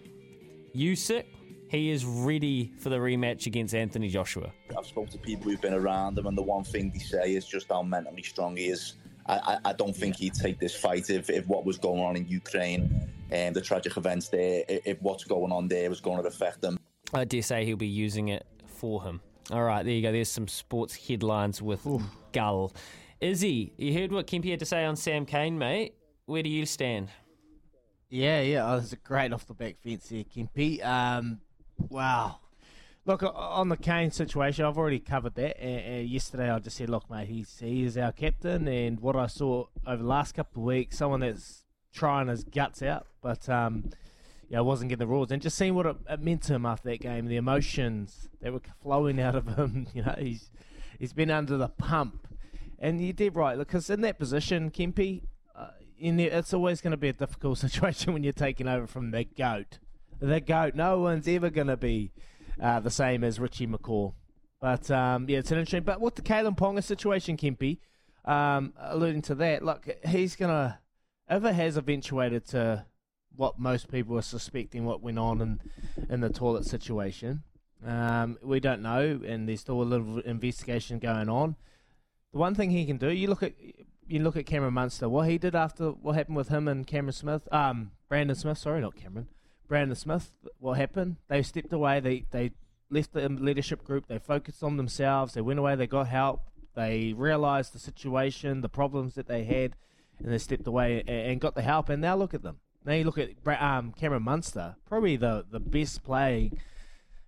Usyk, 0.73 1.25
he 1.67 1.89
is 1.89 2.05
ready 2.05 2.71
for 2.79 2.87
the 2.87 2.95
rematch 2.95 3.45
against 3.45 3.75
Anthony 3.75 4.07
Joshua. 4.07 4.53
I've 4.77 4.85
spoken 4.85 5.11
to 5.11 5.17
people 5.17 5.51
who've 5.51 5.59
been 5.59 5.73
around 5.73 6.17
him, 6.17 6.27
and 6.27 6.37
the 6.37 6.41
one 6.41 6.63
thing 6.63 6.91
they 6.93 6.99
say 6.99 7.35
is 7.35 7.45
just 7.45 7.67
how 7.67 7.83
mentally 7.83 8.23
strong 8.23 8.55
he 8.55 8.67
is. 8.67 8.93
I, 9.25 9.35
I, 9.35 9.57
I 9.65 9.73
don't 9.73 9.93
think 9.93 10.15
he'd 10.15 10.33
take 10.33 10.61
this 10.61 10.73
fight 10.73 11.09
if, 11.09 11.29
if 11.29 11.45
what 11.47 11.65
was 11.65 11.77
going 11.77 12.01
on 12.01 12.15
in 12.15 12.25
Ukraine 12.25 13.11
and 13.31 13.53
the 13.53 13.61
tragic 13.61 13.97
events 13.97 14.29
there, 14.29 14.63
if, 14.69 14.87
if 14.87 15.01
what's 15.01 15.25
going 15.25 15.51
on 15.51 15.67
there 15.67 15.89
was 15.89 15.99
going 15.99 16.21
to 16.21 16.27
affect 16.29 16.63
him. 16.63 16.79
I 17.13 17.25
dare 17.25 17.41
say 17.41 17.65
he'll 17.65 17.75
be 17.75 17.85
using 17.85 18.29
it 18.29 18.45
for 18.65 19.03
him. 19.03 19.19
All 19.49 19.63
right, 19.63 19.83
there 19.83 19.93
you 19.93 20.01
go. 20.01 20.11
There's 20.11 20.29
some 20.29 20.47
sports 20.47 21.07
headlines 21.07 21.61
with 21.61 21.85
Oof. 21.85 22.03
Gull. 22.31 22.71
Izzy, 23.19 23.73
you 23.77 23.93
heard 23.93 24.11
what 24.11 24.27
Kempy 24.27 24.51
had 24.51 24.59
to 24.59 24.65
say 24.65 24.85
on 24.85 24.95
Sam 24.95 25.25
Cane, 25.25 25.57
mate. 25.57 25.95
Where 26.25 26.43
do 26.43 26.49
you 26.49 26.65
stand? 26.65 27.09
Yeah, 28.09 28.41
yeah, 28.41 28.69
oh, 28.69 28.77
that's 28.77 28.93
a 28.93 28.97
great 28.97 29.33
off 29.33 29.47
the 29.47 29.53
back 29.53 29.77
fence 29.83 30.09
here, 30.09 30.23
Kempy. 30.23 30.85
Um, 30.85 31.39
wow. 31.89 32.39
Look, 33.05 33.23
on 33.23 33.69
the 33.69 33.77
Cane 33.77 34.11
situation, 34.11 34.63
I've 34.63 34.77
already 34.77 34.99
covered 34.99 35.35
that. 35.35 35.57
Uh, 35.59 36.01
yesterday, 36.01 36.49
I 36.51 36.59
just 36.59 36.77
said, 36.77 36.89
look, 36.89 37.09
mate, 37.09 37.27
he's, 37.27 37.57
he 37.59 37.83
is 37.83 37.97
our 37.97 38.11
captain. 38.11 38.67
And 38.67 38.99
what 38.99 39.15
I 39.15 39.27
saw 39.27 39.65
over 39.87 40.03
the 40.03 40.07
last 40.07 40.33
couple 40.35 40.61
of 40.61 40.67
weeks, 40.67 40.97
someone 40.97 41.21
that's 41.21 41.63
trying 41.93 42.27
his 42.27 42.43
guts 42.43 42.81
out, 42.81 43.07
but 43.21 43.49
um, 43.49 43.89
yeah, 44.51 44.59
wasn't 44.59 44.89
getting 44.89 44.99
the 44.99 45.07
rules, 45.07 45.31
and 45.31 45.41
just 45.41 45.57
seeing 45.57 45.75
what 45.75 45.85
it, 45.85 45.95
it, 46.09 46.19
meant 46.19 46.41
to 46.43 46.53
him 46.53 46.65
after 46.65 46.89
that 46.89 46.99
game, 46.99 47.27
the 47.27 47.37
emotions 47.37 48.27
that 48.41 48.51
were 48.51 48.59
flowing 48.83 49.17
out 49.17 49.33
of 49.33 49.47
him. 49.47 49.87
You 49.93 50.03
know, 50.03 50.15
he's 50.19 50.51
he's 50.99 51.13
been 51.13 51.31
under 51.31 51.55
the 51.55 51.69
pump, 51.69 52.27
and 52.77 52.99
you 52.99 53.13
did 53.13 53.33
right 53.33 53.57
because 53.57 53.89
in 53.89 54.01
that 54.01 54.19
position, 54.19 54.69
Kempy, 54.69 55.23
uh, 55.55 55.69
it's 55.97 56.53
always 56.53 56.81
going 56.81 56.91
to 56.91 56.97
be 56.97 57.07
a 57.07 57.13
difficult 57.13 57.57
situation 57.59 58.11
when 58.11 58.23
you're 58.23 58.33
taking 58.33 58.67
over 58.67 58.87
from 58.87 59.11
the 59.11 59.23
goat. 59.23 59.79
The 60.19 60.41
goat. 60.41 60.75
No 60.75 60.99
one's 60.99 61.29
ever 61.29 61.49
going 61.49 61.67
to 61.67 61.77
be 61.77 62.11
uh, 62.61 62.81
the 62.81 62.91
same 62.91 63.23
as 63.23 63.39
Richie 63.39 63.67
McCaw. 63.67 64.13
But 64.59 64.91
um, 64.91 65.29
yeah, 65.29 65.39
it's 65.39 65.51
an 65.51 65.59
interesting. 65.59 65.83
But 65.83 66.01
with 66.01 66.15
the 66.15 66.21
Kalyn 66.21 66.57
Ponga 66.57 66.83
situation, 66.83 67.37
Kempy, 67.37 67.79
um, 68.25 68.73
alluding 68.77 69.21
to 69.23 69.35
that, 69.35 69.63
look, 69.63 69.87
he's 70.05 70.35
gonna 70.35 70.81
if 71.29 71.45
it 71.45 71.53
has 71.53 71.77
eventuated 71.77 72.45
to 72.49 72.85
what 73.35 73.59
most 73.59 73.91
people 73.91 74.17
are 74.17 74.23
suspecting 74.23 74.85
what 74.85 75.01
went 75.01 75.19
on 75.19 75.41
in 75.41 75.59
in 76.09 76.21
the 76.21 76.29
toilet 76.29 76.65
situation. 76.65 77.43
Um, 77.85 78.37
we 78.43 78.59
don't 78.59 78.81
know, 78.81 79.21
and 79.25 79.47
there's 79.47 79.61
still 79.61 79.81
a 79.81 79.83
little 79.83 80.19
investigation 80.19 80.99
going 80.99 81.29
on. 81.29 81.55
The 82.31 82.37
one 82.37 82.55
thing 82.55 82.69
he 82.69 82.85
can 82.85 82.97
do, 82.97 83.09
you 83.09 83.27
look 83.27 83.43
at 83.43 83.53
you 84.07 84.21
look 84.21 84.35
at 84.35 84.45
Cameron 84.45 84.73
Munster, 84.73 85.09
what 85.09 85.29
he 85.29 85.37
did 85.37 85.55
after 85.55 85.89
what 85.89 86.15
happened 86.15 86.37
with 86.37 86.49
him 86.49 86.67
and 86.67 86.85
Cameron 86.85 87.13
Smith, 87.13 87.47
um, 87.51 87.91
Brandon 88.09 88.35
Smith, 88.35 88.57
sorry, 88.57 88.81
not 88.81 88.95
Cameron, 88.95 89.29
Brandon 89.67 89.95
Smith. 89.95 90.31
What 90.59 90.77
happened? 90.77 91.17
They 91.27 91.41
stepped 91.41 91.73
away. 91.73 91.99
They 91.99 92.25
they 92.31 92.51
left 92.89 93.13
the 93.13 93.27
leadership 93.29 93.83
group. 93.83 94.07
They 94.07 94.19
focused 94.19 94.63
on 94.63 94.77
themselves. 94.77 95.33
They 95.33 95.41
went 95.41 95.59
away. 95.59 95.75
They 95.75 95.87
got 95.87 96.07
help. 96.07 96.41
They 96.75 97.13
realised 97.13 97.73
the 97.73 97.79
situation, 97.79 98.61
the 98.61 98.69
problems 98.69 99.15
that 99.15 99.27
they 99.27 99.43
had, 99.43 99.75
and 100.19 100.31
they 100.31 100.37
stepped 100.37 100.67
away 100.67 100.99
and, 100.99 101.09
and 101.09 101.41
got 101.41 101.55
the 101.55 101.61
help. 101.61 101.89
And 101.89 102.01
now 102.01 102.15
look 102.15 102.33
at 102.33 102.43
them. 102.43 102.59
Now 102.85 102.93
you 102.93 103.03
look 103.03 103.17
at 103.19 103.29
um, 103.61 103.91
Cameron 103.91 104.23
Munster, 104.23 104.75
probably 104.87 105.15
the, 105.15 105.45
the 105.49 105.59
best 105.59 106.03
play 106.03 106.51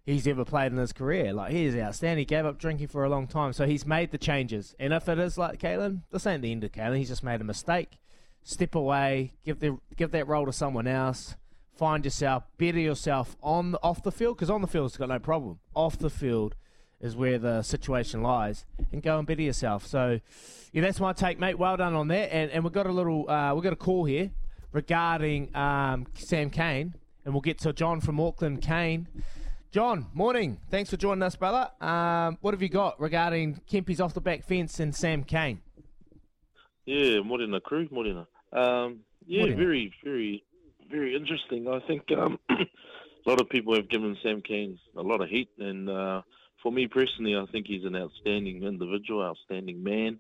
he's 0.06 0.28
ever 0.28 0.44
played 0.46 0.72
in 0.72 0.78
his 0.78 0.94
career. 0.94 1.34
Like 1.34 1.52
he 1.52 1.66
is 1.66 1.76
outstanding. 1.76 2.20
He 2.20 2.26
gave 2.26 2.46
up 2.46 2.58
drinking 2.58 2.88
for 2.88 3.04
a 3.04 3.10
long 3.10 3.28
time, 3.28 3.54
so 3.54 3.66
he's 3.66 3.86
made 3.86 4.12
the 4.12 4.18
changes. 4.18 4.76
And 4.80 4.94
if 4.94 5.08
it 5.08 5.20
is 5.20 5.38
like 5.38 5.60
Kalyn, 5.60 6.02
this 6.12 6.26
ain't 6.26 6.42
the 6.42 6.52
end 6.52 6.64
of 6.64 6.72
Kalyn. 6.72 6.98
He's 6.98 7.10
just 7.10 7.24
made 7.24 7.42
a 7.42 7.46
mistake. 7.46 8.00
Step 8.44 8.76
away, 8.76 9.34
give 9.46 9.60
the 9.60 9.78
give 9.96 10.12
that 10.12 10.28
role 10.28 10.46
to 10.46 10.54
someone 10.54 10.88
else. 10.88 11.36
Find 11.78 12.04
yourself, 12.04 12.44
better 12.58 12.80
yourself 12.80 13.36
on 13.42 13.76
off 13.82 14.04
the 14.04 14.12
field 14.12 14.38
because 14.38 14.50
on 14.50 14.62
the 14.62 14.68
field 14.68 14.88
it's 14.88 14.98
got 14.98 15.10
no 15.10 15.20
problem. 15.20 15.60
Off 15.74 15.98
the 15.98 16.10
field 16.10 16.56
is 17.00 17.16
where 17.16 17.38
the 17.38 17.62
situation 17.62 18.22
lies, 18.22 18.66
and 18.92 19.02
go 19.02 19.18
and 19.18 19.28
better 19.28 19.42
yourself. 19.42 19.86
So, 19.86 20.20
yeah, 20.72 20.82
that's 20.82 21.00
my 21.02 21.12
take, 21.14 21.38
mate. 21.38 21.58
Well 21.58 21.76
done 21.78 21.94
on 21.94 22.10
that. 22.10 22.34
And 22.34 22.52
and 22.52 22.64
we've 22.64 22.74
got 22.74 22.86
a 22.86 22.92
little, 22.92 23.30
uh, 23.30 23.54
we've 23.54 23.64
got 23.64 23.74
a 23.74 23.78
call 23.78 24.06
here 24.06 24.32
regarding 24.74 25.56
um, 25.56 26.08
Sam 26.16 26.50
Cane, 26.50 26.96
and 27.24 27.34
we'll 27.34 27.42
get 27.42 27.60
to 27.60 27.72
John 27.72 28.02
from 28.02 28.20
Auckland. 28.20 28.62
Kane, 28.62 29.08
John, 29.72 30.08
morning. 30.14 30.60
Thanks 30.70 30.90
for 30.90 30.98
joining 30.98 31.24
us, 31.24 31.36
brother. 31.36 31.70
Um, 31.80 32.38
what 32.42 32.54
have 32.54 32.62
you 32.62 32.70
got 32.70 33.00
regarding 33.00 33.62
Kempy's 33.70 34.02
off 34.02 34.14
the 34.14 34.22
back 34.22 34.44
fence 34.44 34.80
and 34.80 34.94
Sam 34.94 35.24
Cane? 35.24 35.62
Yeah, 36.86 37.22
morning, 37.22 37.58
crew. 37.64 37.88
Morning. 37.92 38.26
Um, 38.52 39.00
yeah, 39.26 39.40
morning. 39.40 39.58
very, 39.58 39.94
very, 40.04 40.44
very 40.92 41.16
interesting. 41.16 41.68
I 41.68 41.80
think 41.88 42.04
um, 42.18 42.38
a 42.50 43.30
lot 43.30 43.40
of 43.40 43.50
people 43.50 43.76
have 43.76 43.90
given 43.90 44.18
Sam 44.22 44.42
Cane 44.42 44.78
a 44.98 45.02
lot 45.02 45.22
of 45.22 45.30
heat, 45.30 45.50
and 45.60 45.90
uh, 45.90 46.22
for 46.62 46.72
me 46.72 46.88
personally, 46.88 47.36
I 47.36 47.46
think 47.52 47.68
he's 47.68 47.86
an 47.86 47.96
outstanding 47.96 48.64
individual, 48.64 49.24
outstanding 49.24 49.84
man. 49.84 50.20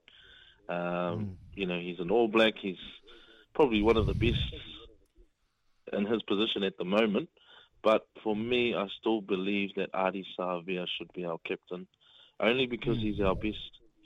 Um, 0.70 0.78
mm. 0.78 1.30
You 1.56 1.68
know, 1.68 1.80
he's 1.80 1.99
an 1.99 2.12
All 2.12 2.28
Black. 2.28 2.54
He's 2.62 2.78
probably 3.54 3.82
one 3.82 3.97
of 3.97 4.06
the 4.06 4.14
best 4.14 4.39
in 5.91 6.06
his 6.06 6.22
position 6.24 6.64
at 6.64 6.78
the 6.78 6.86
moment. 6.86 7.30
But 7.84 8.08
for 8.24 8.36
me, 8.36 8.74
I 8.76 8.88
still 8.99 9.22
believe 9.22 9.76
that 9.76 9.91
Ardie 9.93 10.26
Savea 10.39 10.86
should 10.97 11.12
be 11.14 11.26
our 11.26 11.38
captain, 11.45 11.86
only 12.39 12.66
because 12.66 12.97
he's 12.97 13.20
our 13.20 13.36
best 13.36 13.58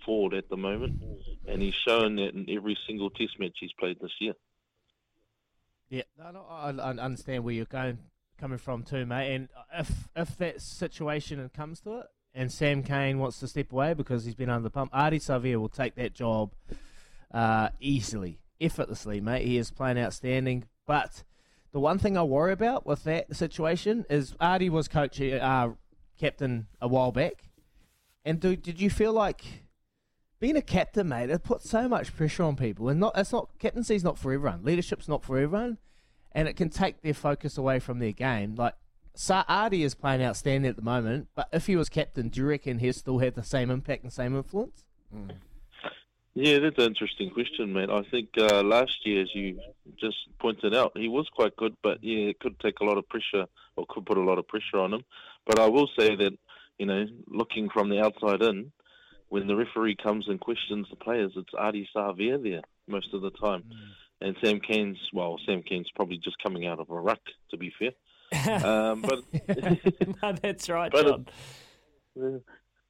forward 0.04 0.34
at 0.34 0.50
the 0.50 0.58
moment, 0.58 1.02
and 1.48 1.62
he's 1.62 1.76
shown 1.76 2.16
that 2.16 2.34
in 2.34 2.48
every 2.50 2.78
single 2.88 3.10
Test 3.10 3.39
match 3.39 3.58
he's 3.60 3.74
played 3.74 3.98
this 4.02 4.14
year. 4.20 4.34
Yeah, 5.89 6.04
no, 6.18 6.32
no, 6.32 6.45
I, 6.50 6.72
I 6.72 6.89
understand 6.89 7.43
where 7.43 7.54
you're 7.54 7.66
going, 7.66 8.00
coming 8.39 8.58
from 8.58 8.84
too, 8.84 9.06
mate. 9.06 9.36
And 9.36 9.50
if 9.74 10.10
if 10.16 10.38
that 10.38 10.62
situation 10.62 11.50
comes 11.56 11.80
to 11.82 12.00
it, 12.00 12.06
and 12.34 12.52
Sam 12.52 12.82
Cane 12.84 13.20
wants 13.20 13.39
to 13.41 13.48
step 13.48 13.72
away 13.72 13.94
because 13.94 14.26
he's 14.26 14.36
been 14.36 14.49
under 14.49 14.64
the 14.64 14.69
pump, 14.72 14.91
Ardie 14.91 15.22
Savea 15.22 15.57
will 15.57 15.69
take 15.69 15.95
that 15.95 16.14
job 16.14 16.52
uh, 17.32 17.69
easily 17.80 18.40
effortlessly, 18.59 19.21
mate. 19.21 19.45
He 19.45 19.57
is 19.57 19.71
playing 19.71 19.97
outstanding. 19.97 20.65
But 20.85 21.23
the 21.71 21.79
one 21.79 21.99
thing 21.99 22.17
I 22.17 22.23
worry 22.23 22.53
about 22.53 22.85
with 22.85 23.03
that 23.03 23.35
situation 23.35 24.05
is 24.09 24.34
Ardie 24.41 24.69
was 24.69 24.88
coach, 24.88 25.21
uh, 25.21 25.69
captain 26.17 26.67
a 26.81 26.88
while 26.88 27.11
back. 27.11 27.49
And 28.25 28.39
do, 28.39 28.55
did 28.55 28.81
you 28.81 28.89
feel 28.89 29.13
like 29.13 29.43
being 30.39 30.57
a 30.57 30.61
captain, 30.61 31.09
mate, 31.09 31.29
it 31.29 31.43
puts 31.43 31.69
so 31.69 31.88
much 31.88 32.15
pressure 32.15 32.43
on 32.43 32.55
people. 32.55 32.89
And 32.89 32.99
not 32.99 33.13
it's 33.17 33.31
not 33.31 33.49
captaincy's 33.59 34.03
not 34.03 34.17
for 34.17 34.31
everyone. 34.31 34.63
Leadership's 34.63 35.07
not 35.07 35.23
for 35.23 35.38
everyone. 35.38 35.77
And 36.31 36.47
it 36.47 36.55
can 36.55 36.69
take 36.69 37.01
their 37.01 37.13
focus 37.13 37.57
away 37.57 37.79
from 37.79 37.99
their 37.99 38.11
game. 38.11 38.55
Like 38.55 38.75
Sa 39.15 39.43
Ardie 39.45 39.84
is 39.84 39.95
playing 39.95 40.21
outstanding 40.21 40.69
at 40.69 40.75
the 40.75 40.84
moment, 40.84 41.29
but 41.35 41.47
if 41.51 41.65
he 41.65 41.75
was 41.75 41.89
captain, 41.89 42.29
do 42.29 42.41
you 42.41 42.47
reckon 42.47 42.77
he'd 42.77 42.93
still 42.93 43.17
have 43.17 43.34
the 43.34 43.43
same 43.43 43.71
impact 43.71 44.03
and 44.03 44.13
same 44.13 44.35
influence? 44.35 44.85
Mm. 45.15 45.31
Yeah, 46.39 46.59
that's 46.59 46.77
an 46.77 46.85
interesting 46.91 47.31
question, 47.31 47.73
mate. 47.73 47.89
I 47.89 48.03
think 48.11 48.30
uh, 48.38 48.61
last 48.61 48.91
year, 49.05 49.23
as 49.23 49.30
you 49.34 49.59
just 49.99 50.18
pointed 50.39 50.76
out, 50.76 50.91
he 50.95 51.07
was 51.07 51.27
quite 51.35 51.55
good, 51.55 51.76
but 51.81 51.97
yeah, 52.03 52.30
it 52.30 52.39
could 52.39 52.59
take 52.59 52.80
a 52.80 52.84
lot 52.84 52.99
of 52.99 53.09
pressure 53.09 53.47
or 53.76 53.88
could 53.89 54.05
put 54.05 54.19
a 54.19 54.23
lot 54.23 54.38
of 54.38 54.47
pressure 54.47 54.77
on 54.77 54.93
him. 54.93 55.03
But 55.47 55.59
I 55.59 55.65
will 55.65 55.89
say 55.97 56.15
that, 56.15 56.38
you 56.77 56.85
know, 56.85 57.07
looking 57.26 57.69
from 57.69 57.89
the 57.89 58.01
outside 58.01 58.43
in, 58.43 58.72
when 59.30 59.47
the 59.47 59.55
referee 59.55 59.95
comes 59.95 60.27
and 60.27 60.39
questions 60.39 60.85
the 60.91 60.95
players, 60.95 61.31
it's 61.35 61.55
Ardie 61.55 61.88
Savea 61.95 62.41
there 62.43 62.61
most 62.88 63.15
of 63.15 63.23
the 63.23 63.31
time. 63.31 63.64
And 64.22 64.35
Sam 64.43 64.59
Cane's, 64.59 64.99
well, 65.14 65.39
Sam 65.43 65.64
Cane's 65.64 65.89
probably 65.95 66.19
just 66.23 66.38
coming 66.43 66.68
out 66.68 66.80
of 66.80 66.91
a 66.91 67.01
ruck, 67.01 67.22
to 67.49 67.57
be 67.57 67.73
fair. 67.80 68.64
um, 68.64 69.01
but 69.01 69.23
no, 70.22 70.34
that's 70.39 70.69
right, 70.69 70.91
but, 70.91 71.07
John. 71.07 71.27
uh, 72.22 72.39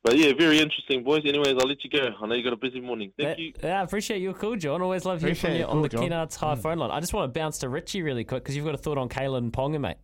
but 0.08 0.18
yeah, 0.18 0.32
very 0.40 0.58
interesting, 0.60 1.04
boys. 1.04 1.24
Anyways, 1.26 1.56
I'll 1.60 1.68
let 1.68 1.84
you 1.84 1.90
go. 1.90 2.08
I 2.22 2.28
know 2.28 2.34
you 2.34 2.42
got 2.42 2.54
a 2.54 2.56
busy 2.56 2.80
morning. 2.80 3.12
Thank 3.18 3.30
That- 3.30 3.40
you. 3.40 3.52
Yeah, 3.62 3.82
I 3.82 3.84
appreciate 3.84 4.22
your 4.22 4.34
call, 4.34 4.56
John. 4.56 4.82
Always 4.82 5.04
love 5.04 5.20
hearing 5.20 5.36
from 5.36 5.52
you 5.52 5.58
your 5.58 5.68
on 5.68 5.82
the 5.82 5.90
call, 5.90 6.00
John. 6.00 6.10
Kennards 6.10 6.36
Hire 6.38 6.56
mm. 6.56 6.62
phone 6.62 6.78
line. 6.78 6.92
I 6.92 7.02
just 7.02 7.14
want 7.14 7.34
to 7.34 7.38
bounce 7.38 7.58
to 7.58 7.68
Richie 7.68 8.02
really 8.02 8.24
quick 8.24 8.42
because 8.42 8.56
you've 8.56 8.64
got 8.64 8.74
a 8.74 8.78
thought 8.78 8.98
on 8.98 9.10
Kalyn 9.10 9.52
Ponga, 9.52 9.82
mate. 9.82 9.98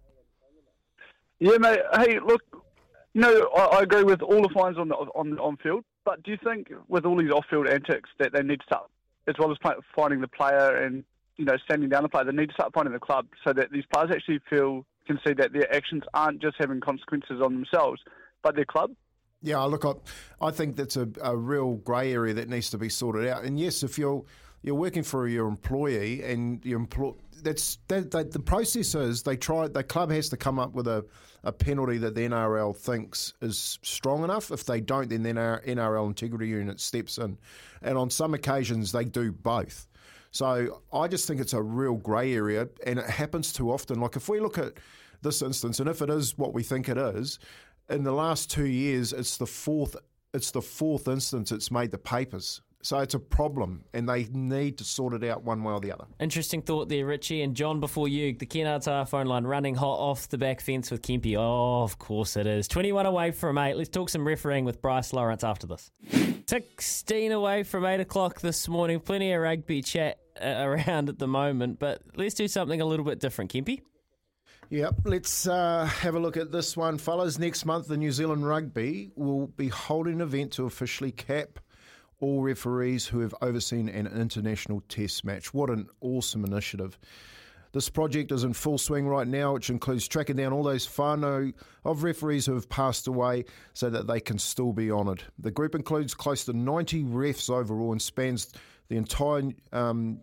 Yeah, 1.40 1.58
mate. 1.58 1.80
Hey, 1.96 2.20
look, 2.20 2.42
you 3.14 3.22
know, 3.22 3.50
I, 3.56 3.78
I 3.78 3.82
agree 3.84 4.04
with 4.04 4.22
all 4.22 4.42
the 4.42 4.50
fines 4.54 4.78
on 4.78 4.90
the 4.90 4.96
on 4.96 5.40
on 5.40 5.56
field, 5.64 5.86
but 6.04 6.22
do 6.24 6.32
you 6.32 6.38
think 6.44 6.68
with 6.90 7.06
all 7.06 7.16
these 7.16 7.32
off-field 7.32 7.68
antics 7.68 8.10
that 8.20 8.34
they 8.34 8.44
need 8.44 8.60
to 8.60 8.66
start, 8.66 8.90
as 9.28 9.36
well 9.40 9.52
as 9.52 9.58
play, 9.60 9.74
finding 9.96 10.20
the 10.20 10.28
player 10.28 10.84
and 10.84 11.06
you 11.38 11.46
know 11.46 11.56
standing 11.64 11.88
down 11.88 12.04
the 12.04 12.10
player, 12.10 12.26
they 12.26 12.34
need 12.34 12.50
to 12.50 12.54
start 12.56 12.74
finding 12.74 12.94
the 12.94 13.00
club 13.00 13.26
so 13.48 13.54
that 13.54 13.72
these 13.72 13.86
players 13.94 14.12
actually 14.14 14.40
feel 14.50 14.86
can 15.08 15.18
see 15.26 15.34
that 15.34 15.54
their 15.54 15.74
actions 15.74 16.04
aren't 16.14 16.42
just 16.42 16.58
having 16.60 16.82
consequences 16.82 17.42
on 17.42 17.54
themselves, 17.54 18.02
but 18.42 18.54
their 18.56 18.66
club. 18.66 18.92
Yeah, 19.44 19.62
look, 19.64 19.86
I, 19.86 19.94
I 20.46 20.52
think 20.52 20.78
that's 20.78 20.96
a, 20.96 21.08
a 21.22 21.36
real 21.36 21.76
grey 21.76 22.14
area 22.14 22.34
that 22.34 22.50
needs 22.50 22.70
to 22.72 22.78
be 22.78 22.90
sorted 22.90 23.28
out. 23.28 23.44
And 23.44 23.60
yes, 23.60 23.84
if 23.84 23.98
you're 23.98 24.24
you're 24.64 24.76
working 24.76 25.04
for 25.04 25.28
your 25.28 25.48
employee 25.48 26.24
and 26.24 26.64
your 26.66 26.80
employ 26.80 27.12
that's 27.44 27.78
that, 27.90 28.12
that 28.12 28.32
the 28.32 28.40
process 28.40 28.96
is 28.96 29.22
they 29.22 29.36
try 29.36 29.68
the 29.68 29.84
club 29.84 30.10
has 30.12 30.30
to 30.30 30.38
come 30.38 30.58
up 30.58 30.74
with 30.74 30.88
a, 30.88 31.06
a 31.44 31.52
penalty 31.52 31.98
that 31.98 32.16
the 32.16 32.22
NRL 32.22 32.76
thinks 32.76 33.34
is 33.42 33.78
strong 33.84 34.24
enough. 34.24 34.52
If 34.52 34.66
they 34.66 34.80
don't, 34.80 35.10
then 35.10 35.24
the 35.24 35.34
NRL 35.34 36.08
integrity 36.08 36.48
unit 36.48 36.80
steps 36.80 37.18
in, 37.18 37.38
and 37.82 37.98
on 37.98 38.10
some 38.10 38.34
occasions 38.34 38.94
they 38.94 39.04
do 39.04 39.32
both. 39.32 39.88
So 40.32 40.82
I 40.92 41.08
just 41.08 41.28
think 41.28 41.42
it's 41.42 41.54
a 41.54 41.62
real 41.62 41.96
grey 41.96 42.34
area, 42.34 42.70
and 42.88 42.98
it 42.98 43.10
happens 43.10 43.54
too 43.54 43.72
often. 43.72 44.00
Like 44.00 44.16
if 44.16 44.30
we 44.30 44.40
look 44.40 44.58
at 44.58 44.74
this 45.22 45.42
instance, 45.42 45.80
and 45.80 45.90
if 45.90 46.02
it 46.02 46.10
is 46.10 46.38
what 46.38 46.54
we 46.54 46.64
think 46.64 46.90
it 46.90 46.98
is, 46.98 47.40
in 47.90 48.04
the 48.04 48.12
last 48.12 48.50
two 48.52 48.66
years, 48.68 49.14
it's 49.14 49.38
the 49.38 49.48
fourth. 49.48 49.96
It's 50.34 50.52
the 50.52 50.62
fourth 50.62 51.08
instance 51.08 51.52
it's 51.52 51.70
made 51.70 51.92
the 51.92 51.98
papers. 51.98 52.62
So 52.84 53.00
it's 53.00 53.14
a 53.14 53.20
problem, 53.20 53.86
and 53.94 54.10
they 54.10 54.26
need 54.26 54.78
to 54.80 54.84
sort 54.84 55.14
it 55.14 55.24
out 55.24 55.44
one 55.44 55.64
way 55.64 55.72
or 55.72 55.80
the 55.80 55.94
other. 55.94 56.04
Interesting 56.20 56.62
thought 56.62 56.90
there, 56.90 57.06
Richie. 57.06 57.42
And 57.42 57.56
John, 57.56 57.80
before 57.80 58.10
you, 58.10 58.34
the 58.34 58.46
Hire 58.86 59.06
phone 59.06 59.28
line 59.28 59.46
running 59.46 59.74
hot 59.74 60.00
off 60.00 60.28
the 60.28 60.38
back 60.38 60.60
fence 60.60 60.92
with 60.92 61.02
Kempy. 61.02 61.38
Oh, 61.38 61.84
of 61.84 61.98
course 61.98 62.36
it 62.36 62.46
is. 62.46 62.68
21 62.68 63.06
away 63.06 63.32
from 63.32 63.58
8. 63.58 63.78
Let's 63.78 63.90
talk 63.90 64.10
some 64.10 64.28
refereeing 64.28 64.66
with 64.66 64.82
Bryce 64.82 65.14
Lawrence 65.14 65.46
after 65.46 65.66
this. 65.66 65.92
16 66.48 67.32
away 67.32 67.64
from 67.64 67.86
8 67.86 68.02
o'clock 68.02 68.42
this 68.42 68.68
morning. 68.68 69.00
Plenty 69.00 69.32
of 69.32 69.42
rugby 69.42 69.82
chat 69.82 70.20
uh, 70.42 70.48
around 70.58 71.08
at 71.08 71.20
the 71.20 71.28
moment, 71.28 71.80
but 71.80 72.02
let's 72.18 72.36
do 72.36 72.50
something 72.50 72.82
a 72.82 72.86
little 72.86 73.06
bit 73.06 73.22
different, 73.22 73.54
Kempy. 73.54 73.80
Yep, 74.74 75.02
let's 75.06 75.46
uh, 75.46 75.86
have 75.86 76.16
a 76.16 76.20
look 76.20 76.36
at 76.36 76.52
this 76.52 76.76
one, 76.76 76.98
fellas. 76.98 77.38
Next 77.38 77.64
month, 77.64 77.88
the 77.88 77.96
New 77.96 78.12
Zealand 78.12 78.48
Rugby 78.48 79.12
will 79.16 79.46
be 79.46 79.68
holding 79.68 80.16
an 80.16 80.22
event 80.22 80.54
to 80.54 80.66
officially 80.66 81.12
cap 81.12 81.60
all 82.20 82.42
referees 82.42 83.06
who 83.06 83.20
have 83.20 83.36
overseen 83.44 83.88
an 83.88 84.08
international 84.08 84.82
test 84.90 85.24
match. 85.26 85.54
What 85.54 85.70
an 85.70 85.90
awesome 86.02 86.44
initiative. 86.44 86.98
This 87.72 87.88
project 87.88 88.32
is 88.32 88.44
in 88.44 88.54
full 88.54 88.80
swing 88.80 89.08
right 89.08 89.28
now, 89.28 89.54
which 89.54 89.70
includes 89.70 90.08
tracking 90.08 90.38
down 90.38 90.54
all 90.54 90.64
those 90.64 90.88
whānau 90.88 91.54
of 91.86 92.02
referees 92.02 92.48
who 92.48 92.56
have 92.56 92.68
passed 92.68 93.06
away 93.06 93.46
so 93.76 93.92
that 93.92 94.08
they 94.08 94.20
can 94.20 94.40
still 94.40 94.74
be 94.74 94.92
honoured. 94.92 95.22
The 95.38 95.52
group 95.52 95.76
includes 95.76 96.16
close 96.16 96.46
to 96.46 96.54
90 96.54 97.04
refs 97.04 97.48
overall 97.48 97.92
and 97.92 98.02
spans 98.02 98.52
the 98.88 98.98
entire 98.98 99.52
um, 99.72 100.20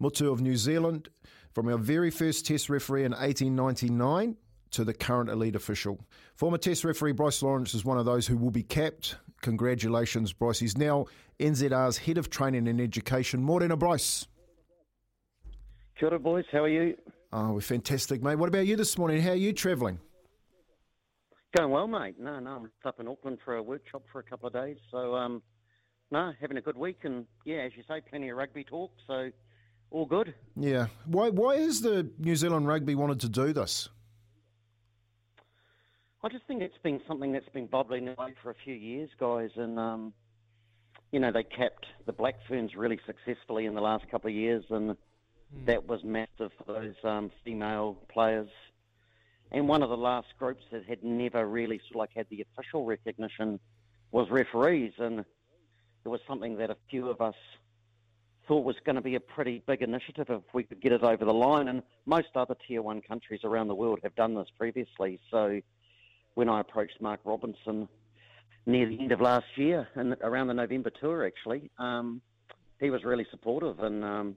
motu 0.00 0.32
of 0.32 0.40
New 0.40 0.56
Zealand, 0.56 1.10
from 1.54 1.68
our 1.68 1.78
very 1.78 2.10
first 2.10 2.46
test 2.46 2.68
referee 2.68 3.04
in 3.04 3.12
1899 3.12 4.36
to 4.70 4.84
the 4.84 4.94
current 4.94 5.30
elite 5.30 5.56
official. 5.56 5.98
Former 6.34 6.58
test 6.58 6.84
referee 6.84 7.12
Bryce 7.12 7.42
Lawrence 7.42 7.74
is 7.74 7.84
one 7.84 7.98
of 7.98 8.04
those 8.04 8.26
who 8.26 8.36
will 8.36 8.50
be 8.50 8.62
capped. 8.62 9.16
Congratulations, 9.40 10.32
Bryce. 10.32 10.58
He's 10.58 10.76
now 10.76 11.06
NZR's 11.38 11.98
head 11.98 12.18
of 12.18 12.30
training 12.30 12.68
and 12.68 12.80
education. 12.80 13.42
Morena 13.42 13.76
Bryce. 13.76 14.26
Kia 15.98 16.08
ora, 16.08 16.18
boys. 16.18 16.44
How 16.52 16.64
are 16.64 16.68
you? 16.68 16.96
Oh, 17.32 17.52
we're 17.52 17.60
fantastic, 17.60 18.22
mate. 18.22 18.36
What 18.36 18.48
about 18.48 18.66
you 18.66 18.76
this 18.76 18.96
morning? 18.96 19.20
How 19.20 19.30
are 19.30 19.36
you 19.36 19.52
travelling? 19.52 19.98
Going 21.56 21.70
well, 21.70 21.88
mate. 21.88 22.16
No, 22.18 22.38
no, 22.38 22.50
I'm 22.50 22.70
up 22.84 23.00
in 23.00 23.08
Auckland 23.08 23.38
for 23.44 23.56
a 23.56 23.62
workshop 23.62 24.02
for 24.12 24.18
a 24.18 24.22
couple 24.22 24.46
of 24.46 24.52
days. 24.52 24.76
So, 24.90 25.14
um, 25.14 25.42
no, 26.10 26.32
having 26.40 26.56
a 26.56 26.60
good 26.60 26.76
week. 26.76 27.00
And, 27.04 27.26
yeah, 27.44 27.58
as 27.58 27.72
you 27.76 27.82
say, 27.88 28.00
plenty 28.08 28.28
of 28.28 28.36
rugby 28.36 28.64
talk. 28.64 28.92
So, 29.06 29.30
all 29.90 30.06
good. 30.06 30.34
Yeah. 30.56 30.86
Why, 31.06 31.30
why 31.30 31.56
has 31.56 31.80
the 31.80 32.10
New 32.18 32.36
Zealand 32.36 32.66
rugby 32.66 32.94
wanted 32.94 33.20
to 33.20 33.28
do 33.28 33.52
this? 33.52 33.88
I 36.22 36.28
just 36.28 36.44
think 36.46 36.62
it's 36.62 36.78
been 36.82 37.00
something 37.06 37.32
that's 37.32 37.48
been 37.50 37.66
bubbling 37.66 38.08
away 38.08 38.34
for 38.42 38.50
a 38.50 38.54
few 38.64 38.74
years, 38.74 39.08
guys. 39.18 39.50
And, 39.56 39.78
um, 39.78 40.12
you 41.12 41.20
know, 41.20 41.30
they 41.30 41.44
kept 41.44 41.86
the 42.06 42.12
Black 42.12 42.34
Ferns 42.48 42.74
really 42.74 42.98
successfully 43.06 43.66
in 43.66 43.74
the 43.74 43.80
last 43.80 44.08
couple 44.10 44.28
of 44.28 44.34
years. 44.34 44.64
And 44.68 44.96
that 45.64 45.86
was 45.86 46.02
massive 46.04 46.50
for 46.58 46.72
those 46.72 46.94
um, 47.04 47.30
female 47.44 47.96
players. 48.12 48.48
And 49.52 49.68
one 49.68 49.82
of 49.82 49.88
the 49.88 49.96
last 49.96 50.26
groups 50.38 50.64
that 50.72 50.84
had 50.84 51.02
never 51.02 51.46
really 51.46 51.78
sort 51.78 51.92
of 51.92 51.96
like 51.96 52.10
had 52.14 52.26
the 52.30 52.44
official 52.52 52.84
recognition 52.84 53.60
was 54.10 54.28
referees. 54.28 54.92
And 54.98 55.20
it 56.04 56.08
was 56.08 56.20
something 56.26 56.56
that 56.58 56.70
a 56.70 56.76
few 56.90 57.08
of 57.08 57.20
us 57.20 57.36
thought 58.48 58.64
was 58.64 58.76
going 58.84 58.96
to 58.96 59.02
be 59.02 59.14
a 59.14 59.20
pretty 59.20 59.62
big 59.66 59.82
initiative 59.82 60.26
if 60.30 60.42
we 60.54 60.64
could 60.64 60.80
get 60.80 60.90
it 60.90 61.02
over 61.02 61.24
the 61.24 61.32
line. 61.32 61.68
And 61.68 61.82
most 62.06 62.28
other 62.34 62.56
tier 62.66 62.82
one 62.82 63.02
countries 63.02 63.42
around 63.44 63.68
the 63.68 63.74
world 63.74 64.00
have 64.02 64.16
done 64.16 64.34
this 64.34 64.48
previously. 64.56 65.20
So 65.30 65.60
when 66.34 66.48
I 66.48 66.60
approached 66.60 67.00
Mark 67.00 67.20
Robinson 67.24 67.88
near 68.66 68.88
the 68.88 68.98
end 68.98 69.12
of 69.12 69.20
last 69.20 69.46
year 69.56 69.86
and 69.94 70.16
around 70.22 70.48
the 70.48 70.54
November 70.54 70.90
tour, 70.90 71.26
actually, 71.26 71.70
um, 71.78 72.22
he 72.80 72.90
was 72.90 73.04
really 73.04 73.26
supportive. 73.30 73.80
And 73.80 74.02
um, 74.02 74.36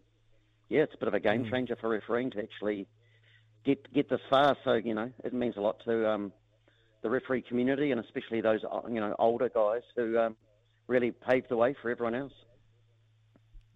yeah, 0.68 0.82
it's 0.82 0.94
a 0.94 0.98
bit 0.98 1.08
of 1.08 1.14
a 1.14 1.20
game 1.20 1.50
changer 1.50 1.78
for 1.80 1.90
refereeing 1.90 2.32
to 2.32 2.40
actually 2.40 2.88
get 3.64 3.92
get 3.94 4.10
this 4.10 4.22
far. 4.30 4.58
So 4.66 4.74
you 4.74 4.94
know, 4.94 5.10
it 5.24 5.34
means 5.34 5.56
a 5.56 5.62
lot 5.62 5.78
to 5.86 6.10
um, 6.10 6.34
the 7.02 7.10
referee 7.10 7.44
community 7.44 7.92
and 7.92 8.00
especially 8.00 8.42
those 8.42 8.62
you 8.90 9.00
know 9.00 9.16
older 9.20 9.50
guys 9.50 9.84
who 9.96 10.18
um, 10.18 10.36
really 10.88 11.12
paved 11.12 11.48
the 11.50 11.58
way 11.58 11.76
for 11.82 11.90
everyone 11.90 12.16
else. 12.16 12.34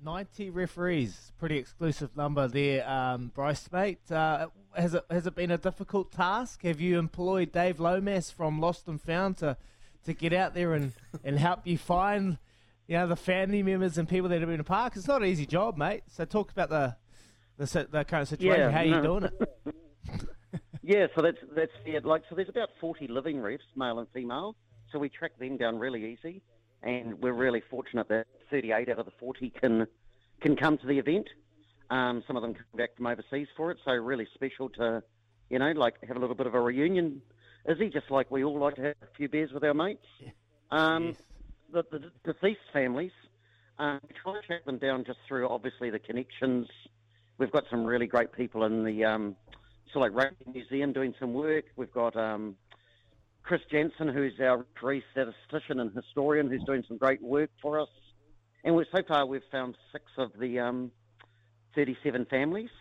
90 0.03 0.49
referees, 0.49 1.31
pretty 1.39 1.57
exclusive 1.57 2.15
number 2.15 2.47
there, 2.47 2.87
um, 2.89 3.31
Bryce, 3.33 3.69
mate. 3.71 3.99
Uh, 4.11 4.47
has 4.75 4.93
it 4.93 5.05
has 5.09 5.25
it 5.25 5.35
been 5.35 5.51
a 5.51 5.57
difficult 5.57 6.11
task? 6.11 6.63
Have 6.63 6.81
you 6.81 6.99
employed 6.99 7.51
Dave 7.51 7.79
Lomas 7.79 8.29
from 8.29 8.59
Lost 8.59 8.87
and 8.87 9.01
Found 9.01 9.37
to, 9.37 9.57
to 10.05 10.13
get 10.13 10.33
out 10.33 10.53
there 10.53 10.73
and, 10.73 10.91
and 11.23 11.39
help 11.39 11.65
you 11.65 11.77
find, 11.77 12.37
you 12.87 12.97
know, 12.97 13.07
the 13.07 13.15
family 13.15 13.63
members 13.63 13.97
and 13.97 14.07
people 14.07 14.29
that 14.29 14.39
have 14.39 14.47
been 14.47 14.55
in 14.55 14.59
the 14.59 14.63
park? 14.63 14.93
It's 14.95 15.07
not 15.07 15.21
an 15.21 15.27
easy 15.27 15.45
job, 15.45 15.77
mate. 15.77 16.03
So 16.07 16.25
talk 16.25 16.51
about 16.51 16.69
the 16.69 16.95
the, 17.57 17.87
the 17.89 18.03
current 18.03 18.27
situation. 18.27 18.59
Yeah, 18.59 18.71
How 18.71 18.79
are 18.79 18.85
you 18.85 19.01
doing 19.01 19.23
it? 19.23 20.21
yeah, 20.83 21.07
so 21.15 21.21
that's 21.21 21.37
that's 21.55 21.71
yeah, 21.85 21.99
like 22.03 22.23
so. 22.29 22.35
There's 22.35 22.49
about 22.49 22.69
40 22.81 23.07
living 23.07 23.37
refs, 23.37 23.59
male 23.75 23.99
and 23.99 24.07
female. 24.13 24.55
So 24.91 24.99
we 24.99 25.09
track 25.09 25.37
them 25.39 25.57
down 25.57 25.79
really 25.79 26.05
easy, 26.05 26.41
and 26.85 27.21
we're 27.21 27.33
really 27.33 27.61
fortunate 27.69 28.07
that 28.09 28.27
38 28.49 28.89
out 28.89 28.99
of 28.99 29.05
the 29.05 29.11
40 29.19 29.49
can 29.49 29.87
can 30.41 30.55
come 30.55 30.77
to 30.77 30.87
the 30.87 30.99
event. 30.99 31.27
Um, 31.89 32.23
some 32.27 32.35
of 32.35 32.41
them 32.41 32.53
come 32.53 32.65
back 32.75 32.95
from 32.95 33.07
overseas 33.07 33.47
for 33.57 33.71
it, 33.71 33.77
so 33.83 33.91
really 33.91 34.27
special 34.33 34.69
to, 34.69 35.01
you 35.49 35.59
know, 35.59 35.71
like 35.71 35.95
have 36.07 36.17
a 36.17 36.19
little 36.19 36.35
bit 36.35 36.47
of 36.47 36.53
a 36.53 36.61
reunion. 36.61 37.21
Is 37.65 37.79
he 37.79 37.89
just 37.89 38.11
like 38.11 38.29
we 38.29 38.43
all 38.43 38.59
like 38.59 38.75
to 38.75 38.81
have 38.83 38.95
a 39.01 39.15
few 39.17 39.27
beers 39.27 39.51
with 39.51 39.63
our 39.63 39.73
mates? 39.73 40.05
Um, 40.71 41.15
the, 41.71 41.83
the 41.91 42.11
deceased 42.23 42.59
families, 42.73 43.11
um, 43.79 43.99
we 44.07 44.15
try 44.21 44.39
to 44.39 44.45
track 44.45 44.65
them 44.65 44.77
down 44.77 45.03
just 45.05 45.19
through 45.27 45.47
obviously 45.47 45.89
the 45.89 45.99
connections. 45.99 46.67
We've 47.37 47.51
got 47.51 47.63
some 47.69 47.85
really 47.85 48.07
great 48.07 48.33
people 48.33 48.63
in 48.65 48.83
the 48.83 49.05
um, 49.05 49.35
so 49.93 49.99
like 49.99 50.13
Rugby 50.13 50.45
Museum 50.53 50.93
doing 50.93 51.13
some 51.19 51.33
work. 51.33 51.65
We've 51.75 51.91
got 51.91 52.15
um, 52.15 52.55
Chris 53.45 53.61
Jensen, 53.69 54.07
who's 54.07 54.33
our 54.39 54.65
referee 54.73 55.03
statistician 55.11 55.79
and 55.79 55.93
historian, 55.93 56.49
who's 56.49 56.63
doing 56.63 56.83
some 56.87 56.97
great 56.97 57.21
work 57.21 57.51
for 57.61 57.79
us. 57.79 57.89
And 58.63 58.75
so 58.91 59.03
far, 59.07 59.27
we've 59.27 59.43
found 59.51 59.77
six 59.91 60.05
of 60.17 60.31
the 60.39 60.59
um, 60.59 60.91
37 61.75 62.25
families 62.25 62.71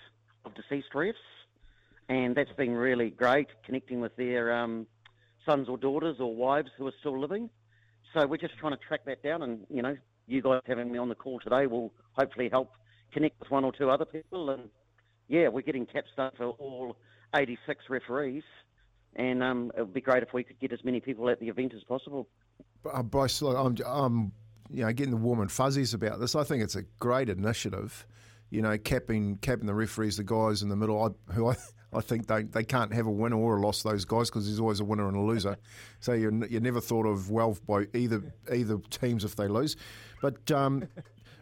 of 0.46 0.52
deceased 0.54 0.88
refs, 0.94 1.12
and 2.08 2.34
that's 2.34 2.52
been 2.52 2.72
really 2.72 3.10
great, 3.10 3.48
connecting 3.66 4.00
with 4.00 4.16
their 4.16 4.54
um, 4.54 4.86
sons 5.44 5.68
or 5.68 5.76
daughters 5.76 6.16
or 6.18 6.34
wives 6.34 6.70
who 6.78 6.86
are 6.86 6.94
still 7.00 7.20
living. 7.20 7.50
So 8.14 8.26
we're 8.26 8.38
just 8.38 8.56
trying 8.56 8.72
to 8.72 8.78
track 8.88 9.04
that 9.04 9.22
down, 9.22 9.42
and 9.42 9.66
you 9.68 9.82
know, 9.82 9.98
you 10.26 10.40
guys 10.40 10.62
having 10.66 10.90
me 10.90 10.96
on 10.98 11.10
the 11.10 11.14
call 11.14 11.40
today 11.40 11.66
will 11.66 11.92
hopefully 12.12 12.48
help 12.50 12.70
connect 13.12 13.38
with 13.38 13.50
one 13.50 13.64
or 13.64 13.72
two 13.72 13.90
other 13.90 14.06
people. 14.06 14.48
And 14.48 14.70
yeah, 15.28 15.48
we're 15.48 15.60
getting 15.60 15.84
caps 15.84 16.08
done 16.16 16.32
for 16.38 16.46
all 16.46 16.96
86 17.36 17.84
referees, 17.90 18.44
and 19.16 19.42
um, 19.42 19.72
it 19.76 19.80
would 19.80 19.94
be 19.94 20.00
great 20.00 20.22
if 20.22 20.32
we 20.32 20.42
could 20.44 20.58
get 20.58 20.72
as 20.72 20.84
many 20.84 21.00
people 21.00 21.28
at 21.28 21.40
the 21.40 21.48
event 21.48 21.74
as 21.74 21.84
possible. 21.84 22.28
uh, 22.92 23.02
Bryce, 23.02 23.40
look, 23.42 23.56
I'm, 23.56 23.76
I'm, 23.86 24.32
you 24.70 24.84
know, 24.84 24.92
getting 24.92 25.12
the 25.12 25.16
warm 25.16 25.40
and 25.40 25.50
fuzzies 25.50 25.94
about 25.94 26.20
this. 26.20 26.34
I 26.34 26.44
think 26.44 26.62
it's 26.62 26.76
a 26.76 26.82
great 26.98 27.28
initiative. 27.28 28.06
You 28.50 28.62
know, 28.62 28.76
capping 28.78 29.38
capping 29.38 29.66
the 29.66 29.74
referees, 29.74 30.16
the 30.16 30.24
guys 30.24 30.62
in 30.62 30.68
the 30.68 30.76
middle, 30.76 31.02
I, 31.02 31.32
who 31.32 31.48
I, 31.48 31.56
I 31.92 32.00
think 32.00 32.26
they, 32.26 32.42
they 32.42 32.64
can't 32.64 32.92
have 32.92 33.06
a 33.06 33.10
winner 33.10 33.36
or 33.36 33.56
a 33.56 33.60
loss. 33.60 33.82
Those 33.82 34.04
guys 34.04 34.30
because 34.30 34.46
there's 34.46 34.60
always 34.60 34.80
a 34.80 34.84
winner 34.84 35.08
and 35.08 35.16
a 35.16 35.20
loser. 35.20 35.56
So 36.00 36.12
you're, 36.12 36.32
you're 36.46 36.60
never 36.60 36.80
thought 36.80 37.06
of 37.06 37.30
well 37.30 37.56
by 37.66 37.86
either 37.94 38.34
either 38.52 38.78
teams 38.90 39.24
if 39.24 39.36
they 39.36 39.48
lose. 39.48 39.76
But 40.22 40.50
um, 40.50 40.86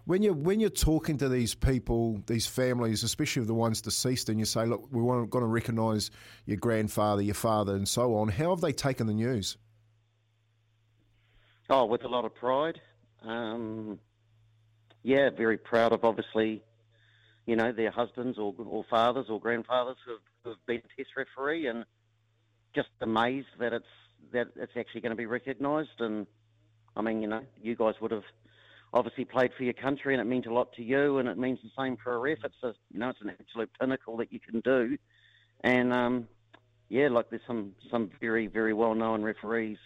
when 0.05 0.23
you 0.23 0.33
when 0.33 0.61
you're 0.61 0.71
talking 0.71 1.19
to 1.19 1.29
these 1.29 1.55
people, 1.55 2.23
these 2.27 2.47
families, 2.47 3.03
especially 3.03 3.45
the 3.45 3.55
ones 3.55 3.81
deceased, 3.81 4.29
and 4.29 4.39
you 4.39 4.45
say, 4.45 4.67
"Look, 4.67 4.89
we 4.91 5.01
want 5.01 5.31
going 5.31 5.43
to 5.43 5.49
recognise 5.49 6.11
your 6.45 6.57
grandfather, 6.57 7.23
your 7.23 7.35
father, 7.35 7.75
and 7.75 7.89
so 7.89 8.17
on," 8.17 8.29
how 8.29 8.51
have 8.51 8.61
they 8.61 8.73
taken 8.73 9.07
the 9.07 9.15
news? 9.15 9.57
Oh, 11.71 11.87
with 11.87 12.05
a 12.05 12.09
lot 12.09 12.25
of 12.25 12.35
pride. 12.35 12.81
Um, 13.23 13.99
yeah, 15.03 15.31
very 15.31 15.57
proud 15.57 15.93
of 15.93 16.05
obviously, 16.05 16.63
you 17.47 17.57
know, 17.57 17.73
their 17.73 17.91
husbands 17.91 18.39
or, 18.39 18.55
or 18.59 18.85
fathers 18.91 19.27
or 19.29 19.41
grandfathers 19.41 19.97
who've, 20.05 20.21
who've 20.45 20.67
been 20.67 20.83
test 20.97 21.11
referee, 21.17 21.67
and 21.69 21.85
just 22.75 22.89
amazed 23.01 23.47
that 23.61 23.73
it's 23.73 23.87
that 24.33 24.49
it's 24.57 24.73
actually 24.77 25.01
going 25.01 25.11
to 25.11 25.17
be 25.17 25.27
recognised. 25.27 26.01
And 26.01 26.27
I 26.97 27.03
mean, 27.03 27.23
you 27.23 27.29
know, 27.29 27.43
you 27.63 27.77
guys 27.77 27.95
would 28.01 28.11
have 28.11 28.25
obviously 28.93 29.25
played 29.25 29.53
for 29.57 29.65
your 29.65 29.73
country, 29.73 30.15
and 30.15 30.21
it 30.21 30.25
meant 30.25 30.47
a 30.47 30.53
lot 30.53 30.73
to 30.75 30.83
you, 30.83 31.19
and 31.19 31.29
it 31.29 31.39
means 31.39 31.59
the 31.63 31.71
same 31.77 31.97
for 32.03 32.15
a 32.15 32.19
ref. 32.19 32.39
It's 32.45 32.55
a 32.63 32.75
you 32.93 33.01
know, 33.01 33.11
it's 33.11 33.21
an 33.21 33.33
absolute 33.41 33.71
pinnacle 33.81 34.17
that 34.19 34.33
you 34.33 34.41
can 34.41 34.61
do, 34.61 34.97
and 35.63 35.93
um, 35.93 36.29
yeah, 36.89 37.09
like 37.09 37.31
there's 37.31 37.43
some 37.47 37.73
some 37.91 38.11
very 38.21 38.47
very 38.47 38.75
well 38.75 38.95
known 38.95 39.23
referees 39.23 39.79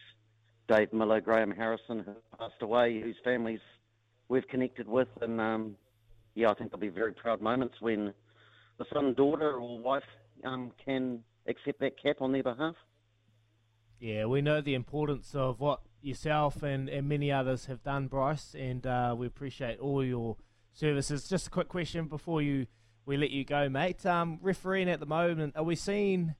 Dave 0.69 0.93
Miller, 0.93 1.20
Graham 1.20 1.51
Harrison, 1.51 2.01
who 2.05 2.15
passed 2.39 2.61
away, 2.61 3.01
whose 3.01 3.16
families 3.24 3.61
we've 4.28 4.47
connected 4.49 4.89
with, 4.89 5.09
and 5.20 5.41
um, 5.41 5.77
yeah, 6.35 6.51
I 6.51 6.55
think 6.55 6.70
there'll 6.70 6.81
be 6.81 6.89
very 6.89 7.12
proud 7.12 7.41
moments 7.41 7.77
when 7.81 8.12
the 8.78 8.85
son, 8.93 9.15
daughter, 9.15 9.53
or 9.53 9.78
wife 9.78 10.03
um, 10.45 10.73
can 10.85 11.20
accept 11.47 11.81
that 11.81 12.01
cap 12.03 12.16
on 12.20 12.33
their 12.33 12.43
behalf. 12.43 12.74
Yeah, 14.01 14.27
we 14.27 14.43
know 14.43 14.61
the 14.61 14.74
importance 14.74 15.35
of 15.35 15.61
what 15.61 15.81
yourself 16.07 16.62
and, 16.62 16.89
and 16.89 17.09
many 17.09 17.31
others 17.33 17.66
have 17.66 17.83
done, 17.83 18.07
Bryce, 18.07 18.55
and 18.55 18.87
uh, 18.87 19.15
we 19.19 19.27
appreciate 19.27 19.78
all 19.81 20.05
your 20.05 20.37
services. 20.73 21.28
Just 21.28 21.49
a 21.49 21.51
quick 21.51 21.69
question 21.69 22.07
before 22.07 22.41
you 22.41 22.66
we 23.05 23.16
let 23.16 23.31
you 23.31 23.45
go, 23.45 23.69
mate. 23.69 24.05
Um, 24.05 24.39
refereeing 24.43 24.89
at 24.91 24.99
the 25.01 25.07
moment, 25.07 25.55
are 25.57 25.62
we 25.62 25.77
seeing 25.77 26.35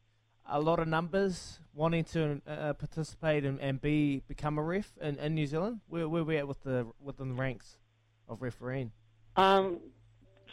a 0.49 0.61
lot 0.61 0.79
of 0.79 0.89
numbers 0.89 1.61
wanting 1.73 2.05
to 2.05 2.41
uh, 2.47 2.73
participate 2.73 3.45
and, 3.45 3.61
and 3.61 3.81
be 3.81 4.23
become 4.27 4.59
a 4.59 4.63
ref 4.63 4.93
in, 5.01 5.19
in 5.19 5.35
New 5.35 5.47
Zealand? 5.47 5.81
Where 5.89 6.09
where 6.09 6.25
we 6.25 6.39
at 6.39 6.49
with 6.49 6.63
the 6.63 6.87
within 7.01 7.29
the 7.31 7.35
ranks 7.35 7.79
of 8.29 8.43
refereeing? 8.43 8.91
Um, 9.37 9.79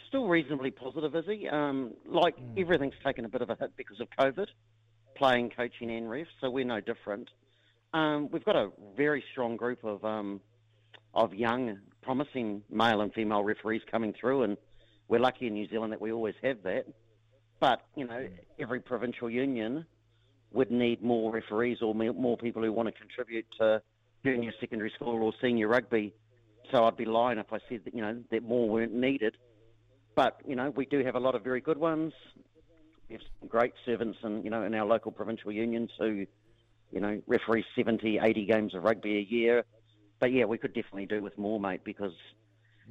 still 0.08 0.28
reasonably 0.28 0.70
positive, 0.70 1.14
is 1.16 1.24
he? 1.26 1.48
Um, 1.48 1.94
like 2.06 2.36
Hmm. 2.38 2.58
everything's 2.58 2.94
taken 3.04 3.24
a 3.24 3.28
bit 3.28 3.42
of 3.42 3.50
a 3.50 3.56
hit 3.56 3.72
because 3.76 4.00
of 4.00 4.08
COVID, 4.18 4.46
playing, 5.16 5.50
coaching, 5.50 5.90
and 5.90 6.08
ref. 6.08 6.28
So 6.40 6.48
we're 6.50 6.64
no 6.64 6.80
different. 6.80 7.28
Um, 7.94 8.28
we've 8.32 8.44
got 8.44 8.56
a 8.56 8.70
very 8.96 9.24
strong 9.30 9.56
group 9.56 9.84
of 9.84 10.04
um, 10.04 10.40
of 11.14 11.32
young, 11.32 11.78
promising 12.02 12.62
male 12.68 13.00
and 13.00 13.14
female 13.14 13.44
referees 13.44 13.82
coming 13.88 14.12
through, 14.20 14.42
and 14.42 14.56
we're 15.06 15.20
lucky 15.20 15.46
in 15.46 15.54
New 15.54 15.68
Zealand 15.68 15.92
that 15.92 16.00
we 16.00 16.10
always 16.10 16.34
have 16.42 16.60
that. 16.64 16.86
But 17.60 17.82
you 17.94 18.04
know, 18.04 18.26
every 18.58 18.80
provincial 18.80 19.30
union 19.30 19.86
would 20.52 20.72
need 20.72 21.02
more 21.02 21.32
referees 21.32 21.78
or 21.82 21.94
more 21.94 22.36
people 22.36 22.62
who 22.62 22.72
want 22.72 22.88
to 22.88 22.92
contribute 22.92 23.46
to 23.60 23.80
junior 24.24 24.52
secondary 24.58 24.90
school 24.96 25.22
or 25.22 25.32
senior 25.40 25.68
rugby. 25.68 26.12
So 26.72 26.84
I'd 26.84 26.96
be 26.96 27.04
lying 27.04 27.38
if 27.38 27.52
I 27.52 27.58
said 27.68 27.82
that 27.84 27.94
you 27.94 28.02
know 28.02 28.20
that 28.32 28.42
more 28.42 28.68
weren't 28.68 28.92
needed. 28.92 29.36
But 30.16 30.40
you 30.44 30.56
know, 30.56 30.70
we 30.70 30.84
do 30.86 31.04
have 31.04 31.14
a 31.14 31.20
lot 31.20 31.36
of 31.36 31.44
very 31.44 31.60
good 31.60 31.78
ones. 31.78 32.12
We 33.08 33.14
have 33.14 33.22
some 33.38 33.48
great 33.48 33.74
servants 33.86 34.18
and 34.24 34.42
you 34.42 34.50
know 34.50 34.64
in 34.64 34.74
our 34.74 34.84
local 34.84 35.12
provincial 35.12 35.52
unions 35.52 35.90
who 35.96 36.26
you 36.94 37.00
know 37.00 37.20
referee 37.26 37.64
70, 37.76 38.20
80 38.22 38.46
games 38.46 38.74
of 38.74 38.84
rugby 38.84 39.18
a 39.18 39.34
year. 39.34 39.64
But 40.20 40.32
yeah, 40.32 40.44
we 40.44 40.58
could 40.58 40.72
definitely 40.72 41.06
do 41.06 41.20
with 41.22 41.36
more, 41.36 41.58
mate, 41.58 41.82
because 41.84 42.12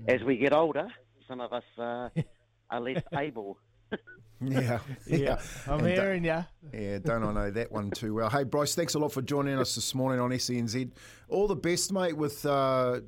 as 0.08 0.22
we 0.24 0.38
get 0.38 0.54
older, 0.54 0.88
some 1.28 1.40
of 1.40 1.54
us 1.54 1.64
uh, 1.78 2.10
are 2.70 2.82
less 2.82 3.02
able. 3.18 3.58
Yeah, 4.42 4.80
Yeah, 5.08 5.40
I'm 5.68 5.80
And, 5.80 5.88
uh, 5.88 6.02
hearing 6.02 6.26
ya. 6.26 6.44
Yeah, 6.74 7.00
don't 7.00 7.24
I 7.24 7.32
know 7.32 7.52
that 7.52 7.72
one 7.72 7.92
too 7.92 8.14
well. 8.14 8.30
Hey, 8.30 8.44
Bryce, 8.44 8.76
thanks 8.76 8.94
a 8.96 9.00
lot 9.00 9.14
for 9.14 9.22
joining 9.22 9.58
us 9.58 9.76
this 9.76 9.96
morning 9.96 10.20
on 10.20 10.32
SENZ. 10.32 10.92
All 11.30 11.48
the 11.48 11.56
best, 11.56 11.94
mate, 11.94 12.18
with 12.18 12.46
uh, 12.46 13.00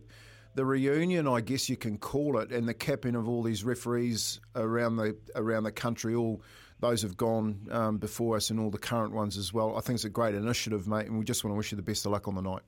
the 0.56 0.66
reunion, 0.66 1.28
I 1.28 1.42
guess 1.42 1.68
you 1.68 1.76
can 1.76 1.98
call 1.98 2.40
it, 2.40 2.54
and 2.54 2.68
the 2.68 2.74
capping 2.74 3.16
of 3.16 3.28
all 3.28 3.44
these 3.44 3.66
referees 3.66 4.40
around 4.56 4.96
the 4.96 5.18
around 5.36 5.64
the 5.64 5.74
country. 5.74 6.16
All 6.16 6.42
those 6.80 7.02
have 7.02 7.18
gone 7.18 7.68
um, 7.72 7.98
before 7.98 8.36
us, 8.36 8.50
and 8.50 8.60
all 8.60 8.70
the 8.70 8.78
current 8.78 9.14
ones 9.14 9.38
as 9.38 9.54
well. 9.54 9.78
I 9.78 9.82
think 9.82 9.96
it's 9.96 10.06
a 10.06 10.10
great 10.10 10.36
initiative, 10.36 10.88
mate, 10.88 11.08
and 11.08 11.18
we 11.18 11.26
just 11.26 11.44
want 11.44 11.54
to 11.54 11.58
wish 11.58 11.72
you 11.72 11.76
the 11.76 11.82
best 11.82 12.06
of 12.06 12.12
luck 12.12 12.28
on 12.28 12.36
the 12.36 12.42
night. 12.42 12.62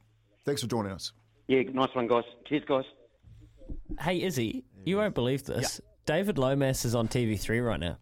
Thanks 0.46 0.62
for 0.62 0.68
joining 0.68 0.92
us. 0.92 1.12
Yeah, 1.48 1.64
nice 1.74 1.90
one, 1.94 2.08
guys. 2.08 2.24
Cheers, 2.48 2.64
guys. 2.68 2.86
Hey, 4.00 4.22
Izzy, 4.22 4.64
you 4.86 4.98
won't 4.98 5.16
believe 5.16 5.44
this. 5.44 5.82
David 6.06 6.38
Lomas 6.38 6.86
is 6.86 6.96
on 6.96 7.08
TV3 7.08 7.66
right 7.66 7.80
now. 7.80 7.98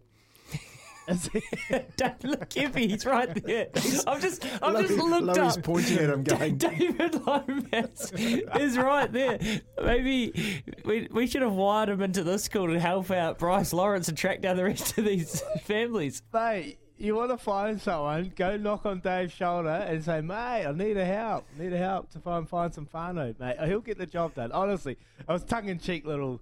David, 1.07 2.23
look, 2.23 2.49
Kippy, 2.49 2.88
he's 2.88 3.06
right 3.06 3.34
there. 3.45 3.68
I've 4.07 4.22
just, 4.22 4.45
I've 4.61 4.73
Love- 4.73 4.88
just 4.88 4.98
looked 4.98 5.26
love 5.26 5.38
up. 5.38 5.44
he's 5.56 5.57
pointing 5.57 5.98
at 5.99 6.10
him 6.10 6.23
going- 6.23 6.57
David 6.57 7.26
Lomas 7.26 8.11
is 8.11 8.77
right 8.77 9.11
there. 9.11 9.40
Maybe 9.84 10.64
we, 10.84 11.07
we 11.11 11.27
should 11.27 11.41
have 11.41 11.53
wired 11.53 11.90
him 11.90 12.02
into 12.02 12.23
this 12.23 12.44
school 12.44 12.68
to 12.68 12.80
help 12.80 13.11
out 13.11 13.40
Bryce 13.40 13.73
Lawrence 13.73 14.07
and 14.07 14.18
track 14.18 14.41
down 14.41 14.57
the 14.57 14.64
rest 14.64 14.98
of 14.98 15.06
these 15.06 15.41
families. 15.64 16.22
Mate, 16.34 16.77
you 16.98 17.14
want 17.15 17.30
to 17.32 17.38
find 17.38 17.82
someone, 17.82 18.32
go 18.36 18.56
knock 18.57 18.86
on 18.86 18.99
Dave's 19.02 19.34
shoulder 19.34 19.69
and 19.69 20.03
say, 20.03 20.22
mate, 20.22 20.65
I 20.65 20.72
need 20.72 20.98
a 20.98 21.06
help. 21.06 21.45
need 21.60 21.73
a 21.73 21.77
help 21.77 22.10
to 22.11 22.19
find 22.19 22.48
find 22.48 22.73
some 22.73 22.88
whānau, 22.88 23.38
mate. 23.40 23.57
He'll 23.65 23.82
get 23.82 23.98
the 23.98 24.06
job 24.06 24.34
done. 24.36 24.52
Honestly, 24.52 24.98
I 25.27 25.34
was 25.34 25.44
tongue-in-cheek 25.44 26.06
little 26.06 26.40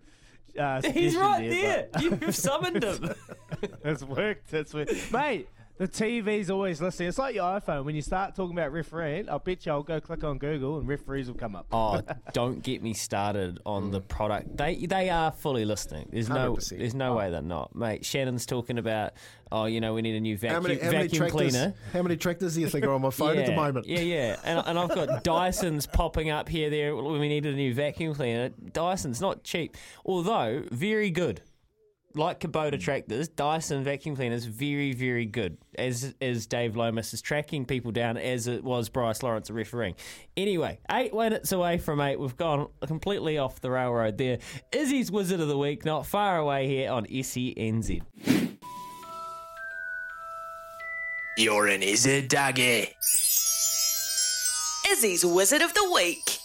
uh, 0.60 0.82
He's 0.82 1.16
right 1.16 1.50
there. 1.50 1.88
You've 2.00 2.36
summoned 2.36 2.84
him. 2.84 3.14
it's 3.84 4.04
worked. 4.04 4.54
It's 4.54 4.74
worked. 4.74 5.12
Mate, 5.12 5.48
the 5.78 5.88
TV's 5.88 6.50
always 6.50 6.82
listening. 6.82 7.10
It's 7.10 7.18
like 7.18 7.36
your 7.36 7.46
iPhone. 7.60 7.84
When 7.84 7.96
you 7.96 8.02
start 8.02 8.36
talking 8.36 8.56
about 8.56 8.72
refereeing, 8.72 9.30
I'll 9.30 9.40
bet 9.40 9.66
you 9.66 9.72
I'll 9.72 9.84
go 9.84 10.00
click 10.00 10.24
on 10.24 10.38
Google 10.38 10.78
and 10.78 10.88
referees 10.88 11.28
will 11.28 11.38
come 11.38 11.56
up. 11.56 11.68
Oh, 11.72 12.02
don't 12.34 12.62
get 12.62 12.84
me 12.84 12.94
started 12.94 13.60
on 13.66 13.92
the 13.92 14.02
product. 14.02 14.56
They 14.56 14.86
they 14.86 15.10
are 15.10 15.32
fully 15.32 15.66
listening. 15.66 16.10
There's 16.12 16.30
no 16.30 16.56
100%. 16.56 16.78
there's 16.78 16.96
no 16.96 17.16
way 17.16 17.32
they're 17.32 17.42
not, 17.42 17.76
mate. 17.76 18.06
Shannon's 18.06 18.46
talking 18.46 18.78
about 18.78 19.14
oh, 19.54 19.66
you 19.66 19.80
know, 19.80 19.94
we 19.94 20.02
need 20.02 20.16
a 20.16 20.20
new 20.20 20.36
How 20.36 20.60
vacuum 20.60 20.64
many, 20.64 20.76
how 20.80 20.92
many 20.92 21.04
vacuum 21.04 21.20
tractors? 21.20 21.52
cleaner. 21.52 21.74
How 21.94 22.02
many 22.02 22.18
tractors 22.18 22.56
do 22.56 22.62
you 22.62 22.68
think 22.68 22.86
are 22.86 22.92
on 22.92 23.02
my 23.02 23.12
phone 23.12 23.38
at 23.38 23.46
the 23.46 23.56
moment? 23.56 23.86
Yeah, 23.86 24.00
yeah. 24.00 24.40
And, 24.44 24.64
and 24.66 24.80
I've 24.80 24.90
got 24.94 25.24
Dyson's 25.24 25.86
popping 25.86 26.32
up 26.32 26.50
here, 26.50 26.70
there. 26.70 26.96
When 26.96 27.20
we 27.20 27.30
needed 27.30 27.54
a 27.54 27.58
new 27.58 27.74
vacuum 27.74 28.16
cleaner. 28.16 28.50
Dyson's 28.50 29.22
not 29.22 29.44
cheap, 29.44 29.78
although 30.06 30.64
very 30.72 31.12
good. 31.12 31.42
Like 32.16 32.40
Kubota 32.40 32.80
tractors, 32.80 33.28
Dyson 33.28 33.84
vacuum 33.84 34.16
cleaners 34.16 34.46
very, 34.46 34.94
very 34.94 35.26
good. 35.26 35.58
As 35.80 36.14
as 36.22 36.46
Dave 36.46 36.76
Lomas 36.76 37.12
is 37.12 37.24
tracking 37.24 37.66
people 37.66 37.92
down, 37.92 38.18
as 38.18 38.48
it 38.48 38.64
was 38.64 38.88
Bryce 38.88 39.24
Lawrence 39.24 39.50
refereeing. 39.50 39.96
Anyway, 40.38 40.80
eight 40.92 41.12
minutes 41.12 41.52
away 41.52 41.80
from 41.80 42.00
eight, 42.02 42.20
we've 42.20 42.38
gone 42.38 42.68
completely 42.86 43.40
off 43.40 43.62
the 43.62 43.72
railroad 43.72 44.20
there. 44.20 44.38
Izzy's 44.72 45.12
Wizard 45.12 45.40
of 45.40 45.48
the 45.48 45.58
Week, 45.58 45.86
not 45.86 46.06
far 46.06 46.38
away 46.38 46.68
here 46.68 46.92
on 46.92 47.08
E 47.08 47.24
SENZ. 47.24 48.02
You're 51.36 51.68
an 51.68 51.82
izzard 51.82 52.28
doggy. 52.28 52.96
Izzy's 54.92 55.26
Wizard 55.26 55.64
of 55.64 55.74
the 55.74 55.92
Week. 55.92 56.38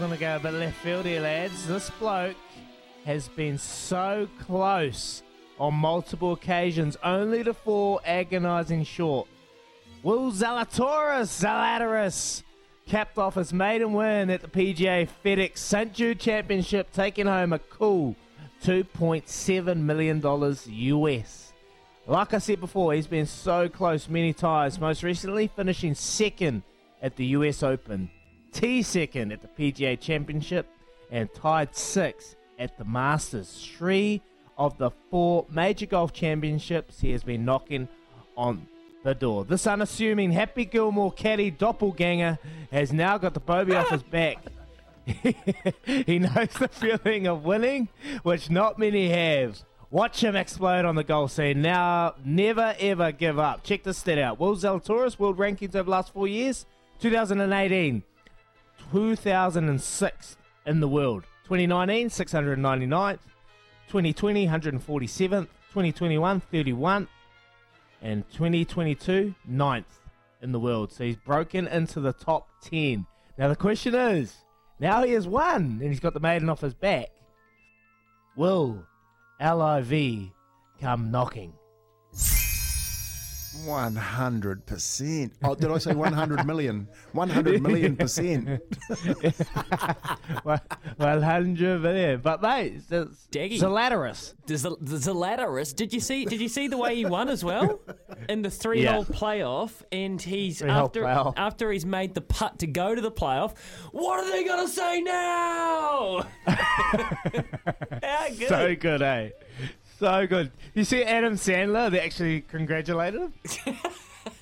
Going 0.00 0.12
to 0.12 0.18
go 0.18 0.36
a 0.36 0.40
bit 0.40 0.54
left 0.54 0.78
field 0.78 1.04
here, 1.04 1.20
lads. 1.20 1.66
This 1.66 1.90
bloke 1.90 2.34
has 3.04 3.28
been 3.28 3.58
so 3.58 4.26
close 4.40 5.22
on 5.58 5.74
multiple 5.74 6.32
occasions, 6.32 6.96
only 7.04 7.44
to 7.44 7.52
fall 7.52 8.00
agonising 8.06 8.82
short. 8.84 9.28
Will 10.02 10.32
Zalatoris 10.32 11.42
Zalatoris 11.42 12.42
capped 12.86 13.18
off 13.18 13.34
his 13.34 13.52
maiden 13.52 13.92
win 13.92 14.30
at 14.30 14.40
the 14.40 14.48
PGA 14.48 15.06
FedEx 15.22 15.58
St. 15.58 15.92
Jude 15.92 16.18
Championship, 16.18 16.90
taking 16.92 17.26
home 17.26 17.52
a 17.52 17.58
cool 17.58 18.16
$2.7 18.64 19.76
million 19.76 20.22
US. 20.24 21.52
Like 22.06 22.32
I 22.32 22.38
said 22.38 22.58
before, 22.58 22.94
he's 22.94 23.06
been 23.06 23.26
so 23.26 23.68
close 23.68 24.08
many 24.08 24.32
times, 24.32 24.80
most 24.80 25.02
recently 25.02 25.48
finishing 25.48 25.94
second 25.94 26.62
at 27.02 27.16
the 27.16 27.26
US 27.26 27.62
Open, 27.62 28.10
T 28.52 28.82
second 28.82 29.32
at 29.32 29.42
the 29.42 29.48
PGA 29.48 29.98
Championship, 29.98 30.66
and 31.10 31.32
tied 31.34 31.74
sixth 31.74 32.36
at 32.58 32.76
the 32.78 32.84
Masters. 32.84 33.68
Three 33.76 34.22
of 34.58 34.76
the 34.78 34.90
four 35.10 35.46
major 35.50 35.86
golf 35.86 36.12
championships 36.12 37.00
he 37.00 37.12
has 37.12 37.22
been 37.22 37.44
knocking 37.44 37.88
on 38.36 38.66
the 39.02 39.14
door. 39.14 39.44
This 39.44 39.66
unassuming 39.66 40.32
Happy 40.32 40.64
Gilmore 40.64 41.12
caddy 41.12 41.50
doppelganger 41.50 42.38
has 42.70 42.92
now 42.92 43.18
got 43.18 43.34
the 43.34 43.40
bobby 43.40 43.74
off 43.74 43.88
his 43.88 44.02
back. 44.02 44.38
he 45.06 46.18
knows 46.18 46.50
the 46.58 46.68
feeling 46.70 47.26
of 47.26 47.44
winning, 47.44 47.88
which 48.22 48.50
not 48.50 48.78
many 48.78 49.08
have. 49.08 49.62
Watch 49.90 50.22
him 50.22 50.36
explode 50.36 50.84
on 50.84 50.94
the 50.94 51.02
goal 51.02 51.26
scene. 51.26 51.62
Now, 51.62 52.14
never 52.24 52.76
ever 52.78 53.10
give 53.10 53.38
up. 53.38 53.64
Check 53.64 53.82
this 53.82 53.98
stat 53.98 54.18
out. 54.18 54.38
Will 54.38 54.54
Zalatoris 54.54 55.18
world 55.18 55.38
rankings 55.38 55.74
over 55.74 55.84
the 55.84 55.90
last 55.90 56.12
four 56.12 56.28
years? 56.28 56.64
2018, 57.00 58.02
2006 58.90 60.36
in 60.66 60.80
the 60.80 60.88
world. 60.88 61.24
2019, 61.44 62.08
699th. 62.08 63.18
2020, 63.88 64.46
147th. 64.46 65.48
2021, 65.70 66.40
31. 66.40 67.08
And 68.02 68.24
2022, 68.30 69.34
9th 69.50 69.84
in 70.42 70.52
the 70.52 70.60
world. 70.60 70.92
So 70.92 71.04
he's 71.04 71.16
broken 71.16 71.66
into 71.66 72.00
the 72.00 72.12
top 72.12 72.48
10. 72.62 73.06
Now 73.38 73.48
the 73.48 73.56
question 73.56 73.94
is, 73.94 74.34
now 74.78 75.02
he 75.02 75.12
has 75.12 75.28
won 75.28 75.78
and 75.80 75.82
he's 75.82 76.00
got 76.00 76.14
the 76.14 76.20
maiden 76.20 76.48
off 76.48 76.60
his 76.60 76.74
back. 76.74 77.10
Will 78.36 78.86
LIV 79.40 80.30
come 80.80 81.10
knocking? 81.10 81.52
100%. 83.66 85.30
Oh, 85.42 85.54
did 85.54 85.70
I 85.70 85.78
say 85.78 85.94
100 85.94 86.46
million? 86.46 86.88
100 87.12 87.62
million 87.62 87.96
percent. 87.96 88.60
well, 90.44 90.60
100 90.96 91.82
million. 91.82 92.20
But 92.20 92.42
mate, 92.42 92.82
it's 92.90 93.26
Daggy. 93.30 93.58
Zalatoris. 93.60 94.34
The, 94.46 94.56
Zal- 94.58 94.78
the 94.80 94.96
Zalatoris. 94.96 95.74
Did 95.74 95.92
you 95.92 96.00
see? 96.00 96.24
Did 96.24 96.40
you 96.40 96.48
see 96.48 96.68
the 96.68 96.76
way 96.78 96.96
he 96.96 97.04
won 97.06 97.28
as 97.28 97.44
well 97.44 97.80
in 98.28 98.42
the 98.42 98.50
three-hole 98.50 99.06
Yeah. 99.08 99.16
playoff? 99.16 99.72
And 99.92 100.20
he's 100.20 100.58
Three-hole 100.60 100.84
after 100.86 101.02
playoff. 101.02 101.34
after 101.36 101.70
he's 101.72 101.86
made 101.86 102.14
the 102.14 102.20
putt 102.20 102.58
to 102.60 102.66
go 102.66 102.94
to 102.94 103.00
the 103.00 103.12
playoff. 103.12 103.56
What 103.92 104.20
are 104.24 104.30
they 104.30 104.44
gonna 104.44 104.68
say 104.68 105.00
now? 105.02 106.26
How 106.46 108.28
good? 108.36 108.48
So 108.48 108.74
good, 108.76 109.02
eh? 109.02 109.30
So 110.00 110.26
good. 110.26 110.50
You 110.72 110.84
see 110.84 111.02
Adam 111.02 111.34
Sandler, 111.34 111.90
they 111.90 112.00
actually 112.00 112.40
congratulated 112.40 113.20
him? 113.20 113.76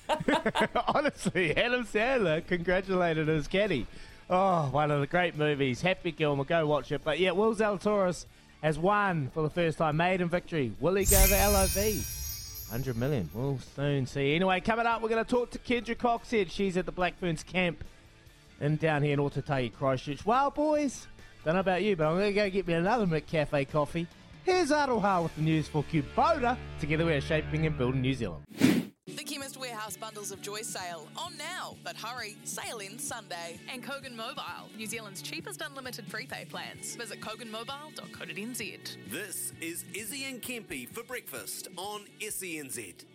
Honestly, 0.87 1.57
Adam 1.57 1.83
Sandler 1.83 2.47
congratulated 2.47 3.27
his 3.27 3.49
caddy. 3.49 3.85
Oh, 4.29 4.69
one 4.71 4.89
of 4.89 5.01
the 5.01 5.07
great 5.07 5.37
movies. 5.37 5.81
Happy 5.81 6.13
Gilmore, 6.13 6.45
go 6.45 6.65
watch 6.65 6.93
it. 6.93 7.01
But 7.03 7.19
yeah, 7.19 7.31
Will 7.31 7.53
Zalatoris 7.53 8.25
has 8.63 8.79
won 8.79 9.31
for 9.33 9.43
the 9.43 9.49
first 9.49 9.79
time, 9.79 9.97
maiden 9.97 10.29
victory. 10.29 10.71
Will 10.79 10.95
he 10.95 11.03
go 11.03 11.21
the 11.27 11.35
LOV? 11.35 11.75
100 11.75 12.95
million. 12.95 13.29
We'll 13.33 13.59
soon 13.75 14.05
see. 14.05 14.35
Anyway, 14.35 14.61
coming 14.61 14.85
up, 14.85 15.01
we're 15.01 15.09
going 15.09 15.25
to 15.25 15.29
talk 15.29 15.51
to 15.51 15.59
Kendra 15.59 15.97
Cocksedge. 15.97 16.51
She's 16.51 16.77
at 16.77 16.85
the 16.85 16.93
Black 16.93 17.19
Ferns 17.19 17.43
camp 17.43 17.83
and 18.61 18.79
down 18.79 19.03
here 19.03 19.11
in 19.11 19.19
Ōtautahi, 19.19 19.73
Christchurch. 19.73 20.25
Well, 20.25 20.51
boys, 20.51 21.05
don't 21.43 21.55
know 21.55 21.59
about 21.59 21.83
you, 21.83 21.97
but 21.97 22.07
I'm 22.07 22.13
going 22.13 22.33
to 22.33 22.33
go 22.33 22.49
get 22.49 22.65
me 22.65 22.75
another 22.75 23.05
McCafe 23.05 23.69
coffee. 23.69 24.07
Here's 24.49 24.71
Aroha 24.71 25.21
with 25.21 25.35
the 25.35 25.43
news 25.43 25.67
for 25.67 25.83
Kubota. 25.83 26.57
Together 26.79 27.05
we 27.05 27.13
are 27.13 27.21
shaping 27.21 27.67
and 27.67 27.77
building 27.77 28.01
New 28.01 28.15
Zealand. 28.15 28.43
The 28.57 29.23
Chemist 29.23 29.57
Warehouse 29.57 29.95
bundles 29.95 30.31
of 30.31 30.41
joy 30.41 30.61
sale 30.63 31.07
on 31.15 31.37
now, 31.37 31.75
but 31.83 31.95
hurry, 31.95 32.35
sale 32.45 32.79
ends 32.83 33.03
Sunday. 33.03 33.59
And 33.71 33.83
Kogan 33.83 34.15
Mobile, 34.15 34.67
New 34.75 34.87
Zealand's 34.87 35.21
cheapest 35.21 35.61
unlimited 35.61 36.09
prepaid 36.09 36.49
plans. 36.49 36.95
Visit 36.95 37.21
koganmobile.co.nz. 37.21 38.97
This 39.11 39.53
is 39.61 39.85
Izzy 39.93 40.25
and 40.25 40.41
Kempy 40.41 40.89
for 40.89 41.03
breakfast 41.03 41.67
on 41.77 42.05
SENZ. 42.19 43.05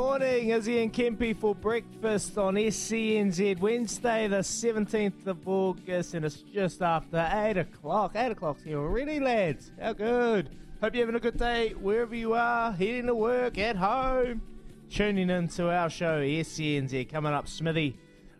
Morning, 0.00 0.48
Izzy 0.48 0.82
and 0.82 0.90
Kempy 0.90 1.36
for 1.36 1.54
breakfast 1.54 2.38
on 2.38 2.54
SENZ 2.54 3.60
Wednesday, 3.60 4.28
the 4.28 4.38
17th 4.38 5.26
of 5.26 5.46
August, 5.46 6.14
and 6.14 6.24
it's 6.24 6.40
just 6.40 6.80
after 6.80 7.18
8 7.30 7.58
o'clock. 7.58 8.12
8 8.16 8.32
o'clock's 8.32 8.62
here 8.62 8.78
already, 8.78 9.20
lads. 9.20 9.70
How 9.78 9.92
good. 9.92 10.56
Hope 10.80 10.94
you're 10.94 11.02
having 11.02 11.16
a 11.16 11.20
good 11.20 11.36
day 11.36 11.74
wherever 11.74 12.14
you 12.14 12.32
are, 12.32 12.72
heading 12.72 13.06
to 13.06 13.14
work, 13.14 13.58
at 13.58 13.76
home. 13.76 14.40
Tuning 14.88 15.28
in 15.28 15.48
to 15.48 15.70
our 15.70 15.90
show, 15.90 16.22
SENZ, 16.22 17.10
coming 17.10 17.34
up, 17.34 17.46
Smithy. 17.46 17.94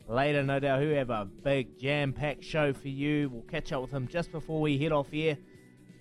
Later, 0.09 0.43
no 0.43 0.61
doubt, 0.61 0.81
who 0.81 0.89
have 0.89 1.11
a 1.11 1.27
big 1.45 1.79
jam 1.79 2.15
packed 2.15 2.43
show 2.43 2.73
for 2.73 2.89
you. 2.89 3.29
We'll 3.29 3.43
catch 3.43 3.71
up 3.71 3.83
with 3.83 3.91
him 3.91 4.09
just 4.09 4.33
before 4.33 4.63
we 4.63 4.79
head 4.79 4.93
off 4.93 5.11
here, 5.11 5.37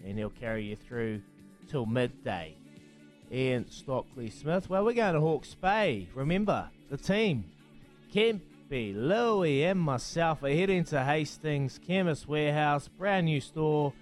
and 0.06 0.18
he'll 0.18 0.30
carry 0.30 0.64
you 0.64 0.78
through 0.78 1.22
till 1.68 1.86
midday. 1.86 2.56
Ian 3.32 3.70
Stockley 3.70 4.30
Smith. 4.32 4.70
Well, 4.70 4.84
we're 4.84 4.94
going 4.94 5.14
to 5.14 5.20
Hawke's 5.20 5.54
Bay. 5.54 6.08
Remember, 6.16 6.70
the 6.90 6.98
team. 6.98 7.46
Kempy, 8.12 8.96
Louie, 8.96 9.64
and 9.64 9.80
myself 9.80 10.42
are 10.42 10.50
heading 10.50 10.84
to 10.86 11.04
Hastings 11.04 11.80
Chemist 11.86 12.28
Warehouse, 12.28 12.88
brand 12.88 13.28
new 13.28 13.40
store, 13.40 13.94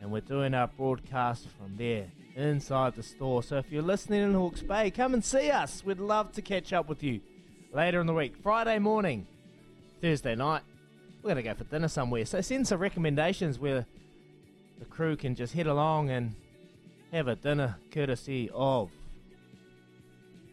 and 0.00 0.12
we're 0.12 0.20
doing 0.20 0.54
our 0.54 0.68
broadcast 0.68 1.48
from 1.58 1.76
there, 1.76 2.06
inside 2.36 2.94
the 2.94 3.02
store. 3.02 3.42
So 3.42 3.56
if 3.56 3.72
you're 3.72 3.82
listening 3.82 4.22
in 4.22 4.34
Hawke's 4.34 4.62
Bay, 4.62 4.92
come 4.92 5.14
and 5.14 5.24
see 5.24 5.50
us. 5.50 5.84
We'd 5.84 5.98
love 5.98 6.30
to 6.32 6.42
catch 6.42 6.72
up 6.72 6.88
with 6.88 7.02
you 7.02 7.20
later 7.72 8.00
in 8.00 8.06
the 8.06 8.14
week. 8.14 8.36
Friday 8.40 8.78
morning, 8.78 9.26
Thursday 10.00 10.36
night, 10.36 10.62
we're 11.22 11.34
going 11.34 11.42
to 11.44 11.50
go 11.50 11.54
for 11.54 11.64
dinner 11.64 11.88
somewhere. 11.88 12.24
So 12.24 12.40
send 12.40 12.68
some 12.68 12.78
recommendations 12.78 13.58
where 13.58 13.84
the 14.78 14.84
crew 14.84 15.16
can 15.16 15.34
just 15.34 15.54
head 15.54 15.66
along 15.66 16.10
and 16.10 16.36
have 17.12 17.28
a 17.28 17.36
dinner 17.36 17.76
courtesy 17.90 18.50
of 18.52 18.90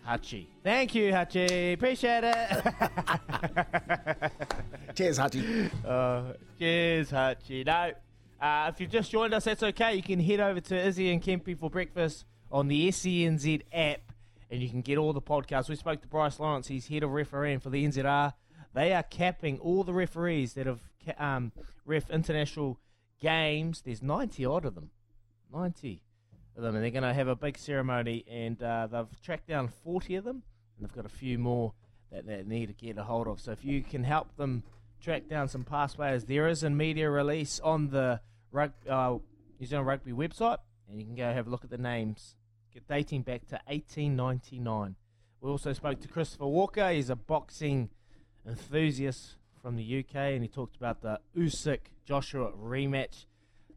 Hachi. 0.08 0.48
Thank 0.64 0.96
you, 0.96 1.12
Hachi. 1.12 1.74
Appreciate 1.74 2.24
it. 2.24 2.38
Cheers, 4.96 5.20
Hachi. 5.20 5.70
Uh, 5.86 6.34
cheers, 6.58 7.12
Hachi. 7.12 7.66
No, 7.66 7.92
uh, 8.42 8.72
if 8.74 8.80
you've 8.80 8.90
just 8.90 9.12
joined 9.12 9.34
us, 9.34 9.44
that's 9.44 9.64
okay. 9.64 9.96
You 9.96 10.04
can 10.04 10.20
head 10.20 10.40
over 10.40 10.62
to 10.62 10.88
Izzy 10.88 11.12
and 11.12 11.22
Kempy 11.22 11.58
for 11.58 11.70
breakfast 11.70 12.26
on 12.52 12.68
the 12.68 12.88
SENZ 12.88 13.62
app, 13.74 14.12
and 14.50 14.62
you 14.62 14.70
can 14.70 14.82
get 14.82 14.98
all 14.98 15.14
the 15.14 15.22
podcasts. 15.22 15.70
We 15.70 15.76
spoke 15.76 16.02
to 16.02 16.08
Bryce 16.08 16.40
Lawrence. 16.40 16.68
He's 16.68 16.88
head 16.88 17.04
of 17.04 17.12
refereeing 17.12 17.60
for 17.60 17.70
the 17.70 17.86
NZR. 17.86 18.34
They 18.74 18.94
are 18.94 19.04
capping 19.04 19.60
all 19.60 19.84
the 19.84 19.94
referees 19.94 20.54
that 20.54 20.68
have 20.68 20.80
um, 21.20 21.52
ref 21.86 22.10
international 22.10 22.80
games. 23.20 23.82
There's 23.86 24.02
90 24.02 24.46
odd 24.46 24.66
of 24.66 24.76
them. 24.76 24.92
90 25.54 26.02
of 26.58 26.64
them, 26.64 26.76
and 26.76 26.84
they're 26.84 26.92
going 26.92 27.04
to 27.04 27.14
have 27.14 27.28
a 27.28 27.36
big 27.36 27.58
ceremony, 27.58 28.26
and 28.30 28.62
uh, 28.62 28.88
they've 28.88 29.22
tracked 29.22 29.48
down 29.48 29.68
40 29.68 30.16
of 30.16 30.24
them, 30.24 30.44
and 30.76 30.88
they've 30.88 30.96
got 30.96 31.06
a 31.06 31.10
few 31.10 31.38
more 31.38 31.74
that 32.12 32.26
they 32.26 32.44
need 32.44 32.68
to 32.68 32.74
get 32.74 32.98
a 32.98 33.04
hold 33.04 33.28
of. 33.28 33.40
So 33.40 33.52
if 33.52 33.64
you 33.64 33.84
can 33.84 34.04
help 34.04 34.36
them 34.38 34.64
track 35.02 35.30
down 35.30 35.48
some 35.48 35.64
past 35.64 35.98
players, 35.98 36.26
there 36.26 36.48
is 36.48 36.64
a 36.64 36.70
media 36.70 37.10
release 37.10 37.60
on 37.60 37.90
the 37.90 38.22
rug, 38.52 38.72
uh, 38.90 39.18
New 39.60 39.68
Zealand 39.68 39.88
Rugby 39.88 40.12
website, 40.12 40.58
and 40.90 41.00
you 41.00 41.06
can 41.06 41.16
go 41.16 41.32
have 41.32 41.48
a 41.48 41.50
look 41.50 41.64
at 41.64 41.70
the 41.70 41.78
names, 41.78 42.36
dating 42.88 43.24
back 43.24 43.48
to 43.48 43.60
1899. 43.66 44.96
We 45.42 45.50
also 45.50 45.74
spoke 45.74 46.00
to 46.02 46.08
Christopher 46.08 46.46
Walker. 46.48 46.92
He's 46.92 47.10
a 47.10 47.16
boxing 47.16 47.90
enthusiast 48.48 49.36
from 49.62 49.76
the 49.76 50.00
UK, 50.00 50.16
and 50.16 50.42
he 50.42 50.48
talked 50.48 50.76
about 50.76 51.02
the 51.02 51.20
Usyk 51.36 51.80
Joshua 52.06 52.52
rematch 52.52 53.26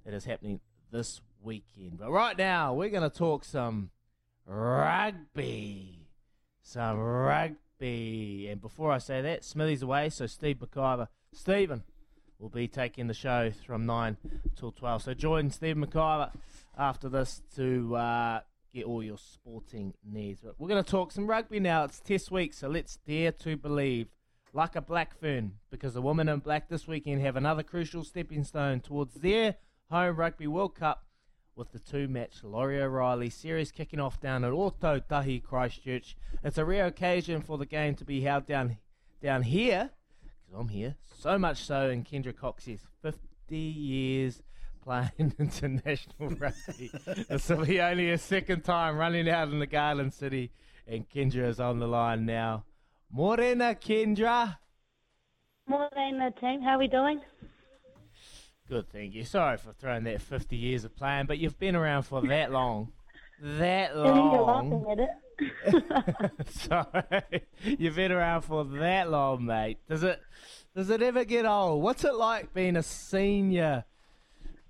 that 0.04 0.14
is 0.14 0.24
happening 0.24 0.60
this 0.92 1.20
weekend. 1.42 1.98
But 1.98 2.10
right 2.10 2.36
now, 2.36 2.74
we're 2.74 2.90
going 2.90 3.08
to 3.08 3.16
talk 3.16 3.44
some 3.44 3.90
rugby. 4.46 6.06
some 6.62 6.98
rugby. 6.98 8.48
And 8.50 8.60
before 8.60 8.92
I 8.92 8.98
say 8.98 9.22
that, 9.22 9.44
Smithy's 9.44 9.82
away, 9.82 10.10
so 10.10 10.26
Steve 10.26 10.58
McIver, 10.58 11.08
Stephen, 11.32 11.82
will 12.38 12.48
be 12.48 12.68
taking 12.68 13.06
the 13.06 13.14
show 13.14 13.50
from 13.66 13.86
9 13.86 14.16
till 14.56 14.72
12. 14.72 15.02
So 15.02 15.14
join 15.14 15.50
Steve 15.50 15.76
McIver 15.76 16.32
after 16.76 17.08
this 17.08 17.42
to 17.56 17.96
uh, 17.96 18.40
get 18.74 18.84
all 18.84 19.02
your 19.02 19.18
sporting 19.18 19.94
needs. 20.04 20.40
But 20.40 20.54
we're 20.58 20.68
going 20.68 20.82
to 20.82 20.90
talk 20.90 21.12
some 21.12 21.26
rugby 21.26 21.60
now. 21.60 21.84
It's 21.84 22.00
test 22.00 22.30
week, 22.30 22.54
so 22.54 22.68
let's 22.68 22.96
dare 23.06 23.32
to 23.32 23.56
believe. 23.56 24.08
Like 24.52 24.74
a 24.74 24.80
black 24.80 25.16
fern, 25.16 25.52
because 25.70 25.94
the 25.94 26.02
women 26.02 26.28
in 26.28 26.40
black 26.40 26.68
this 26.68 26.88
weekend 26.88 27.20
have 27.20 27.36
another 27.36 27.62
crucial 27.62 28.02
stepping 28.02 28.42
stone 28.42 28.80
towards 28.80 29.14
their 29.14 29.54
home 29.92 30.16
Rugby 30.16 30.48
World 30.48 30.74
Cup 30.74 31.04
with 31.60 31.72
the 31.72 31.78
two 31.78 32.08
match 32.08 32.42
Laurie 32.42 32.80
O'Reilly 32.80 33.28
series 33.28 33.70
kicking 33.70 34.00
off 34.00 34.18
down 34.18 34.44
at 34.44 34.52
Auto 34.52 34.98
Ōtautahi 34.98 35.42
Christchurch. 35.42 36.16
It's 36.42 36.56
a 36.56 36.64
rare 36.64 36.86
occasion 36.86 37.42
for 37.42 37.58
the 37.58 37.66
game 37.66 37.94
to 37.96 38.04
be 38.06 38.22
held 38.22 38.46
down 38.46 38.78
down 39.22 39.42
here, 39.42 39.90
because 40.22 40.58
I'm 40.58 40.68
here, 40.68 40.96
so 41.18 41.38
much 41.38 41.62
so, 41.62 41.90
and 41.90 42.02
Kendra 42.02 42.34
Cocksedge's 42.34 42.86
50 43.02 43.56
years 43.58 44.42
playing 44.82 45.10
international 45.38 46.30
rugby. 46.30 46.90
this 47.28 47.50
will 47.50 47.66
be 47.66 47.78
only 47.78 48.10
a 48.10 48.16
second 48.16 48.64
time 48.64 48.96
running 48.96 49.28
out 49.28 49.48
in 49.48 49.58
the 49.58 49.66
Garden 49.66 50.10
City, 50.10 50.52
and 50.88 51.06
Kendra 51.10 51.46
is 51.46 51.60
on 51.60 51.78
the 51.78 51.86
line 51.86 52.24
now. 52.24 52.64
Morena, 53.12 53.74
Kendra. 53.74 54.56
Morena, 55.68 56.30
team. 56.40 56.62
How 56.62 56.76
are 56.76 56.78
we 56.78 56.88
doing? 56.88 57.20
Good, 58.70 58.88
thank 58.92 59.14
you. 59.14 59.24
Sorry 59.24 59.56
for 59.56 59.72
throwing 59.72 60.04
that 60.04 60.22
50 60.22 60.56
years 60.56 60.84
of 60.84 60.94
playing, 60.94 61.26
but 61.26 61.38
you've 61.38 61.58
been 61.58 61.74
around 61.74 62.04
for 62.04 62.22
that 62.22 62.52
long. 62.52 62.92
That 63.42 63.96
long. 63.96 64.32
You're 64.32 64.42
laughing 64.42 64.86
at 64.92 64.98
it. 65.00 66.46
Sorry, 66.50 67.42
you've 67.64 67.96
been 67.96 68.12
around 68.12 68.42
for 68.42 68.62
that 68.62 69.10
long, 69.10 69.44
mate. 69.44 69.78
Does 69.88 70.04
it? 70.04 70.20
Does 70.76 70.88
it 70.88 71.02
ever 71.02 71.24
get 71.24 71.46
old? 71.46 71.82
What's 71.82 72.04
it 72.04 72.14
like 72.14 72.54
being 72.54 72.76
a 72.76 72.82
senior 72.84 73.86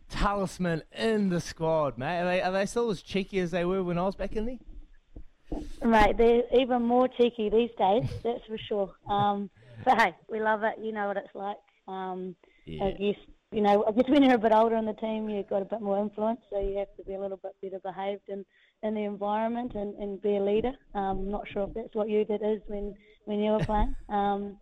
talisman 0.08 0.82
in 0.96 1.28
the 1.28 1.40
squad, 1.42 1.98
mate? 1.98 2.20
Are 2.20 2.24
they, 2.24 2.40
are 2.40 2.52
they 2.52 2.64
still 2.64 2.88
as 2.88 3.02
cheeky 3.02 3.38
as 3.40 3.50
they 3.50 3.66
were 3.66 3.82
when 3.82 3.98
I 3.98 4.04
was 4.04 4.14
back 4.14 4.34
in 4.34 4.46
there? 4.46 5.60
Right, 5.82 6.16
they're 6.16 6.44
even 6.58 6.84
more 6.84 7.06
cheeky 7.06 7.50
these 7.50 7.70
days, 7.76 8.08
that's 8.24 8.46
for 8.46 8.56
sure. 8.56 8.94
Um, 9.06 9.50
but 9.84 10.00
hey, 10.00 10.14
we 10.30 10.40
love 10.40 10.62
it. 10.62 10.76
You 10.80 10.92
know 10.92 11.08
what 11.08 11.18
it's 11.18 11.34
like. 11.34 11.56
Um, 11.86 12.34
I 12.66 12.92
guess 12.92 13.16
you 13.52 13.60
know, 13.60 13.84
I 13.86 13.92
guess 13.92 14.08
when 14.08 14.22
you're 14.22 14.34
a 14.34 14.38
bit 14.38 14.52
older 14.52 14.76
in 14.76 14.84
the 14.86 14.92
team, 14.92 15.28
you've 15.28 15.48
got 15.48 15.62
a 15.62 15.64
bit 15.64 15.80
more 15.80 15.98
influence, 15.98 16.40
so 16.50 16.60
you 16.60 16.78
have 16.78 16.94
to 16.96 17.02
be 17.04 17.14
a 17.14 17.20
little 17.20 17.38
bit 17.38 17.52
better 17.60 17.80
behaved 17.80 18.28
in, 18.28 18.44
in 18.82 18.94
the 18.94 19.02
environment 19.02 19.74
and, 19.74 19.94
and 19.96 20.22
be 20.22 20.36
a 20.36 20.40
leader. 20.40 20.72
Um, 20.94 21.18
I'm 21.18 21.30
not 21.30 21.48
sure 21.52 21.64
if 21.64 21.74
that's 21.74 21.94
what 21.94 22.08
you 22.08 22.24
did 22.24 22.42
is 22.42 22.60
when 22.68 22.94
when 23.24 23.40
you 23.40 23.52
were 23.52 23.64
playing. 23.64 23.94
Um, 24.08 24.56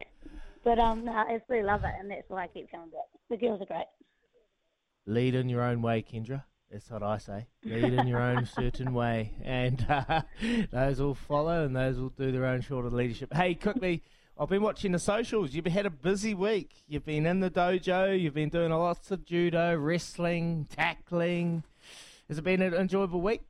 but 0.64 0.78
um, 0.78 1.04
no, 1.04 1.12
I 1.12 1.34
absolutely 1.34 1.62
love 1.62 1.84
it, 1.84 1.92
and 1.98 2.10
that's 2.10 2.28
why 2.28 2.44
I 2.44 2.46
keep 2.48 2.70
coming 2.70 2.90
back. 2.90 3.06
The 3.30 3.36
girls 3.36 3.62
are 3.62 3.66
great. 3.66 3.86
Lead 5.06 5.34
in 5.34 5.48
your 5.48 5.62
own 5.62 5.80
way, 5.80 6.02
Kendra. 6.02 6.44
That's 6.70 6.90
what 6.90 7.02
I 7.02 7.16
say. 7.16 7.46
Lead 7.64 7.94
in 7.94 8.06
your 8.06 8.20
own 8.20 8.44
certain 8.54 8.92
way, 8.92 9.32
and 9.42 9.86
uh, 9.88 10.22
those 10.70 11.00
will 11.00 11.14
follow, 11.14 11.64
and 11.64 11.74
those 11.74 11.98
will 11.98 12.10
do 12.10 12.32
their 12.32 12.44
own 12.44 12.62
sort 12.62 12.84
of 12.84 12.92
leadership. 12.92 13.32
Hey, 13.32 13.54
quickly, 13.54 14.02
I've 14.40 14.48
been 14.48 14.62
watching 14.62 14.92
the 14.92 15.00
socials. 15.00 15.52
You've 15.52 15.66
had 15.66 15.84
a 15.84 15.90
busy 15.90 16.32
week. 16.32 16.70
You've 16.86 17.04
been 17.04 17.26
in 17.26 17.40
the 17.40 17.50
dojo. 17.50 18.18
You've 18.18 18.34
been 18.34 18.50
doing 18.50 18.70
lots 18.70 19.10
of 19.10 19.24
judo, 19.24 19.76
wrestling, 19.76 20.68
tackling. 20.70 21.64
Has 22.28 22.38
it 22.38 22.44
been 22.44 22.62
an 22.62 22.72
enjoyable 22.72 23.20
week? 23.20 23.42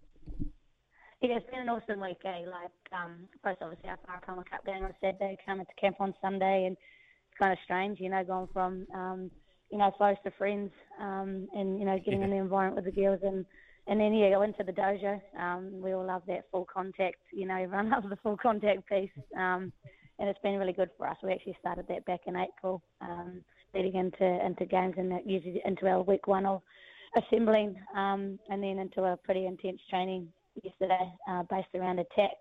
Yeah, 1.20 1.36
it's 1.36 1.50
been 1.50 1.60
an 1.60 1.68
awesome 1.68 2.00
week, 2.00 2.16
eh? 2.24 2.46
Like, 2.46 2.70
um, 2.92 3.28
first 3.44 3.58
obviously 3.60 3.90
our 3.90 3.98
Whakama 4.06 4.44
Cup 4.50 4.64
game 4.64 4.82
on 4.82 4.94
Saturday, 4.98 5.36
coming 5.44 5.66
to 5.66 5.80
camp 5.80 5.96
on 6.00 6.14
Sunday, 6.22 6.64
and 6.66 6.76
it's 6.76 7.38
kind 7.38 7.52
of 7.52 7.58
strange, 7.64 8.00
you 8.00 8.08
know, 8.08 8.24
going 8.24 8.48
from 8.54 8.86
um, 8.94 9.30
you 9.70 9.76
know, 9.76 9.90
close 9.90 10.16
to 10.24 10.30
friends, 10.38 10.70
um, 11.00 11.48
and 11.54 11.78
you 11.78 11.84
know, 11.84 11.98
getting 12.02 12.22
in 12.22 12.30
the 12.30 12.36
environment 12.36 12.76
with 12.76 12.94
the 12.94 13.00
girls, 13.00 13.20
and 13.22 13.44
and 13.86 14.00
then 14.00 14.14
yeah, 14.14 14.30
go 14.30 14.42
into 14.42 14.64
the 14.64 14.72
dojo. 14.72 15.20
Um, 15.38 15.82
we 15.82 15.92
all 15.92 16.06
love 16.06 16.22
that 16.28 16.44
full 16.50 16.66
contact. 16.72 17.16
You 17.32 17.46
know, 17.46 17.56
everyone 17.56 17.90
loves 17.90 18.08
the 18.08 18.16
full 18.16 18.36
contact 18.36 18.88
piece, 18.88 19.10
um, 19.36 19.72
and 20.18 20.28
it's 20.28 20.38
been 20.40 20.58
really 20.58 20.72
good 20.72 20.90
for 20.96 21.06
us. 21.06 21.16
We 21.22 21.32
actually 21.32 21.56
started 21.60 21.86
that 21.88 22.04
back 22.04 22.20
in 22.26 22.36
April, 22.36 22.82
um, 23.00 23.42
leading 23.74 23.94
into 23.94 24.24
into 24.44 24.64
games, 24.66 24.94
and 24.96 25.10
that 25.12 25.26
usually 25.26 25.62
into 25.64 25.86
our 25.86 26.02
week 26.02 26.26
one 26.26 26.46
of 26.46 26.62
assembling, 27.16 27.76
um, 27.96 28.38
and 28.50 28.62
then 28.62 28.78
into 28.78 29.04
a 29.04 29.16
pretty 29.16 29.46
intense 29.46 29.80
training 29.88 30.28
yesterday 30.62 31.12
uh, 31.30 31.42
based 31.50 31.68
around 31.74 31.98
attack. 31.98 32.36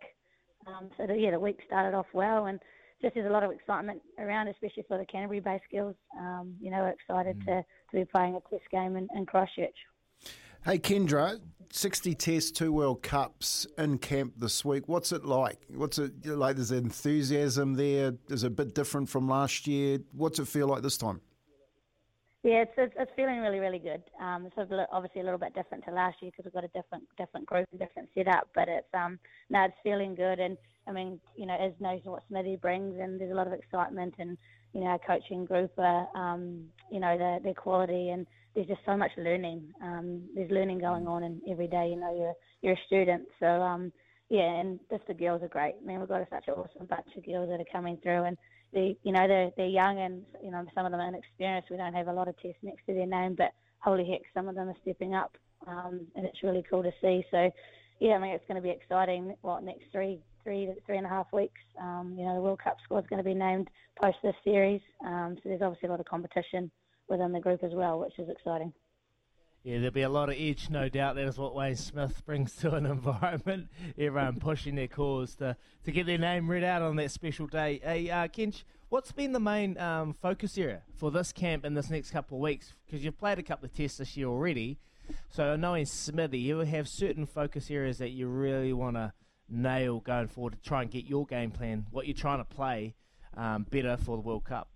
Um, 0.66 0.90
so 0.98 1.08
the, 1.08 1.16
yeah, 1.16 1.32
the 1.32 1.40
week 1.40 1.60
started 1.66 1.96
off 1.96 2.08
well, 2.14 2.48
and 2.48 2.60
just 3.02 3.14
there's 3.14 3.30
a 3.30 3.34
lot 3.34 3.44
of 3.44 3.52
excitement 3.52 4.02
around, 4.20 4.48
especially 4.48 4.84
for 4.88 4.98
the 4.98 5.06
Canterbury-based 5.06 5.64
girls. 5.72 5.96
Um, 6.20 6.56
you 6.60 6.72
know, 6.72 6.80
we're 6.80 6.90
excited 6.90 7.40
to, 7.46 7.64
to 7.64 7.94
be 7.94 8.06
playing 8.06 8.36
a 8.36 8.42
test 8.50 8.70
game 8.72 8.96
in, 8.98 9.08
in 9.16 9.26
Christchurch. 9.26 9.76
Hey 10.66 10.80
Kendra, 10.80 11.40
60 11.72 12.14
tests, 12.16 12.52
two 12.52 12.74
World 12.74 13.02
Cups 13.02 13.66
in 13.78 14.00
camp 14.00 14.34
this 14.38 14.66
week. 14.66 14.88
What's 14.88 15.14
it 15.14 15.24
like? 15.24 15.60
What's 15.74 15.98
it 15.98 16.26
like? 16.26 16.58
There's 16.58 16.72
enthusiasm 16.72 17.76
there. 17.76 18.14
Is 18.30 18.44
it 18.44 18.48
a 18.48 18.50
bit 18.50 18.76
different 18.76 19.08
from 19.08 19.30
last 19.30 19.66
year? 19.66 20.00
What's 20.12 20.40
it 20.40 20.48
feel 20.48 20.68
like 20.68 20.82
this 20.82 20.98
time? 20.98 21.22
Yeah, 22.44 22.64
it's 22.64 22.72
it's, 22.78 22.94
it's 22.98 23.12
feeling 23.16 23.40
really 23.40 23.60
really 23.60 23.80
good. 23.80 24.04
Um, 24.22 24.46
it's 24.46 24.56
obviously 24.92 25.22
a 25.22 25.24
little 25.24 25.40
bit 25.40 25.54
different 25.54 25.86
to 25.86 25.92
last 25.92 26.18
year 26.22 26.32
because 26.32 26.46
we've 26.46 26.54
got 26.54 26.66
a 26.66 26.80
different 26.80 27.04
different 27.18 27.46
group 27.46 27.68
and 27.72 27.80
different 27.80 28.10
setup. 28.14 28.50
But 28.54 28.68
it's 28.68 28.88
um 28.94 29.20
it's 29.50 29.74
feeling 29.84 30.16
good. 30.16 30.40
And 30.40 30.58
I 30.88 30.92
mean, 30.92 31.20
you 31.36 31.46
know, 31.46 31.56
as 31.56 31.72
knows 31.80 32.02
what 32.04 32.24
Smithy 32.28 32.58
brings, 32.58 33.00
and 33.00 33.22
there's 33.22 33.32
a 33.32 33.36
lot 33.36 33.48
of 33.48 33.54
excitement. 33.54 34.16
And 34.20 34.38
you 34.74 34.82
know, 34.82 34.88
our 34.88 35.00
coaching 35.00 35.46
group 35.46 35.72
are 35.78 36.08
um 36.16 36.66
you 36.92 37.00
know 37.00 37.18
their 37.18 37.40
their 37.40 37.54
quality, 37.54 38.10
and 38.10 38.28
there's 38.58 38.68
just 38.68 38.82
so 38.88 38.98
much 38.98 39.12
learning. 39.18 39.72
Um, 39.84 40.24
there's 40.34 40.50
learning 40.50 40.80
going 40.80 41.06
on, 41.06 41.22
and 41.22 41.40
every 41.48 41.68
day, 41.68 41.90
you 41.90 41.96
know, 41.96 42.18
you're 42.18 42.34
you're 42.64 42.74
a 42.74 42.86
student. 42.88 43.28
So 43.40 43.46
um 43.46 43.92
yeah, 44.30 44.60
and 44.60 44.80
just 44.90 45.06
the 45.08 45.14
girls 45.14 45.44
are 45.44 45.48
great. 45.48 45.76
I 45.80 45.86
mean, 45.86 46.00
we've 46.00 46.10
got 46.10 46.28
such 46.32 46.48
an 46.48 46.56
awesome 46.56 46.88
bunch 46.88 47.08
of 47.16 47.24
girls 47.24 47.50
that 47.50 47.62
are 47.62 47.72
coming 47.72 48.00
through, 48.02 48.24
and 48.24 48.36
they, 48.74 48.98
you 49.04 49.12
know, 49.12 49.28
they're 49.28 49.52
they're 49.56 49.68
young 49.68 50.00
and 50.00 50.24
you 50.44 50.50
know 50.50 50.66
some 50.74 50.88
of 50.88 50.92
them 50.92 51.00
are 51.00 51.08
inexperienced. 51.08 51.70
We 51.70 51.78
don't 51.78 51.94
have 51.94 52.08
a 52.08 52.14
lot 52.14 52.28
of 52.28 52.36
tests 52.42 52.58
next 52.64 52.84
to 52.88 52.96
their 52.96 53.06
name, 53.06 53.36
but 53.38 53.52
holy 53.78 54.10
heck, 54.10 54.22
some 54.34 54.48
of 54.48 54.56
them 54.56 54.70
are 54.70 54.76
stepping 54.82 55.14
up, 55.14 55.38
um, 55.68 56.08
and 56.16 56.26
it's 56.26 56.42
really 56.42 56.66
cool 56.68 56.82
to 56.82 56.92
see. 57.00 57.24
So, 57.30 57.52
yeah, 58.00 58.14
I 58.14 58.18
mean, 58.18 58.32
it's 58.32 58.48
going 58.48 58.60
to 58.60 58.68
be 58.68 58.72
exciting. 58.72 59.36
What 59.42 59.64
next 59.64 59.84
three, 59.92 60.20
three, 60.44 60.74
three 60.88 60.98
and 60.98 61.06
a 61.06 61.10
half 61.10 61.28
weeks? 61.32 61.62
Um, 61.80 62.16
you 62.18 62.26
know, 62.26 62.34
the 62.34 62.42
World 62.42 62.60
Cup 62.64 62.78
squad 62.84 63.04
is 63.04 63.10
going 63.10 63.24
to 63.24 63.30
be 63.30 63.36
named 63.36 63.70
post 64.02 64.18
this 64.24 64.36
series, 64.44 64.82
um, 65.06 65.38
so 65.38 65.50
there's 65.50 65.62
obviously 65.62 65.90
a 65.90 65.92
lot 65.92 66.00
of 66.00 66.08
competition 66.08 66.72
within 67.10 67.32
the 67.32 67.40
group 67.40 67.64
as 67.64 67.74
well, 67.74 68.00
which 68.00 68.18
is 68.20 68.30
exciting. 68.30 68.74
Yeah, 69.64 69.80
there'll 69.80 69.92
be 69.92 70.04
a 70.04 70.10
lot 70.10 70.30
of 70.30 70.36
edge, 70.38 70.70
no 70.70 70.88
doubt. 70.88 71.16
That 71.16 71.26
is 71.28 71.38
what 71.38 71.54
Wayne 71.54 71.76
Smith 71.76 72.26
brings 72.26 72.56
to 72.58 72.74
an 72.76 72.86
environment. 72.86 73.68
Everyone 73.98 74.40
pushing 74.40 74.76
their 74.76 74.88
cause 74.88 75.36
to, 75.36 75.58
to 75.84 75.92
get 75.92 76.06
their 76.06 76.18
name 76.18 76.50
read 76.50 76.64
out 76.64 76.82
on 76.82 76.96
that 76.98 77.12
special 77.12 77.48
day. 77.48 77.82
Hey, 77.84 78.10
uh, 78.10 78.28
Kench, 78.28 78.64
what's 78.88 79.12
been 79.12 79.34
the 79.34 79.42
main 79.42 79.78
um, 79.78 80.14
focus 80.22 80.58
area 80.58 80.84
for 80.96 81.12
this 81.12 81.34
camp 81.34 81.66
in 81.66 81.74
this 81.74 81.90
next 81.90 82.12
couple 82.12 82.38
of 82.38 82.44
weeks? 82.44 82.76
Because 82.86 83.04
you've 83.04 83.18
played 83.18 83.40
a 83.40 83.44
couple 83.44 83.66
of 83.66 83.74
tests 83.74 83.98
this 83.98 84.16
year 84.16 84.28
already. 84.28 84.78
So, 85.30 85.56
knowing 85.58 85.86
Smithy, 85.86 86.40
you 86.40 86.60
have 86.60 86.88
certain 86.88 87.26
focus 87.26 87.70
areas 87.70 87.98
that 87.98 88.12
you 88.12 88.28
really 88.28 88.72
want 88.74 88.96
to 88.96 89.12
nail 89.50 90.00
going 90.00 90.28
forward 90.28 90.54
to 90.54 90.62
try 90.62 90.82
and 90.82 90.92
get 90.92 91.06
your 91.06 91.26
game 91.26 91.52
plan, 91.52 91.88
what 91.92 92.08
you're 92.08 92.16
trying 92.16 92.40
to 92.40 92.46
play, 92.46 92.96
um, 93.36 93.66
better 93.70 93.98
for 93.98 94.18
the 94.18 94.22
World 94.22 94.46
Cup. 94.46 94.70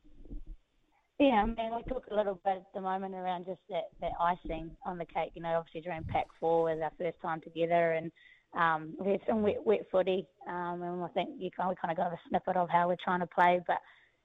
Yeah, 1.21 1.43
I 1.43 1.45
mean, 1.45 1.75
we 1.75 1.83
talk 1.83 2.05
a 2.09 2.15
little 2.15 2.41
bit 2.43 2.57
at 2.57 2.73
the 2.73 2.81
moment 2.81 3.13
around 3.13 3.45
just 3.45 3.59
that, 3.69 3.89
that 4.01 4.13
icing 4.19 4.71
on 4.87 4.97
the 4.97 5.05
cake. 5.05 5.33
You 5.35 5.43
know, 5.43 5.53
obviously 5.59 5.81
during 5.81 6.03
Pac 6.05 6.25
Four 6.39 6.63
was 6.63 6.79
our 6.81 6.91
first 6.97 7.21
time 7.21 7.41
together, 7.41 7.91
and 7.91 8.11
um, 8.57 8.95
we 8.99 9.11
had 9.11 9.21
some 9.29 9.43
wet, 9.43 9.63
wet 9.63 9.85
footy, 9.91 10.25
um, 10.49 10.81
and 10.81 11.03
I 11.03 11.07
think 11.09 11.29
you 11.37 11.51
kind 11.55 11.69
of, 11.69 11.77
we 11.77 11.79
kind 11.79 11.91
of 11.91 11.97
got 11.97 12.11
a 12.11 12.17
snippet 12.27 12.57
of 12.57 12.69
how 12.71 12.87
we're 12.87 12.97
trying 13.03 13.19
to 13.19 13.27
play. 13.27 13.61
But 13.67 13.77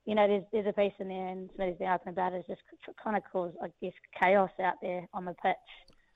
you 0.07 0.15
know, 0.15 0.27
there's 0.27 0.45
there's 0.53 0.67
a 0.69 0.73
piece 0.73 0.95
in 0.99 1.09
there, 1.09 1.29
and 1.29 1.51
Smithy's 1.55 1.77
been 1.77 1.89
open 1.89 2.09
about 2.09 2.33
it. 2.33 2.47
It's 2.49 2.49
just 2.49 2.97
kind 3.05 3.15
of 3.15 3.23
cause, 3.31 3.53
I 3.63 3.67
guess, 3.83 3.93
chaos 4.19 4.51
out 4.65 4.77
there 4.81 5.07
on 5.13 5.27
the 5.27 5.35
pitch, 5.45 5.69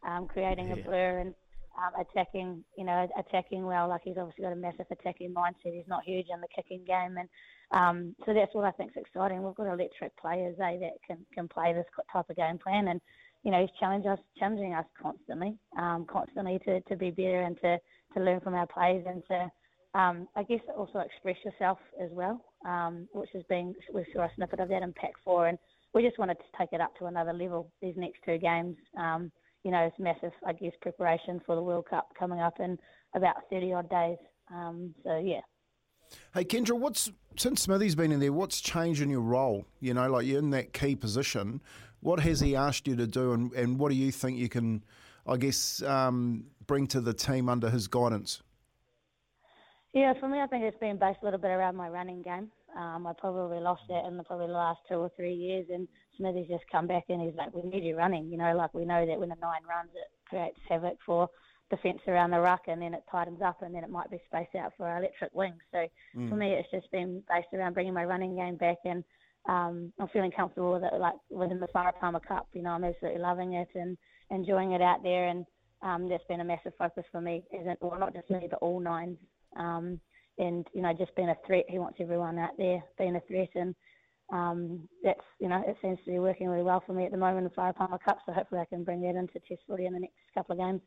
um, 0.08 0.28
creating 0.28 0.68
yeah. 0.68 0.76
a 0.76 0.82
blur 0.82 1.18
and 1.18 1.34
um, 1.76 2.00
attacking, 2.00 2.64
you 2.78 2.86
know, 2.86 3.06
attacking 3.18 3.66
well. 3.66 3.86
Like 3.90 4.00
he's 4.02 4.16
obviously 4.16 4.44
got 4.44 4.54
a 4.54 4.56
massive 4.56 4.86
attacking 4.90 5.34
mindset. 5.34 5.74
He's 5.74 5.88
not 5.88 6.04
huge 6.06 6.28
in 6.32 6.40
the 6.40 6.48
kicking 6.56 6.86
game, 6.86 7.18
and 7.18 7.28
um, 7.72 8.14
so 8.26 8.34
that's 8.34 8.54
what 8.54 8.64
I 8.64 8.72
think 8.72 8.90
is 8.90 9.02
exciting. 9.02 9.42
We've 9.42 9.54
got 9.54 9.72
electric 9.72 10.16
players, 10.16 10.56
eh, 10.60 10.78
that 10.80 10.92
can 11.06 11.18
can 11.32 11.48
play 11.48 11.72
this 11.72 11.86
type 12.12 12.28
of 12.28 12.36
game 12.36 12.58
plan, 12.58 12.88
and 12.88 13.00
you 13.42 13.50
know, 13.50 13.60
he's 13.60 13.70
challenging 13.78 14.10
us, 14.10 14.18
challenging 14.38 14.74
us 14.74 14.84
constantly, 15.00 15.56
um, 15.78 16.06
constantly 16.10 16.58
to, 16.64 16.80
to 16.82 16.96
be 16.96 17.10
better 17.10 17.42
and 17.42 17.56
to, 17.62 17.78
to 18.14 18.22
learn 18.22 18.40
from 18.40 18.54
our 18.54 18.66
plays 18.66 19.02
and 19.06 19.22
to, 19.28 19.98
um, 19.98 20.28
I 20.36 20.42
guess, 20.42 20.60
also 20.76 20.98
express 20.98 21.36
yourself 21.44 21.78
as 22.02 22.10
well, 22.12 22.44
um, 22.66 23.08
which 23.12 23.30
has 23.32 23.42
been 23.48 23.74
we 23.94 24.04
saw 24.14 24.24
a 24.24 24.30
snippet 24.36 24.60
of 24.60 24.68
that 24.68 24.82
in 24.82 24.92
Pac 24.92 25.12
Four, 25.24 25.48
and 25.48 25.58
we 25.94 26.02
just 26.02 26.18
wanted 26.18 26.34
to 26.34 26.58
take 26.58 26.72
it 26.72 26.80
up 26.80 26.96
to 26.98 27.06
another 27.06 27.32
level. 27.32 27.70
These 27.82 27.94
next 27.96 28.18
two 28.24 28.38
games, 28.38 28.76
um, 28.98 29.32
you 29.64 29.70
know, 29.70 29.80
it's 29.80 29.98
massive, 29.98 30.32
I 30.46 30.52
guess, 30.52 30.72
preparation 30.80 31.40
for 31.44 31.56
the 31.56 31.62
World 31.62 31.86
Cup 31.88 32.08
coming 32.18 32.40
up 32.40 32.60
in 32.60 32.78
about 33.16 33.36
thirty 33.50 33.72
odd 33.72 33.88
days. 33.90 34.18
Um, 34.52 34.94
so 35.02 35.18
yeah. 35.18 35.40
Hey, 36.34 36.44
Kendra, 36.44 36.78
what's 36.78 37.10
since 37.36 37.62
Smithy's 37.62 37.94
been 37.94 38.12
in 38.12 38.20
there? 38.20 38.32
What's 38.32 38.60
changed 38.60 39.00
in 39.00 39.10
your 39.10 39.20
role? 39.20 39.66
You 39.80 39.94
know, 39.94 40.10
like 40.10 40.26
you're 40.26 40.38
in 40.38 40.50
that 40.50 40.72
key 40.72 40.96
position. 40.96 41.60
What 42.00 42.20
has 42.20 42.40
he 42.40 42.56
asked 42.56 42.86
you 42.86 42.96
to 42.96 43.06
do, 43.06 43.32
and, 43.32 43.52
and 43.52 43.78
what 43.78 43.90
do 43.90 43.96
you 43.96 44.10
think 44.10 44.38
you 44.38 44.48
can, 44.48 44.82
I 45.26 45.36
guess, 45.36 45.82
um, 45.82 46.46
bring 46.66 46.86
to 46.88 47.00
the 47.00 47.12
team 47.12 47.48
under 47.48 47.68
his 47.68 47.88
guidance? 47.88 48.42
Yeah, 49.92 50.14
for 50.18 50.28
me, 50.28 50.40
I 50.40 50.46
think 50.46 50.64
it's 50.64 50.78
been 50.78 50.98
based 50.98 51.18
a 51.22 51.24
little 51.24 51.40
bit 51.40 51.50
around 51.50 51.76
my 51.76 51.88
running 51.88 52.22
game. 52.22 52.50
Um, 52.78 53.06
I 53.06 53.12
probably 53.18 53.58
lost 53.58 53.82
that 53.88 54.04
in 54.06 54.16
the, 54.16 54.22
probably 54.22 54.46
the 54.46 54.52
last 54.52 54.78
two 54.88 54.94
or 54.94 55.10
three 55.16 55.34
years, 55.34 55.66
and 55.72 55.88
Smithy's 56.16 56.48
just 56.48 56.64
come 56.70 56.86
back 56.86 57.04
and 57.08 57.20
he's 57.20 57.34
like, 57.36 57.52
"We 57.52 57.68
need 57.68 57.84
you 57.84 57.96
running." 57.96 58.30
You 58.30 58.38
know, 58.38 58.54
like 58.56 58.72
we 58.72 58.84
know 58.84 59.04
that 59.04 59.18
when 59.18 59.32
a 59.32 59.36
nine 59.40 59.62
runs, 59.68 59.90
it 59.94 60.10
creates 60.28 60.58
havoc 60.68 60.96
for 61.04 61.28
defence 61.70 62.00
around 62.08 62.30
the 62.30 62.40
ruck, 62.40 62.62
and 62.66 62.82
then 62.82 62.94
it 62.94 63.04
tightens 63.10 63.40
up, 63.42 63.62
and 63.62 63.74
then 63.74 63.84
it 63.84 63.90
might 63.90 64.10
be 64.10 64.20
spaced 64.26 64.54
out 64.56 64.72
for 64.76 64.86
our 64.86 64.98
electric 64.98 65.32
wings. 65.34 65.62
So 65.72 65.86
Mm. 66.16 66.28
for 66.28 66.34
me, 66.34 66.52
it's 66.52 66.70
just 66.70 66.90
been 66.90 67.22
based 67.28 67.52
around 67.54 67.74
bringing 67.74 67.94
my 67.94 68.04
running 68.04 68.36
game 68.36 68.56
back, 68.56 68.78
and 68.84 69.04
um, 69.46 69.92
I'm 69.98 70.08
feeling 70.08 70.32
comfortable 70.32 70.72
with 70.72 70.84
it. 70.84 70.92
Like 70.94 71.14
within 71.30 71.60
the 71.60 71.68
Farah 71.68 71.94
Palmer 71.98 72.20
Cup, 72.20 72.48
you 72.52 72.62
know, 72.62 72.70
I'm 72.70 72.84
absolutely 72.84 73.20
loving 73.22 73.54
it 73.54 73.68
and 73.74 73.96
enjoying 74.30 74.72
it 74.72 74.82
out 74.82 75.02
there, 75.02 75.28
and 75.28 75.46
um, 75.82 76.08
that's 76.08 76.24
been 76.24 76.40
a 76.40 76.44
massive 76.44 76.74
focus 76.76 77.04
for 77.10 77.20
me. 77.20 77.44
Isn't 77.58 77.80
well, 77.80 77.98
not 77.98 78.14
just 78.14 78.28
me, 78.30 78.48
but 78.50 78.58
all 78.60 78.80
nines. 78.80 79.18
Um, 79.56 80.00
and 80.38 80.66
you 80.74 80.82
know, 80.82 80.92
just 80.92 81.14
being 81.14 81.28
a 81.30 81.36
threat. 81.46 81.64
He 81.68 81.78
wants 81.78 81.98
everyone 82.00 82.38
out 82.38 82.56
there 82.58 82.82
being 82.98 83.16
a 83.16 83.20
threat, 83.20 83.50
and 83.54 83.74
um, 84.32 84.88
that's 85.02 85.20
you 85.38 85.48
know, 85.48 85.62
it 85.66 85.76
seems 85.82 85.98
to 86.04 86.10
be 86.10 86.18
working 86.18 86.48
really 86.48 86.62
well 86.62 86.82
for 86.84 86.92
me 86.92 87.04
at 87.06 87.10
the 87.12 87.16
moment 87.16 87.38
in 87.38 87.44
the 87.44 87.50
Farah 87.50 87.74
Palmer 87.74 87.98
Cup. 87.98 88.18
So 88.26 88.32
hopefully, 88.32 88.60
I 88.60 88.64
can 88.66 88.84
bring 88.84 89.00
that 89.02 89.16
into 89.16 89.38
Test 89.48 89.62
footy 89.66 89.86
in 89.86 89.92
the 89.92 90.00
next 90.00 90.14
couple 90.34 90.52
of 90.52 90.58
games. 90.58 90.82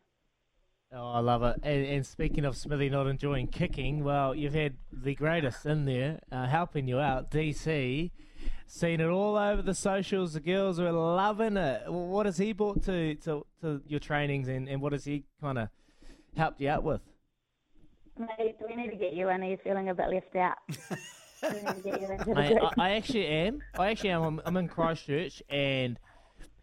Oh, 0.95 1.11
I 1.13 1.19
love 1.21 1.41
it. 1.41 1.59
And, 1.63 1.85
and 1.85 2.05
speaking 2.05 2.45
of 2.45 2.55
Smithy 2.55 2.89
not 2.89 3.07
enjoying 3.07 3.47
kicking, 3.47 4.03
well, 4.03 4.35
you've 4.35 4.53
had 4.53 4.75
the 4.91 5.15
greatest 5.15 5.65
in 5.65 5.85
there 5.85 6.19
uh, 6.31 6.45
helping 6.45 6.87
you 6.87 6.99
out, 6.99 7.31
DC. 7.31 8.11
Seen 8.67 9.01
it 9.01 9.07
all 9.07 9.35
over 9.35 9.63
the 9.63 9.73
socials. 9.73 10.33
The 10.33 10.39
girls 10.39 10.79
were 10.79 10.91
loving 10.91 11.57
it. 11.57 11.91
What 11.91 12.27
has 12.27 12.37
he 12.37 12.53
brought 12.53 12.83
to, 12.83 13.15
to, 13.15 13.45
to 13.61 13.81
your 13.87 13.99
trainings 13.99 14.47
and, 14.47 14.69
and 14.69 14.81
what 14.81 14.91
has 14.93 15.05
he 15.05 15.23
kind 15.41 15.57
of 15.57 15.69
helped 16.37 16.61
you 16.61 16.69
out 16.69 16.83
with? 16.83 17.01
Mate, 18.19 18.55
we 18.67 18.75
need 18.75 18.91
to 18.91 18.95
get 18.95 19.13
you 19.13 19.29
in. 19.29 19.41
He's 19.41 19.59
feeling 19.63 19.89
a 19.89 19.95
bit 19.95 20.09
left 20.09 20.35
out. 20.35 20.57
we 20.69 21.49
need 21.49 21.67
to 21.67 21.81
get 21.83 22.01
you 22.01 22.11
into 22.11 22.25
the 22.25 22.35
Mate. 22.35 22.57
I, 22.77 22.89
I 22.89 22.89
actually 22.91 23.25
am. 23.25 23.61
I 23.77 23.89
actually 23.89 24.11
am. 24.11 24.21
I'm, 24.21 24.41
I'm 24.45 24.57
in 24.57 24.67
Christchurch 24.67 25.41
and 25.49 25.97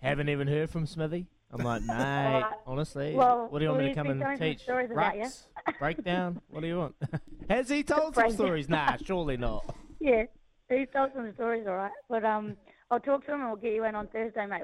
haven't 0.01 0.28
even 0.28 0.47
heard 0.47 0.70
from 0.70 0.86
Smithy. 0.86 1.27
I'm 1.53 1.65
like, 1.65 1.83
mate, 1.87 2.45
honestly, 2.67 3.15
Well, 3.15 3.49
what 3.51 3.59
do 3.59 3.65
you 3.65 3.71
want 3.71 3.83
me 3.83 3.89
to 3.91 3.95
come 3.95 4.07
and 4.09 4.41
teach? 4.41 4.63
stories 4.63 4.91
about 4.91 5.17
you. 5.17 5.25
Rucks? 5.25 5.47
Breakdown? 5.79 6.41
What 6.49 6.61
do 6.61 6.67
you 6.67 6.79
want? 6.79 6.95
Has 7.51 7.69
he 7.69 7.83
told 7.83 8.15
some 8.15 8.31
stories? 8.33 8.69
Nah, 8.69 8.97
surely 9.05 9.37
not. 9.37 9.65
Yeah, 10.01 10.25
he's 10.69 10.89
told 10.95 11.11
some 11.15 11.33
stories, 11.35 11.67
all 11.67 11.75
right. 11.75 11.93
But 12.09 12.25
um, 12.25 12.57
I'll 12.91 13.01
talk 13.01 13.25
to 13.27 13.35
him 13.35 13.41
and 13.41 13.49
we'll 13.51 13.57
get 13.61 13.75
you 13.75 13.85
in 13.85 13.95
on 13.95 14.07
Thursday, 14.09 14.47
mate. 14.47 14.63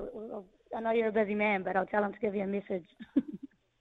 I 0.76 0.80
know 0.80 0.90
you're 0.92 1.08
a 1.08 1.12
busy 1.12 1.34
man, 1.34 1.62
but 1.62 1.76
I'll 1.76 1.86
tell 1.86 2.02
him 2.04 2.12
to 2.12 2.18
give 2.18 2.34
you 2.34 2.42
a 2.42 2.46
message. 2.46 2.84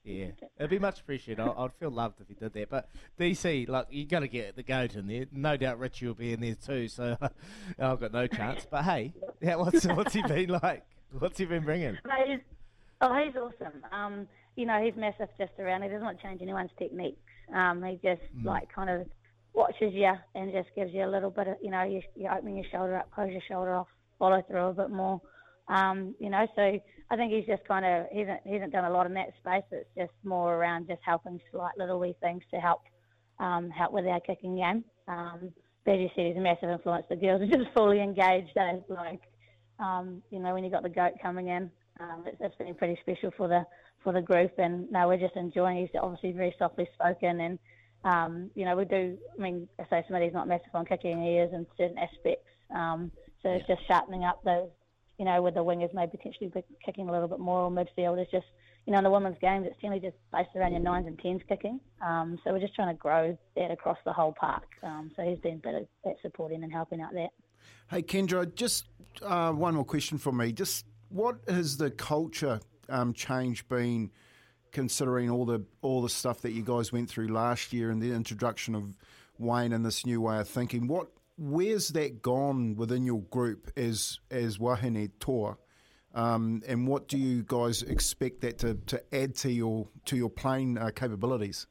Yeah, 0.04 0.28
it'd 0.56 0.70
be 0.70 0.78
much 0.78 1.00
appreciated. 1.00 1.40
I- 1.42 1.52
I'd 1.64 1.72
feel 1.74 1.90
loved 1.90 2.20
if 2.20 2.28
he 2.28 2.34
did 2.34 2.52
that. 2.52 2.70
But 2.70 2.88
DC, 3.18 3.68
like, 3.68 3.86
you 3.90 4.06
got 4.06 4.20
to 4.20 4.28
get 4.28 4.54
the 4.54 4.62
goat 4.62 4.94
in 4.94 5.08
there. 5.08 5.26
No 5.32 5.56
doubt 5.56 5.80
Richie 5.80 6.06
will 6.06 6.14
be 6.14 6.32
in 6.32 6.40
there 6.40 6.54
too. 6.54 6.86
So 6.86 7.16
I've 7.78 7.98
got 8.00 8.12
no 8.12 8.28
chance. 8.28 8.66
But 8.70 8.84
hey, 8.84 9.14
yeah, 9.40 9.56
what's 9.56 9.84
what's 9.84 10.12
he 10.12 10.22
been 10.22 10.50
like? 10.62 10.84
What's 11.18 11.38
he 11.38 11.44
been 11.44 11.64
bringing? 11.64 11.98
Mate, 12.06 12.42
oh, 13.00 13.24
he's 13.24 13.36
awesome. 13.36 13.82
Um, 13.92 14.28
you 14.56 14.66
know, 14.66 14.82
he's 14.82 14.94
massive 14.96 15.28
just 15.38 15.52
around. 15.58 15.82
He 15.82 15.88
doesn't 15.88 16.04
want 16.04 16.18
to 16.18 16.22
change 16.26 16.40
anyone's 16.42 16.70
techniques. 16.78 17.20
Um, 17.54 17.82
he 17.82 17.96
just 18.02 18.22
Mm. 18.36 18.44
like 18.44 18.72
kind 18.72 18.90
of 18.90 19.06
watches 19.54 19.92
you 19.94 20.12
and 20.34 20.52
just 20.52 20.68
gives 20.74 20.92
you 20.92 21.04
a 21.04 21.10
little 21.10 21.30
bit 21.30 21.48
of, 21.48 21.56
you 21.62 21.70
know, 21.70 21.82
you, 21.82 22.02
you're 22.14 22.32
opening 22.34 22.56
your 22.56 22.66
shoulder 22.70 22.96
up, 22.96 23.10
close 23.10 23.30
your 23.30 23.40
shoulder 23.48 23.74
off, 23.74 23.88
follow 24.18 24.42
through 24.42 24.66
a 24.66 24.72
bit 24.74 24.90
more. 24.90 25.20
Um, 25.68 26.14
you 26.20 26.30
know, 26.30 26.46
so 26.54 26.62
I 27.10 27.16
think 27.16 27.32
he's 27.32 27.46
just 27.46 27.64
kind 27.66 27.84
of 27.84 28.06
he 28.12 28.20
hasn't 28.20 28.40
he 28.44 28.52
hasn't 28.54 28.72
done 28.72 28.84
a 28.84 28.90
lot 28.90 29.06
in 29.06 29.14
that 29.14 29.30
space. 29.40 29.64
It's 29.72 29.88
just 29.96 30.12
more 30.24 30.54
around 30.56 30.86
just 30.88 31.00
helping 31.04 31.40
slight 31.50 31.76
little 31.76 31.98
wee 31.98 32.14
things 32.20 32.42
to 32.52 32.60
help 32.60 32.82
um, 33.38 33.70
help 33.70 33.92
with 33.92 34.06
our 34.06 34.20
kicking 34.20 34.56
game. 34.56 34.84
Um, 35.08 35.52
but 35.84 35.94
as 35.94 36.00
you 36.00 36.08
said, 36.16 36.26
he's 36.26 36.36
a 36.36 36.40
massive 36.40 36.70
influence. 36.70 37.06
The 37.08 37.16
girls 37.16 37.42
are 37.42 37.46
just 37.46 37.70
fully 37.74 38.00
engaged. 38.00 38.50
They 38.54 38.82
like, 38.88 39.20
um, 39.78 40.22
you 40.30 40.38
know, 40.40 40.54
when 40.54 40.64
you 40.64 40.70
got 40.70 40.82
the 40.82 40.88
goat 40.88 41.12
coming 41.22 41.48
in, 41.48 41.70
um, 42.00 42.24
it's, 42.26 42.36
it's 42.40 42.54
been 42.56 42.74
pretty 42.74 42.98
special 43.02 43.30
for 43.36 43.48
the 43.48 43.64
for 44.02 44.12
the 44.12 44.20
group. 44.20 44.52
And 44.58 44.90
now 44.90 45.08
we're 45.08 45.18
just 45.18 45.36
enjoying. 45.36 45.78
He's 45.78 46.00
obviously 46.00 46.32
very 46.32 46.54
softly 46.58 46.88
spoken, 46.94 47.40
and 47.40 47.58
um, 48.04 48.50
you 48.54 48.64
know, 48.64 48.76
we 48.76 48.84
do. 48.84 49.18
I 49.38 49.42
mean, 49.42 49.68
I 49.78 49.84
say 49.90 50.04
somebody's 50.06 50.34
not 50.34 50.48
massive 50.48 50.74
on 50.74 50.84
kicking, 50.84 51.22
he 51.22 51.38
is 51.38 51.52
in 51.52 51.66
certain 51.76 51.98
aspects. 51.98 52.48
Um, 52.74 53.10
so 53.42 53.50
it's 53.50 53.66
just 53.66 53.86
sharpening 53.86 54.24
up 54.24 54.42
those. 54.44 54.68
You 55.18 55.24
know, 55.24 55.40
with 55.40 55.54
the 55.54 55.64
wingers 55.64 55.94
maybe 55.94 56.10
potentially 56.18 56.50
be 56.54 56.62
kicking 56.84 57.08
a 57.08 57.12
little 57.12 57.28
bit 57.28 57.38
more, 57.38 57.62
or 57.62 57.70
midfield. 57.70 58.18
It's 58.18 58.30
just, 58.30 58.44
you 58.84 58.92
know, 58.92 58.98
in 58.98 59.04
the 59.04 59.10
women's 59.10 59.38
games, 59.40 59.66
it's 59.66 59.80
generally 59.80 60.02
just 60.02 60.16
based 60.30 60.50
around 60.54 60.72
your 60.72 60.82
nines 60.82 61.06
and 61.06 61.18
tens 61.18 61.40
kicking. 61.48 61.80
Um, 62.04 62.38
so 62.44 62.52
we're 62.52 62.60
just 62.60 62.74
trying 62.74 62.94
to 62.94 63.00
grow 63.00 63.36
that 63.56 63.70
across 63.70 63.96
the 64.04 64.12
whole 64.12 64.34
park. 64.38 64.64
Um, 64.82 65.10
so 65.16 65.22
he's 65.22 65.38
been 65.38 65.54
a 65.54 65.56
bit 65.56 65.74
of 65.74 65.86
that 66.04 66.16
supporting 66.20 66.62
and 66.64 66.70
helping 66.70 67.00
out 67.00 67.14
there. 67.14 67.30
Hey, 67.88 68.02
Kendra, 68.02 68.54
just 68.54 68.84
uh, 69.22 69.52
one 69.52 69.74
more 69.74 69.86
question 69.86 70.18
from 70.18 70.36
me. 70.36 70.52
Just 70.52 70.84
what 71.16 71.36
has 71.48 71.78
the 71.78 71.90
culture 71.90 72.60
um, 72.88 73.12
change 73.12 73.66
been, 73.68 74.10
considering 74.72 75.30
all 75.30 75.46
the 75.46 75.64
all 75.80 76.02
the 76.02 76.08
stuff 76.08 76.42
that 76.42 76.52
you 76.52 76.62
guys 76.62 76.92
went 76.92 77.08
through 77.08 77.28
last 77.28 77.72
year 77.72 77.90
and 77.90 78.02
the 78.02 78.12
introduction 78.12 78.74
of 78.74 78.96
Wayne 79.38 79.72
and 79.72 79.84
this 79.84 80.04
new 80.04 80.20
way 80.20 80.38
of 80.38 80.48
thinking? 80.48 80.86
What 80.86 81.08
where's 81.38 81.88
that 81.90 82.22
gone 82.22 82.76
within 82.76 83.04
your 83.04 83.22
group 83.22 83.70
as 83.76 84.20
as 84.30 84.58
Wahine 84.58 85.10
Toa? 85.18 85.56
Um, 86.14 86.62
and 86.66 86.88
what 86.88 87.08
do 87.08 87.18
you 87.18 87.44
guys 87.46 87.82
expect 87.82 88.40
that 88.40 88.58
to, 88.60 88.74
to 88.86 89.02
add 89.14 89.34
to 89.36 89.50
your 89.50 89.88
to 90.06 90.16
your 90.16 90.30
playing 90.30 90.78
uh, 90.78 90.90
capabilities? 90.94 91.66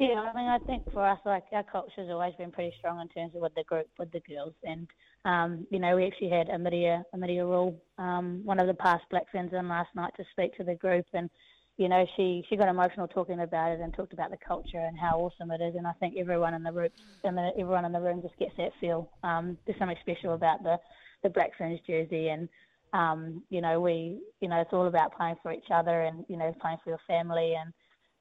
Yeah, 0.00 0.30
I 0.32 0.36
mean, 0.36 0.48
I 0.48 0.58
think 0.66 0.90
for 0.92 1.06
us, 1.06 1.20
like 1.24 1.44
our 1.52 1.62
culture's 1.62 2.10
always 2.10 2.34
been 2.36 2.50
pretty 2.50 2.74
strong 2.78 3.00
in 3.00 3.08
terms 3.08 3.34
of 3.36 3.42
with 3.42 3.54
the 3.54 3.62
group, 3.62 3.86
with 3.96 4.10
the 4.10 4.20
girls, 4.20 4.54
and 4.64 4.88
um, 5.24 5.66
you 5.70 5.78
know, 5.78 5.96
we 5.96 6.06
actually 6.06 6.28
had 6.28 6.48
Amiria, 6.48 7.02
Amiria 7.14 7.44
Rule, 7.44 7.80
um, 7.98 8.42
one 8.44 8.60
of 8.60 8.66
the 8.66 8.74
past 8.74 9.04
Black 9.10 9.24
Ferns 9.32 9.52
in 9.52 9.68
last 9.68 9.88
night 9.94 10.12
to 10.16 10.24
speak 10.32 10.54
to 10.56 10.64
the 10.64 10.74
group, 10.74 11.06
and 11.14 11.30
you 11.76 11.88
know, 11.88 12.06
she 12.16 12.44
she 12.48 12.56
got 12.56 12.68
emotional 12.68 13.08
talking 13.08 13.40
about 13.40 13.72
it 13.72 13.80
and 13.80 13.92
talked 13.94 14.12
about 14.12 14.30
the 14.30 14.36
culture 14.46 14.78
and 14.78 14.98
how 14.98 15.18
awesome 15.18 15.50
it 15.50 15.62
is, 15.62 15.74
and 15.76 15.86
I 15.86 15.92
think 15.98 16.16
everyone 16.18 16.54
in 16.54 16.62
the 16.62 16.72
room, 16.72 16.90
and 17.24 17.38
everyone 17.38 17.84
in 17.84 17.92
the 17.92 18.00
room 18.00 18.22
just 18.22 18.38
gets 18.38 18.56
that 18.58 18.72
feel. 18.80 19.10
Um, 19.22 19.56
there's 19.66 19.78
something 19.78 19.96
special 20.02 20.34
about 20.34 20.62
the 20.62 20.76
the 21.22 21.30
Black 21.30 21.52
Ferns 21.56 21.80
jersey, 21.86 22.28
and 22.28 22.48
um, 22.92 23.42
you 23.48 23.60
know, 23.62 23.80
we, 23.80 24.20
you 24.40 24.48
know, 24.48 24.60
it's 24.60 24.72
all 24.72 24.86
about 24.86 25.16
playing 25.16 25.36
for 25.42 25.52
each 25.52 25.70
other 25.72 26.02
and 26.02 26.24
you 26.28 26.36
know, 26.36 26.54
playing 26.60 26.78
for 26.84 26.90
your 26.90 27.00
family 27.06 27.54
and. 27.54 27.72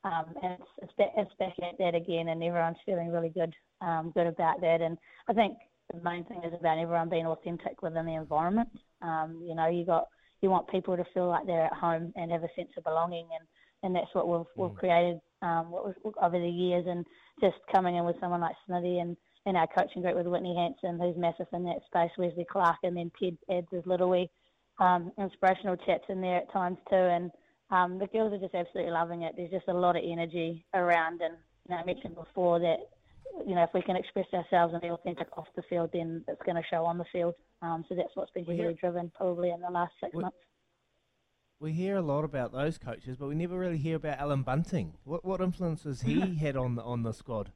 Um, 0.06 0.26
and 0.44 0.54
it's, 0.60 0.70
it's, 0.82 0.94
back, 0.98 1.12
it's 1.16 1.32
back 1.40 1.54
at 1.64 1.78
that 1.80 1.96
again, 1.96 2.28
and 2.28 2.44
everyone's 2.44 2.76
feeling 2.86 3.10
really 3.10 3.30
good, 3.30 3.56
um, 3.80 4.12
good 4.14 4.28
about 4.28 4.60
that. 4.60 4.82
And 4.82 4.98
I 5.30 5.34
think 5.34 5.56
the 5.94 6.02
main 6.02 6.24
thing 6.26 6.42
is 6.44 6.54
about 6.60 6.78
everyone 6.78 7.10
being 7.10 7.28
authentic 7.28 7.82
within 7.82 8.06
the 8.06 8.16
environment. 8.16 8.70
Um, 9.02 9.42
you 9.46 9.56
know, 9.56 9.68
you 9.68 9.86
got 9.86 10.08
you 10.42 10.50
want 10.50 10.68
people 10.68 10.98
to 10.98 11.06
feel 11.14 11.30
like 11.30 11.46
they're 11.46 11.66
at 11.66 11.74
home 11.74 12.12
and 12.16 12.32
have 12.32 12.44
a 12.44 12.50
sense 12.56 12.70
of 12.78 12.84
belonging, 12.84 13.28
and, 13.40 13.48
and 13.84 13.96
that's 13.96 14.14
what 14.14 14.28
we've 14.28 14.46
we've 14.56 14.78
created 14.78 15.20
um, 15.42 15.72
what 15.72 15.86
was, 15.86 16.14
over 16.22 16.40
the 16.40 16.50
years. 16.50 16.86
And 16.88 17.06
just 17.40 17.56
coming 17.72 17.96
in 17.96 18.06
with 18.06 18.20
someone 18.20 18.42
like 18.42 18.56
Smithy 18.66 19.00
and 19.00 19.16
and 19.46 19.58
our 19.58 19.68
coaching 19.68 20.02
group 20.02 20.16
with 20.16 20.28
Whitney 20.28 20.56
Hansen, 20.56 21.00
who's 21.00 21.18
massive 21.18 21.48
in 21.54 21.64
that 21.66 21.82
space, 21.86 22.12
Wesley 22.18 22.46
Clarke, 22.50 22.78
and 22.84 22.96
then 22.96 23.12
Ted 23.20 23.38
adds 23.50 23.68
his 23.72 23.86
little 23.86 24.10
wee 24.10 24.30
um, 24.80 25.12
inspirational 25.18 25.78
chats 25.78 26.06
in 26.10 26.22
there 26.22 26.38
at 26.38 26.52
times 26.52 26.78
too, 26.90 26.96
and 26.96 27.32
um, 27.70 28.00
the 28.00 28.08
girls 28.08 28.34
are 28.34 28.40
just 28.40 28.56
absolutely 28.56 28.92
loving 28.92 29.24
it. 29.24 29.34
There's 29.36 29.52
just 29.52 29.68
a 29.68 29.74
lot 29.74 29.96
of 29.96 30.04
energy 30.06 30.66
around, 30.74 31.22
and 31.22 31.36
you 31.68 31.76
know, 31.76 31.82
I 31.82 31.86
mentioned 31.86 32.16
before 32.16 32.60
that 32.60 32.78
you 33.46 33.56
know 33.56 33.64
if 33.64 33.70
we 33.74 33.82
can 33.82 33.96
express 33.96 34.28
ourselves 34.34 34.74
and 34.74 34.82
be 34.82 34.90
authentic 34.90 35.28
off 35.38 35.48
the 35.56 35.64
field, 35.64 35.90
then 35.94 36.24
it's 36.28 36.42
going 36.44 36.56
to 36.56 36.64
show 36.70 36.86
on 36.86 36.98
the 36.98 37.06
field. 37.12 37.34
Um, 37.62 37.84
so 37.88 37.96
that's 37.96 38.16
what's 38.16 38.32
been 38.32 38.46
really 38.46 38.74
driven 38.74 39.12
probably 39.16 39.50
in 39.52 39.62
the 39.62 39.70
last 39.70 39.94
six 40.02 40.16
We- 40.16 40.22
months. 40.24 40.38
We 41.60 41.72
hear 41.72 41.96
a 41.96 42.02
lot 42.02 42.26
about 42.26 42.52
those 42.52 42.78
coaches, 42.78 43.16
but 43.16 43.30
we 43.30 43.36
never 43.36 43.58
really 43.58 43.78
hear 43.78 43.96
about 43.96 44.20
Allan 44.20 44.44
Bunting. 44.44 44.96
What 45.06 45.24
what 45.24 45.40
influence 45.40 45.84
has 45.84 46.02
he 46.02 46.36
had 46.42 46.58
on 46.58 46.76
the 46.76 46.84
on 46.84 47.04
the 47.04 47.14
squad? 47.14 47.52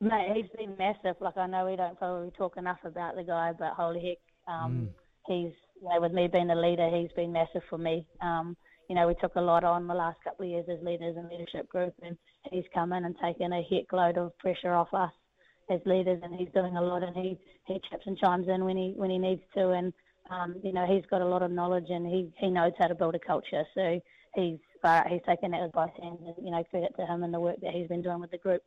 Mate, 0.00 0.32
he's 0.34 0.50
been 0.56 0.74
massive. 0.78 1.16
Like 1.20 1.36
I 1.36 1.46
know 1.46 1.66
we 1.66 1.76
don't 1.76 1.98
probably 1.98 2.30
talk 2.30 2.56
enough 2.56 2.78
about 2.84 3.16
the 3.16 3.22
guy, 3.22 3.52
but 3.58 3.74
holy 3.74 4.00
heck, 4.00 4.54
um, 4.54 4.88
he's 5.26 5.52
you 5.80 5.88
know 5.88 6.00
with 6.00 6.12
me 6.12 6.28
being 6.28 6.50
a 6.50 6.54
leader, 6.54 6.88
he's 6.94 7.12
been 7.12 7.32
massive 7.32 7.62
for 7.68 7.76
me. 7.78 8.06
Um, 8.22 8.56
you 8.88 8.94
know, 8.94 9.06
we 9.06 9.14
took 9.14 9.34
a 9.36 9.40
lot 9.40 9.64
on 9.64 9.86
the 9.86 9.94
last 9.94 10.18
couple 10.24 10.46
of 10.46 10.50
years 10.50 10.66
as 10.70 10.82
leaders 10.82 11.16
and 11.16 11.28
leadership 11.28 11.68
group, 11.68 11.94
and 12.02 12.16
he's 12.50 12.64
come 12.72 12.92
in 12.92 13.04
and 13.04 13.16
taken 13.22 13.52
a 13.52 13.62
heck 13.62 13.92
load 13.92 14.18
of 14.18 14.36
pressure 14.38 14.72
off 14.72 14.92
us 14.92 15.12
as 15.70 15.80
leaders, 15.86 16.20
and 16.22 16.34
he's 16.34 16.50
doing 16.54 16.76
a 16.76 16.82
lot, 16.82 17.02
and 17.02 17.16
he 17.16 17.38
he 17.66 17.80
chips 17.90 18.06
and 18.06 18.18
chimes 18.18 18.48
in 18.48 18.64
when 18.64 18.76
he 18.76 18.92
when 18.96 19.10
he 19.10 19.18
needs 19.18 19.42
to, 19.56 19.70
and 19.70 19.92
um, 20.30 20.56
you 20.62 20.72
know 20.72 20.86
he's 20.86 21.04
got 21.10 21.22
a 21.22 21.26
lot 21.26 21.42
of 21.42 21.50
knowledge 21.50 21.88
and 21.88 22.06
he 22.06 22.32
he 22.38 22.48
knows 22.50 22.72
how 22.78 22.86
to 22.86 22.94
build 22.94 23.14
a 23.14 23.18
culture, 23.18 23.64
so 23.74 24.00
he's 24.34 24.58
uh, 24.82 25.02
he's 25.08 25.22
taken 25.26 25.50
that 25.52 25.62
with 25.62 25.72
both 25.72 25.90
hands, 26.02 26.20
and 26.26 26.34
you 26.44 26.50
know 26.50 26.62
credit 26.64 26.94
to 26.98 27.06
him 27.06 27.22
and 27.22 27.32
the 27.32 27.40
work 27.40 27.56
that 27.62 27.72
he's 27.72 27.88
been 27.88 28.02
doing 28.02 28.20
with 28.20 28.30
the 28.30 28.38
group. 28.38 28.62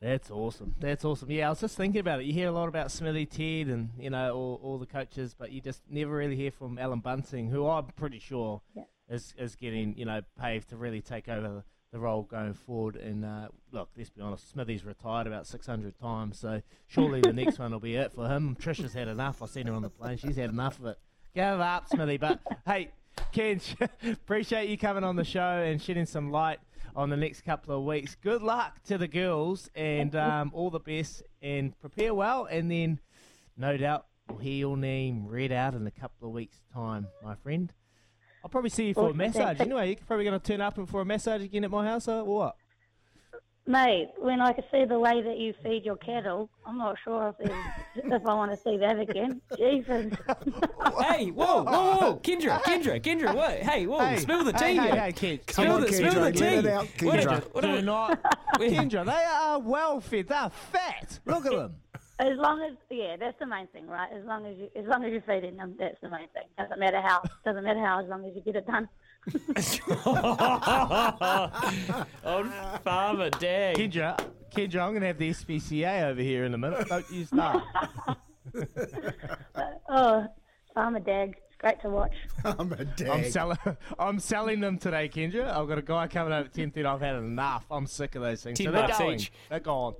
That's 0.00 0.30
awesome. 0.30 0.74
That's 0.80 1.04
awesome. 1.04 1.30
Yeah, 1.30 1.48
I 1.48 1.50
was 1.50 1.60
just 1.60 1.76
thinking 1.76 2.00
about 2.00 2.20
it. 2.20 2.26
You 2.26 2.32
hear 2.32 2.48
a 2.48 2.52
lot 2.52 2.68
about 2.68 2.90
Smithy 2.90 3.26
Ted 3.26 3.70
and 3.70 3.90
you 3.98 4.08
know 4.08 4.34
all, 4.34 4.60
all 4.62 4.78
the 4.78 4.86
coaches, 4.86 5.34
but 5.38 5.52
you 5.52 5.60
just 5.60 5.82
never 5.90 6.12
really 6.12 6.36
hear 6.36 6.50
from 6.50 6.78
Allan 6.78 7.00
Bunting, 7.00 7.50
who 7.50 7.66
I'm 7.66 7.86
pretty 7.88 8.18
sure 8.18 8.62
Yeah. 8.74 8.84
is 9.10 9.34
is 9.38 9.56
getting 9.56 9.94
you 9.98 10.06
know 10.06 10.22
paved 10.40 10.70
to 10.70 10.78
really 10.78 11.02
take 11.02 11.28
over 11.28 11.64
the, 11.92 11.98
role 11.98 12.22
going 12.22 12.54
forward. 12.54 12.96
And 12.96 13.24
uh, 13.24 13.48
look, 13.72 13.88
let's 13.96 14.10
be 14.10 14.20
honest, 14.20 14.50
Smithy's 14.50 14.84
retired 14.84 15.26
about 15.26 15.46
600 15.46 15.98
times, 15.98 16.38
so 16.38 16.62
surely 16.86 17.20
the 17.20 17.32
next 17.32 17.58
one 17.58 17.72
will 17.72 17.80
be 17.80 17.96
it 17.96 18.12
for 18.12 18.28
him. 18.28 18.56
Trisha's 18.60 18.94
had 18.94 19.08
enough. 19.08 19.42
I've 19.42 19.50
seen 19.50 19.66
her 19.66 19.72
on 19.72 19.82
the 19.82 19.90
plane; 19.90 20.16
she's 20.16 20.36
had 20.36 20.50
enough 20.50 20.78
of 20.78 20.86
it. 20.86 20.98
Give 21.34 21.60
up, 21.60 21.88
Smithy. 21.88 22.16
But 22.16 22.40
hey, 22.66 22.90
Ken, 23.32 23.60
appreciate 24.12 24.68
you 24.68 24.76
coming 24.76 25.04
on 25.04 25.16
the 25.16 25.24
show 25.24 25.40
and 25.40 25.80
shedding 25.80 26.06
some 26.06 26.30
light 26.30 26.58
on 26.96 27.10
the 27.10 27.16
next 27.16 27.42
couple 27.42 27.76
of 27.76 27.84
weeks. 27.84 28.16
Good 28.16 28.42
luck 28.42 28.82
to 28.84 28.98
the 28.98 29.08
girls 29.08 29.70
and 29.74 30.14
um, 30.16 30.50
all 30.54 30.70
the 30.70 30.80
best 30.80 31.22
and 31.40 31.78
prepare 31.80 32.14
well. 32.14 32.46
And 32.46 32.70
then, 32.70 32.98
no 33.56 33.76
doubt, 33.76 34.06
we'll 34.28 34.38
hear 34.38 34.54
your 34.54 34.76
name 34.76 35.26
read 35.26 35.52
out 35.52 35.74
in 35.74 35.86
a 35.86 35.90
couple 35.90 36.28
of 36.28 36.34
weeks' 36.34 36.60
time, 36.74 37.06
my 37.22 37.34
friend. 37.36 37.72
I'll 38.42 38.50
probably 38.50 38.70
see 38.70 38.88
you 38.88 38.94
for 38.94 39.02
a 39.02 39.04
Awesome, 39.08 39.16
massage 39.18 39.42
thanks. 39.58 39.60
anyway. 39.60 39.88
You're 39.88 39.96
probably 40.06 40.24
going 40.24 40.40
to 40.40 40.46
turn 40.46 40.60
up 40.60 40.78
for 40.88 41.00
a 41.00 41.04
massage 41.04 41.42
again 41.42 41.64
at 41.64 41.70
my 41.70 41.84
house 41.86 42.08
uh, 42.08 42.22
or 42.22 42.24
what? 42.24 42.56
Mate, 43.66 44.08
when 44.18 44.40
I 44.40 44.52
can 44.52 44.64
see 44.72 44.84
the 44.84 44.98
way 44.98 45.22
that 45.22 45.36
you 45.38 45.54
feed 45.62 45.84
your 45.84 45.96
cattle, 45.96 46.50
I'm 46.66 46.78
not 46.78 46.96
sure 47.04 47.34
if 47.38 47.50
if 47.94 48.26
I 48.26 48.34
want 48.34 48.50
to 48.50 48.56
see 48.56 48.76
that 48.78 48.98
again. 48.98 49.40
Jesus. 49.56 50.12
hey, 51.08 51.30
whoa, 51.30 51.62
whoa, 51.62 51.96
whoa, 51.96 52.16
Kendra, 52.22 52.60
Kendra, 52.62 53.00
Kendra, 53.00 53.32
what? 53.34 53.58
Hey, 53.58 53.86
whoa, 53.86 53.98
Hey, 54.00 54.16
spill 54.16 54.42
the 54.42 54.52
tea 54.54 54.64
hey, 54.64 54.72
here. 54.74 54.82
hey, 54.90 54.98
hey, 54.98 55.12
Ken, 55.12 55.40
spill 55.46 55.64
come 55.66 55.74
on, 55.74 55.80
the, 55.82 55.92
spill 55.92 56.14
the 56.14 56.20
let 56.20 56.36
tea. 56.36 56.44
it 56.46 56.66
out, 56.66 56.86
What 57.02 57.20
Kendra. 57.20 57.36
a- 57.46 57.48
what 57.50 57.64
a- 57.64 57.68
Do 57.76 57.82
not, 57.82 58.22
Kendra, 58.54 59.04
they 59.04 59.24
are 59.30 59.58
well 59.60 60.00
fed. 60.00 60.26
They're 60.28 60.50
fat. 60.50 61.20
Look 61.26 61.46
at 61.46 61.52
them. 61.52 61.74
As 62.20 62.36
long 62.36 62.60
as 62.62 62.72
yeah, 62.90 63.16
that's 63.18 63.38
the 63.38 63.46
main 63.46 63.66
thing, 63.68 63.86
right? 63.86 64.10
As 64.12 64.22
long 64.26 64.44
as 64.44 64.54
you 64.58 64.68
as 64.76 64.84
long 64.86 65.02
as 65.04 65.10
you're 65.10 65.22
feeding 65.22 65.56
them, 65.56 65.74
that's 65.78 65.98
the 66.02 66.10
main 66.10 66.28
thing. 66.34 66.42
Doesn't 66.58 66.78
matter 66.78 67.00
how 67.00 67.22
doesn't 67.46 67.64
matter 67.64 67.80
how 67.80 68.02
as 68.02 68.08
long 68.10 68.26
as 68.26 68.34
you 68.34 68.42
get 68.42 68.56
it 68.56 68.66
done. 68.66 68.86
On 72.24 72.52
Farmer 72.84 73.30
Dag. 73.30 73.76
Kendra, 73.76 74.18
Kendra, 74.54 74.82
I'm 74.82 74.90
going 74.90 75.00
to 75.00 75.06
have 75.06 75.16
the 75.18 75.30
SPCA 75.30 76.10
over 76.10 76.20
here 76.20 76.44
in 76.44 76.52
a 76.52 76.58
minute. 76.58 76.88
Don't 76.88 77.10
you 77.10 77.24
start. 77.24 77.62
Oh, 79.92 80.24
Farmer 80.72 81.00
Dag, 81.00 81.34
it's 81.36 81.56
great 81.58 81.80
to 81.82 81.88
watch. 81.88 82.12
I'm 82.44 82.72
a 82.72 82.86
I'm 83.10 83.24
selling. 83.30 83.58
I'm 83.98 84.20
selling 84.20 84.60
them 84.60 84.78
today, 84.78 85.08
Kendra. 85.08 85.48
I've 85.48 85.66
got 85.66 85.78
a 85.78 85.82
guy 85.82 86.06
coming 86.06 86.32
over 86.32 86.44
at 86.44 86.54
ten 86.54 86.70
thirty. 86.70 86.86
I've 86.86 87.00
had 87.00 87.16
enough. 87.16 87.66
I'm 87.70 87.88
sick 87.88 88.14
of 88.14 88.22
those 88.22 88.40
things. 88.42 88.58
Ten 88.58 88.66
so 88.66 88.72
they're 88.72 88.86
bucks 88.86 88.98
going. 88.98 89.18
each. 89.18 89.32
They're 89.48 89.58
gone. 89.60 89.94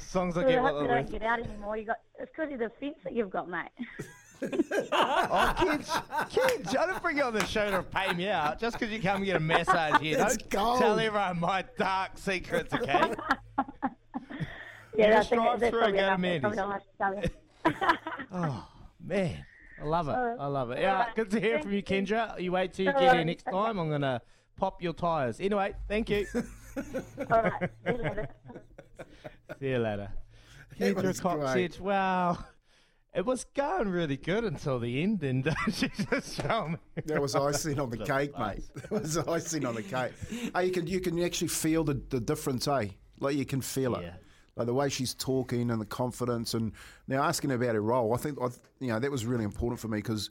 As 0.00 0.14
long 0.14 0.32
Well, 0.32 0.44
get 0.46 0.58
I 0.58 0.62
hope 0.62 0.82
you 0.82 0.88
they're 0.88 0.96
don't 0.96 1.10
get 1.10 1.22
out 1.22 1.40
anymore. 1.40 1.76
You 1.76 1.84
got 1.86 1.96
it's 2.18 2.30
because 2.36 2.52
of 2.52 2.58
the 2.58 2.70
fence 2.80 2.96
that 3.04 3.12
you've 3.14 3.30
got, 3.30 3.48
mate. 3.48 3.68
Oh, 4.92 5.54
kids, 5.58 5.90
kids! 6.28 6.76
I 6.76 6.84
don't 6.86 7.00
bring 7.02 7.16
you 7.16 7.22
on 7.22 7.32
the 7.32 7.46
show 7.46 7.70
to 7.70 7.82
pay 7.82 8.12
me 8.12 8.28
out 8.28 8.60
just 8.60 8.78
because 8.78 8.92
you 8.92 9.00
come 9.00 9.16
and 9.18 9.24
get 9.24 9.36
a 9.36 9.40
massage 9.40 10.00
here. 10.02 10.18
It's 10.20 10.36
Don't 10.36 10.50
gold. 10.50 10.78
tell 10.80 10.98
everyone 10.98 11.40
my 11.40 11.64
dark 11.78 12.18
secrets, 12.18 12.74
okay? 12.74 13.14
Yeah, 14.96 15.08
You 15.08 15.14
I 15.16 15.22
think 15.24 15.42
that's 15.42 15.70
through 15.70 15.80
probably 15.80 15.98
and 15.98 16.06
go 16.06 16.10
to 16.10 16.18
Mandy's. 16.18 16.40
probably 16.40 16.58
enough 16.58 16.82
to 16.82 16.98
tell 16.98 17.14
you. 17.16 17.98
Oh, 18.32 18.68
man. 19.04 19.44
I 19.80 19.84
love 19.86 20.08
it. 20.08 20.12
Alright. 20.12 20.38
I 20.38 20.46
love 20.46 20.70
it. 20.70 20.80
Yeah, 20.80 20.92
Alright, 20.92 21.16
good 21.16 21.30
to 21.32 21.40
hear 21.40 21.52
thank 21.54 21.62
from 21.64 21.72
you, 21.72 21.78
you. 21.78 21.82
Kendra. 21.82 22.38
You 22.40 22.52
wait 22.52 22.72
till 22.74 22.86
you 22.86 22.92
get 22.92 23.00
Alright, 23.00 23.16
here 23.16 23.24
next 23.24 23.46
okay. 23.48 23.56
time. 23.56 23.78
I'm 23.78 23.88
going 23.88 24.02
to 24.02 24.20
pop 24.56 24.82
your 24.82 24.92
tyres. 24.92 25.40
Anyway, 25.40 25.74
thank 25.88 26.10
you. 26.10 26.26
All 27.30 27.42
right, 27.42 27.70
see 29.60 29.68
you 29.70 29.78
later. 29.78 30.10
See 30.78 30.86
you 30.86 30.94
later. 30.94 30.94
That 30.94 31.04
Kendra 31.04 31.06
was 31.08 31.20
Cox 31.20 31.52
great. 31.52 31.72
said, 31.74 31.80
wow. 31.80 32.38
It 33.14 33.24
was 33.24 33.44
going 33.54 33.90
really 33.90 34.16
good 34.16 34.42
until 34.42 34.80
the 34.80 35.00
end, 35.00 35.22
and 35.22 35.48
she 35.72 35.88
just 36.10 36.42
showed 36.42 36.70
me. 36.70 36.78
That 37.06 37.22
was 37.22 37.36
icing 37.36 37.78
on 37.78 37.88
the 37.88 37.98
cake, 37.98 38.36
mate. 38.36 38.64
That 38.74 38.90
was 38.90 39.16
icing 39.16 39.64
on 39.64 39.76
the 39.76 39.84
cake. 39.84 40.10
Hey, 40.52 40.66
you 40.66 40.72
can 40.72 40.88
you 40.88 40.98
can 41.00 41.22
actually 41.22 41.46
feel 41.46 41.84
the, 41.84 41.94
the 42.10 42.18
difference, 42.18 42.66
eh? 42.66 42.88
Like 43.20 43.36
you 43.36 43.44
can 43.44 43.60
feel 43.60 43.94
it. 43.94 44.02
Yeah. 44.02 44.14
Like 44.56 44.66
the 44.66 44.74
way 44.74 44.88
she's 44.88 45.14
talking 45.14 45.70
and 45.70 45.80
the 45.80 45.86
confidence, 45.86 46.54
and 46.54 46.72
now 47.06 47.22
asking 47.22 47.52
about 47.52 47.76
her 47.76 47.80
role. 47.80 48.14
I 48.14 48.16
think 48.16 48.36
I, 48.42 48.48
you 48.80 48.88
know 48.88 48.98
that 48.98 49.12
was 49.12 49.24
really 49.24 49.44
important 49.44 49.78
for 49.78 49.86
me 49.86 49.98
because 49.98 50.30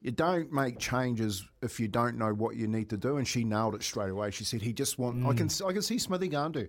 you 0.00 0.10
don't 0.10 0.52
make 0.52 0.80
changes 0.80 1.44
if 1.62 1.78
you 1.78 1.86
don't 1.86 2.18
know 2.18 2.34
what 2.34 2.56
you 2.56 2.66
need 2.66 2.90
to 2.90 2.96
do. 2.96 3.18
And 3.18 3.28
she 3.28 3.44
nailed 3.44 3.76
it 3.76 3.84
straight 3.84 4.10
away. 4.10 4.32
She 4.32 4.42
said, 4.42 4.62
"He 4.62 4.72
just 4.72 4.98
want. 4.98 5.24
I 5.24 5.32
can 5.32 5.48
I 5.64 5.72
can 5.72 5.82
see 5.82 5.98
Smithy 5.98 6.26
going 6.26 6.54
to. 6.54 6.68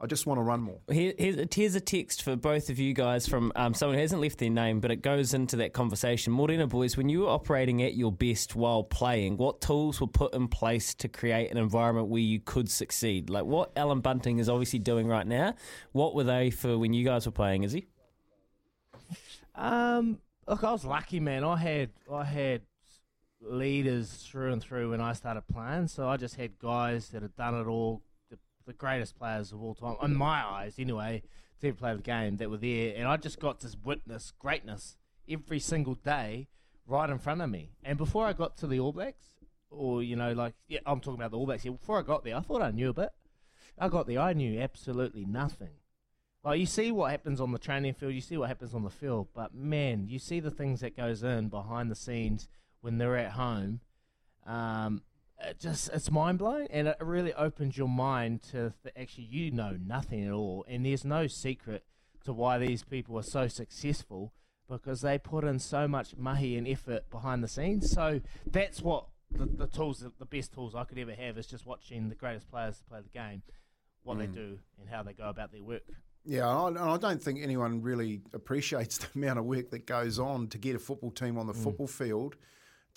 I 0.00 0.06
just 0.06 0.26
want 0.26 0.38
to 0.38 0.42
run 0.42 0.60
more." 0.60 0.80
Here, 0.90 1.12
here's, 1.18 1.36
here's 1.54 1.74
a 1.74 1.80
text 1.80 2.22
for 2.22 2.36
both 2.36 2.70
of 2.70 2.78
you 2.78 2.94
guys 2.94 3.26
from 3.26 3.52
um, 3.56 3.74
someone 3.74 3.96
who 3.96 4.02
hasn't 4.02 4.20
left 4.20 4.38
their 4.38 4.50
name, 4.50 4.80
but 4.80 4.90
it 4.90 5.02
goes 5.02 5.34
into 5.34 5.56
that 5.56 5.72
conversation. 5.72 6.32
Morena 6.32 6.66
boys, 6.66 6.96
when 6.96 7.08
you 7.08 7.20
were 7.20 7.28
operating 7.28 7.82
at 7.82 7.94
your 7.94 8.12
best 8.12 8.54
while 8.54 8.82
playing, 8.82 9.36
what 9.36 9.60
tools 9.60 10.00
were 10.00 10.06
put 10.06 10.34
in 10.34 10.48
place 10.48 10.94
to 10.94 11.08
create 11.08 11.50
an 11.50 11.56
environment 11.56 12.08
where 12.08 12.20
you 12.20 12.40
could 12.40 12.70
succeed? 12.70 13.30
Like 13.30 13.44
what 13.44 13.72
Allan 13.76 14.00
Bunting 14.00 14.38
is 14.38 14.48
obviously 14.48 14.78
doing 14.78 15.06
right 15.06 15.26
now. 15.26 15.54
What 15.92 16.14
were 16.14 16.24
they 16.24 16.50
for 16.50 16.78
when 16.78 16.92
you 16.92 17.04
guys 17.04 17.26
were 17.26 17.32
playing? 17.32 17.64
Is 17.64 17.72
he? 17.72 17.86
Um, 19.54 20.20
look, 20.46 20.62
I 20.62 20.70
was 20.72 20.84
lucky, 20.84 21.20
man. 21.20 21.42
I 21.44 21.56
had 21.56 21.90
I 22.12 22.24
had 22.24 22.62
leaders 23.40 24.10
through 24.10 24.52
and 24.52 24.62
through 24.62 24.90
when 24.90 25.00
I 25.00 25.12
started 25.12 25.42
playing, 25.52 25.88
so 25.88 26.08
I 26.08 26.16
just 26.16 26.36
had 26.36 26.58
guys 26.58 27.08
that 27.10 27.22
had 27.22 27.36
done 27.36 27.54
it 27.54 27.66
all, 27.66 28.02
the, 28.68 28.72
greatest 28.74 29.18
players 29.18 29.52
of 29.52 29.62
all 29.62 29.74
time, 29.74 29.96
in 30.02 30.14
my 30.14 30.44
eyes, 30.44 30.74
anyway, 30.78 31.22
to 31.60 31.72
play 31.74 31.94
the 31.94 32.02
game 32.02 32.36
that 32.36 32.50
were 32.50 32.56
there, 32.56 32.94
and 32.96 33.08
I 33.08 33.16
just 33.16 33.40
got 33.40 33.60
to 33.60 33.76
witness 33.84 34.32
greatness 34.38 34.96
every 35.28 35.58
single 35.58 35.94
day 35.94 36.48
right 36.86 37.10
in 37.10 37.18
front 37.18 37.42
of 37.42 37.50
me. 37.50 37.70
And 37.82 37.98
before 37.98 38.26
I 38.26 38.32
got 38.32 38.56
to 38.58 38.66
the 38.66 38.80
All 38.80 38.92
Blacks, 38.92 39.26
or 39.70 40.02
you 40.02 40.16
know, 40.16 40.32
like 40.32 40.54
yeah, 40.68 40.80
I'm 40.86 41.00
talking 41.00 41.20
about 41.20 41.30
the 41.30 41.38
All 41.38 41.46
Blacks. 41.46 41.62
here. 41.62 41.72
Before 41.72 41.98
I 41.98 42.02
got 42.02 42.24
there, 42.24 42.36
I 42.36 42.40
thought 42.40 42.62
I 42.62 42.70
knew 42.70 42.90
a 42.90 42.94
bit. 42.94 43.10
I 43.78 43.88
got 43.88 44.06
there, 44.06 44.20
I 44.20 44.32
knew 44.32 44.60
absolutely 44.60 45.24
nothing. 45.24 45.70
Like 46.44 46.60
you 46.60 46.66
see 46.66 46.90
what 46.92 47.10
happens 47.10 47.40
on 47.40 47.52
the 47.52 47.58
training 47.58 47.94
field, 47.94 48.14
you 48.14 48.20
see 48.20 48.36
what 48.36 48.48
happens 48.48 48.74
on 48.74 48.84
the 48.84 48.90
field, 48.90 49.28
but 49.34 49.54
man, 49.54 50.06
you 50.08 50.18
see 50.18 50.40
the 50.40 50.50
things 50.50 50.80
that 50.80 50.96
goes 50.96 51.22
in 51.22 51.48
behind 51.48 51.90
the 51.90 51.96
scenes 51.96 52.48
when 52.80 52.98
they're 52.98 53.16
at 53.16 53.32
home. 53.32 53.80
Um, 54.46 55.02
it 55.40 55.58
just 55.58 55.88
it's 55.92 56.10
mind 56.10 56.38
blowing, 56.38 56.66
and 56.70 56.88
it 56.88 56.96
really 57.00 57.32
opens 57.34 57.76
your 57.78 57.88
mind 57.88 58.42
to 58.50 58.72
th- 58.82 58.94
actually 58.96 59.24
you 59.24 59.50
know 59.50 59.76
nothing 59.84 60.24
at 60.26 60.32
all, 60.32 60.64
and 60.68 60.84
there's 60.84 61.04
no 61.04 61.26
secret 61.26 61.84
to 62.24 62.32
why 62.32 62.58
these 62.58 62.82
people 62.82 63.16
are 63.18 63.22
so 63.22 63.46
successful 63.48 64.32
because 64.68 65.00
they 65.00 65.16
put 65.18 65.44
in 65.44 65.58
so 65.58 65.88
much 65.88 66.14
mahi 66.16 66.56
and 66.56 66.66
effort 66.68 67.08
behind 67.10 67.42
the 67.42 67.48
scenes. 67.48 67.90
So 67.90 68.20
that's 68.50 68.82
what 68.82 69.06
the, 69.30 69.46
the 69.46 69.66
tools, 69.66 70.04
the 70.18 70.26
best 70.26 70.52
tools 70.52 70.74
I 70.74 70.84
could 70.84 70.98
ever 70.98 71.14
have 71.14 71.38
is 71.38 71.46
just 71.46 71.64
watching 71.64 72.08
the 72.08 72.14
greatest 72.14 72.50
players 72.50 72.82
play 72.88 73.00
the 73.00 73.08
game, 73.08 73.42
what 74.02 74.18
they 74.18 74.26
Mm. 74.26 74.34
do, 74.34 74.58
and 74.80 74.88
how 74.90 75.02
they 75.02 75.12
go 75.14 75.28
about 75.28 75.52
their 75.52 75.62
work. 75.62 75.84
Yeah, 76.24 76.66
and 76.66 76.76
I 76.78 76.98
don't 76.98 77.22
think 77.22 77.38
anyone 77.42 77.80
really 77.80 78.20
appreciates 78.34 78.98
the 78.98 79.06
amount 79.14 79.38
of 79.38 79.46
work 79.46 79.70
that 79.70 79.86
goes 79.86 80.18
on 80.18 80.48
to 80.48 80.58
get 80.58 80.76
a 80.76 80.78
football 80.78 81.12
team 81.12 81.38
on 81.38 81.46
the 81.46 81.54
football 81.54 81.86
field 81.86 82.36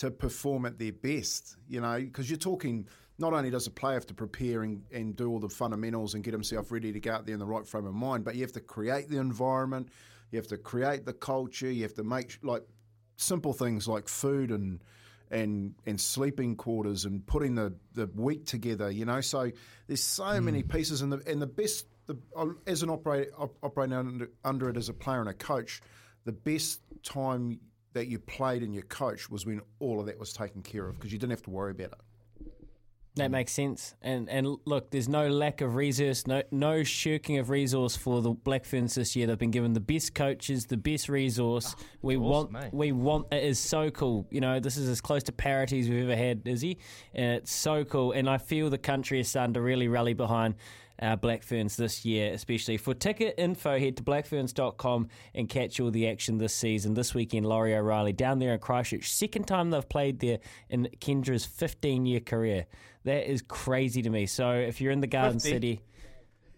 to 0.02 0.10
perform 0.12 0.66
at 0.66 0.80
their 0.80 0.92
best. 0.92 1.58
You 1.68 1.82
know, 1.82 2.00
because 2.00 2.30
you're 2.30 2.38
talking 2.38 2.88
not 3.20 3.34
only 3.34 3.52
does 3.52 3.68
a 3.68 3.72
player 3.72 3.94
have 3.94 4.08
to 4.08 4.16
prepare 4.16 4.64
and, 4.64 4.84
and 4.92 5.16
do 5.16 5.30
all 5.30 5.40
the 5.40 5.48
fundamentals 5.48 6.16
and 6.16 6.24
get 6.24 6.34
himself 6.34 6.72
ready 6.72 6.92
to 6.92 7.00
go 7.00 7.14
out 7.14 7.26
there 7.26 7.34
in 7.34 7.40
the 7.40 7.46
right 7.46 7.68
frame 7.68 7.86
of 7.86 7.94
mind, 7.94 8.26
but 8.26 8.36
you 8.36 8.42
have 8.42 8.52
to 8.52 8.60
create 8.60 9.10
the 9.10 9.18
environment, 9.18 9.90
you 10.32 10.38
have 10.38 10.48
to 10.48 10.58
create 10.58 11.06
the 11.06 11.14
culture, 11.14 11.72
you 11.72 11.84
have 11.84 11.94
to 11.94 12.04
make 12.04 12.40
like 12.42 12.64
simple 13.16 13.54
things 13.54 13.88
like 13.88 14.10
food 14.10 14.52
and 14.52 14.84
and 15.30 15.76
and 15.86 16.02
sleeping 16.02 16.56
quarters 16.56 17.06
and 17.06 17.26
putting 17.26 17.56
the, 17.56 17.74
the 17.94 18.10
week 18.16 18.46
together. 18.46 18.90
You 18.90 19.06
know, 19.06 19.22
so 19.22 19.52
there's 19.88 20.04
so 20.04 20.42
many 20.42 20.64
pieces, 20.64 21.02
and 21.02 21.12
the 21.14 21.22
and 21.28 21.42
the 21.42 21.48
best 21.48 21.86
the, 22.08 22.18
uh, 22.36 22.48
as 22.66 22.82
an 22.82 22.90
operator 22.90 23.32
operating 23.38 23.96
under, 23.96 24.32
under 24.44 24.70
it 24.70 24.78
as 24.78 24.90
a 24.90 24.94
player 24.94 25.20
and 25.20 25.30
a 25.30 25.34
coach, 25.34 25.82
the 26.26 26.32
best 26.32 26.82
time 27.04 27.60
that 27.94 28.08
you 28.08 28.20
played 28.20 28.64
and 28.64 28.74
your 28.74 28.84
coach 28.84 29.30
was 29.30 29.46
when 29.46 29.62
all 29.80 30.00
of 30.00 30.06
that 30.06 30.20
was 30.20 30.34
taken 30.34 30.62
care 30.62 30.88
of 30.88 30.96
because 30.96 31.12
you 31.12 31.20
didn't 31.20 31.32
have 31.32 31.44
to 31.44 31.50
worry 31.50 31.72
about 31.72 31.92
it. 31.94 32.02
That 33.16 33.30
makes 33.30 33.52
sense. 33.52 33.94
And 34.02 34.30
and 34.30 34.58
look, 34.64 34.90
there's 34.92 35.10
no 35.10 35.28
lack 35.28 35.60
of 35.60 35.76
resource, 35.76 36.26
no 36.28 36.44
no 36.50 36.82
shirking 36.84 37.40
of 37.40 37.50
resource 37.50 37.98
for 37.98 38.22
the 38.22 38.30
Black 38.30 38.64
Ferns 38.64 38.96
this 38.96 39.18
year. 39.18 39.28
They've 39.28 39.38
been 39.38 39.52
given 39.52 39.74
the 39.74 39.82
best 39.82 40.16
coaches, 40.16 40.66
the 40.66 40.78
best 40.78 41.10
resource. 41.10 41.76
we 42.02 42.16
awesome, 42.16 42.54
want 42.54 42.66
eh? 42.66 42.70
we 42.72 42.94
want 42.94 43.28
it 43.34 43.44
is 43.44 43.60
so 43.60 43.92
cool. 43.92 44.28
You 44.32 44.40
know, 44.40 44.62
this 44.62 44.78
is 44.78 44.88
as 44.88 45.02
close 45.02 45.24
to 45.24 45.34
parity 45.34 45.82
as 45.82 45.90
we've 45.90 46.04
ever 46.04 46.16
had, 46.16 46.48
Izzy. 46.48 46.78
And 47.14 47.34
it's 47.34 47.52
so 47.52 47.84
cool. 47.84 48.14
And 48.14 48.30
I 48.30 48.38
feel 48.38 48.70
the 48.70 48.78
country 48.78 49.20
is 49.20 49.28
starting 49.28 49.56
to 49.56 49.62
really 49.62 49.90
rally 49.90 50.14
behind 50.14 50.56
our 51.02 51.18
Black 51.18 51.44
Ferns 51.44 51.76
this 51.76 52.06
year, 52.06 52.34
especially. 52.34 52.78
For 52.78 52.94
ticket 52.94 53.36
info, 53.38 53.80
head 53.80 53.98
to 53.98 54.04
blackferns.com 54.04 55.08
and 55.34 55.50
catch 55.50 55.80
all 55.80 55.92
the 55.92 56.08
action 56.08 56.38
this 56.38 56.54
season. 56.54 56.94
This 56.94 57.14
weekend, 57.14 57.46
Laurie 57.46 57.76
O'Reilly 57.76 58.14
down 58.14 58.40
there 58.40 58.54
in 58.54 58.60
Christchurch. 58.60 59.12
Second 59.12 59.46
time 59.48 59.72
they've 59.72 59.88
played 59.88 60.20
there 60.20 60.40
in 60.70 60.90
Kendra's 61.00 61.46
15 61.46 62.06
year 62.06 62.20
career. 62.20 62.68
That 63.04 63.30
is 63.30 63.42
crazy 63.42 64.02
to 64.04 64.10
me. 64.10 64.28
So 64.28 64.52
if 64.52 64.80
you're 64.80 64.92
in 64.92 65.02
the 65.02 65.08
Garden 65.08 65.40
50. 65.40 65.50
City, 65.50 65.82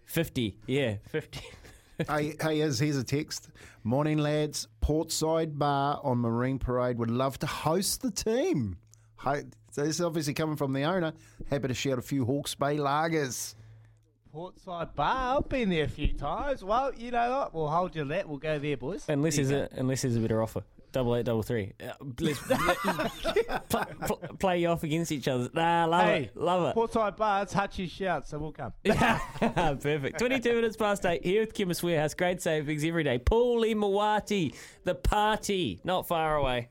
50, 0.05 0.57
yeah, 0.67 0.95
50. 1.07 1.39
hey, 2.09 2.35
hey, 2.41 2.57
here's, 2.57 2.79
here's 2.79 2.97
a 2.97 3.03
text. 3.03 3.49
Morning, 3.83 4.17
lads. 4.17 4.67
Portside 4.81 5.57
Bar 5.57 6.01
on 6.03 6.17
Marine 6.19 6.59
Parade 6.59 6.97
would 6.97 7.11
love 7.11 7.39
to 7.39 7.47
host 7.47 8.01
the 8.01 8.11
team. 8.11 8.77
Hey, 9.23 9.43
so 9.71 9.83
this 9.83 9.95
is 9.95 10.01
obviously 10.01 10.33
coming 10.33 10.57
from 10.57 10.73
the 10.73 10.83
owner. 10.83 11.13
Happy 11.49 11.69
to 11.69 11.73
shout 11.73 11.97
a 11.97 12.01
few 12.01 12.25
Hawke's 12.25 12.55
Bay 12.55 12.77
lagers. 12.77 13.55
Portside 14.33 14.95
Bar. 14.95 15.37
I've 15.37 15.47
been 15.49 15.69
there 15.69 15.83
a 15.83 15.87
few 15.89 16.11
times. 16.13 16.63
Well, 16.63 16.91
you 16.95 17.11
know 17.11 17.29
what? 17.29 17.53
We'll 17.53 17.67
hold 17.69 17.95
your 17.95 18.05
that. 18.05 18.27
We'll 18.27 18.39
go 18.39 18.57
there, 18.57 18.77
boys. 18.77 19.05
Unless 19.07 19.35
There 19.35 19.45
there's 19.45 19.69
you 19.71 19.77
a 19.77 19.79
unless 19.79 20.01
there's 20.01 20.15
a 20.15 20.19
better 20.19 20.41
offer. 20.41 20.63
Double 20.91 21.15
eight, 21.15 21.25
double 21.25 21.43
three. 21.43 21.73
Uh, 21.83 21.91
let's 22.19 22.39
pl- 23.69 23.85
pl- 24.05 24.17
play 24.39 24.59
you 24.61 24.67
off 24.67 24.83
against 24.83 25.11
each 25.11 25.27
other. 25.27 25.49
Nah, 25.53 25.85
love 25.85 26.05
Hey, 26.05 26.23
it, 26.25 26.37
love 26.37 26.69
it. 26.69 26.75
Portside 26.75 27.15
Bar. 27.15 27.43
It's 27.43 27.53
Hutchie's 27.53 27.91
shout, 27.91 28.27
so 28.27 28.37
we'll 28.39 28.51
come. 28.51 28.73
Perfect. 28.85 30.19
22 30.19 30.53
minutes 30.53 30.77
past 30.77 31.05
8 31.05 31.23
here 31.25 31.41
with 31.41 31.53
Chemist 31.53 31.81
Warehouse. 31.83 32.13
Great 32.13 32.41
savings 32.41 32.83
every 32.83 33.03
day. 33.03 33.17
Paulie 33.19 33.75
Mawati, 33.75 34.55
the 34.83 34.93
party, 34.95 35.79
not 35.83 36.07
far 36.07 36.35
away. 36.35 36.69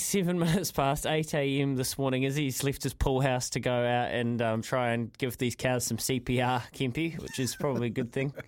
Seven 0.00 0.38
minutes 0.40 0.72
past 0.72 1.06
8 1.06 1.34
a.m. 1.34 1.76
this 1.76 1.98
morning 1.98 2.24
as 2.24 2.34
he's 2.34 2.64
left 2.64 2.82
his 2.82 2.94
pool 2.94 3.20
house 3.20 3.50
to 3.50 3.60
go 3.60 3.72
out 3.72 4.10
and 4.10 4.40
um, 4.40 4.62
try 4.62 4.92
and 4.92 5.16
give 5.18 5.36
these 5.36 5.54
cows 5.54 5.84
some 5.84 5.98
CPR, 5.98 6.62
Kempy, 6.72 7.20
which 7.20 7.38
is 7.38 7.54
probably 7.54 7.88
a 7.88 7.90
good 7.90 8.12
thing. 8.12 8.32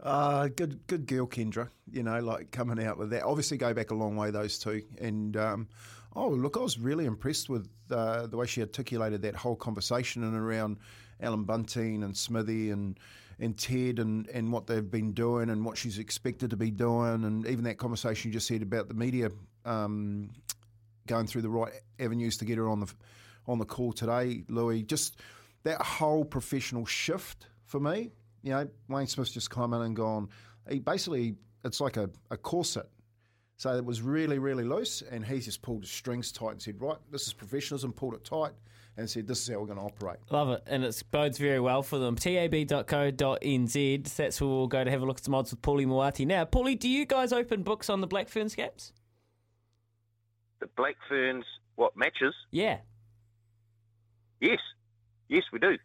Uh, 0.00 0.46
good, 0.46 0.78
good 0.86 1.06
girl, 1.08 1.26
Kendra. 1.26 1.68
You 1.90 2.04
know, 2.04 2.20
like 2.20 2.52
coming 2.52 2.82
out 2.82 2.98
with 2.98 3.10
that. 3.10 3.24
Obviously, 3.24 3.56
go 3.56 3.74
back 3.74 3.90
a 3.90 3.94
long 3.94 4.14
way 4.14 4.30
those 4.30 4.56
two. 4.56 4.82
And 5.00 5.36
um, 5.36 5.68
oh, 6.14 6.28
look, 6.28 6.56
I 6.56 6.60
was 6.60 6.78
really 6.78 7.04
impressed 7.04 7.48
with 7.48 7.68
uh, 7.90 8.28
the 8.28 8.36
way 8.36 8.46
she 8.46 8.60
articulated 8.60 9.22
that 9.22 9.34
whole 9.34 9.56
conversation 9.56 10.22
and 10.22 10.36
around 10.36 10.76
Allan 11.20 11.42
Bunting 11.42 12.04
and 12.04 12.16
Smithy 12.16 12.70
and 12.70 12.96
and 13.40 13.56
Ted 13.56 13.98
and, 13.98 14.28
and 14.28 14.52
what 14.52 14.66
they've 14.66 14.90
been 14.90 15.12
doing 15.12 15.50
and 15.50 15.64
what 15.64 15.76
she's 15.78 15.98
expected 15.98 16.50
to 16.50 16.56
be 16.56 16.70
doing, 16.70 17.24
and 17.24 17.46
even 17.46 17.64
that 17.64 17.78
conversation 17.78 18.30
you 18.30 18.32
just 18.32 18.46
said 18.46 18.62
about 18.62 18.88
the 18.88 18.94
media 18.94 19.30
um, 19.64 20.30
going 21.06 21.26
through 21.26 21.42
the 21.42 21.48
right 21.48 21.72
avenues 22.00 22.36
to 22.38 22.44
get 22.44 22.58
her 22.58 22.68
on 22.68 22.80
the 22.80 22.92
on 23.46 23.58
the 23.58 23.64
call 23.64 23.92
today, 23.92 24.44
Louis. 24.48 24.82
Just 24.82 25.20
that 25.62 25.80
whole 25.80 26.24
professional 26.24 26.84
shift 26.84 27.46
for 27.64 27.80
me. 27.80 28.10
You 28.42 28.50
know, 28.50 28.68
Wayne 28.88 29.06
Smith's 29.06 29.32
just 29.32 29.50
come 29.50 29.72
in 29.74 29.82
and 29.82 29.96
gone. 29.96 30.28
He 30.68 30.78
basically, 30.78 31.34
it's 31.64 31.80
like 31.80 31.96
a, 31.96 32.10
a 32.30 32.36
corset. 32.36 32.86
So 33.56 33.74
it 33.74 33.84
was 33.84 34.00
really, 34.00 34.38
really 34.38 34.62
loose, 34.62 35.02
and 35.02 35.24
he's 35.24 35.46
just 35.46 35.62
pulled 35.62 35.82
his 35.82 35.90
strings 35.90 36.30
tight 36.30 36.52
and 36.52 36.62
said, 36.62 36.80
"Right, 36.80 36.98
this 37.10 37.26
is 37.26 37.32
professionalism." 37.32 37.92
Pulled 37.92 38.14
it 38.14 38.24
tight 38.24 38.52
and 38.98 39.08
said, 39.08 39.26
"This 39.26 39.40
is 39.42 39.48
how 39.48 39.60
we're 39.60 39.66
going 39.66 39.78
to 39.78 39.84
operate." 39.84 40.18
Love 40.30 40.50
it, 40.50 40.62
and 40.66 40.84
it 40.84 41.02
bodes 41.10 41.38
very 41.38 41.60
well 41.60 41.82
for 41.82 41.98
them. 41.98 42.16
tab.co.nz. 42.16 44.14
That's 44.16 44.40
where 44.40 44.48
we'll 44.50 44.66
go 44.66 44.84
to 44.84 44.90
have 44.90 45.00
a 45.02 45.06
look 45.06 45.18
at 45.18 45.24
some 45.24 45.34
odds 45.34 45.50
with 45.52 45.62
Paulie 45.62 45.86
Moati. 45.86 46.26
Now, 46.26 46.44
Paulie, 46.44 46.78
do 46.78 46.88
you 46.88 47.06
guys 47.06 47.32
open 47.32 47.62
books 47.62 47.88
on 47.88 48.00
the 48.00 48.06
Black 48.06 48.28
Ferns 48.28 48.54
gaps? 48.54 48.92
The 50.60 50.66
Black 50.76 50.96
Ferns, 51.08 51.44
what, 51.76 51.96
matches? 51.96 52.34
Yeah. 52.50 52.78
Yes. 54.40 54.58
Yes, 55.28 55.44
we 55.52 55.58
do. 55.60 55.76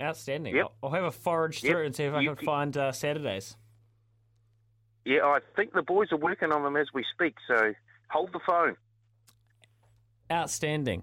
Outstanding. 0.00 0.54
Yep. 0.54 0.64
I'll, 0.66 0.74
I'll 0.90 0.94
have 0.94 1.04
a 1.04 1.10
forage 1.10 1.62
Yep. 1.64 1.72
through 1.72 1.86
and 1.86 1.96
see 1.96 2.04
if 2.04 2.14
I 2.14 2.20
You- 2.20 2.34
can 2.36 2.44
find 2.44 2.76
uh, 2.76 2.92
Saturdays. 2.92 3.56
Yeah, 5.04 5.24
I 5.24 5.38
think 5.56 5.72
the 5.72 5.80
boys 5.82 6.08
are 6.12 6.18
working 6.18 6.52
on 6.52 6.62
them 6.62 6.76
as 6.76 6.88
we 6.92 7.02
speak, 7.14 7.34
so 7.48 7.72
hold 8.10 8.30
the 8.34 8.40
phone. 8.46 8.76
Outstanding. 10.30 11.02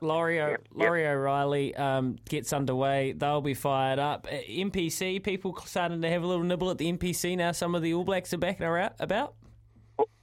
Laurie, 0.00 0.40
o- 0.40 0.48
Yep, 0.48 0.60
yep. 0.76 0.86
Laurie 0.88 1.06
O'Reilly 1.06 1.74
um, 1.76 2.16
gets 2.28 2.52
underway. 2.52 3.12
They'll 3.12 3.40
be 3.40 3.54
fired 3.54 3.98
up. 3.98 4.26
Uh, 4.30 4.36
NPC, 4.48 5.22
people 5.22 5.56
starting 5.64 6.02
to 6.02 6.10
have 6.10 6.22
a 6.22 6.26
little 6.26 6.44
nibble 6.44 6.70
at 6.70 6.78
the 6.78 6.92
NPC 6.92 7.36
now. 7.36 7.52
Some 7.52 7.74
of 7.74 7.82
the 7.82 7.94
All 7.94 8.04
Blacks 8.04 8.32
are 8.34 8.38
back 8.38 8.60
and 8.60 8.66
are 8.66 8.78
out, 8.78 8.94
about. 8.98 9.34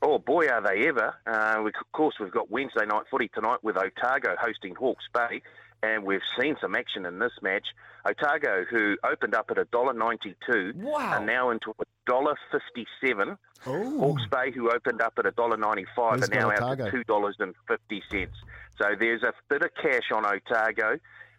Oh 0.01 0.17
boy, 0.17 0.47
are 0.47 0.61
they 0.61 0.87
ever! 0.87 1.15
Uh, 1.25 1.61
we, 1.63 1.69
of 1.69 1.91
course, 1.93 2.15
we've 2.19 2.31
got 2.31 2.49
Wednesday 2.49 2.85
night 2.85 3.03
footy 3.09 3.29
tonight 3.33 3.59
with 3.63 3.77
Otago 3.77 4.35
hosting 4.39 4.75
Hawke's 4.75 5.05
Bay, 5.13 5.41
and 5.83 6.03
we've 6.03 6.21
seen 6.39 6.57
some 6.59 6.75
action 6.75 7.05
in 7.05 7.19
this 7.19 7.31
match. 7.41 7.65
Otago, 8.05 8.65
who 8.69 8.97
opened 9.09 9.35
up 9.35 9.45
at 9.51 9.57
a 9.57 9.65
dollar 9.65 9.93
ninety-two, 9.93 10.73
wow. 10.75 11.19
are 11.19 11.25
now 11.25 11.51
into 11.51 11.71
a 11.79 11.83
dollar 12.07 12.35
fifty-seven. 12.51 13.37
Hawke's 13.63 14.25
Bay, 14.31 14.51
who 14.51 14.71
opened 14.71 15.01
up 15.01 15.13
at 15.17 15.25
a 15.25 15.31
dollar 15.31 15.55
ninety-five, 15.55 16.19
Where's 16.19 16.29
are 16.29 16.35
now 16.35 16.51
out 16.51 16.77
to 16.77 16.91
two 16.91 17.03
dollars 17.03 17.35
and 17.39 17.53
fifty 17.67 18.01
cents. 18.11 18.35
So 18.81 18.95
there's 18.99 19.21
a 19.21 19.33
bit 19.47 19.61
of 19.61 19.69
cash 19.79 20.11
on 20.11 20.25
Otago 20.25 20.97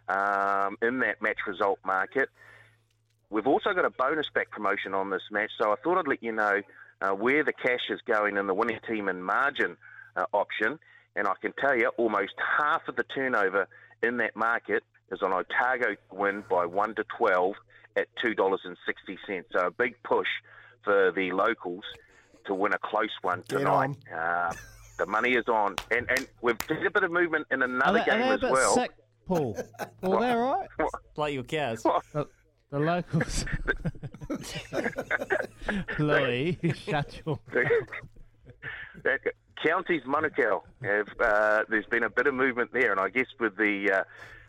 um, 0.08 0.76
in 0.80 1.00
that 1.00 1.20
match 1.20 1.38
result 1.46 1.80
market. 1.84 2.28
We've 3.30 3.48
also 3.48 3.72
got 3.72 3.84
a 3.84 3.90
bonus 3.90 4.26
back 4.32 4.50
promotion 4.50 4.94
on 4.94 5.10
this 5.10 5.22
match, 5.30 5.50
so 5.60 5.72
I 5.72 5.76
thought 5.82 5.98
I'd 5.98 6.06
let 6.06 6.22
you 6.22 6.32
know 6.32 6.60
uh, 7.00 7.10
where 7.10 7.42
the 7.42 7.52
cash 7.52 7.90
is 7.90 8.00
going 8.06 8.36
in 8.36 8.46
the 8.46 8.54
winning 8.54 8.78
team 8.86 9.08
and 9.08 9.24
margin 9.24 9.76
uh, 10.14 10.26
option. 10.32 10.78
And 11.16 11.26
I 11.26 11.32
can 11.40 11.52
tell 11.58 11.76
you, 11.76 11.88
almost 11.96 12.34
half 12.58 12.86
of 12.86 12.94
the 12.94 13.02
turnover 13.02 13.66
in 14.02 14.18
that 14.18 14.36
market 14.36 14.84
is 15.10 15.20
on 15.22 15.32
Otago 15.32 15.94
to 15.94 16.14
win 16.14 16.44
by 16.48 16.64
1 16.64 16.94
to 16.94 17.04
12 17.18 17.54
at 17.96 18.06
$2.60. 18.24 19.44
So 19.50 19.66
a 19.66 19.70
big 19.70 19.96
push 20.04 20.28
for 20.84 21.10
the 21.10 21.32
locals 21.32 21.84
to 22.46 22.54
win 22.54 22.72
a 22.72 22.78
close 22.78 23.10
one 23.22 23.42
tonight. 23.48 23.96
Uh, 24.14 24.52
the 24.98 25.06
money 25.06 25.32
is 25.32 25.48
on. 25.48 25.76
And, 25.90 26.08
and 26.10 26.26
we've 26.40 26.58
seen 26.68 26.86
a 26.86 26.90
bit 26.90 27.04
of 27.04 27.10
movement 27.10 27.46
in 27.50 27.62
another 27.62 28.00
are 28.00 28.04
they, 28.04 28.10
game 28.10 28.22
are 28.22 28.24
they 28.24 28.28
a 28.28 28.34
as 28.34 28.40
bit 28.40 28.52
well. 28.52 28.74
sick, 28.74 28.90
Paul? 29.26 29.56
Well, 30.02 30.20
they're 30.20 30.44
all 30.44 30.66
right. 30.78 30.90
Like 31.16 31.34
your 31.34 31.44
cows. 31.44 31.82
The, 31.82 32.26
the 32.70 32.78
locals. 32.78 33.44
Louis, 35.98 36.58
shut 36.74 37.20
your 37.24 37.38
that 39.04 39.20
counties 39.64 40.02
Manukau 40.02 40.62
have 40.82 41.08
uh, 41.20 41.64
there's 41.68 41.86
been 41.86 42.02
a 42.02 42.10
bit 42.10 42.26
of 42.26 42.34
movement 42.34 42.72
there, 42.72 42.90
and 42.90 43.00
I 43.00 43.08
guess 43.08 43.26
with 43.38 43.56
the 43.56 43.90
uh, 43.92 44.04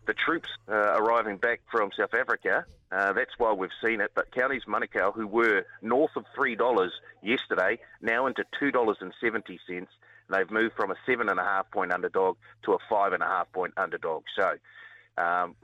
the 0.06 0.14
troops 0.14 0.50
uh, 0.70 0.96
arriving 0.98 1.38
back 1.38 1.62
from 1.72 1.92
South 1.98 2.14
Africa, 2.14 2.66
uh, 2.92 3.14
that's 3.14 3.32
why 3.38 3.54
we've 3.54 3.70
seen 3.84 4.02
it. 4.02 4.12
But 4.16 4.32
counties 4.32 4.64
Manukau, 4.68 5.14
who 5.14 5.28
were 5.28 5.66
north 5.82 6.12
of 6.16 6.26
three 6.36 6.56
dollars 6.56 6.92
yesterday, 7.22 7.80
now 8.02 8.26
into 8.28 8.44
two 8.60 8.72
dollars 8.72 8.98
and 9.02 9.14
seventy 9.22 9.60
cents. 9.68 9.92
They've 10.30 10.50
moved 10.50 10.76
from 10.76 10.92
a 10.92 10.96
seven 11.06 11.30
and 11.30 11.40
a 11.40 11.44
half 11.44 11.70
point 11.72 11.92
underdog 11.92 12.38
to 12.66 12.74
a 12.74 12.78
five 12.90 13.14
and 13.14 13.22
a 13.22 13.28
half 13.28 13.52
point 13.52 13.74
underdog. 13.78 14.24
So 14.38 14.54
um, 15.22 15.56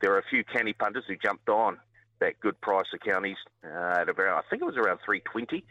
there 0.00 0.12
are 0.14 0.18
a 0.18 0.28
few 0.30 0.44
canny 0.44 0.72
punters 0.72 1.04
who 1.06 1.16
jumped 1.16 1.48
on 1.48 1.78
that 2.20 2.38
good 2.40 2.60
price 2.60 2.86
of 2.94 3.00
counties 3.00 3.36
uh, 3.64 4.00
at 4.00 4.08
around, 4.08 4.38
I 4.38 4.42
think 4.48 4.62
it 4.62 4.66
was 4.66 4.76
around 4.76 4.98
320. 5.04 5.64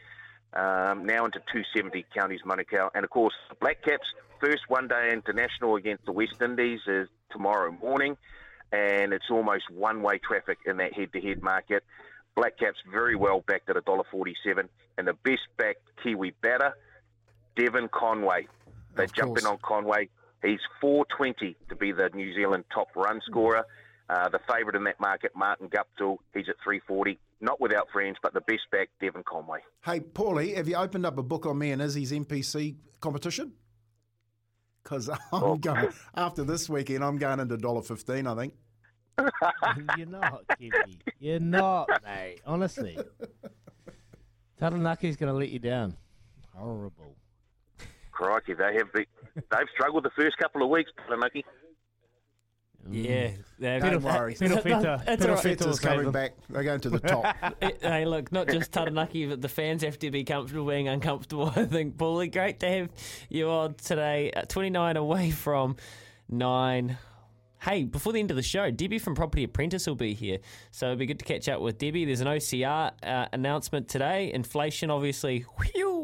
Um, 0.52 1.06
now 1.06 1.26
into 1.26 1.40
270 1.54 2.06
counties 2.14 2.42
Manukau. 2.46 2.90
And 2.96 3.04
of 3.04 3.12
course, 3.12 3.36
the 3.50 3.56
Black 3.56 3.84
Caps, 3.84 4.08
first 4.40 4.64
one 4.68 4.88
day 4.88 5.12
international 5.14 5.76
against 5.76 6.06
the 6.06 6.12
West 6.12 6.42
Indies 6.42 6.80
is 6.88 7.08
tomorrow 7.32 7.72
morning. 7.72 8.18
And 8.72 9.14
it's 9.14 9.30
almost 9.30 9.70
one 9.72 10.02
way 10.02 10.20
traffic 10.20 10.58
in 10.66 10.78
that 10.78 10.94
head 10.94 11.14
to 11.14 11.22
head 11.22 11.42
market. 11.42 11.84
Black 12.36 12.58
Caps 12.58 12.78
very 12.92 13.16
well 13.16 13.44
backed 13.48 13.70
at 13.70 13.76
$1.47. 13.76 14.70
And 14.98 15.08
the 15.08 15.14
best 15.14 15.42
backed 15.58 15.88
Kiwi 16.04 16.34
batter, 16.42 16.74
Devon 17.60 17.90
Conway. 17.94 18.48
They're 18.95 19.06
Of 19.06 19.14
jumping 19.14 19.44
course. 19.44 19.45
on 19.45 19.57
Conway. 19.61 20.10
He's 20.41 20.60
420 20.80 21.57
to 21.68 21.76
be 21.76 21.91
the 21.91 22.10
New 22.14 22.34
Zealand 22.34 22.64
top 22.73 22.88
run 22.95 23.19
scorer. 23.26 23.65
Uh, 24.10 24.30
the 24.30 24.40
favourite 24.52 24.76
in 24.76 24.84
that 24.86 24.99
market, 24.99 25.31
Martin 25.36 25.69
Guptill, 25.69 26.18
he's 26.34 26.48
at 26.49 26.56
340. 26.64 27.19
Not 27.41 27.60
without 27.61 27.88
friends, 27.91 28.18
but 28.23 28.34
the 28.34 28.41
best 28.41 28.61
back, 28.72 28.90
Devon 28.99 29.23
Conway. 29.23 29.60
Hey, 29.86 29.99
Paulie, 29.99 30.56
have 30.56 30.68
you 30.68 30.76
opened 30.76 31.06
up 31.06 31.18
a 31.18 31.23
book 31.23 31.45
on 31.45 31.57
me 31.57 31.72
and 31.72 31.81
Izzy's 31.81 32.11
NPC 32.11 32.76
competition? 33.02 33.52
Because 34.84 35.10
I'm 35.34 35.60
going 35.60 35.90
after 36.15 36.44
this 36.44 36.69
weekend. 36.69 37.03
I'm 37.03 37.18
going 37.18 37.40
into 37.40 37.57
dollar 37.57 37.81
fifteen. 37.81 38.26
I 38.26 38.36
think. 38.36 38.53
You're 39.98 40.07
not, 40.07 40.44
Kippy. 40.57 40.99
You're 41.19 41.40
not, 41.41 41.90
mate. 42.06 42.40
Honestly. 42.45 42.98
Taranaki's 44.61 45.18
going 45.18 45.31
to 45.31 45.38
let 45.38 45.49
you 45.49 45.60
down. 45.60 45.95
Horrible. 46.56 47.15
Crikey, 48.20 48.54
they 48.54 48.74
have 48.76 48.91
be, 48.91 49.08
they've 49.36 49.70
struggled 49.74 50.04
the 50.04 50.10
first 50.10 50.38
couple 50.38 50.62
of 50.62 50.70
weeks, 50.70 50.91
Taranaki. 51.08 51.46
Yeah, 52.91 53.32
they've- 53.60 53.82
Don't 53.82 54.04
worry. 54.04 54.34
It's 54.34 54.41
all 54.41 54.50
right. 54.50 55.20
Perofeta's 55.20 55.80
coming 55.80 56.12
back. 56.12 56.34
They're 56.50 56.64
going 56.64 56.82
to 56.82 56.90
the 56.90 57.00
top. 57.00 57.34
hey, 57.82 58.04
look, 58.06 58.32
not 58.34 58.50
just 58.50 58.74
Taranaki, 58.74 59.26
but 59.28 59.41
the 59.41 59.48
fans 59.48 59.84
have 59.84 59.98
to 60.00 60.12
be 60.12 60.26
comfortable 60.26 60.66
being 60.68 60.90
uncomfortable. 60.90 61.48
I 61.56 61.64
think, 61.64 61.96
Paulie, 61.96 62.30
great 62.32 62.60
to 62.60 62.68
have 62.68 62.90
you 63.30 63.50
on 63.50 63.76
today. 63.76 64.32
Uh, 64.32 64.41
29 64.41 64.98
away 64.98 65.32
from 65.32 65.78
nine. 66.28 66.98
Hey, 67.62 67.84
before 67.84 68.12
the 68.14 68.20
end 68.20 68.32
of 68.32 68.38
the 68.38 68.44
show, 68.44 68.70
Debbie 68.72 69.00
from 69.00 69.16
Property 69.16 69.44
Apprentice 69.46 69.86
will 69.88 69.96
be 69.96 70.14
here. 70.14 70.40
So 70.72 70.88
it'll 70.88 70.98
be 70.98 71.06
good 71.06 71.20
to 71.20 71.26
catch 71.26 71.48
up 71.48 71.62
with 71.62 71.78
Debbie. 71.78 72.06
There's 72.06 72.22
an 72.22 72.28
OCR 72.28 72.91
uh, 73.04 73.28
announcement 73.34 73.88
today. 73.88 74.32
Inflation, 74.34 74.90
obviously, 74.90 75.46
whew. 75.74 75.99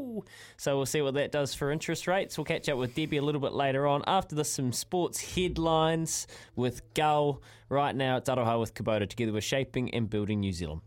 So 0.58 0.78
we'll 0.78 0.86
see 0.86 1.02
what 1.02 1.16
that 1.16 1.32
does 1.32 1.54
for 1.54 1.72
interest 1.72 2.08
rates. 2.08 2.38
We'll 2.38 2.46
catch 2.46 2.70
up 2.70 2.78
with 2.78 2.96
Debbie 2.96 3.18
a 3.18 3.22
little 3.22 3.42
bit 3.42 3.54
later 3.54 3.88
on. 3.88 4.04
After 4.08 4.36
this, 4.36 4.52
some 4.52 4.72
sports 4.72 5.36
headlines 5.36 6.28
with 6.56 6.82
Gull. 6.94 7.42
Right 7.70 7.96
now, 7.96 8.18
it's 8.18 8.30
Aroha 8.30 8.60
with 8.60 8.74
Kubota 8.74 9.10
together 9.10 9.34
with 9.34 9.44
Shaping 9.44 9.94
and 9.94 10.10
Building 10.10 10.40
New 10.40 10.54
Zealand. 10.54 10.82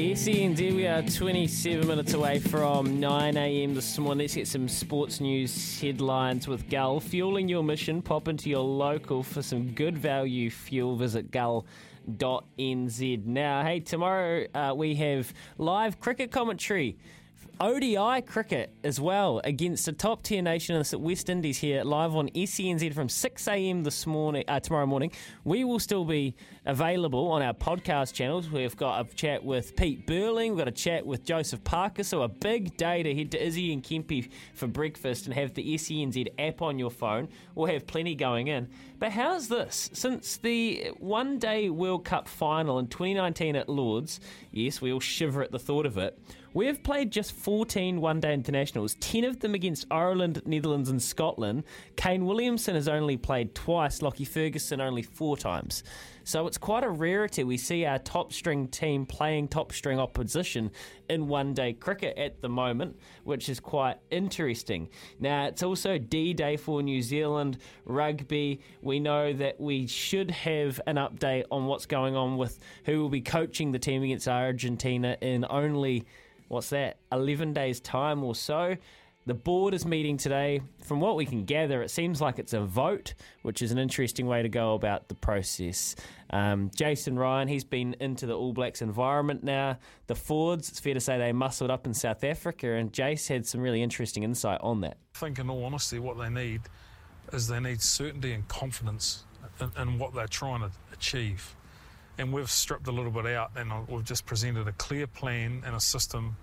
SENZ, 0.00 0.74
we 0.74 0.86
are 0.86 1.02
27 1.02 1.86
minutes 1.86 2.14
away 2.14 2.38
from 2.38 2.98
9am 3.02 3.74
this 3.74 3.98
morning. 3.98 4.24
Let's 4.24 4.34
get 4.34 4.48
some 4.48 4.66
sports 4.66 5.20
news 5.20 5.78
headlines 5.78 6.48
with 6.48 6.70
Gull. 6.70 7.00
Fueling 7.00 7.50
your 7.50 7.62
mission, 7.62 8.00
pop 8.00 8.26
into 8.26 8.48
your 8.48 8.62
local 8.62 9.22
for 9.22 9.42
some 9.42 9.72
good 9.72 9.98
value 9.98 10.48
fuel. 10.48 10.96
Visit 10.96 11.30
gull.nz. 11.30 11.66
Now, 13.26 13.62
hey, 13.62 13.80
tomorrow 13.80 14.46
uh, 14.54 14.72
we 14.74 14.94
have 14.94 15.34
live 15.58 16.00
cricket 16.00 16.32
commentary. 16.32 16.96
ODI 17.60 18.22
cricket 18.22 18.72
as 18.82 18.98
well 18.98 19.42
against 19.44 19.86
a 19.86 19.92
top 19.92 20.22
tier 20.22 20.40
nation 20.40 20.76
in 20.76 20.82
the 20.82 20.98
West 20.98 21.28
Indies 21.28 21.58
here 21.58 21.84
live 21.84 22.16
on 22.16 22.30
SENZ 22.30 22.94
from 22.94 23.10
6 23.10 23.48
a.m. 23.48 23.82
this 23.82 24.06
morning, 24.06 24.44
uh, 24.48 24.60
tomorrow 24.60 24.86
morning. 24.86 25.12
We 25.44 25.64
will 25.64 25.78
still 25.78 26.06
be 26.06 26.34
available 26.66 27.30
on 27.30 27.42
our 27.42 27.54
podcast 27.54 28.14
channels. 28.14 28.50
We've 28.50 28.76
got 28.76 29.06
a 29.06 29.14
chat 29.14 29.44
with 29.44 29.76
Pete 29.76 30.06
Burling, 30.06 30.52
we've 30.52 30.58
got 30.58 30.68
a 30.68 30.72
chat 30.72 31.06
with 31.06 31.24
Joseph 31.24 31.64
Parker. 31.64 32.02
So 32.02 32.22
a 32.22 32.28
big 32.28 32.76
day 32.76 33.02
to 33.02 33.14
head 33.14 33.30
to 33.32 33.44
Izzy 33.44 33.72
and 33.72 33.82
Kempy 33.82 34.30
for 34.54 34.66
breakfast 34.66 35.26
and 35.26 35.34
have 35.34 35.54
the 35.54 35.74
SENZ 35.74 36.28
app 36.38 36.62
on 36.62 36.78
your 36.78 36.90
phone. 36.90 37.28
We'll 37.54 37.66
have 37.66 37.86
plenty 37.86 38.14
going 38.14 38.48
in. 38.48 38.68
But 38.98 39.12
how's 39.12 39.48
this? 39.48 39.90
Since 39.92 40.38
the 40.38 40.92
one 40.98 41.38
day 41.38 41.70
World 41.70 42.04
Cup 42.04 42.28
final 42.28 42.78
in 42.78 42.88
2019 42.88 43.56
at 43.56 43.68
Lords, 43.68 44.20
yes, 44.52 44.80
we 44.80 44.92
all 44.92 45.00
shiver 45.00 45.42
at 45.42 45.52
the 45.52 45.58
thought 45.58 45.86
of 45.86 45.96
it. 45.96 46.18
We've 46.52 46.82
played 46.82 47.12
just 47.12 47.32
14 47.32 48.00
one 48.00 48.18
day 48.18 48.34
internationals, 48.34 48.96
10 48.96 49.24
of 49.24 49.38
them 49.38 49.54
against 49.54 49.86
Ireland, 49.90 50.42
Netherlands, 50.46 50.90
and 50.90 51.00
Scotland. 51.00 51.62
Kane 51.96 52.26
Williamson 52.26 52.74
has 52.74 52.88
only 52.88 53.16
played 53.16 53.54
twice, 53.54 54.02
Lockie 54.02 54.24
Ferguson 54.24 54.80
only 54.80 55.02
four 55.02 55.36
times. 55.36 55.84
So 56.24 56.46
it's 56.46 56.58
quite 56.58 56.84
a 56.84 56.90
rarity. 56.90 57.44
We 57.44 57.56
see 57.56 57.84
our 57.84 57.98
top 57.98 58.32
string 58.32 58.68
team 58.68 59.06
playing 59.06 59.48
top 59.48 59.72
string 59.72 59.98
opposition 59.98 60.70
in 61.08 61.28
one 61.28 61.54
day 61.54 61.72
cricket 61.72 62.16
at 62.18 62.40
the 62.40 62.48
moment, 62.48 62.96
which 63.24 63.48
is 63.48 63.60
quite 63.60 63.96
interesting. 64.10 64.88
Now, 65.18 65.46
it's 65.46 65.62
also 65.62 65.98
D 65.98 66.34
Day 66.34 66.56
for 66.56 66.82
New 66.82 67.02
Zealand 67.02 67.58
rugby. 67.84 68.60
We 68.82 69.00
know 69.00 69.32
that 69.32 69.60
we 69.60 69.86
should 69.86 70.30
have 70.30 70.80
an 70.86 70.96
update 70.96 71.44
on 71.50 71.66
what's 71.66 71.86
going 71.86 72.16
on 72.16 72.36
with 72.36 72.58
who 72.84 73.00
will 73.00 73.08
be 73.08 73.20
coaching 73.20 73.72
the 73.72 73.78
team 73.78 74.02
against 74.02 74.28
Argentina 74.28 75.16
in 75.20 75.44
only 75.48 76.06
what's 76.50 76.70
that, 76.70 76.96
11 77.12 77.52
days' 77.52 77.80
time 77.80 78.24
or 78.24 78.34
so. 78.34 78.76
The 79.30 79.34
board 79.34 79.74
is 79.74 79.86
meeting 79.86 80.16
today. 80.16 80.60
From 80.82 80.98
what 80.98 81.14
we 81.14 81.24
can 81.24 81.44
gather, 81.44 81.82
it 81.82 81.92
seems 81.92 82.20
like 82.20 82.40
it's 82.40 82.52
a 82.52 82.62
vote, 82.62 83.14
which 83.42 83.62
is 83.62 83.70
an 83.70 83.78
interesting 83.78 84.26
way 84.26 84.42
to 84.42 84.48
go 84.48 84.74
about 84.74 85.06
the 85.06 85.14
process. 85.14 85.94
Um, 86.30 86.72
Jason 86.74 87.16
Ryan, 87.16 87.46
he's 87.46 87.62
been 87.62 87.94
into 88.00 88.26
the 88.26 88.36
All 88.36 88.52
Blacks 88.52 88.82
environment 88.82 89.44
now. 89.44 89.78
The 90.08 90.16
Fords, 90.16 90.68
it's 90.68 90.80
fair 90.80 90.94
to 90.94 91.00
say 91.00 91.16
they 91.16 91.30
muscled 91.30 91.70
up 91.70 91.86
in 91.86 91.94
South 91.94 92.24
Africa, 92.24 92.72
and 92.72 92.92
Jace 92.92 93.28
had 93.28 93.46
some 93.46 93.60
really 93.60 93.84
interesting 93.84 94.24
insight 94.24 94.58
on 94.62 94.80
that. 94.80 94.96
I 95.14 95.18
think, 95.20 95.38
in 95.38 95.48
all 95.48 95.64
honesty, 95.64 96.00
what 96.00 96.18
they 96.18 96.28
need 96.28 96.62
is 97.32 97.46
they 97.46 97.60
need 97.60 97.80
certainty 97.80 98.32
and 98.32 98.48
confidence 98.48 99.26
in, 99.60 99.70
in 99.80 99.96
what 100.00 100.12
they're 100.12 100.26
trying 100.26 100.62
to 100.62 100.72
achieve 100.92 101.54
and 102.18 102.32
we've 102.32 102.50
stripped 102.50 102.88
a 102.88 102.92
little 102.92 103.12
bit 103.12 103.26
out 103.26 103.52
and 103.54 103.70
we've 103.86 104.04
just 104.04 104.26
presented 104.26 104.66
a 104.66 104.72
clear 104.72 105.06
plan 105.06 105.62
and 105.64 105.76
a 105.76 105.80
system 105.80 106.36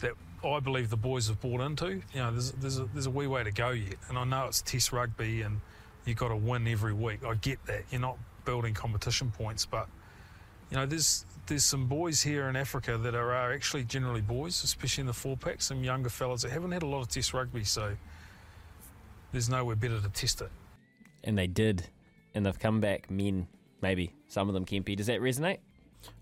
that 0.00 0.12
I 0.44 0.60
believe 0.60 0.90
the 0.90 0.96
boys 0.96 1.28
have 1.28 1.40
bought 1.40 1.60
into. 1.60 1.88
You 1.88 2.02
know, 2.14 2.30
there's, 2.30 2.52
there's, 2.52 2.78
a, 2.78 2.84
there's 2.92 3.06
a 3.06 3.10
wee 3.10 3.26
way 3.26 3.44
to 3.44 3.50
go 3.50 3.70
yet, 3.70 3.96
and 4.08 4.18
I 4.18 4.24
know 4.24 4.46
it's 4.46 4.62
Test 4.62 4.92
rugby 4.92 5.42
and 5.42 5.60
you've 6.04 6.16
got 6.16 6.28
to 6.28 6.36
win 6.36 6.66
every 6.68 6.92
week. 6.92 7.24
I 7.24 7.34
get 7.34 7.64
that. 7.66 7.84
You're 7.90 8.00
not 8.00 8.18
building 8.44 8.74
competition 8.74 9.30
points, 9.30 9.66
but 9.66 9.88
you 10.70 10.76
know, 10.76 10.86
there's 10.86 11.24
there's 11.46 11.64
some 11.64 11.86
boys 11.86 12.22
here 12.22 12.48
in 12.48 12.56
Africa 12.56 12.98
that 12.98 13.14
are, 13.14 13.32
are 13.34 13.52
actually 13.52 13.84
generally 13.84 14.20
boys, 14.20 14.62
especially 14.62 15.02
in 15.02 15.06
the 15.06 15.14
four 15.14 15.36
pack, 15.36 15.62
some 15.62 15.82
younger 15.82 16.10
fellas 16.10 16.42
that 16.42 16.50
haven't 16.50 16.72
had 16.72 16.82
a 16.82 16.86
lot 16.86 17.00
of 17.00 17.08
Test 17.08 17.32
rugby, 17.32 17.64
so 17.64 17.96
there's 19.32 19.48
nowhere 19.48 19.76
better 19.76 20.00
to 20.00 20.08
test 20.10 20.42
it. 20.42 20.50
And 21.24 21.36
they 21.36 21.46
did, 21.46 21.84
and 22.34 22.44
they've 22.44 22.58
come 22.58 22.80
back 22.80 23.10
men 23.10 23.48
maybe 23.80 24.12
some 24.28 24.48
of 24.48 24.54
them, 24.54 24.64
Kempy. 24.64 24.96
Does 24.96 25.06
that 25.06 25.20
resonate? 25.20 25.58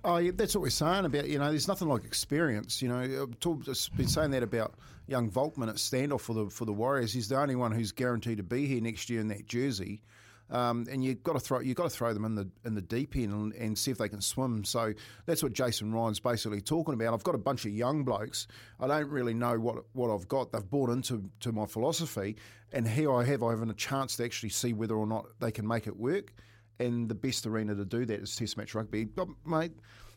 Oh, 0.04 0.18
yeah, 0.18 0.30
that's 0.34 0.54
what 0.54 0.62
we're 0.62 0.70
saying 0.70 1.04
about. 1.04 1.28
You 1.28 1.38
know, 1.38 1.50
there's 1.50 1.68
nothing 1.68 1.88
like 1.88 2.04
experience. 2.04 2.80
You 2.80 2.88
know, 2.88 2.98
I've 2.98 3.96
been 3.96 4.08
saying 4.08 4.30
that 4.30 4.42
about 4.42 4.74
young 5.06 5.30
Volkman 5.30 5.68
at 5.68 5.76
standoff 5.76 6.20
for 6.20 6.34
the 6.34 6.50
for 6.50 6.64
the 6.64 6.72
Warriors. 6.72 7.12
He's 7.12 7.28
the 7.28 7.38
only 7.38 7.56
one 7.56 7.72
who's 7.72 7.92
guaranteed 7.92 8.38
to 8.38 8.42
be 8.42 8.66
here 8.66 8.80
next 8.80 9.10
year 9.10 9.20
in 9.20 9.28
that 9.28 9.46
jersey. 9.46 10.02
Um, 10.48 10.86
and 10.88 11.04
you've 11.04 11.24
got 11.24 11.32
to 11.32 11.40
throw 11.40 11.58
you've 11.58 11.76
got 11.76 11.90
to 11.90 11.96
throw 11.96 12.14
them 12.14 12.24
in 12.24 12.36
the 12.36 12.48
in 12.64 12.74
the 12.74 12.80
deep 12.80 13.16
end 13.16 13.32
and, 13.32 13.52
and, 13.54 13.76
see 13.76 13.90
if 13.90 13.98
they 13.98 14.08
can 14.08 14.20
swim. 14.20 14.64
So 14.64 14.94
that's 15.26 15.42
what 15.42 15.52
Jason 15.52 15.92
Ryan's 15.92 16.20
basically 16.20 16.60
talking 16.60 16.94
about. 16.94 17.14
I've 17.14 17.24
got 17.24 17.34
a 17.34 17.38
bunch 17.38 17.64
of 17.64 17.72
young 17.72 18.04
blokes. 18.04 18.46
I 18.78 18.86
don't 18.86 19.10
really 19.10 19.34
know 19.34 19.58
what 19.58 19.78
what 19.92 20.14
I've 20.14 20.28
got. 20.28 20.52
They've 20.52 20.70
bought 20.70 20.90
into 20.90 21.28
to 21.40 21.50
my 21.50 21.66
philosophy, 21.66 22.36
and 22.72 22.86
here 22.86 23.12
I 23.12 23.24
have 23.24 23.42
I 23.42 23.50
have 23.50 23.68
a 23.68 23.74
chance 23.74 24.16
to 24.18 24.24
actually 24.24 24.50
see 24.50 24.72
whether 24.72 24.94
or 24.94 25.06
not 25.06 25.26
they 25.40 25.50
can 25.50 25.66
make 25.66 25.88
it 25.88 25.96
work 25.96 26.32
and 26.78 27.08
the 27.08 27.14
best 27.14 27.46
arena 27.46 27.74
to 27.74 27.84
do 27.84 28.04
that 28.06 28.20
is 28.20 28.36
Test 28.36 28.56
match 28.56 28.74
rugby. 28.74 29.04
But, 29.04 29.28
mate, 29.44 29.72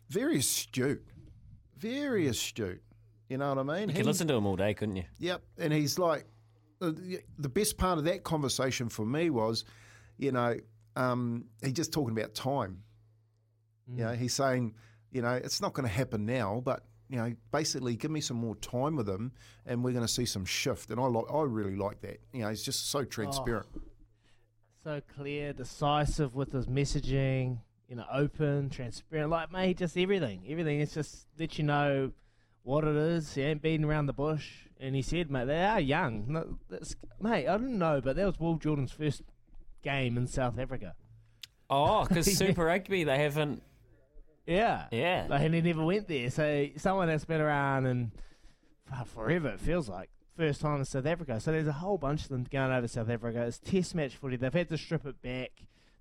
very 0.10 0.38
astute, 0.38 1.06
very 1.78 2.28
astute. 2.28 2.82
You 3.30 3.38
know 3.38 3.54
what 3.54 3.60
I 3.60 3.80
mean? 3.80 3.90
You 3.90 3.96
could 3.96 4.06
listen 4.06 4.28
to 4.28 4.34
him 4.34 4.46
all 4.46 4.56
day, 4.56 4.74
couldn't 4.74 4.96
you? 4.96 5.06
Yep, 5.20 5.42
and 5.60 5.72
he's 5.72 6.00
like, 6.00 6.26
the 6.80 7.50
best 7.50 7.78
part 7.78 7.98
of 7.98 8.06
that 8.06 8.24
conversation 8.24 8.90
for 8.90 9.06
me 9.06 9.30
was, 9.30 9.66
you 10.18 10.32
know, 10.32 10.56
um, 10.96 11.46
he 11.64 11.72
just 11.72 11.94
talking 11.94 12.18
about 12.18 12.34
time. 12.34 12.82
Mm. 13.90 13.98
You 13.98 14.04
know, 14.06 14.14
he's 14.14 14.34
saying, 14.34 14.76
you 15.12 15.22
know, 15.22 15.34
it's 15.34 15.62
not 15.62 15.74
going 15.74 15.88
to 15.88 15.94
happen 15.94 16.26
now, 16.26 16.62
but 16.64 16.84
you 17.10 17.18
know, 17.18 17.34
basically 17.52 17.96
give 17.96 18.12
me 18.12 18.22
some 18.22 18.38
more 18.38 18.56
time 18.58 18.96
with 18.96 19.10
him, 19.10 19.32
and 19.66 19.84
we're 19.84 19.94
going 19.94 20.06
to 20.06 20.12
see 20.12 20.26
some 20.26 20.46
shift. 20.46 20.92
And 20.92 21.00
I 21.00 21.06
like, 21.06 21.26
I 21.34 21.42
really 21.42 21.76
like 21.76 22.02
that. 22.02 22.20
You 22.32 22.44
know, 22.44 22.50
he's 22.50 22.64
just 22.64 22.92
so 22.92 23.04
transparent. 23.04 23.66
Oh 23.76 23.82
so 24.84 25.02
clear, 25.16 25.54
decisive 25.54 26.36
with 26.36 26.52
his 26.52 26.68
messaging. 26.68 27.60
You 27.88 27.96
know, 27.96 28.06
open, 28.12 28.70
transparent. 28.70 29.32
Like 29.32 29.52
mate, 29.52 29.78
just 29.78 29.98
everything. 29.98 30.44
Everything. 30.48 30.80
It's 30.80 30.94
just 30.94 31.28
let 31.40 31.58
you 31.58 31.64
know 31.64 32.12
what 32.64 32.84
it 32.84 32.96
is. 32.96 33.34
He 33.34 33.42
ain't 33.42 33.62
beating 33.62 33.86
around 33.86 34.06
the 34.06 34.14
bush. 34.14 34.68
And 34.80 34.96
he 34.96 35.02
said, 35.02 35.30
mate, 35.30 35.46
they 35.46 35.64
are 35.64 35.80
young. 35.80 36.26
No, 36.28 36.58
mate, 37.20 37.48
I 37.48 37.58
didn't 37.58 37.78
know, 37.78 38.00
but 38.00 38.16
that 38.16 38.26
was 38.26 38.40
Will 38.40 38.56
Jordan's 38.56 38.92
first 38.92 39.24
game 39.84 40.18
in 40.18 40.28
South 40.28 40.58
Africa. 40.58 40.94
Oh, 41.70 42.06
because 42.06 42.26
Super 42.38 42.66
Rugby, 42.66 43.04
they 43.04 43.18
haven't. 43.18 43.62
Yeah. 44.46 44.86
Yeah. 44.92 45.28
Like, 45.30 45.42
and 45.42 45.54
he 45.54 45.62
never 45.62 45.84
went 45.84 46.08
there. 46.08 46.30
So 46.30 46.68
someone 46.78 47.08
that's 47.08 47.26
been 47.26 47.42
around 47.42 47.88
and 47.88 48.12
ah, 48.92 49.04
forever, 49.04 49.50
it 49.50 49.60
feels 49.60 49.90
like 49.90 50.10
first 50.40 50.62
time 50.62 50.80
in 50.80 50.86
South 50.86 51.06
Africa. 51.06 51.38
So 51.42 51.52
there's 51.52 51.68
a 51.68 51.74
whole 51.74 51.98
bunch 51.98 52.24
of 52.24 52.30
them 52.30 52.46
going 52.50 52.72
over 52.72 52.84
to 52.84 52.88
South 52.88 53.10
Africa. 53.10 53.42
It's 53.42 53.60
test 53.60 53.94
match 53.94 54.16
footy. 54.16 54.38
They've 54.38 54.54
had 54.54 54.70
to 54.70 54.78
strip 54.78 55.06
it 55.06 55.22
back. 55.22 55.52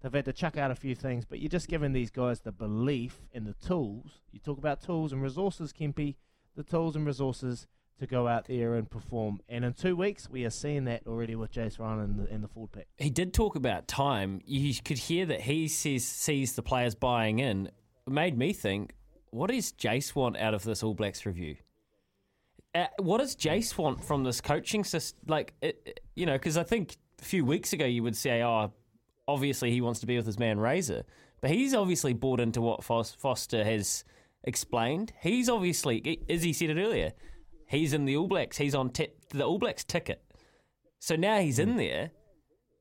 They've 0.01 0.13
had 0.13 0.27
to 0.27 0.33
chuck 0.33 0.57
out 0.57 0.71
a 0.71 0.77
few 0.77 0.95
things, 0.95 1.25
but 1.25 1.41
you're 1.41 1.49
just 1.49 1.67
giving 1.67 1.93
these 1.93 2.13
guys 2.13 2.39
the 2.39 2.53
belief 2.53 3.19
and 3.35 3.45
the 3.45 3.55
tools. 3.55 4.21
You 4.31 4.39
talk 4.39 4.59
about 4.59 4.81
tools 4.81 5.13
and 5.13 5.21
resources, 5.21 5.73
Kempy, 5.73 6.15
the 6.55 6.63
tools 6.63 6.95
and 6.95 7.05
resources 7.05 7.67
to 7.99 8.07
go 8.07 8.29
out 8.29 8.47
there 8.47 8.75
and 8.75 8.89
perform. 8.89 9.41
And 9.49 9.65
in 9.65 9.73
two 9.73 9.97
weeks, 9.97 10.31
we 10.31 10.45
are 10.45 10.51
seeing 10.51 10.85
that 10.85 11.05
already 11.05 11.35
with 11.35 11.51
Jace 11.51 11.81
Ryan 11.81 11.99
and 11.99 12.21
the, 12.21 12.33
and 12.33 12.45
the 12.45 12.49
forward 12.49 12.71
pack. 12.71 12.87
He 12.97 13.11
did 13.11 13.35
talk 13.35 13.57
about 13.57 13.89
time. 13.89 14.41
You 14.45 14.73
could 14.85 14.99
hear 14.99 15.27
that 15.27 15.41
he 15.41 15.67
sees, 15.67 16.07
sees 16.07 16.53
the 16.53 16.63
players 16.63 16.95
buying 16.95 17.41
in. 17.41 17.73
It 18.07 18.13
made 18.13 18.39
me 18.39 18.53
think, 18.53 18.95
what 19.31 19.51
does 19.51 19.73
Jace 19.73 20.15
want 20.15 20.37
out 20.37 20.55
of 20.55 20.63
this 20.63 20.85
All 20.85 20.95
Blacks 20.95 21.27
review? 21.27 21.57
Uh, 22.75 22.87
what 22.99 23.19
does 23.19 23.35
Jace 23.35 23.77
want 23.79 24.05
from 24.05 24.25
this 24.25 24.41
coaching 24.41 24.85
system? 24.85 25.19
Like, 25.27 25.55
it, 25.63 26.01
you 26.15 26.27
know, 26.27 26.35
because 26.35 26.57
I 26.57 26.63
think 26.63 26.97
a 27.21 27.25
few 27.25 27.45
weeks 27.45 27.73
ago 27.73 27.87
you 27.87 28.03
would 28.03 28.17
say, 28.17 28.43
oh, 28.43 28.73
obviously 29.27 29.71
he 29.71 29.81
wants 29.81 30.01
to 30.01 30.07
be 30.07 30.17
with 30.17 30.27
his 30.27 30.39
man 30.39 30.59
Razor, 30.59 31.05
but 31.41 31.51
he's 31.51 31.75
obviously 31.75 32.13
bought 32.13 32.41
into 32.41 32.61
what 32.61 32.85
Foster 32.85 33.65
has 33.65 34.05
explained. 34.45 35.13
He's 35.21 35.49
obviously, 35.49 36.21
as 36.29 36.43
he 36.43 36.53
said 36.53 36.71
it 36.71 36.81
earlier, 36.81 37.13
he's 37.67 37.93
in 37.93 38.05
the 38.05 38.17
All 38.17 38.29
Blacks. 38.29 38.57
He's 38.57 38.75
on 38.75 38.91
t- 38.91 39.09
the 39.31 39.45
All 39.45 39.59
Blacks 39.59 39.85
ticket. 39.85 40.23
So 40.99 41.17
now 41.17 41.41
he's 41.41 41.59
in 41.59 41.73
hmm. 41.73 41.79
there. 41.79 42.11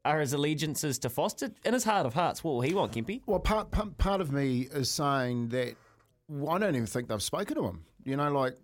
Are 0.06 0.22
his 0.22 0.32
allegiances 0.32 1.00
to 1.00 1.10
Foster? 1.10 1.52
In 1.66 1.74
his 1.74 1.84
heart 1.84 2.06
of 2.06 2.14
hearts, 2.14 2.42
what 2.42 2.54
will 2.54 2.62
he 2.62 2.74
want, 2.74 2.94
Kempy? 2.94 3.22
Well, 3.26 3.42
part, 3.42 3.72
part, 3.72 3.98
part 3.98 4.22
of 4.22 4.32
me 4.32 4.70
is 4.72 4.90
saying 4.90 5.50
that 5.50 5.76
I 6.32 6.58
don't 6.58 6.76
even 6.76 6.86
think 6.86 7.10
they've 7.10 7.22
spoken 7.22 7.58
to 7.58 7.66
him. 7.66 7.84
You 8.06 8.16
know, 8.16 8.32
like 8.32 8.56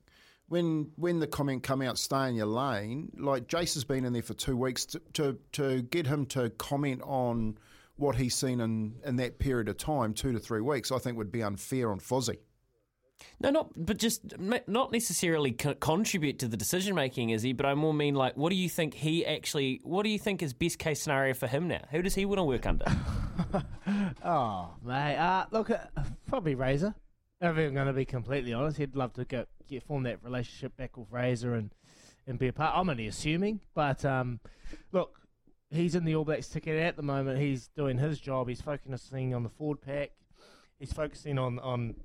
when 0.53 0.91
when 0.97 1.19
the 1.19 1.25
comment 1.25 1.63
come 1.63 1.81
out, 1.81 1.97
stay 1.97 2.29
in 2.29 2.35
your 2.35 2.45
lane. 2.45 3.11
Like 3.17 3.47
Jace 3.47 3.73
has 3.73 3.83
been 3.83 4.05
in 4.05 4.13
there 4.13 4.21
for 4.21 4.35
two 4.35 4.55
weeks 4.55 4.85
to 4.85 5.01
to, 5.13 5.37
to 5.53 5.81
get 5.81 6.05
him 6.05 6.27
to 6.27 6.51
comment 6.51 7.01
on 7.03 7.57
what 7.95 8.15
he's 8.15 8.35
seen 8.35 8.61
in, 8.61 8.93
in 9.03 9.15
that 9.15 9.39
period 9.39 9.67
of 9.67 9.77
time, 9.77 10.13
two 10.13 10.31
to 10.31 10.39
three 10.39 10.61
weeks, 10.61 10.91
I 10.91 10.99
think 10.99 11.17
would 11.17 11.31
be 11.31 11.41
unfair 11.41 11.91
on 11.91 11.99
Fozzie. 11.99 12.37
No, 13.39 13.49
not 13.49 13.71
but 13.75 13.97
just 13.97 14.37
not 14.37 14.91
necessarily 14.91 15.53
co- 15.53 15.73
contribute 15.73 16.37
to 16.39 16.47
the 16.47 16.57
decision 16.57 16.93
making, 16.93 17.31
is 17.31 17.41
he? 17.41 17.53
But 17.53 17.65
I 17.65 17.73
more 17.73 17.93
mean 17.93 18.13
like, 18.13 18.37
what 18.37 18.51
do 18.51 18.55
you 18.55 18.69
think 18.69 18.93
he 18.93 19.25
actually? 19.25 19.81
What 19.83 20.03
do 20.03 20.09
you 20.09 20.19
think 20.19 20.43
is 20.43 20.53
best 20.53 20.77
case 20.77 21.01
scenario 21.01 21.33
for 21.33 21.47
him 21.47 21.67
now? 21.67 21.81
Who 21.89 22.03
does 22.03 22.13
he 22.13 22.25
want 22.25 22.37
to 22.37 22.43
work 22.43 22.67
under? 22.67 22.85
oh, 24.23 24.75
mate, 24.83 25.17
uh, 25.17 25.47
look, 25.49 25.71
uh, 25.71 25.79
probably 26.27 26.53
Razor 26.53 26.93
if 27.43 27.57
I'm 27.57 27.73
going 27.73 27.87
to 27.87 27.93
be 27.93 28.05
completely 28.05 28.53
honest, 28.53 28.77
he'd 28.77 28.95
love 28.95 29.13
to 29.13 29.25
go 29.25 29.45
get 29.67 29.83
form 29.83 30.03
that 30.03 30.23
relationship 30.23 30.77
back 30.77 30.97
with 30.97 31.07
Razor 31.11 31.53
and 31.55 31.71
and 32.25 32.39
be 32.39 32.47
a 32.47 32.53
part. 32.53 32.73
I'm 32.73 32.89
only 32.89 33.07
assuming, 33.07 33.59
but 33.73 34.05
um, 34.05 34.39
look, 34.93 35.19
he's 35.69 35.93
in 35.93 36.05
the 36.05 36.15
All 36.15 36.23
Blacks 36.23 36.47
ticket 36.47 36.79
at 36.79 36.95
the 36.95 37.03
moment. 37.03 37.39
He's 37.39 37.67
doing 37.75 37.97
his 37.97 38.19
job. 38.19 38.47
He's 38.47 38.61
focusing 38.61 39.33
on 39.33 39.43
the 39.43 39.49
forward 39.49 39.81
pack. 39.81 40.11
He's 40.79 40.93
focusing 40.93 41.37
on 41.37 41.59
on 41.59 41.95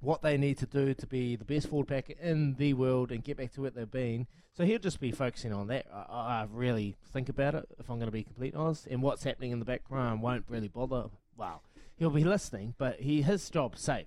what 0.00 0.20
they 0.20 0.36
need 0.36 0.58
to 0.58 0.66
do 0.66 0.92
to 0.92 1.06
be 1.06 1.36
the 1.36 1.44
best 1.44 1.68
forward 1.68 1.88
pack 1.88 2.10
in 2.10 2.54
the 2.56 2.74
world 2.74 3.10
and 3.10 3.24
get 3.24 3.38
back 3.38 3.52
to 3.52 3.62
what 3.62 3.74
they've 3.74 3.90
been. 3.90 4.26
So 4.54 4.64
he'll 4.64 4.78
just 4.78 5.00
be 5.00 5.10
focusing 5.10 5.54
on 5.54 5.68
that. 5.68 5.86
I, 5.90 6.42
I 6.42 6.46
really 6.50 6.96
think 7.14 7.30
about 7.30 7.54
it, 7.54 7.66
if 7.78 7.88
I'm 7.90 7.96
going 7.96 8.08
to 8.08 8.12
be 8.12 8.22
completely 8.22 8.58
honest. 8.58 8.86
And 8.88 9.02
what's 9.02 9.24
happening 9.24 9.52
in 9.52 9.58
the 9.58 9.64
background 9.64 10.20
won't 10.20 10.44
really 10.48 10.68
bother. 10.68 11.06
Well, 11.34 11.62
he'll 11.96 12.10
be 12.10 12.24
listening, 12.24 12.74
but 12.76 13.00
he 13.00 13.22
his 13.22 13.48
job's 13.48 13.80
safe. 13.80 14.06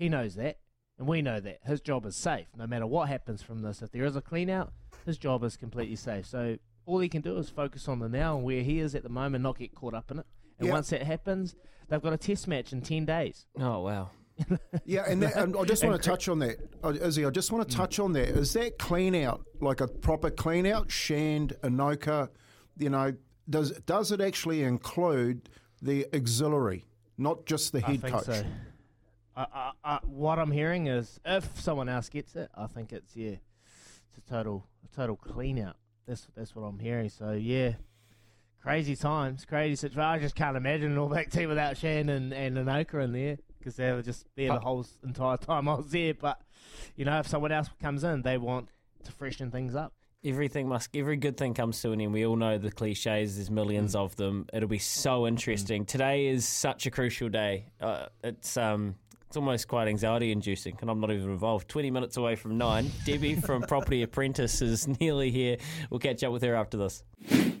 He 0.00 0.08
knows 0.08 0.34
that, 0.36 0.56
and 0.98 1.06
we 1.06 1.20
know 1.20 1.40
that 1.40 1.58
his 1.62 1.82
job 1.82 2.06
is 2.06 2.16
safe. 2.16 2.46
No 2.56 2.66
matter 2.66 2.86
what 2.86 3.08
happens 3.08 3.42
from 3.42 3.60
this, 3.60 3.82
if 3.82 3.92
there 3.92 4.04
is 4.06 4.16
a 4.16 4.22
clean 4.22 4.48
out, 4.48 4.72
his 5.04 5.18
job 5.18 5.44
is 5.44 5.58
completely 5.58 5.94
safe. 5.94 6.24
So 6.26 6.56
all 6.86 7.00
he 7.00 7.08
can 7.10 7.20
do 7.20 7.36
is 7.36 7.50
focus 7.50 7.86
on 7.86 7.98
the 7.98 8.08
now 8.08 8.36
and 8.36 8.44
where 8.44 8.62
he 8.62 8.78
is 8.80 8.94
at 8.94 9.02
the 9.02 9.10
moment, 9.10 9.42
not 9.42 9.58
get 9.58 9.74
caught 9.74 9.92
up 9.92 10.10
in 10.10 10.20
it. 10.20 10.26
And 10.58 10.68
Yeah. 10.68 10.72
once 10.72 10.88
that 10.88 11.02
happens, 11.02 11.54
they've 11.88 12.00
got 12.00 12.14
a 12.14 12.16
test 12.16 12.48
match 12.48 12.72
in 12.72 12.80
ten 12.80 13.04
days. 13.04 13.46
Oh 13.58 13.80
wow! 13.80 14.08
Yeah, 14.86 15.04
and, 15.06 15.22
that, 15.22 15.36
and 15.36 15.54
I 15.54 15.64
just 15.64 15.84
want 15.84 16.02
to 16.02 16.08
touch 16.08 16.26
on 16.30 16.38
that, 16.38 16.56
uh, 16.82 16.94
Izzy. 16.94 17.26
I 17.26 17.30
just 17.30 17.52
want 17.52 17.68
to 17.68 17.76
touch 17.76 17.98
on 17.98 18.14
that. 18.14 18.28
Is 18.28 18.54
that 18.54 18.78
clean 18.78 19.14
out 19.14 19.44
like 19.60 19.82
a 19.82 19.86
proper 19.86 20.30
clean 20.30 20.64
out? 20.64 20.90
Shand, 20.90 21.52
Anoka, 21.62 22.30
you 22.78 22.88
know, 22.88 23.12
does 23.50 23.72
does 23.84 24.12
it 24.12 24.22
actually 24.22 24.62
include 24.62 25.50
the 25.82 26.06
auxiliary, 26.14 26.86
not 27.18 27.44
just 27.44 27.72
the 27.72 27.84
I 27.84 27.90
head 27.90 28.00
think 28.00 28.14
coach? 28.14 28.24
so. 28.24 28.42
I, 29.36 29.46
I, 29.52 29.72
I, 29.84 29.98
what 30.04 30.38
I'm 30.38 30.50
hearing 30.50 30.86
is, 30.86 31.20
if 31.24 31.60
someone 31.60 31.88
else 31.88 32.08
gets 32.08 32.36
it, 32.36 32.50
I 32.54 32.66
think 32.66 32.92
it's 32.92 33.16
yeah, 33.16 33.36
it's 34.08 34.18
a 34.18 34.30
total 34.30 34.66
a 34.84 34.94
total 34.94 35.16
clean 35.16 35.58
out. 35.58 35.76
That's 36.06 36.26
that's 36.36 36.54
what 36.54 36.62
I'm 36.62 36.78
hearing. 36.78 37.08
So 37.08 37.32
yeah, 37.32 37.74
crazy 38.62 38.96
times, 38.96 39.44
crazy 39.44 39.76
situation. 39.76 40.00
I 40.00 40.18
just 40.18 40.34
can't 40.34 40.56
imagine 40.56 40.92
an 40.92 40.98
All 40.98 41.08
Black 41.08 41.30
team 41.30 41.48
without 41.48 41.76
Shannon 41.76 42.32
and 42.32 42.56
and 42.56 42.68
Anoka 42.68 43.04
in 43.04 43.12
there 43.12 43.38
because 43.58 43.76
they 43.76 43.92
were 43.92 44.02
just 44.02 44.26
there 44.36 44.48
the 44.48 44.60
whole 44.60 44.84
entire 45.04 45.36
time 45.36 45.68
I 45.68 45.74
was 45.74 45.90
there. 45.90 46.14
But 46.14 46.40
you 46.96 47.04
know, 47.04 47.18
if 47.18 47.28
someone 47.28 47.52
else 47.52 47.68
comes 47.80 48.04
in, 48.04 48.22
they 48.22 48.38
want 48.38 48.68
to 49.04 49.12
freshen 49.12 49.50
things 49.50 49.74
up. 49.74 49.92
Everything 50.22 50.68
must, 50.68 50.94
every 50.94 51.16
good 51.16 51.38
thing 51.38 51.54
comes 51.54 51.80
to 51.80 51.92
an 51.92 52.00
end. 52.00 52.12
We 52.12 52.26
all 52.26 52.36
know 52.36 52.58
the 52.58 52.70
cliches. 52.70 53.36
There's 53.36 53.50
millions 53.50 53.94
of 53.94 54.16
them. 54.16 54.46
It'll 54.52 54.68
be 54.68 54.78
so 54.78 55.26
interesting. 55.26 55.86
Today 55.86 56.26
is 56.26 56.46
such 56.46 56.84
a 56.84 56.90
crucial 56.90 57.30
day. 57.30 57.72
Uh, 57.80 58.06
it's 58.22 58.58
um, 58.58 58.96
it's 59.30 59.36
almost 59.36 59.68
quite 59.68 59.86
anxiety 59.86 60.32
inducing, 60.32 60.76
and 60.80 60.90
I'm 60.90 60.98
not 60.98 61.12
even 61.12 61.30
involved. 61.30 61.68
Twenty 61.68 61.88
minutes 61.88 62.16
away 62.16 62.34
from 62.34 62.58
nine. 62.58 62.90
Debbie 63.04 63.36
from 63.36 63.62
Property 63.62 64.02
Apprentice 64.02 64.60
is 64.60 64.88
nearly 65.00 65.30
here. 65.30 65.56
We'll 65.88 66.00
catch 66.00 66.24
up 66.24 66.32
with 66.32 66.42
her 66.42 66.56
after 66.56 66.76
this. 66.76 67.04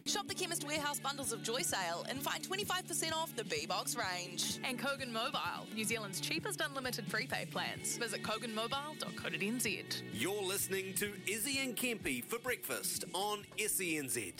Shop 0.04 0.26
the 0.26 0.34
Chemist 0.34 0.66
Warehouse 0.66 0.98
bundles 0.98 1.30
of 1.32 1.44
Joy 1.44 1.60
Sale 1.60 2.06
and 2.08 2.20
find 2.20 2.42
25% 2.42 3.12
off 3.12 3.36
the 3.36 3.44
B 3.44 3.66
Box 3.66 3.94
range. 3.94 4.58
And 4.64 4.80
Kogan 4.80 5.12
Mobile, 5.12 5.68
New 5.72 5.84
Zealand's 5.84 6.20
cheapest 6.20 6.60
unlimited 6.60 7.08
prepaid 7.08 7.52
plans. 7.52 7.96
Visit 7.98 8.24
koganmobile.co.nz. 8.24 10.02
You're 10.12 10.42
listening 10.42 10.92
to 10.94 11.12
Izzy 11.28 11.60
and 11.60 11.76
Kempy 11.76 12.24
for 12.24 12.40
breakfast 12.40 13.04
on 13.14 13.44
E 13.58 13.66
SENZ. 13.66 14.32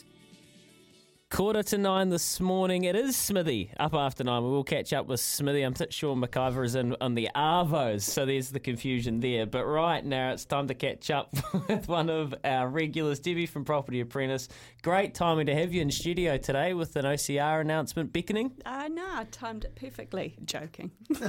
Quarter 1.30 1.62
to 1.62 1.78
nine 1.78 2.08
this 2.08 2.40
morning. 2.40 2.82
It 2.84 2.96
is 2.96 3.16
Smithy 3.16 3.70
up 3.78 3.94
after 3.94 4.24
nine. 4.24 4.42
We 4.42 4.50
will 4.50 4.64
catch 4.64 4.92
up 4.92 5.06
with 5.06 5.20
Smithy. 5.20 5.62
I'm 5.62 5.76
sure 5.90 6.16
McIver 6.16 6.64
is 6.64 6.74
in 6.74 6.96
on 7.00 7.14
the 7.14 7.28
Arvos, 7.36 8.02
so 8.02 8.26
there's 8.26 8.50
the 8.50 8.58
confusion 8.58 9.20
there. 9.20 9.46
But 9.46 9.64
right 9.64 10.04
now 10.04 10.32
it's 10.32 10.44
time 10.44 10.66
to 10.66 10.74
catch 10.74 11.08
up 11.08 11.32
with 11.68 11.86
one 11.86 12.10
of 12.10 12.34
our 12.44 12.66
regulars, 12.66 13.20
Debbie 13.20 13.46
from 13.46 13.64
Property 13.64 14.00
Apprentice. 14.00 14.48
Great 14.82 15.14
timing 15.14 15.46
to 15.46 15.54
have 15.54 15.72
you 15.72 15.82
in 15.82 15.92
studio 15.92 16.36
today 16.36 16.74
with 16.74 16.96
an 16.96 17.04
OCR 17.04 17.60
announcement 17.60 18.12
beckoning. 18.12 18.50
Uh, 18.66 18.88
no, 18.88 19.06
I 19.08 19.24
timed 19.30 19.64
it 19.66 19.76
perfectly. 19.76 20.36
Joking. 20.44 20.90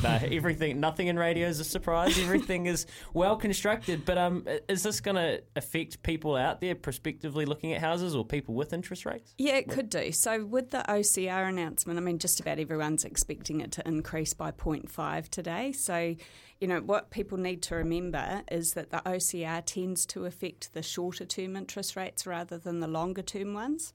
no, 0.00 0.18
everything, 0.20 0.80
nothing 0.80 1.06
in 1.06 1.16
radio 1.16 1.46
is 1.46 1.60
a 1.60 1.64
surprise. 1.64 2.18
Everything 2.18 2.66
is 2.66 2.86
well 3.14 3.36
constructed. 3.36 4.04
But 4.04 4.18
um, 4.18 4.44
is 4.68 4.82
this 4.82 5.00
going 5.00 5.16
to 5.16 5.44
affect 5.54 6.02
people 6.02 6.34
out 6.34 6.60
there 6.60 6.74
prospectively 6.74 7.46
looking 7.46 7.72
at 7.72 7.80
houses 7.80 8.16
or 8.16 8.24
people 8.24 8.56
with 8.56 8.79
interest 8.80 9.04
rates? 9.04 9.34
Yeah, 9.36 9.56
it 9.56 9.68
could 9.68 9.90
do. 9.90 10.10
So 10.10 10.46
with 10.46 10.70
the 10.70 10.82
OCR 10.88 11.46
announcement, 11.48 11.98
I 11.98 12.02
mean, 12.02 12.18
just 12.18 12.40
about 12.40 12.58
everyone's 12.58 13.04
expecting 13.04 13.60
it 13.60 13.70
to 13.72 13.86
increase 13.86 14.32
by 14.32 14.52
0.5 14.52 15.28
today. 15.28 15.72
So, 15.72 16.16
you 16.60 16.66
know, 16.66 16.80
what 16.80 17.10
people 17.10 17.36
need 17.36 17.60
to 17.64 17.74
remember 17.74 18.42
is 18.50 18.72
that 18.72 18.88
the 18.88 19.02
OCR 19.04 19.62
tends 19.66 20.06
to 20.06 20.24
affect 20.24 20.72
the 20.72 20.82
shorter 20.82 21.26
term 21.26 21.56
interest 21.56 21.94
rates 21.94 22.26
rather 22.26 22.56
than 22.56 22.80
the 22.80 22.88
longer 22.88 23.22
term 23.22 23.52
ones. 23.52 23.92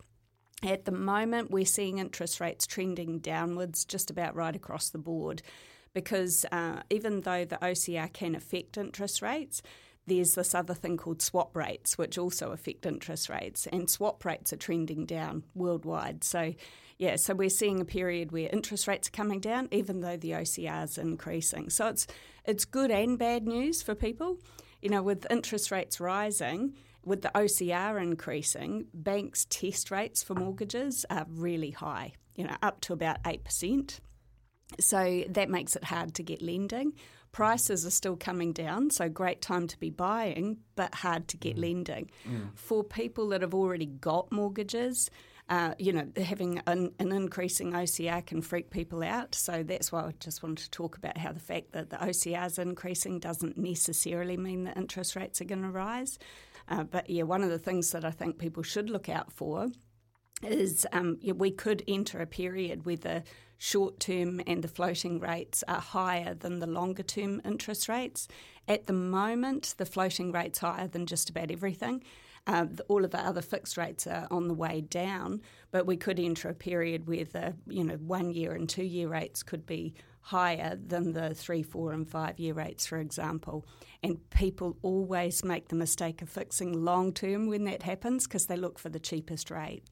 At 0.61 0.85
the 0.85 0.91
moment, 0.91 1.49
we're 1.49 1.65
seeing 1.65 1.97
interest 1.97 2.39
rates 2.39 2.67
trending 2.67 3.19
downwards 3.19 3.85
just 3.85 4.11
about 4.11 4.35
right 4.35 4.55
across 4.55 4.89
the 4.89 4.99
board 4.99 5.41
because 5.93 6.45
uh, 6.51 6.81
even 6.91 7.21
though 7.21 7.45
the 7.45 7.57
OCR 7.57 8.13
can 8.13 8.35
affect 8.35 8.77
interest 8.77 9.23
rates, 9.23 9.63
there's 10.07 10.33
this 10.33 10.53
other 10.53 10.73
thing 10.73 10.97
called 10.97 11.21
swap 11.21 11.55
rates, 11.55 11.97
which 11.97 12.17
also 12.17 12.51
affect 12.51 12.85
interest 12.85 13.29
rates, 13.29 13.67
and 13.67 13.89
swap 13.89 14.23
rates 14.23 14.53
are 14.53 14.57
trending 14.57 15.05
down 15.05 15.43
worldwide. 15.55 16.23
So, 16.23 16.53
yeah, 16.97 17.15
so 17.15 17.33
we're 17.33 17.49
seeing 17.49 17.81
a 17.81 17.85
period 17.85 18.31
where 18.31 18.49
interest 18.51 18.87
rates 18.87 19.07
are 19.07 19.11
coming 19.11 19.39
down, 19.39 19.67
even 19.71 20.01
though 20.01 20.17
the 20.17 20.31
OCR 20.31 20.83
is 20.83 20.97
increasing. 20.97 21.69
So 21.69 21.87
it's 21.87 22.07
it's 22.45 22.65
good 22.65 22.91
and 22.91 23.17
bad 23.17 23.47
news 23.47 23.81
for 23.81 23.95
people. 23.95 24.37
You 24.81 24.89
know, 24.89 25.01
with 25.01 25.25
interest 25.31 25.71
rates 25.71 25.99
rising, 25.99 26.75
with 27.03 27.23
the 27.23 27.31
OCR 27.33 28.01
increasing, 28.01 28.85
banks' 28.93 29.47
test 29.49 29.89
rates 29.89 30.23
for 30.23 30.35
mortgages 30.35 31.05
are 31.09 31.25
really 31.29 31.71
high. 31.71 32.13
You 32.35 32.45
know, 32.45 32.55
up 32.61 32.81
to 32.81 32.93
about 32.93 33.17
eight 33.25 33.43
percent. 33.43 33.99
So 34.79 35.23
that 35.29 35.49
makes 35.49 35.75
it 35.75 35.83
hard 35.83 36.15
to 36.15 36.23
get 36.23 36.41
lending. 36.41 36.93
Prices 37.35 37.85
are 37.85 37.91
still 37.91 38.15
coming 38.15 38.53
down, 38.53 38.89
so 38.91 39.09
great 39.09 39.41
time 39.41 39.67
to 39.67 39.77
be 39.77 39.89
buying, 39.89 40.59
but 40.77 40.95
hard 40.95 41.27
to 41.27 41.35
get 41.35 41.57
lending. 41.57 42.09
For 42.55 42.81
people 42.81 43.27
that 43.27 43.41
have 43.41 43.53
already 43.53 43.87
got 43.87 44.31
mortgages, 44.31 45.11
uh, 45.49 45.73
you 45.77 45.91
know, 45.91 46.07
having 46.15 46.61
an, 46.65 46.93
an 46.97 47.11
increasing 47.11 47.73
OCR 47.73 48.25
can 48.25 48.41
freak 48.41 48.69
people 48.69 49.03
out. 49.03 49.35
So 49.35 49.63
that's 49.63 49.91
why 49.91 50.03
I 50.03 50.13
just 50.17 50.43
wanted 50.43 50.59
to 50.59 50.71
talk 50.71 50.95
about 50.95 51.17
how 51.17 51.33
the 51.33 51.41
fact 51.41 51.73
that 51.73 51.89
the 51.89 51.97
OCR 51.97 52.45
is 52.45 52.57
increasing 52.57 53.19
doesn't 53.19 53.57
necessarily 53.57 54.37
mean 54.37 54.63
that 54.63 54.77
interest 54.77 55.17
rates 55.17 55.41
are 55.41 55.45
going 55.45 55.63
to 55.63 55.69
rise. 55.69 56.17
Uh, 56.69 56.85
but 56.85 57.09
yeah, 57.09 57.23
one 57.23 57.43
of 57.43 57.49
the 57.49 57.59
things 57.59 57.91
that 57.91 58.05
I 58.05 58.11
think 58.11 58.37
people 58.37 58.63
should 58.63 58.89
look 58.89 59.09
out 59.09 59.33
for 59.33 59.67
is 60.41 60.87
um, 60.93 61.17
yeah, 61.19 61.33
we 61.33 61.51
could 61.51 61.83
enter 61.85 62.21
a 62.21 62.27
period 62.27 62.85
where 62.85 62.95
the 62.95 63.23
short 63.57 63.99
term 63.99 64.41
and 64.45 64.63
the 64.63 64.67
floating 64.67 65.19
rates 65.19 65.63
are 65.67 65.81
higher 65.81 66.33
than 66.33 66.59
the 66.59 66.67
longer 66.67 67.03
term 67.03 67.41
interest 67.45 67.87
rates. 67.89 68.27
At 68.67 68.87
the 68.87 68.93
moment, 68.93 69.75
the 69.77 69.85
floating 69.85 70.31
rate's 70.31 70.59
higher 70.59 70.87
than 70.87 71.05
just 71.05 71.29
about 71.29 71.51
everything. 71.51 72.03
Uh, 72.47 72.65
the, 72.69 72.83
all 72.83 73.03
of 73.03 73.11
the 73.11 73.19
other 73.19 73.41
fixed 73.41 73.75
rates 73.75 74.05
are 74.05 74.27
on 74.29 74.47
the 74.47 74.53
way 74.53 74.79
down, 74.81 75.41
but 75.71 75.87
we 75.87 75.97
could 75.97 76.19
enter 76.19 76.47
a 76.47 76.53
period 76.53 77.07
where 77.07 77.25
the 77.25 77.55
you 77.67 77.83
know 77.83 77.95
one 77.95 78.31
year 78.31 78.53
and 78.53 78.69
two 78.69 78.83
year 78.83 79.07
rates 79.07 79.41
could 79.41 79.65
be 79.65 79.95
higher 80.25 80.75
than 80.75 81.13
the 81.13 81.35
three, 81.35 81.61
four, 81.61 81.91
and 81.91 82.09
five 82.09 82.39
year 82.39 82.55
rates, 82.55 82.87
for 82.87 82.97
example. 82.97 83.63
And 84.01 84.27
people 84.31 84.75
always 84.81 85.43
make 85.43 85.67
the 85.67 85.75
mistake 85.75 86.23
of 86.23 86.29
fixing 86.29 86.73
long 86.73 87.13
term 87.13 87.47
when 87.47 87.65
that 87.65 87.83
happens 87.83 88.25
because 88.25 88.47
they 88.47 88.57
look 88.57 88.79
for 88.79 88.89
the 88.89 88.99
cheapest 88.99 89.51
rate. 89.51 89.83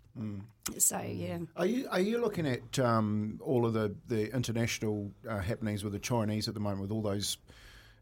So 0.80 1.00
yeah. 1.00 1.38
Are 1.56 1.68
you 1.68 1.88
are 1.90 2.00
you 2.00 2.20
looking 2.20 2.48
at 2.48 2.80
um, 2.80 3.40
all 3.44 3.64
of 3.64 3.74
the 3.74 3.96
the 4.08 4.34
international 4.34 5.12
uh, 5.30 5.38
happenings 5.38 5.84
with 5.84 5.94
the 5.94 6.00
Chinese 6.00 6.48
at 6.48 6.56
the 6.56 6.60
moment, 6.60 6.82
with 6.82 6.92
all 6.92 7.04
those 7.04 7.38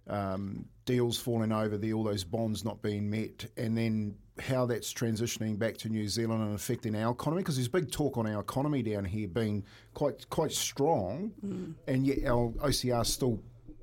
um, 0.08 0.66
deals 0.86 1.18
falling 1.18 1.52
over, 1.52 1.78
the 1.78 1.94
all 1.94 2.03
those 2.03 2.24
bonds 2.24 2.64
not 2.64 2.82
being 2.82 3.10
met, 3.10 3.45
and 3.58 3.78
then 3.78 4.16
how 4.41 4.65
that's 4.65 4.93
transitioning 4.93 5.57
back 5.57 5.77
to 5.77 5.89
New 5.89 6.07
Zealand 6.07 6.41
and 6.43 6.55
affecting 6.55 6.95
our 6.95 7.11
economy? 7.13 7.41
Because 7.41 7.55
there's 7.55 7.68
big 7.68 7.91
talk 7.91 8.18
on 8.18 8.27
our 8.27 8.41
economy 8.41 8.81
down 8.84 9.05
here 9.05 9.27
being 9.27 9.63
quite 9.93 10.30
quite 10.30 10.51
strong, 10.51 11.31
Mm. 11.45 11.73
and 11.88 12.05
yet 12.05 12.26
our 12.26 12.51
OCR 12.61 13.05
still 13.05 13.39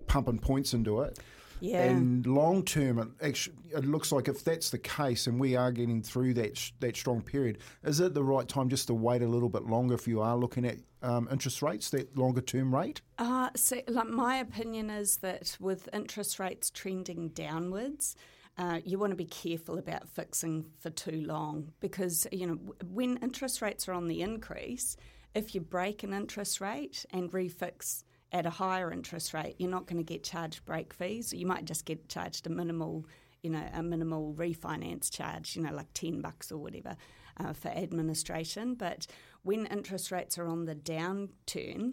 pumping 0.06 0.38
points 0.38 0.74
into 0.74 1.00
it. 1.02 1.18
Yeah. 1.60 1.82
And 1.82 2.24
long 2.24 2.62
term, 2.64 2.98
it 3.00 3.08
actually 3.20 3.56
it 3.70 3.84
looks 3.84 4.12
like 4.12 4.28
if 4.28 4.44
that's 4.44 4.70
the 4.70 4.78
case, 4.78 5.26
and 5.26 5.40
we 5.40 5.56
are 5.56 5.72
getting 5.72 6.02
through 6.02 6.34
that 6.34 6.56
sh- 6.56 6.70
that 6.80 6.96
strong 6.96 7.20
period, 7.20 7.58
is 7.82 7.98
it 8.00 8.14
the 8.14 8.22
right 8.22 8.46
time 8.48 8.68
just 8.68 8.86
to 8.86 8.94
wait 8.94 9.22
a 9.22 9.26
little 9.26 9.48
bit 9.48 9.64
longer 9.64 9.94
if 9.94 10.06
you 10.06 10.20
are 10.20 10.36
looking 10.36 10.64
at 10.64 10.76
um, 11.02 11.28
interest 11.32 11.60
rates, 11.62 11.90
that 11.90 12.16
longer 12.16 12.40
term 12.40 12.72
rate? 12.74 13.00
Uh, 13.18 13.50
so, 13.56 13.80
like, 13.88 14.06
my 14.08 14.36
opinion 14.36 14.88
is 14.88 15.16
that 15.18 15.56
with 15.60 15.88
interest 15.92 16.38
rates 16.38 16.70
trending 16.70 17.28
downwards, 17.30 18.14
uh, 18.58 18.80
you 18.84 18.98
want 18.98 19.12
to 19.12 19.16
be 19.16 19.24
careful 19.24 19.78
about 19.78 20.08
fixing 20.08 20.66
for 20.80 20.90
too 20.90 21.22
long 21.24 21.72
because 21.80 22.26
you 22.32 22.46
know 22.46 22.58
when 22.90 23.16
interest 23.18 23.62
rates 23.62 23.88
are 23.88 23.92
on 23.92 24.08
the 24.08 24.20
increase, 24.20 24.96
if 25.34 25.54
you 25.54 25.60
break 25.60 26.02
an 26.02 26.12
interest 26.12 26.60
rate 26.60 27.06
and 27.10 27.30
refix 27.30 28.02
at 28.32 28.46
a 28.46 28.50
higher 28.50 28.92
interest 28.92 29.32
rate, 29.32 29.54
you're 29.58 29.70
not 29.70 29.86
going 29.86 29.96
to 29.96 30.02
get 30.02 30.24
charged 30.24 30.64
break 30.64 30.92
fees. 30.92 31.32
You 31.32 31.46
might 31.46 31.64
just 31.64 31.84
get 31.84 32.08
charged 32.08 32.46
a 32.46 32.50
minimal, 32.50 33.06
you 33.42 33.50
know, 33.50 33.64
a 33.72 33.82
minimal 33.82 34.34
refinance 34.34 35.10
charge, 35.10 35.56
you 35.56 35.62
know, 35.62 35.72
like 35.72 35.92
10 35.94 36.20
bucks 36.20 36.52
or 36.52 36.58
whatever 36.58 36.96
uh, 37.38 37.52
for 37.52 37.68
administration. 37.68 38.74
But 38.74 39.06
when 39.42 39.66
interest 39.66 40.10
rates 40.10 40.36
are 40.36 40.46
on 40.46 40.66
the 40.66 40.74
downturn, 40.74 41.92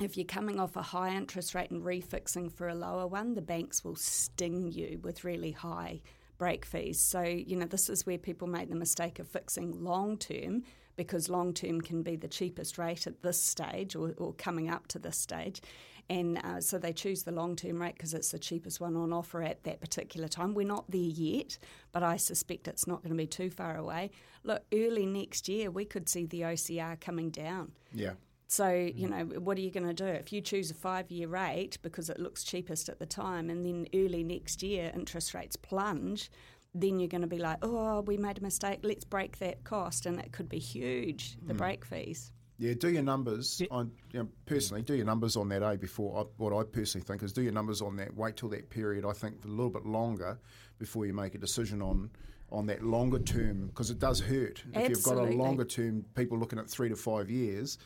if 0.00 0.16
you're 0.16 0.26
coming 0.26 0.60
off 0.60 0.76
a 0.76 0.82
high 0.82 1.14
interest 1.16 1.54
rate 1.54 1.70
and 1.70 1.82
refixing 1.82 2.52
for 2.52 2.68
a 2.68 2.74
lower 2.74 3.06
one, 3.06 3.34
the 3.34 3.42
banks 3.42 3.82
will 3.82 3.96
sting 3.96 4.70
you 4.70 5.00
with 5.02 5.24
really 5.24 5.52
high 5.52 6.00
break 6.38 6.66
fees. 6.66 7.00
So, 7.00 7.22
you 7.22 7.56
know, 7.56 7.66
this 7.66 7.88
is 7.88 8.04
where 8.04 8.18
people 8.18 8.46
make 8.46 8.68
the 8.68 8.76
mistake 8.76 9.18
of 9.18 9.28
fixing 9.28 9.82
long 9.82 10.18
term 10.18 10.64
because 10.96 11.28
long 11.28 11.54
term 11.54 11.80
can 11.80 12.02
be 12.02 12.16
the 12.16 12.28
cheapest 12.28 12.76
rate 12.78 13.06
at 13.06 13.22
this 13.22 13.40
stage 13.40 13.96
or, 13.96 14.14
or 14.18 14.34
coming 14.34 14.68
up 14.68 14.86
to 14.88 14.98
this 14.98 15.18
stage. 15.18 15.62
And 16.08 16.38
uh, 16.44 16.60
so 16.60 16.78
they 16.78 16.92
choose 16.92 17.24
the 17.24 17.32
long 17.32 17.56
term 17.56 17.80
rate 17.80 17.94
because 17.94 18.14
it's 18.14 18.30
the 18.30 18.38
cheapest 18.38 18.80
one 18.80 18.96
on 18.96 19.12
offer 19.12 19.42
at 19.42 19.64
that 19.64 19.80
particular 19.80 20.28
time. 20.28 20.54
We're 20.54 20.66
not 20.66 20.90
there 20.90 21.00
yet, 21.00 21.58
but 21.92 22.02
I 22.02 22.16
suspect 22.16 22.68
it's 22.68 22.86
not 22.86 23.02
going 23.02 23.10
to 23.10 23.16
be 23.16 23.26
too 23.26 23.50
far 23.50 23.76
away. 23.76 24.10
Look, 24.44 24.62
early 24.72 25.06
next 25.06 25.48
year, 25.48 25.70
we 25.70 25.84
could 25.84 26.08
see 26.08 26.26
the 26.26 26.42
OCR 26.42 27.00
coming 27.00 27.30
down. 27.30 27.72
Yeah. 27.92 28.12
So, 28.48 28.70
you 28.70 29.08
mm-hmm. 29.08 29.30
know, 29.30 29.40
what 29.40 29.58
are 29.58 29.60
you 29.60 29.70
going 29.70 29.86
to 29.86 29.94
do? 29.94 30.06
If 30.06 30.32
you 30.32 30.40
choose 30.40 30.70
a 30.70 30.74
five 30.74 31.10
year 31.10 31.28
rate 31.28 31.78
because 31.82 32.08
it 32.08 32.18
looks 32.18 32.44
cheapest 32.44 32.88
at 32.88 32.98
the 32.98 33.06
time, 33.06 33.50
and 33.50 33.64
then 33.64 33.86
early 33.94 34.22
next 34.22 34.62
year 34.62 34.92
interest 34.94 35.34
rates 35.34 35.56
plunge, 35.56 36.30
then 36.74 37.00
you're 37.00 37.08
going 37.08 37.22
to 37.22 37.26
be 37.26 37.38
like, 37.38 37.58
oh, 37.62 38.02
we 38.02 38.16
made 38.16 38.38
a 38.38 38.42
mistake, 38.42 38.80
let's 38.82 39.04
break 39.04 39.38
that 39.38 39.64
cost. 39.64 40.06
And 40.06 40.20
it 40.20 40.32
could 40.32 40.48
be 40.48 40.58
huge, 40.58 41.38
the 41.46 41.54
Mm. 41.54 41.58
break 41.58 41.84
fees. 41.84 42.32
Yeah, 42.58 42.72
do 42.72 42.88
your 42.88 43.02
numbers 43.02 43.60
on 43.70 43.92
you 44.12 44.20
know, 44.20 44.28
personally. 44.46 44.82
Do 44.82 44.94
your 44.94 45.04
numbers 45.04 45.36
on 45.36 45.48
that 45.50 45.62
A 45.62 45.76
before. 45.76 46.18
I, 46.18 46.24
what 46.38 46.54
I 46.54 46.62
personally 46.64 47.04
think 47.04 47.22
is 47.22 47.32
do 47.32 47.42
your 47.42 47.52
numbers 47.52 47.82
on 47.82 47.96
that. 47.96 48.16
Wait 48.16 48.36
till 48.36 48.48
that 48.50 48.70
period. 48.70 49.04
I 49.04 49.12
think 49.12 49.44
a 49.44 49.48
little 49.48 49.68
bit 49.68 49.84
longer 49.84 50.38
before 50.78 51.04
you 51.04 51.12
make 51.12 51.34
a 51.34 51.38
decision 51.38 51.82
on 51.82 52.10
on 52.50 52.64
that 52.66 52.82
longer 52.82 53.18
term 53.18 53.66
because 53.66 53.90
it 53.90 53.98
does 53.98 54.20
hurt 54.20 54.62
if 54.72 54.88
you've 54.88 55.02
got 55.02 55.18
a 55.18 55.24
longer 55.24 55.64
term. 55.64 56.04
People 56.14 56.38
looking 56.38 56.58
at 56.58 56.70
three 56.70 56.88
to 56.88 56.96
five 56.96 57.28
years. 57.28 57.76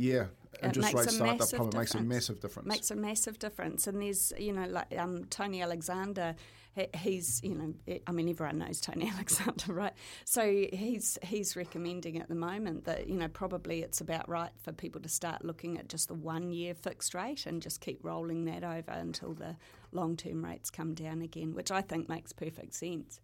Yeah, 0.00 0.26
It 0.54 0.64
interest 0.64 0.94
makes 0.94 0.94
rates 0.94 1.12
a 1.12 1.16
start 1.16 1.38
massive 1.38 1.56
plummet. 1.58 1.74
Makes 1.74 1.94
a 1.94 2.00
massive 2.02 2.40
difference. 2.40 2.68
Makes 2.68 2.90
a 2.90 2.96
massive 2.96 3.38
difference. 3.38 3.86
And 3.86 4.00
there's, 4.00 4.32
you 4.38 4.52
know, 4.52 4.66
like 4.66 4.96
um, 4.98 5.24
Tony 5.26 5.60
Alexander, 5.62 6.34
he- 6.74 6.88
he's, 6.96 7.40
you 7.42 7.54
know, 7.54 7.74
I 8.06 8.12
mean, 8.12 8.28
everyone 8.28 8.58
knows 8.58 8.80
Tony 8.80 9.10
Alexander, 9.14 9.72
right? 9.72 9.92
So 10.24 10.42
he's 10.72 11.18
he's 11.22 11.54
recommending 11.56 12.18
at 12.18 12.28
the 12.28 12.34
moment 12.34 12.84
that, 12.84 13.08
you 13.08 13.16
know, 13.16 13.28
probably 13.28 13.82
it's 13.82 14.00
about 14.00 14.28
right 14.28 14.52
for 14.62 14.72
people 14.72 15.00
to 15.02 15.08
start 15.08 15.44
looking 15.44 15.78
at 15.78 15.88
just 15.88 16.08
the 16.08 16.14
one 16.14 16.50
year 16.50 16.74
fixed 16.74 17.14
rate 17.14 17.44
and 17.46 17.60
just 17.60 17.80
keep 17.80 17.98
rolling 18.02 18.44
that 18.46 18.64
over 18.64 18.92
until 18.92 19.34
the 19.34 19.56
long 19.92 20.16
term 20.16 20.44
rates 20.44 20.70
come 20.70 20.94
down 20.94 21.20
again, 21.22 21.54
which 21.54 21.70
I 21.70 21.82
think 21.82 22.08
makes 22.08 22.32
perfect 22.32 22.74
sense. 22.74 23.20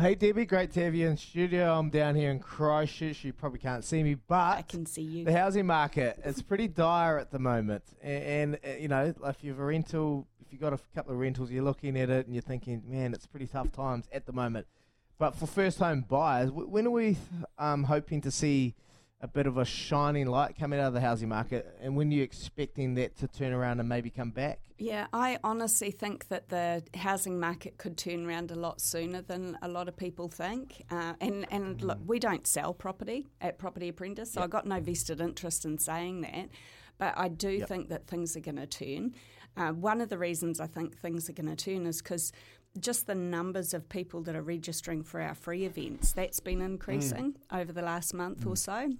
Hey 0.00 0.14
Debbie, 0.14 0.46
great 0.46 0.72
to 0.72 0.84
have 0.84 0.94
you 0.94 1.06
in 1.06 1.18
studio. 1.18 1.78
I'm 1.78 1.90
down 1.90 2.14
here 2.14 2.30
in 2.30 2.38
Christchurch. 2.38 3.24
You 3.24 3.34
probably 3.34 3.58
can't 3.58 3.84
see 3.84 4.02
me, 4.02 4.14
but 4.14 4.56
I 4.56 4.62
can 4.62 4.86
see 4.86 5.02
you. 5.02 5.24
The 5.26 5.36
housing 5.36 5.66
market 5.66 6.18
is 6.24 6.40
pretty 6.40 6.66
dire 6.66 7.18
at 7.18 7.30
the 7.30 7.38
moment, 7.38 7.82
and, 8.02 8.24
and 8.24 8.58
uh, 8.66 8.80
you 8.80 8.88
know, 8.88 9.12
if 9.24 9.44
you've 9.44 9.60
a 9.60 9.64
rental, 9.66 10.26
if 10.40 10.50
you've 10.50 10.62
got 10.62 10.72
a 10.72 10.78
couple 10.94 11.12
of 11.12 11.18
rentals, 11.18 11.50
you're 11.50 11.62
looking 11.62 11.98
at 11.98 12.08
it 12.08 12.24
and 12.24 12.34
you're 12.34 12.40
thinking, 12.40 12.82
man, 12.86 13.12
it's 13.12 13.26
pretty 13.26 13.46
tough 13.46 13.70
times 13.70 14.08
at 14.12 14.24
the 14.24 14.32
moment. 14.32 14.66
But 15.18 15.36
for 15.36 15.46
first-time 15.46 16.06
buyers, 16.08 16.50
when 16.50 16.86
are 16.86 16.90
we 16.90 17.18
um, 17.58 17.84
hoping 17.84 18.22
to 18.22 18.30
see 18.30 18.74
a 19.20 19.28
bit 19.28 19.46
of 19.46 19.58
a 19.58 19.64
shining 19.66 20.26
light 20.26 20.56
coming 20.58 20.80
out 20.80 20.86
of 20.86 20.94
the 20.94 21.02
housing 21.02 21.28
market, 21.28 21.76
and 21.82 21.96
when 21.96 22.08
are 22.08 22.14
you 22.14 22.22
expecting 22.22 22.94
that 22.94 23.18
to 23.18 23.28
turn 23.28 23.52
around 23.52 23.78
and 23.78 23.90
maybe 23.90 24.08
come 24.08 24.30
back? 24.30 24.60
Yeah, 24.82 25.06
I 25.12 25.38
honestly 25.44 25.92
think 25.92 26.26
that 26.28 26.48
the 26.48 26.82
housing 26.96 27.38
market 27.38 27.78
could 27.78 27.96
turn 27.96 28.26
around 28.26 28.50
a 28.50 28.56
lot 28.56 28.80
sooner 28.80 29.22
than 29.22 29.56
a 29.62 29.68
lot 29.68 29.86
of 29.88 29.96
people 29.96 30.28
think. 30.28 30.82
Uh, 30.90 31.14
and 31.20 31.46
and 31.52 31.80
look, 31.82 31.98
we 32.04 32.18
don't 32.18 32.46
sell 32.48 32.74
property 32.74 33.28
at 33.40 33.58
Property 33.58 33.88
Apprentice, 33.88 34.32
so 34.32 34.40
Yep. 34.40 34.44
I've 34.44 34.50
got 34.50 34.66
no 34.66 34.80
vested 34.80 35.20
interest 35.20 35.64
in 35.64 35.78
saying 35.78 36.22
that. 36.22 36.48
But 36.98 37.14
I 37.16 37.28
do 37.28 37.50
Yep. 37.50 37.68
think 37.68 37.88
that 37.90 38.06
things 38.08 38.36
are 38.36 38.40
going 38.40 38.56
to 38.56 38.66
turn. 38.66 39.14
Uh, 39.56 39.70
one 39.72 40.00
of 40.00 40.08
the 40.08 40.18
reasons 40.18 40.58
I 40.58 40.66
think 40.66 40.98
things 40.98 41.30
are 41.30 41.32
going 41.32 41.54
to 41.54 41.56
turn 41.56 41.86
is 41.86 42.02
because 42.02 42.32
just 42.80 43.06
the 43.06 43.14
numbers 43.14 43.74
of 43.74 43.88
people 43.88 44.22
that 44.22 44.34
are 44.34 44.42
registering 44.42 45.02
for 45.04 45.20
our 45.20 45.34
free 45.34 45.64
events 45.64 46.12
that's 46.12 46.40
been 46.40 46.60
increasing 46.60 47.36
over 47.52 47.72
the 47.72 47.82
last 47.82 48.14
month 48.14 48.46
or 48.46 48.56
so. 48.56 48.90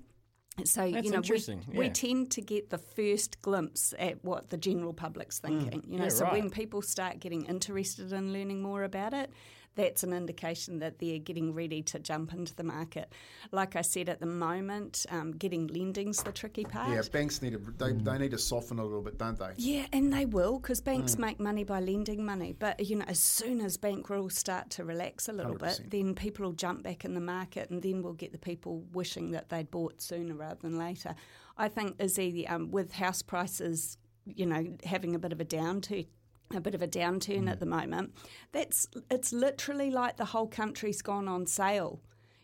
So 0.65 0.91
That's 0.91 1.07
you 1.07 1.13
know 1.13 1.17
we, 1.17 1.17
interesting, 1.17 1.65
we 1.73 1.89
tend 1.89 2.31
to 2.33 2.43
get 2.43 2.69
the 2.69 2.79
first 2.79 3.41
glimpse 3.41 3.95
at 3.99 4.23
what 4.23 4.51
the 4.51 4.59
general 4.59 4.93
public's 4.93 5.41
mm. 5.41 5.49
thinking. 5.49 5.83
You 5.87 5.99
know, 5.99 6.05
Yeah, 6.05 6.11
so 6.11 6.25
right. 6.25 6.35
when 6.35 6.51
people 6.51 6.83
start 6.83 7.21
getting 7.21 7.47
interested 7.47 8.13
in 8.13 8.33
learning 8.33 8.61
more 8.61 8.85
about 8.85 9.15
it, 9.15 9.31
that's 9.75 10.03
an 10.03 10.13
indication 10.13 10.79
that 10.81 10.99
they're 10.99 11.19
getting 11.19 11.55
ready 11.55 11.83
to 11.83 11.99
jump 11.99 12.33
into 12.33 12.55
the 12.55 12.63
market. 12.65 13.13
Like 13.53 13.77
I 13.77 13.83
said, 13.83 14.09
at 14.09 14.21
the 14.21 14.27
moment, 14.27 15.07
um, 15.11 15.33
getting 15.33 15.67
lending's 15.69 16.23
the 16.23 16.33
tricky 16.33 16.65
part. 16.65 16.91
Yeah, 16.91 17.03
banks 17.11 17.41
need 17.43 17.53
to 17.53 17.59
they, 17.79 17.93
they 17.93 18.19
need 18.19 18.33
to 18.33 18.39
soften 18.39 18.79
a 18.79 18.85
little 18.85 19.03
bit, 19.03 19.19
don't 19.19 19.39
they? 19.39 19.53
Yeah, 19.57 19.87
and 19.93 20.13
they 20.13 20.27
will 20.27 20.59
because 20.59 20.81
banks 20.81 21.17
Mm. 21.17 21.19
make 21.21 21.41
money 21.41 21.65
by 21.65 21.81
lending 21.81 22.25
money. 22.25 22.55
But 22.59 22.87
you 22.89 22.97
know, 22.97 23.05
as 23.09 23.19
soon 23.21 23.61
as 23.61 23.77
bank 23.77 24.11
rules 24.11 24.37
start 24.37 24.71
to 24.71 24.85
relax 24.85 25.29
a 25.29 25.33
little 25.33 25.55
bit, 25.57 25.81
100%. 25.81 25.91
then 25.91 26.15
people 26.15 26.45
will 26.47 26.53
jump 26.53 26.83
back 26.83 27.05
in 27.05 27.15
the 27.15 27.21
market, 27.21 27.71
and 27.71 27.83
then 27.83 28.03
we'll 28.03 28.13
get 28.13 28.33
the 28.33 28.39
people 28.39 28.85
wishing 28.93 29.31
that 29.33 29.49
they'd 29.49 29.71
bought 29.71 30.01
sooner 30.03 30.35
rather 30.35 30.59
than 30.61 30.79
later. 30.79 31.15
I 31.57 31.69
think 31.69 31.97
Izzy, 31.99 32.47
um, 32.49 32.71
with 32.71 32.93
house 32.93 33.23
prices, 33.23 33.99
you 34.25 34.47
know, 34.47 34.77
having 34.85 35.15
a 35.15 35.19
bit 35.19 35.33
of 35.33 35.41
a 35.41 35.45
downturn. 35.45 36.07
A 36.55 36.61
bit 36.61 36.75
of 36.75 36.83
a 36.83 36.89
downturn 36.89 37.49
at 37.49 37.57
mm. 37.57 37.61
the 37.61 37.67
moment. 37.67 38.15
That's 38.53 38.87
it's 39.11 39.33
literally 39.33 39.91
like 39.91 40.17
the 40.17 40.27
whole 40.27 40.49
country's 40.49 41.03
gone 41.03 41.29
on 41.29 41.47
sale, 41.47 42.01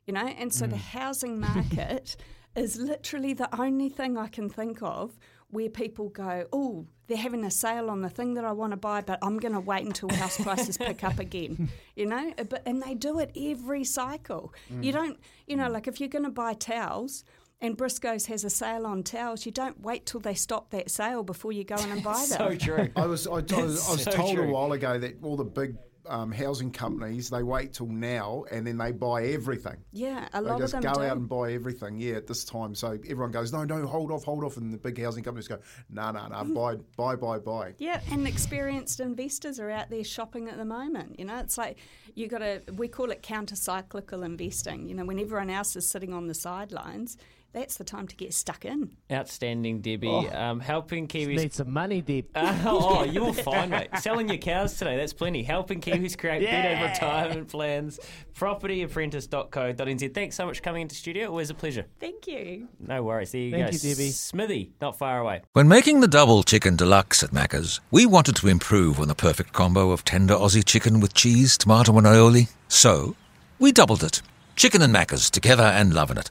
you 0.06 0.12
know. 0.14 0.26
And 0.26 0.52
so 0.52 0.66
the 0.66 0.76
mm. 0.76 0.80
housing 0.80 1.40
market 1.48 2.16
is 2.56 2.76
literally 2.78 3.34
the 3.34 3.48
only 3.60 3.88
thing 3.88 4.16
I 4.16 4.28
can 4.28 4.48
think 4.48 4.82
of 4.82 5.18
where 5.50 5.70
people 5.70 6.10
go, 6.10 6.46
oh, 6.52 6.86
they're 7.06 7.16
having 7.16 7.44
a 7.44 7.50
sale 7.50 7.88
on 7.88 8.02
the 8.02 8.10
thing 8.10 8.34
that 8.34 8.44
I 8.44 8.52
want 8.52 8.72
to 8.72 8.76
buy, 8.76 9.00
but 9.00 9.18
I'm 9.22 9.38
going 9.38 9.54
to 9.54 9.60
wait 9.60 9.86
until 9.86 10.10
house 10.10 10.38
prices 10.38 10.76
pick 10.76 11.02
up 11.02 11.18
again. 11.18 11.70
You 11.96 12.06
know, 12.06 12.32
but 12.48 12.62
and 12.64 12.80
they 12.80 12.94
do 12.94 13.18
it 13.18 13.32
every 13.36 13.82
cycle. 13.82 14.54
You 14.70 14.92
Mm. 14.92 14.94
don't, 14.94 15.20
you 15.48 15.56
know, 15.56 15.68
mm. 15.68 15.72
like 15.72 15.88
if 15.88 15.98
you're 15.98 16.08
going 16.08 16.24
to 16.26 16.30
buy 16.30 16.54
towels. 16.54 17.24
And 17.60 17.76
Briscoe's 17.76 18.26
has 18.26 18.44
a 18.44 18.50
sale 18.50 18.86
on 18.86 19.02
towels. 19.02 19.44
You 19.44 19.50
don't 19.52 19.80
wait 19.80 20.06
till 20.06 20.20
they 20.20 20.34
stop 20.34 20.70
that 20.70 20.90
sale 20.90 21.24
before 21.24 21.50
you 21.52 21.64
go 21.64 21.74
in 21.76 21.90
and 21.90 22.02
buy 22.04 22.24
them. 22.28 22.40
I 22.40 22.48
was 22.48 22.68
I, 22.68 22.90
I 23.02 23.06
was, 23.06 23.26
I 23.26 23.32
was 23.62 24.02
So 24.04 24.10
told 24.12 24.36
true. 24.36 24.44
a 24.44 24.50
while 24.52 24.72
ago 24.72 24.98
that 24.98 25.16
all 25.24 25.36
the 25.36 25.44
big 25.44 25.76
um, 26.06 26.32
housing 26.32 26.70
companies 26.70 27.28
they 27.28 27.42
wait 27.42 27.74
till 27.74 27.86
now 27.88 28.44
and 28.50 28.66
then 28.66 28.78
they 28.78 28.92
buy 28.92 29.24
everything. 29.26 29.76
Yeah, 29.92 30.28
a 30.32 30.40
they 30.42 30.48
lot 30.48 30.58
just 30.60 30.72
of 30.74 30.82
them 30.82 30.92
go 30.94 31.00
do. 31.00 31.06
out 31.06 31.16
and 31.16 31.28
buy 31.28 31.52
everything. 31.52 31.98
Yeah, 31.98 32.14
at 32.14 32.26
this 32.26 32.44
time, 32.44 32.74
so 32.74 32.92
everyone 32.92 33.30
goes, 33.30 33.52
no, 33.52 33.64
no, 33.64 33.84
hold 33.86 34.10
off, 34.10 34.24
hold 34.24 34.44
off, 34.44 34.56
and 34.56 34.72
the 34.72 34.78
big 34.78 34.98
housing 35.02 35.22
companies 35.24 35.48
go, 35.48 35.58
no, 35.90 36.10
no, 36.12 36.26
no, 36.28 36.44
buy, 36.54 36.76
buy, 36.96 37.16
buy, 37.16 37.38
buy. 37.38 37.74
Yeah, 37.78 38.00
and 38.10 38.26
experienced 38.26 39.00
investors 39.00 39.60
are 39.60 39.68
out 39.70 39.90
there 39.90 40.04
shopping 40.04 40.48
at 40.48 40.56
the 40.56 40.64
moment. 40.64 41.18
You 41.18 41.26
know, 41.26 41.38
it's 41.40 41.58
like 41.58 41.76
you 42.14 42.26
got 42.28 42.38
to, 42.38 42.62
we 42.76 42.88
call 42.88 43.10
it 43.10 43.20
counter 43.22 43.56
cyclical 43.56 44.22
investing. 44.22 44.88
You 44.88 44.94
know, 44.94 45.04
when 45.04 45.18
everyone 45.18 45.50
else 45.50 45.76
is 45.76 45.86
sitting 45.86 46.14
on 46.14 46.26
the 46.26 46.34
sidelines, 46.34 47.18
that's 47.52 47.76
the 47.76 47.84
time 47.84 48.06
to 48.08 48.16
get 48.16 48.34
stuck 48.34 48.64
in. 48.64 48.90
Outstanding, 49.10 49.80
Debbie. 49.80 50.08
Oh. 50.08 50.28
Um, 50.30 50.60
helping 50.60 51.08
Kiwis. 51.08 51.36
Need 51.36 51.54
some 51.54 51.72
money, 51.72 52.02
Deb. 52.02 52.26
Uh, 52.34 52.56
oh, 52.66 53.04
you're 53.04 53.32
fine, 53.32 53.70
mate. 53.70 53.88
Selling 53.98 54.28
your 54.28 54.38
cows 54.38 54.76
today, 54.76 54.96
that's 54.96 55.12
plenty. 55.12 55.42
Helping 55.42 55.80
Kiwis 55.80 56.16
create 56.18 56.44
better 56.44 56.84
retirement 56.84 57.48
plans. 57.48 57.98
Propertyapprentice.co.nz. 58.34 60.14
Thanks 60.14 60.36
so 60.36 60.46
much 60.46 60.58
for 60.58 60.62
coming 60.62 60.82
into 60.82 60.94
studio. 60.94 61.28
Always 61.28 61.50
a 61.50 61.54
pleasure. 61.54 61.86
Thank 62.00 62.26
you. 62.26 62.68
No 62.78 63.02
worries. 63.02 63.32
There 63.32 63.40
you 63.40 63.50
Thank 63.50 63.66
go. 63.66 63.72
you, 63.72 63.78
Debbie. 63.78 64.10
Smithy, 64.10 64.72
not 64.80 64.98
far 64.98 65.18
away. 65.18 65.42
When 65.54 65.68
making 65.68 66.00
the 66.00 66.08
double 66.08 66.42
chicken 66.42 66.76
deluxe 66.76 67.22
at 67.22 67.30
Macca's, 67.30 67.80
we 67.90 68.06
wanted 68.06 68.36
to 68.36 68.48
improve 68.48 69.00
on 69.00 69.08
the 69.08 69.14
perfect 69.14 69.52
combo 69.52 69.90
of 69.90 70.04
tender 70.04 70.34
Aussie 70.34 70.64
chicken 70.64 71.00
with 71.00 71.14
cheese, 71.14 71.56
tomato, 71.56 71.96
and 71.96 72.06
aioli. 72.06 72.48
So, 72.68 73.16
we 73.58 73.72
doubled 73.72 74.04
it. 74.04 74.22
Chicken 74.54 74.82
and 74.82 74.94
Macca's 74.94 75.30
together 75.30 75.62
and 75.62 75.94
loving 75.94 76.18
it. 76.18 76.30